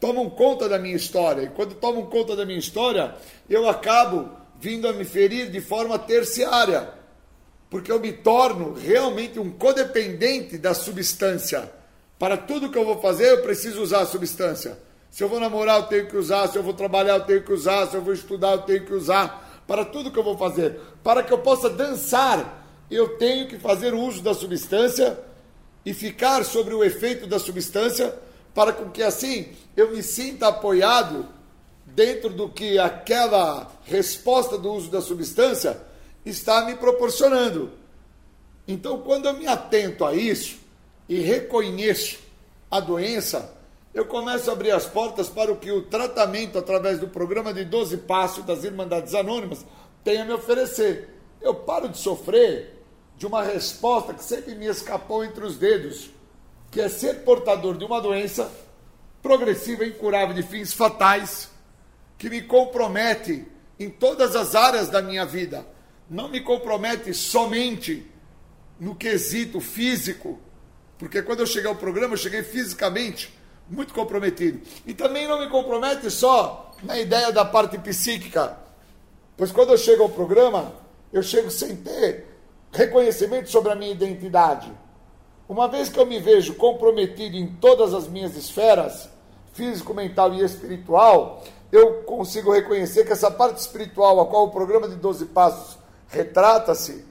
tomam 0.02 0.30
conta 0.30 0.68
da 0.68 0.78
minha 0.78 0.98
história. 0.98 1.44
E 1.44 1.48
quando 1.48 1.76
tomam 1.76 2.06
conta 2.07 2.36
da 2.36 2.45
minha 2.45 2.60
história, 2.60 3.15
eu 3.49 3.69
acabo 3.69 4.30
vindo 4.60 4.86
a 4.86 4.91
me 4.91 5.06
ferir 5.06 5.49
de 5.49 5.61
forma 5.61 5.98
terciária, 5.98 6.90
porque 7.69 7.90
eu 7.90 8.02
me 8.02 8.11
torno 8.11 8.73
realmente 8.73 9.40
um 9.40 9.49
codependente 9.49 10.57
da 10.57 10.73
substância. 10.73 11.72
Para 12.19 12.36
tudo 12.36 12.69
que 12.69 12.78
eu 12.78 12.84
vou 12.84 12.99
fazer, 12.99 13.32
eu 13.32 13.41
preciso 13.44 13.82
usar 13.82 14.02
a 14.02 14.06
substância. 14.06 14.78
Se 15.12 15.24
eu 15.24 15.30
vou 15.30 15.40
namorar, 15.40 15.82
eu 15.82 15.88
tenho 15.88 16.08
que 16.08 16.16
usar. 16.16 16.48
Se 16.48 16.58
eu 16.58 16.64
vou 16.64 16.74
trabalhar, 16.74 17.18
eu 17.18 17.26
tenho 17.26 17.44
que 17.44 17.52
usar. 17.52 17.86
Se 17.88 17.96
eu 17.96 18.02
vou 18.02 18.14
estudar, 18.14 18.54
eu 18.54 18.62
tenho 18.62 18.86
que 18.86 18.94
usar. 18.94 19.62
Para 19.68 19.86
tudo 19.86 20.10
que 20.10 20.18
eu 20.18 20.24
vou 20.24 20.38
fazer. 20.38 20.80
Para 21.04 21.22
que 21.22 21.32
eu 21.32 21.40
possa 21.40 21.70
dançar, 21.70 22.66
eu 22.90 23.18
tenho 23.18 23.48
que 23.48 23.60
fazer 23.60 23.94
uso 23.94 24.22
da 24.22 24.34
substância 24.34 25.20
e 25.86 25.94
ficar 25.94 26.44
sobre 26.46 26.74
o 26.74 26.84
efeito 26.84 27.28
da 27.28 27.40
substância, 27.40 28.16
para 28.54 28.72
que 28.72 29.04
assim 29.04 29.50
eu 29.76 29.92
me 29.92 30.02
sinta 30.02 30.48
apoiado 30.48 31.28
dentro 31.86 32.30
do 32.30 32.48
que 32.48 32.80
aquela 32.80 33.72
resposta 33.84 34.58
do 34.58 34.72
uso 34.72 34.90
da 34.90 35.02
substância 35.02 35.78
está 36.26 36.66
me 36.66 36.76
proporcionando. 36.76 37.72
Então, 38.68 39.02
quando 39.02 39.26
eu 39.26 39.34
me 39.34 39.48
atento 39.48 40.06
a 40.06 40.14
isso, 40.14 40.62
e 41.12 41.20
reconheço 41.20 42.20
a 42.70 42.80
doença, 42.80 43.54
eu 43.94 44.06
começo 44.06 44.50
a 44.50 44.54
abrir 44.54 44.72
as 44.72 44.86
portas 44.86 45.28
para 45.28 45.52
o 45.52 45.58
que 45.58 45.72
o 45.72 45.82
tratamento 45.82 46.58
através 46.58 47.00
do 47.00 47.10
programa 47.10 47.54
de 47.54 47.66
12 47.66 47.98
passos 47.98 48.46
das 48.46 48.64
Irmandades 48.64 49.14
Anônimas 49.14 49.66
tem 50.04 50.22
a 50.22 50.26
me 50.26 50.32
oferecer. 50.32 51.10
Eu 51.42 51.56
paro 51.56 51.90
de 51.90 51.98
sofrer 51.98 52.82
de 53.18 53.28
uma 53.28 53.44
resposta 53.44 54.14
que 54.14 54.24
sempre 54.24 54.56
me 54.56 54.66
escapou 54.66 55.26
entre 55.26 55.46
os 55.46 55.58
dedos, 55.58 56.10
que 56.72 56.80
é 56.80 56.88
ser 56.88 57.24
portador 57.24 57.78
de 57.78 57.84
uma 57.84 58.00
doença 58.00 58.50
progressiva 59.22 59.86
incurável 59.86 60.34
de 60.34 60.44
fins 60.44 60.72
fatais, 60.72 61.50
que 62.18 62.30
me 62.30 62.42
compromete 62.42 63.46
em 63.78 63.90
todas 63.90 64.36
as 64.38 64.56
áreas 64.56 64.90
da 64.90 65.02
minha 65.02 65.26
vida. 65.26 65.68
Não 66.10 66.30
me 66.30 66.40
compromete 66.40 67.14
somente 67.14 68.10
no 68.80 68.96
quesito 68.96 69.60
físico, 69.60 70.40
porque 70.98 71.22
quando 71.22 71.42
eu 71.42 71.46
cheguei 71.46 71.70
ao 71.70 71.76
programa, 71.76 72.14
eu 72.14 72.18
cheguei 72.18 72.42
fisicamente 72.42 73.41
muito 73.72 73.93
comprometido. 73.93 74.60
E 74.85 74.93
também 74.93 75.27
não 75.27 75.39
me 75.39 75.49
compromete 75.49 76.11
só 76.11 76.72
na 76.84 76.99
ideia 76.99 77.31
da 77.31 77.45
parte 77.45 77.77
psíquica, 77.77 78.57
pois 79.38 79.52
quando 79.52 79.72
eu 79.72 79.77
chego 79.77 80.03
ao 80.03 80.10
programa, 80.10 80.73
eu 81.11 81.23
chego 81.23 81.49
sem 81.49 81.77
ter 81.77 82.27
reconhecimento 82.72 83.49
sobre 83.49 83.72
a 83.72 83.76
minha 83.76 83.91
identidade. 83.91 84.72
Uma 85.48 85.68
vez 85.68 85.89
que 85.89 85.99
eu 85.99 86.06
me 86.06 86.19
vejo 86.19 86.56
comprometido 86.56 87.35
em 87.35 87.48
todas 87.48 87.93
as 87.93 88.07
minhas 88.07 88.35
esferas, 88.35 89.10
físico, 89.53 89.93
mental 89.93 90.34
e 90.34 90.43
espiritual, 90.43 91.43
eu 91.72 92.03
consigo 92.03 92.52
reconhecer 92.52 93.06
que 93.06 93.14
essa 93.14 93.31
parte 93.31 93.57
espiritual, 93.57 94.19
a 94.19 94.26
qual 94.26 94.45
o 94.45 94.52
programa 94.52 94.88
de 94.88 94.95
12 94.95 95.26
Passos 95.27 95.77
retrata-se, 96.07 97.06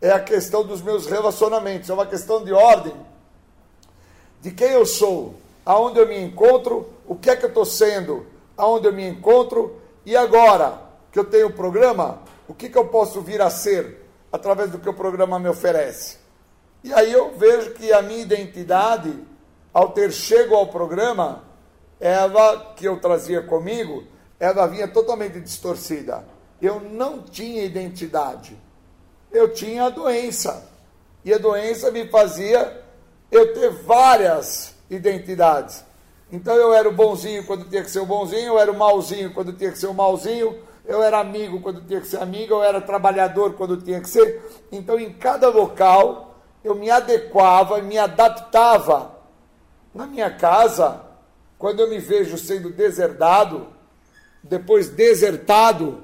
é 0.00 0.10
a 0.10 0.20
questão 0.20 0.64
dos 0.64 0.82
meus 0.82 1.06
relacionamentos, 1.06 1.88
é 1.88 1.94
uma 1.94 2.06
questão 2.06 2.44
de 2.44 2.52
ordem, 2.52 2.94
de 4.42 4.50
quem 4.50 4.68
eu 4.68 4.84
sou, 4.84 5.34
aonde 5.66 5.98
eu 5.98 6.06
me 6.06 6.18
encontro, 6.18 6.88
o 7.06 7.14
que 7.14 7.28
é 7.28 7.36
que 7.36 7.44
eu 7.44 7.48
estou 7.48 7.66
sendo, 7.66 8.24
aonde 8.56 8.86
eu 8.86 8.92
me 8.92 9.06
encontro, 9.06 9.78
e 10.06 10.16
agora 10.16 10.80
que 11.12 11.18
eu 11.18 11.24
tenho 11.24 11.48
o 11.48 11.52
programa, 11.52 12.22
o 12.48 12.54
que, 12.54 12.70
que 12.70 12.78
eu 12.78 12.86
posso 12.86 13.20
vir 13.20 13.42
a 13.42 13.50
ser 13.50 14.06
através 14.32 14.70
do 14.70 14.78
que 14.78 14.88
o 14.88 14.94
programa 14.94 15.38
me 15.38 15.48
oferece. 15.48 16.18
E 16.84 16.94
aí 16.94 17.12
eu 17.12 17.36
vejo 17.36 17.72
que 17.72 17.92
a 17.92 18.00
minha 18.00 18.22
identidade, 18.22 19.12
ao 19.74 19.90
ter 19.90 20.12
chego 20.12 20.54
ao 20.54 20.68
programa, 20.68 21.42
ela 21.98 22.72
que 22.76 22.86
eu 22.86 23.00
trazia 23.00 23.42
comigo, 23.42 24.04
ela 24.38 24.66
vinha 24.66 24.86
totalmente 24.86 25.40
distorcida. 25.40 26.24
Eu 26.62 26.80
não 26.80 27.22
tinha 27.22 27.64
identidade 27.64 28.56
eu 29.36 29.52
tinha 29.52 29.84
a 29.84 29.90
doença. 29.90 30.68
E 31.24 31.32
a 31.32 31.38
doença 31.38 31.90
me 31.90 32.08
fazia 32.08 32.82
eu 33.30 33.52
ter 33.52 33.70
várias 33.70 34.74
identidades. 34.90 35.84
Então 36.30 36.54
eu 36.56 36.74
era 36.74 36.88
o 36.88 36.92
bonzinho 36.92 37.44
quando 37.44 37.68
tinha 37.68 37.82
que 37.82 37.90
ser 37.90 38.00
o 38.00 38.06
bonzinho, 38.06 38.48
eu 38.48 38.58
era 38.58 38.70
o 38.70 38.76
malzinho 38.76 39.32
quando 39.32 39.52
tinha 39.52 39.70
que 39.70 39.78
ser 39.78 39.86
o 39.86 39.94
malzinho, 39.94 40.56
eu 40.84 41.02
era 41.02 41.20
amigo 41.20 41.60
quando 41.60 41.80
tinha 41.82 42.00
que 42.00 42.06
ser 42.06 42.20
amigo, 42.20 42.54
eu 42.54 42.62
era 42.62 42.80
trabalhador 42.80 43.54
quando 43.54 43.76
tinha 43.76 44.00
que 44.00 44.08
ser. 44.08 44.42
Então 44.72 44.98
em 44.98 45.12
cada 45.12 45.48
local 45.48 46.36
eu 46.64 46.74
me 46.74 46.90
adequava, 46.90 47.80
me 47.80 47.96
adaptava 47.96 49.14
Na 49.94 50.04
minha 50.04 50.30
casa, 50.30 51.00
quando 51.58 51.80
eu 51.80 51.88
me 51.88 51.98
vejo 51.98 52.36
sendo 52.36 52.70
deserdado, 52.70 53.68
depois 54.42 54.88
desertado, 54.88 56.02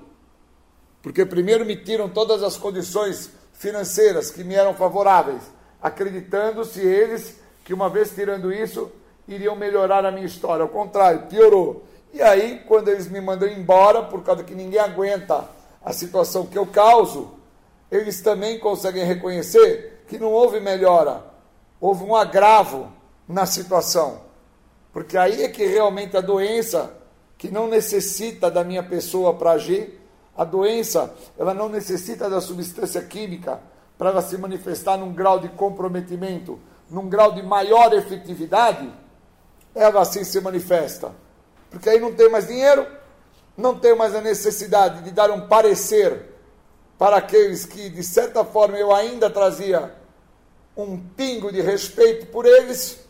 porque 1.02 1.26
primeiro 1.26 1.66
me 1.66 1.76
tiram 1.76 2.09
todas 2.09 2.42
as 2.42 2.56
condições 2.56 3.30
financeiras 3.52 4.30
que 4.30 4.42
me 4.42 4.54
eram 4.54 4.72
favoráveis, 4.72 5.42
acreditando-se 5.80 6.80
eles 6.80 7.41
que 7.64 7.74
uma 7.74 7.89
vez 7.89 8.10
tirando 8.10 8.52
isso, 8.52 8.90
iriam 9.26 9.56
melhorar 9.56 10.05
a 10.05 10.10
minha 10.10 10.26
história. 10.26 10.62
Ao 10.62 10.68
contrário, 10.68 11.26
piorou. 11.26 11.84
E 12.12 12.20
aí, 12.20 12.62
quando 12.66 12.89
eles 12.89 13.09
me 13.09 13.20
mandam 13.20 13.48
embora, 13.48 14.02
por 14.02 14.22
causa 14.22 14.44
que 14.44 14.55
ninguém 14.55 14.80
aguenta 14.80 15.48
a 15.84 15.93
situação 15.93 16.47
que 16.47 16.59
eu 16.59 16.66
causo, 16.66 17.32
eles 17.90 18.20
também 18.20 18.59
conseguem 18.59 19.05
reconhecer 19.05 20.05
que 20.06 20.18
não 20.18 20.30
houve 20.30 20.60
melhora, 20.60 21.24
houve 21.80 22.05
um 22.05 22.14
agravo 22.14 22.93
na 23.26 23.47
situação. 23.47 24.20
Porque 24.93 25.16
aí 25.16 25.43
é 25.43 25.48
que 25.48 25.64
realmente 25.64 26.16
a 26.16 26.20
doença, 26.20 26.94
que 27.39 27.51
não 27.51 27.66
necessita 27.66 28.51
da 28.51 28.62
minha 28.62 28.82
pessoa 28.82 29.34
para 29.34 29.52
agir, 29.52 30.01
a 30.36 30.44
doença, 30.44 31.14
ela 31.39 31.52
não 31.52 31.68
necessita 31.68 32.28
da 32.28 32.40
substância 32.40 33.02
química 33.02 33.60
para 33.98 34.10
ela 34.10 34.22
se 34.22 34.36
manifestar 34.36 34.97
num 34.97 35.12
grau 35.12 35.39
de 35.39 35.48
comprometimento, 35.48 36.59
num 36.93 37.09
grau 37.09 37.32
de 37.32 37.43
maior 37.43 37.93
efetividade, 37.94 38.93
ela 39.74 40.02
assim 40.02 40.23
se 40.24 40.39
manifesta. 40.40 41.10
Porque 41.70 41.89
aí 41.89 41.98
não 41.98 42.12
tem 42.12 42.28
mais 42.28 42.47
dinheiro, 42.47 42.86
não 43.56 43.78
tem 43.78 43.97
mais 43.97 44.14
a 44.14 44.20
necessidade 44.20 45.02
de 45.02 45.10
dar 45.10 45.31
um 45.31 45.48
parecer 45.48 46.35
para 46.98 47.16
aqueles 47.16 47.64
que, 47.64 47.89
de 47.89 48.05
certa 48.05 48.44
forma, 48.44 48.77
eu 48.77 48.94
ainda 48.94 49.31
trazia 49.31 49.94
um 50.77 50.98
pingo 50.98 51.51
de 51.51 51.62
respeito 51.62 52.27
por 52.27 52.44
eles. 52.44 53.01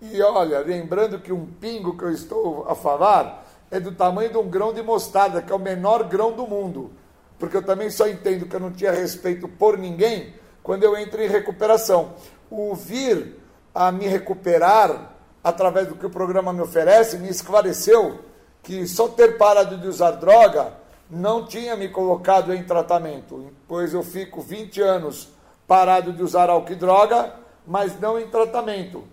E 0.00 0.22
olha, 0.22 0.60
lembrando 0.60 1.18
que 1.18 1.32
um 1.32 1.44
pingo 1.44 1.98
que 1.98 2.04
eu 2.04 2.12
estou 2.12 2.64
a 2.68 2.74
falar 2.76 3.44
é 3.68 3.80
do 3.80 3.90
tamanho 3.90 4.30
de 4.30 4.38
um 4.38 4.48
grão 4.48 4.72
de 4.72 4.80
mostarda, 4.80 5.42
que 5.42 5.52
é 5.52 5.54
o 5.54 5.58
menor 5.58 6.04
grão 6.04 6.32
do 6.32 6.46
mundo. 6.46 6.92
Porque 7.36 7.56
eu 7.56 7.62
também 7.62 7.90
só 7.90 8.06
entendo 8.06 8.46
que 8.46 8.54
eu 8.54 8.60
não 8.60 8.70
tinha 8.70 8.92
respeito 8.92 9.48
por 9.48 9.76
ninguém 9.76 10.32
quando 10.62 10.84
eu 10.84 10.96
entro 10.96 11.20
em 11.20 11.28
recuperação. 11.28 12.14
O 12.50 12.74
vir 12.74 13.40
a 13.74 13.90
me 13.90 14.06
recuperar 14.06 15.12
através 15.42 15.88
do 15.88 15.96
que 15.96 16.06
o 16.06 16.10
programa 16.10 16.52
me 16.52 16.60
oferece 16.60 17.18
me 17.18 17.28
esclareceu 17.28 18.20
que 18.62 18.86
só 18.86 19.08
ter 19.08 19.36
parado 19.36 19.76
de 19.76 19.86
usar 19.86 20.12
droga 20.12 20.72
não 21.10 21.46
tinha 21.46 21.76
me 21.76 21.88
colocado 21.88 22.54
em 22.54 22.64
tratamento, 22.64 23.52
pois 23.68 23.92
eu 23.92 24.02
fico 24.02 24.40
20 24.40 24.80
anos 24.80 25.28
parado 25.66 26.12
de 26.12 26.22
usar 26.22 26.48
álcool 26.48 26.72
e 26.72 26.76
droga, 26.76 27.34
mas 27.66 27.98
não 28.00 28.18
em 28.18 28.26
tratamento. 28.28 29.04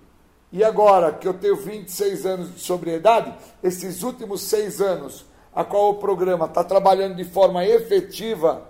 E 0.52 0.64
agora 0.64 1.12
que 1.14 1.28
eu 1.28 1.34
tenho 1.34 1.56
26 1.56 2.26
anos 2.26 2.56
de 2.56 2.62
sobriedade, 2.62 3.34
esses 3.64 4.04
últimos 4.04 4.42
seis 4.42 4.82
anos, 4.82 5.26
a 5.54 5.64
qual 5.64 5.92
o 5.92 5.96
programa 5.96 6.46
está 6.46 6.64
trabalhando 6.64 7.16
de 7.16 7.26
forma 7.26 7.66
efetiva 7.66 8.62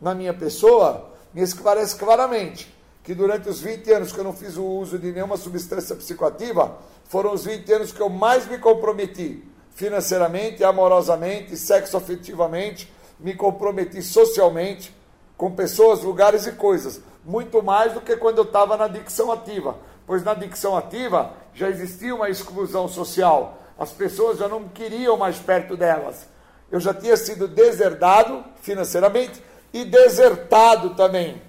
na 0.00 0.14
minha 0.14 0.34
pessoa, 0.34 1.10
me 1.32 1.42
esclarece 1.42 1.96
claramente 1.96 2.79
que 3.02 3.14
durante 3.14 3.48
os 3.48 3.60
20 3.60 3.92
anos 3.92 4.12
que 4.12 4.18
eu 4.18 4.24
não 4.24 4.32
fiz 4.32 4.56
o 4.56 4.64
uso 4.64 4.98
de 4.98 5.12
nenhuma 5.12 5.36
substância 5.36 5.96
psicoativa, 5.96 6.78
foram 7.08 7.32
os 7.32 7.44
20 7.44 7.72
anos 7.72 7.92
que 7.92 8.00
eu 8.00 8.08
mais 8.08 8.46
me 8.46 8.58
comprometi 8.58 9.44
financeiramente, 9.74 10.62
amorosamente, 10.62 11.56
sexoafetivamente, 11.56 12.92
me 13.18 13.34
comprometi 13.34 14.02
socialmente 14.02 14.94
com 15.36 15.50
pessoas, 15.50 16.02
lugares 16.02 16.46
e 16.46 16.52
coisas, 16.52 17.00
muito 17.24 17.62
mais 17.62 17.94
do 17.94 18.00
que 18.00 18.16
quando 18.16 18.38
eu 18.38 18.44
estava 18.44 18.76
na 18.76 18.84
adicção 18.84 19.32
ativa 19.32 19.76
pois 20.10 20.24
na 20.24 20.34
dicção 20.34 20.76
ativa 20.76 21.30
já 21.54 21.68
existia 21.68 22.12
uma 22.12 22.28
exclusão 22.28 22.88
social. 22.88 23.62
As 23.78 23.92
pessoas 23.92 24.40
já 24.40 24.48
não 24.48 24.68
queriam 24.68 25.16
mais 25.16 25.38
perto 25.38 25.76
delas. 25.76 26.26
Eu 26.68 26.80
já 26.80 26.92
tinha 26.92 27.16
sido 27.16 27.46
deserdado 27.46 28.44
financeiramente 28.60 29.40
e 29.72 29.84
desertado 29.84 30.96
também, 30.96 31.40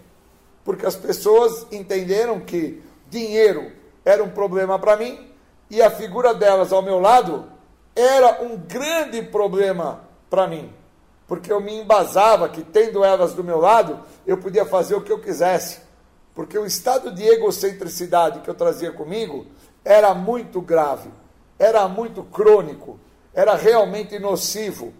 porque 0.64 0.86
as 0.86 0.96
pessoas 0.96 1.68
entenderam 1.72 2.40
que 2.40 2.82
dinheiro 3.10 3.72
era 4.06 4.24
um 4.24 4.30
problema 4.30 4.78
para 4.78 4.98
mim 4.98 5.32
e 5.70 5.82
a 5.82 5.90
figura 5.90 6.34
delas 6.34 6.72
ao 6.72 6.82
meu 6.82 7.00
lado 7.00 7.46
era 7.96 8.42
um 8.44 8.58
grande 8.58 9.22
problema 9.22 10.02
para 10.30 10.48
mim, 10.48 10.74
porque 11.28 11.52
eu 11.52 11.60
me 11.60 11.76
embasava 11.80 12.48
que 12.50 12.62
tendo 12.62 13.04
elas 13.04 13.34
do 13.34 13.44
meu 13.44 13.60
lado, 13.60 14.00
eu 14.26 14.38
podia 14.38 14.66
fazer 14.66 14.96
o 14.96 15.02
que 15.02 15.12
eu 15.12 15.20
quisesse 15.20 15.92
porque 16.34 16.58
o 16.58 16.66
estado 16.66 17.12
de 17.12 17.24
egocentricidade 17.24 18.40
que 18.40 18.50
eu 18.50 18.56
trazia 18.56 18.92
comigo 18.92 19.46
era 19.84 20.14
muito 20.14 20.62
grave, 20.62 21.10
era 21.60 21.88
muito 21.88 22.24
crônico, 22.24 23.00
era 23.34 23.56
realmente 23.56 24.18
nocivo. 24.18 24.94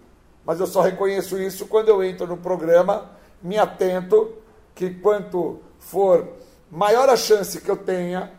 Mas 0.44 0.60
eu 0.60 0.66
só 0.66 0.80
reconheço 0.80 1.40
isso 1.40 1.66
quando 1.66 1.88
eu 1.88 2.02
entro 2.02 2.26
no 2.26 2.36
programa, 2.36 3.10
me 3.42 3.58
atento 3.58 4.34
que 4.74 4.90
quanto 4.90 5.60
for 5.78 6.26
maior 6.70 7.08
a 7.08 7.16
chance 7.16 7.60
que 7.60 7.70
eu 7.70 7.76
tenha 7.76 8.32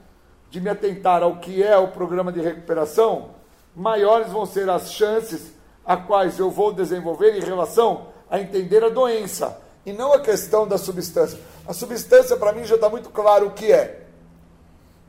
de 0.49 0.60
me 0.61 0.69
atentar 0.69 1.23
ao 1.23 1.38
que 1.38 1.64
é 1.64 1.77
o 1.77 1.88
programa 1.88 2.31
de 2.31 2.41
recuperação, 2.41 3.31
maiores 3.76 4.31
vão 4.31 4.45
ser 4.45 4.69
as 4.69 4.91
chances 4.91 5.51
a 5.85 5.97
quais 5.97 6.39
eu 6.39 6.49
vou 6.49 6.72
desenvolver 6.73 7.35
em 7.35 7.41
relação 7.41 8.07
a 8.30 8.39
entender 8.39 8.84
a 8.84 8.89
doença 8.89 9.60
e 9.85 9.91
não 9.91 10.14
a 10.14 10.19
questão 10.19 10.68
da 10.68 10.77
substância. 10.77 11.39
A 11.68 11.73
substância, 11.73 12.38
para 12.38 12.53
mim, 12.53 12.64
já 12.65 12.76
está 12.76 12.89
muito 12.89 13.10
claro 13.10 13.47
o 13.47 13.51
que 13.51 13.72
é. 13.72 14.07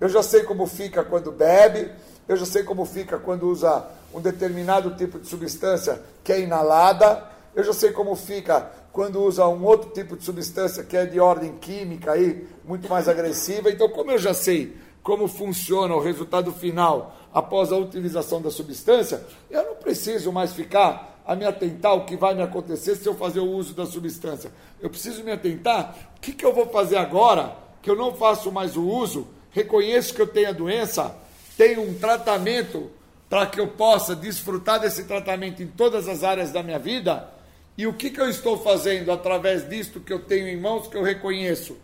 Eu 0.00 0.08
já 0.08 0.22
sei 0.22 0.42
como 0.42 0.66
fica 0.66 1.04
quando 1.04 1.30
bebe, 1.30 1.90
eu 2.28 2.36
já 2.36 2.44
sei 2.44 2.62
como 2.62 2.84
fica 2.84 3.18
quando 3.18 3.48
usa 3.48 3.86
um 4.12 4.20
determinado 4.20 4.94
tipo 4.96 5.18
de 5.18 5.28
substância 5.28 6.00
que 6.22 6.32
é 6.32 6.40
inalada, 6.40 7.22
eu 7.54 7.62
já 7.62 7.72
sei 7.72 7.92
como 7.92 8.14
fica 8.16 8.70
quando 8.94 9.20
usa 9.20 9.44
um 9.48 9.64
outro 9.64 9.90
tipo 9.90 10.16
de 10.16 10.22
substância 10.22 10.84
que 10.84 10.96
é 10.96 11.04
de 11.04 11.18
ordem 11.18 11.56
química 11.56 12.12
aí, 12.12 12.46
muito 12.64 12.88
mais 12.88 13.08
agressiva. 13.08 13.68
Então, 13.68 13.88
como 13.88 14.12
eu 14.12 14.18
já 14.18 14.32
sei 14.32 14.76
como 15.02 15.26
funciona 15.26 15.92
o 15.92 16.00
resultado 16.00 16.52
final 16.52 17.14
após 17.34 17.72
a 17.72 17.76
utilização 17.76 18.40
da 18.40 18.52
substância, 18.52 19.26
eu 19.50 19.64
não 19.64 19.74
preciso 19.74 20.30
mais 20.30 20.52
ficar 20.52 21.20
a 21.26 21.34
me 21.34 21.44
atentar 21.44 21.90
ao 21.90 22.06
que 22.06 22.16
vai 22.16 22.36
me 22.36 22.42
acontecer 22.42 22.94
se 22.94 23.06
eu 23.08 23.16
fazer 23.16 23.40
o 23.40 23.50
uso 23.50 23.74
da 23.74 23.84
substância. 23.84 24.52
Eu 24.80 24.88
preciso 24.88 25.24
me 25.24 25.32
atentar 25.32 26.12
o 26.16 26.20
que, 26.20 26.32
que 26.32 26.46
eu 26.46 26.54
vou 26.54 26.66
fazer 26.66 26.96
agora 26.96 27.56
que 27.82 27.90
eu 27.90 27.96
não 27.96 28.14
faço 28.14 28.52
mais 28.52 28.76
o 28.76 28.86
uso, 28.86 29.26
reconheço 29.50 30.14
que 30.14 30.22
eu 30.22 30.28
tenho 30.28 30.50
a 30.50 30.52
doença, 30.52 31.16
tenho 31.56 31.82
um 31.82 31.94
tratamento 31.94 32.88
para 33.28 33.44
que 33.44 33.60
eu 33.60 33.66
possa 33.66 34.14
desfrutar 34.14 34.78
desse 34.78 35.02
tratamento 35.02 35.60
em 35.64 35.66
todas 35.66 36.08
as 36.08 36.22
áreas 36.22 36.52
da 36.52 36.62
minha 36.62 36.78
vida. 36.78 37.33
E 37.76 37.86
o 37.86 37.92
que, 37.92 38.10
que 38.10 38.20
eu 38.20 38.28
estou 38.28 38.56
fazendo 38.58 39.10
através 39.10 39.68
disto 39.68 40.00
que 40.00 40.12
eu 40.12 40.20
tenho 40.20 40.46
em 40.48 40.60
mãos, 40.60 40.86
que 40.86 40.96
eu 40.96 41.02
reconheço? 41.02 41.76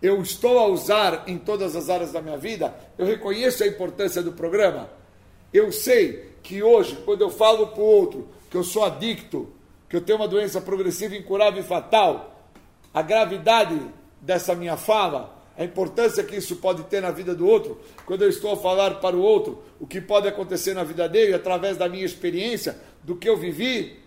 Eu 0.00 0.22
estou 0.22 0.58
a 0.58 0.66
usar 0.66 1.24
em 1.26 1.38
todas 1.38 1.74
as 1.74 1.88
áreas 1.88 2.12
da 2.12 2.22
minha 2.22 2.36
vida, 2.36 2.74
eu 2.96 3.06
reconheço 3.06 3.64
a 3.64 3.66
importância 3.66 4.22
do 4.22 4.32
programa. 4.32 4.88
Eu 5.52 5.72
sei 5.72 6.34
que 6.42 6.62
hoje, 6.62 6.96
quando 7.04 7.22
eu 7.22 7.30
falo 7.30 7.68
para 7.68 7.80
o 7.80 7.86
outro 7.86 8.28
que 8.50 8.56
eu 8.56 8.62
sou 8.62 8.84
adicto, 8.84 9.52
que 9.88 9.96
eu 9.96 10.00
tenho 10.00 10.18
uma 10.18 10.28
doença 10.28 10.60
progressiva, 10.60 11.16
incurável 11.16 11.60
e 11.60 11.66
fatal, 11.66 12.48
a 12.92 13.02
gravidade 13.02 13.80
dessa 14.20 14.54
minha 14.54 14.76
fala, 14.76 15.42
a 15.56 15.64
importância 15.64 16.22
que 16.22 16.36
isso 16.36 16.56
pode 16.56 16.84
ter 16.84 17.00
na 17.00 17.10
vida 17.10 17.34
do 17.34 17.46
outro, 17.46 17.80
quando 18.04 18.22
eu 18.22 18.28
estou 18.28 18.52
a 18.52 18.56
falar 18.56 19.00
para 19.00 19.16
o 19.16 19.22
outro 19.22 19.62
o 19.80 19.86
que 19.86 20.00
pode 20.00 20.28
acontecer 20.28 20.74
na 20.74 20.84
vida 20.84 21.08
dele 21.08 21.34
através 21.34 21.76
da 21.76 21.88
minha 21.88 22.04
experiência, 22.04 22.78
do 23.02 23.16
que 23.16 23.28
eu 23.28 23.36
vivi, 23.36 24.03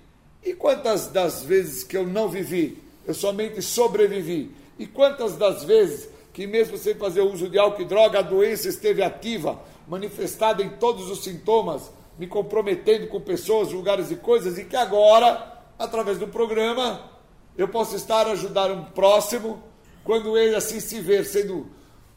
e 0.47 0.53
quantas 0.53 1.07
das 1.07 1.43
vezes 1.43 1.83
que 1.83 1.97
eu 1.97 2.07
não 2.07 2.29
vivi, 2.29 2.81
eu 3.05 3.13
somente 3.13 3.61
sobrevivi, 3.61 4.49
e 4.79 4.87
quantas 4.87 5.35
das 5.35 5.65
vezes 5.65 6.07
que 6.31 6.47
mesmo 6.47 6.77
sem 6.77 6.95
fazer 6.95 7.19
uso 7.19 7.49
de 7.49 7.59
álcool 7.59 7.81
e 7.81 7.85
droga, 7.85 8.19
a 8.19 8.21
doença 8.21 8.69
esteve 8.69 9.03
ativa, 9.03 9.59
manifestada 9.87 10.63
em 10.63 10.69
todos 10.69 11.09
os 11.09 11.23
sintomas, 11.23 11.91
me 12.17 12.27
comprometendo 12.27 13.07
com 13.07 13.19
pessoas, 13.19 13.73
lugares 13.73 14.09
e 14.09 14.15
coisas, 14.15 14.57
e 14.57 14.63
que 14.63 14.75
agora, 14.75 15.61
através 15.77 16.17
do 16.17 16.27
programa, 16.29 17.11
eu 17.57 17.67
posso 17.67 17.95
estar 17.95 18.25
a 18.27 18.31
ajudar 18.31 18.71
um 18.71 18.85
próximo, 18.85 19.61
quando 20.03 20.37
ele 20.37 20.55
assim 20.55 20.79
se 20.79 21.01
ver 21.01 21.25
sendo 21.25 21.67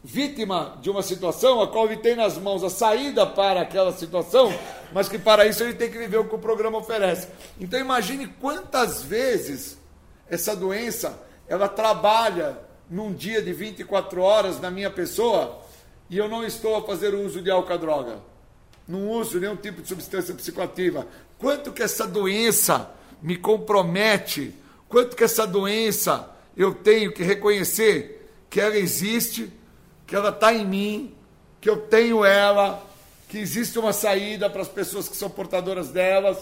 vítima 0.02 0.78
de 0.80 0.90
uma 0.90 1.02
situação 1.02 1.60
a 1.60 1.68
qual 1.68 1.86
ele 1.86 1.98
tem 1.98 2.16
nas 2.16 2.38
mãos 2.38 2.64
a 2.64 2.70
saída 2.70 3.26
para 3.26 3.60
aquela 3.60 3.92
situação, 3.92 4.52
mas 4.92 5.08
que 5.08 5.18
para 5.18 5.46
isso 5.46 5.62
ele 5.62 5.74
tem 5.74 5.90
que 5.90 5.98
viver 5.98 6.18
o 6.18 6.28
que 6.28 6.34
o 6.34 6.38
programa 6.38 6.78
oferece. 6.78 7.28
Então 7.60 7.78
imagine 7.78 8.26
quantas 8.40 9.02
vezes 9.02 9.78
essa 10.28 10.56
doença 10.56 11.22
ela 11.48 11.68
trabalha 11.68 12.58
num 12.88 13.12
dia 13.12 13.42
de 13.42 13.52
24 13.52 14.22
horas 14.22 14.60
na 14.60 14.70
minha 14.70 14.90
pessoa 14.90 15.60
e 16.08 16.16
eu 16.16 16.28
não 16.28 16.44
estou 16.44 16.76
a 16.76 16.82
fazer 16.82 17.14
uso 17.14 17.42
de 17.42 17.50
álcool 17.50 17.78
droga 17.78 18.30
não 18.90 19.08
uso 19.08 19.38
nenhum 19.38 19.56
tipo 19.56 19.80
de 19.80 19.88
substância 19.88 20.34
psicoativa. 20.34 21.06
Quanto 21.38 21.72
que 21.72 21.82
essa 21.82 22.06
doença 22.06 22.90
me 23.22 23.36
compromete, 23.36 24.52
quanto 24.88 25.16
que 25.16 25.22
essa 25.22 25.46
doença 25.46 26.28
eu 26.56 26.74
tenho 26.74 27.12
que 27.12 27.22
reconhecer 27.22 28.28
que 28.50 28.60
ela 28.60 28.76
existe, 28.76 29.50
que 30.10 30.16
ela 30.16 30.30
está 30.30 30.52
em 30.52 30.66
mim, 30.66 31.14
que 31.60 31.70
eu 31.70 31.82
tenho 31.82 32.24
ela, 32.24 32.84
que 33.28 33.38
existe 33.38 33.78
uma 33.78 33.92
saída 33.92 34.50
para 34.50 34.60
as 34.60 34.66
pessoas 34.66 35.08
que 35.08 35.16
são 35.16 35.30
portadoras 35.30 35.90
delas 35.90 36.36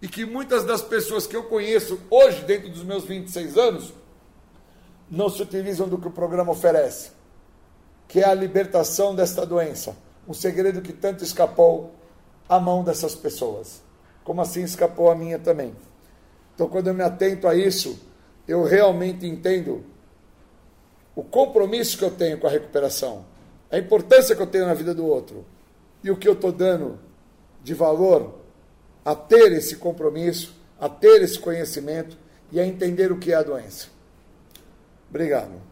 e 0.00 0.08
que 0.08 0.24
muitas 0.24 0.64
das 0.64 0.80
pessoas 0.80 1.26
que 1.26 1.36
eu 1.36 1.44
conheço 1.44 2.00
hoje, 2.08 2.42
dentro 2.44 2.70
dos 2.70 2.82
meus 2.82 3.04
26 3.04 3.58
anos, 3.58 3.92
não 5.10 5.28
se 5.28 5.42
utilizam 5.42 5.86
do 5.86 5.98
que 5.98 6.08
o 6.08 6.10
programa 6.10 6.52
oferece, 6.52 7.10
que 8.08 8.20
é 8.20 8.24
a 8.24 8.32
libertação 8.32 9.14
desta 9.14 9.44
doença, 9.44 9.94
um 10.26 10.32
segredo 10.32 10.80
que 10.80 10.94
tanto 10.94 11.22
escapou 11.22 11.94
à 12.48 12.58
mão 12.58 12.82
dessas 12.82 13.14
pessoas, 13.14 13.82
como 14.24 14.40
assim 14.40 14.62
escapou 14.62 15.10
a 15.10 15.14
minha 15.14 15.38
também. 15.38 15.76
Então, 16.54 16.66
quando 16.66 16.86
eu 16.86 16.94
me 16.94 17.02
atento 17.02 17.46
a 17.46 17.54
isso, 17.54 18.00
eu 18.48 18.64
realmente 18.64 19.26
entendo 19.26 19.84
o 21.14 21.22
compromisso 21.22 21.98
que 21.98 22.04
eu 22.04 22.10
tenho 22.10 22.38
com 22.38 22.46
a 22.46 22.50
recuperação, 22.50 23.24
a 23.70 23.78
importância 23.78 24.34
que 24.34 24.42
eu 24.42 24.46
tenho 24.46 24.66
na 24.66 24.74
vida 24.74 24.94
do 24.94 25.06
outro 25.06 25.44
e 26.02 26.10
o 26.10 26.16
que 26.16 26.28
eu 26.28 26.32
estou 26.32 26.52
dando 26.52 26.98
de 27.62 27.74
valor 27.74 28.38
a 29.04 29.14
ter 29.14 29.52
esse 29.52 29.76
compromisso, 29.76 30.54
a 30.80 30.88
ter 30.88 31.22
esse 31.22 31.38
conhecimento 31.38 32.16
e 32.50 32.60
a 32.60 32.66
entender 32.66 33.10
o 33.12 33.18
que 33.18 33.32
é 33.32 33.36
a 33.36 33.42
doença. 33.42 33.88
Obrigado. 35.08 35.71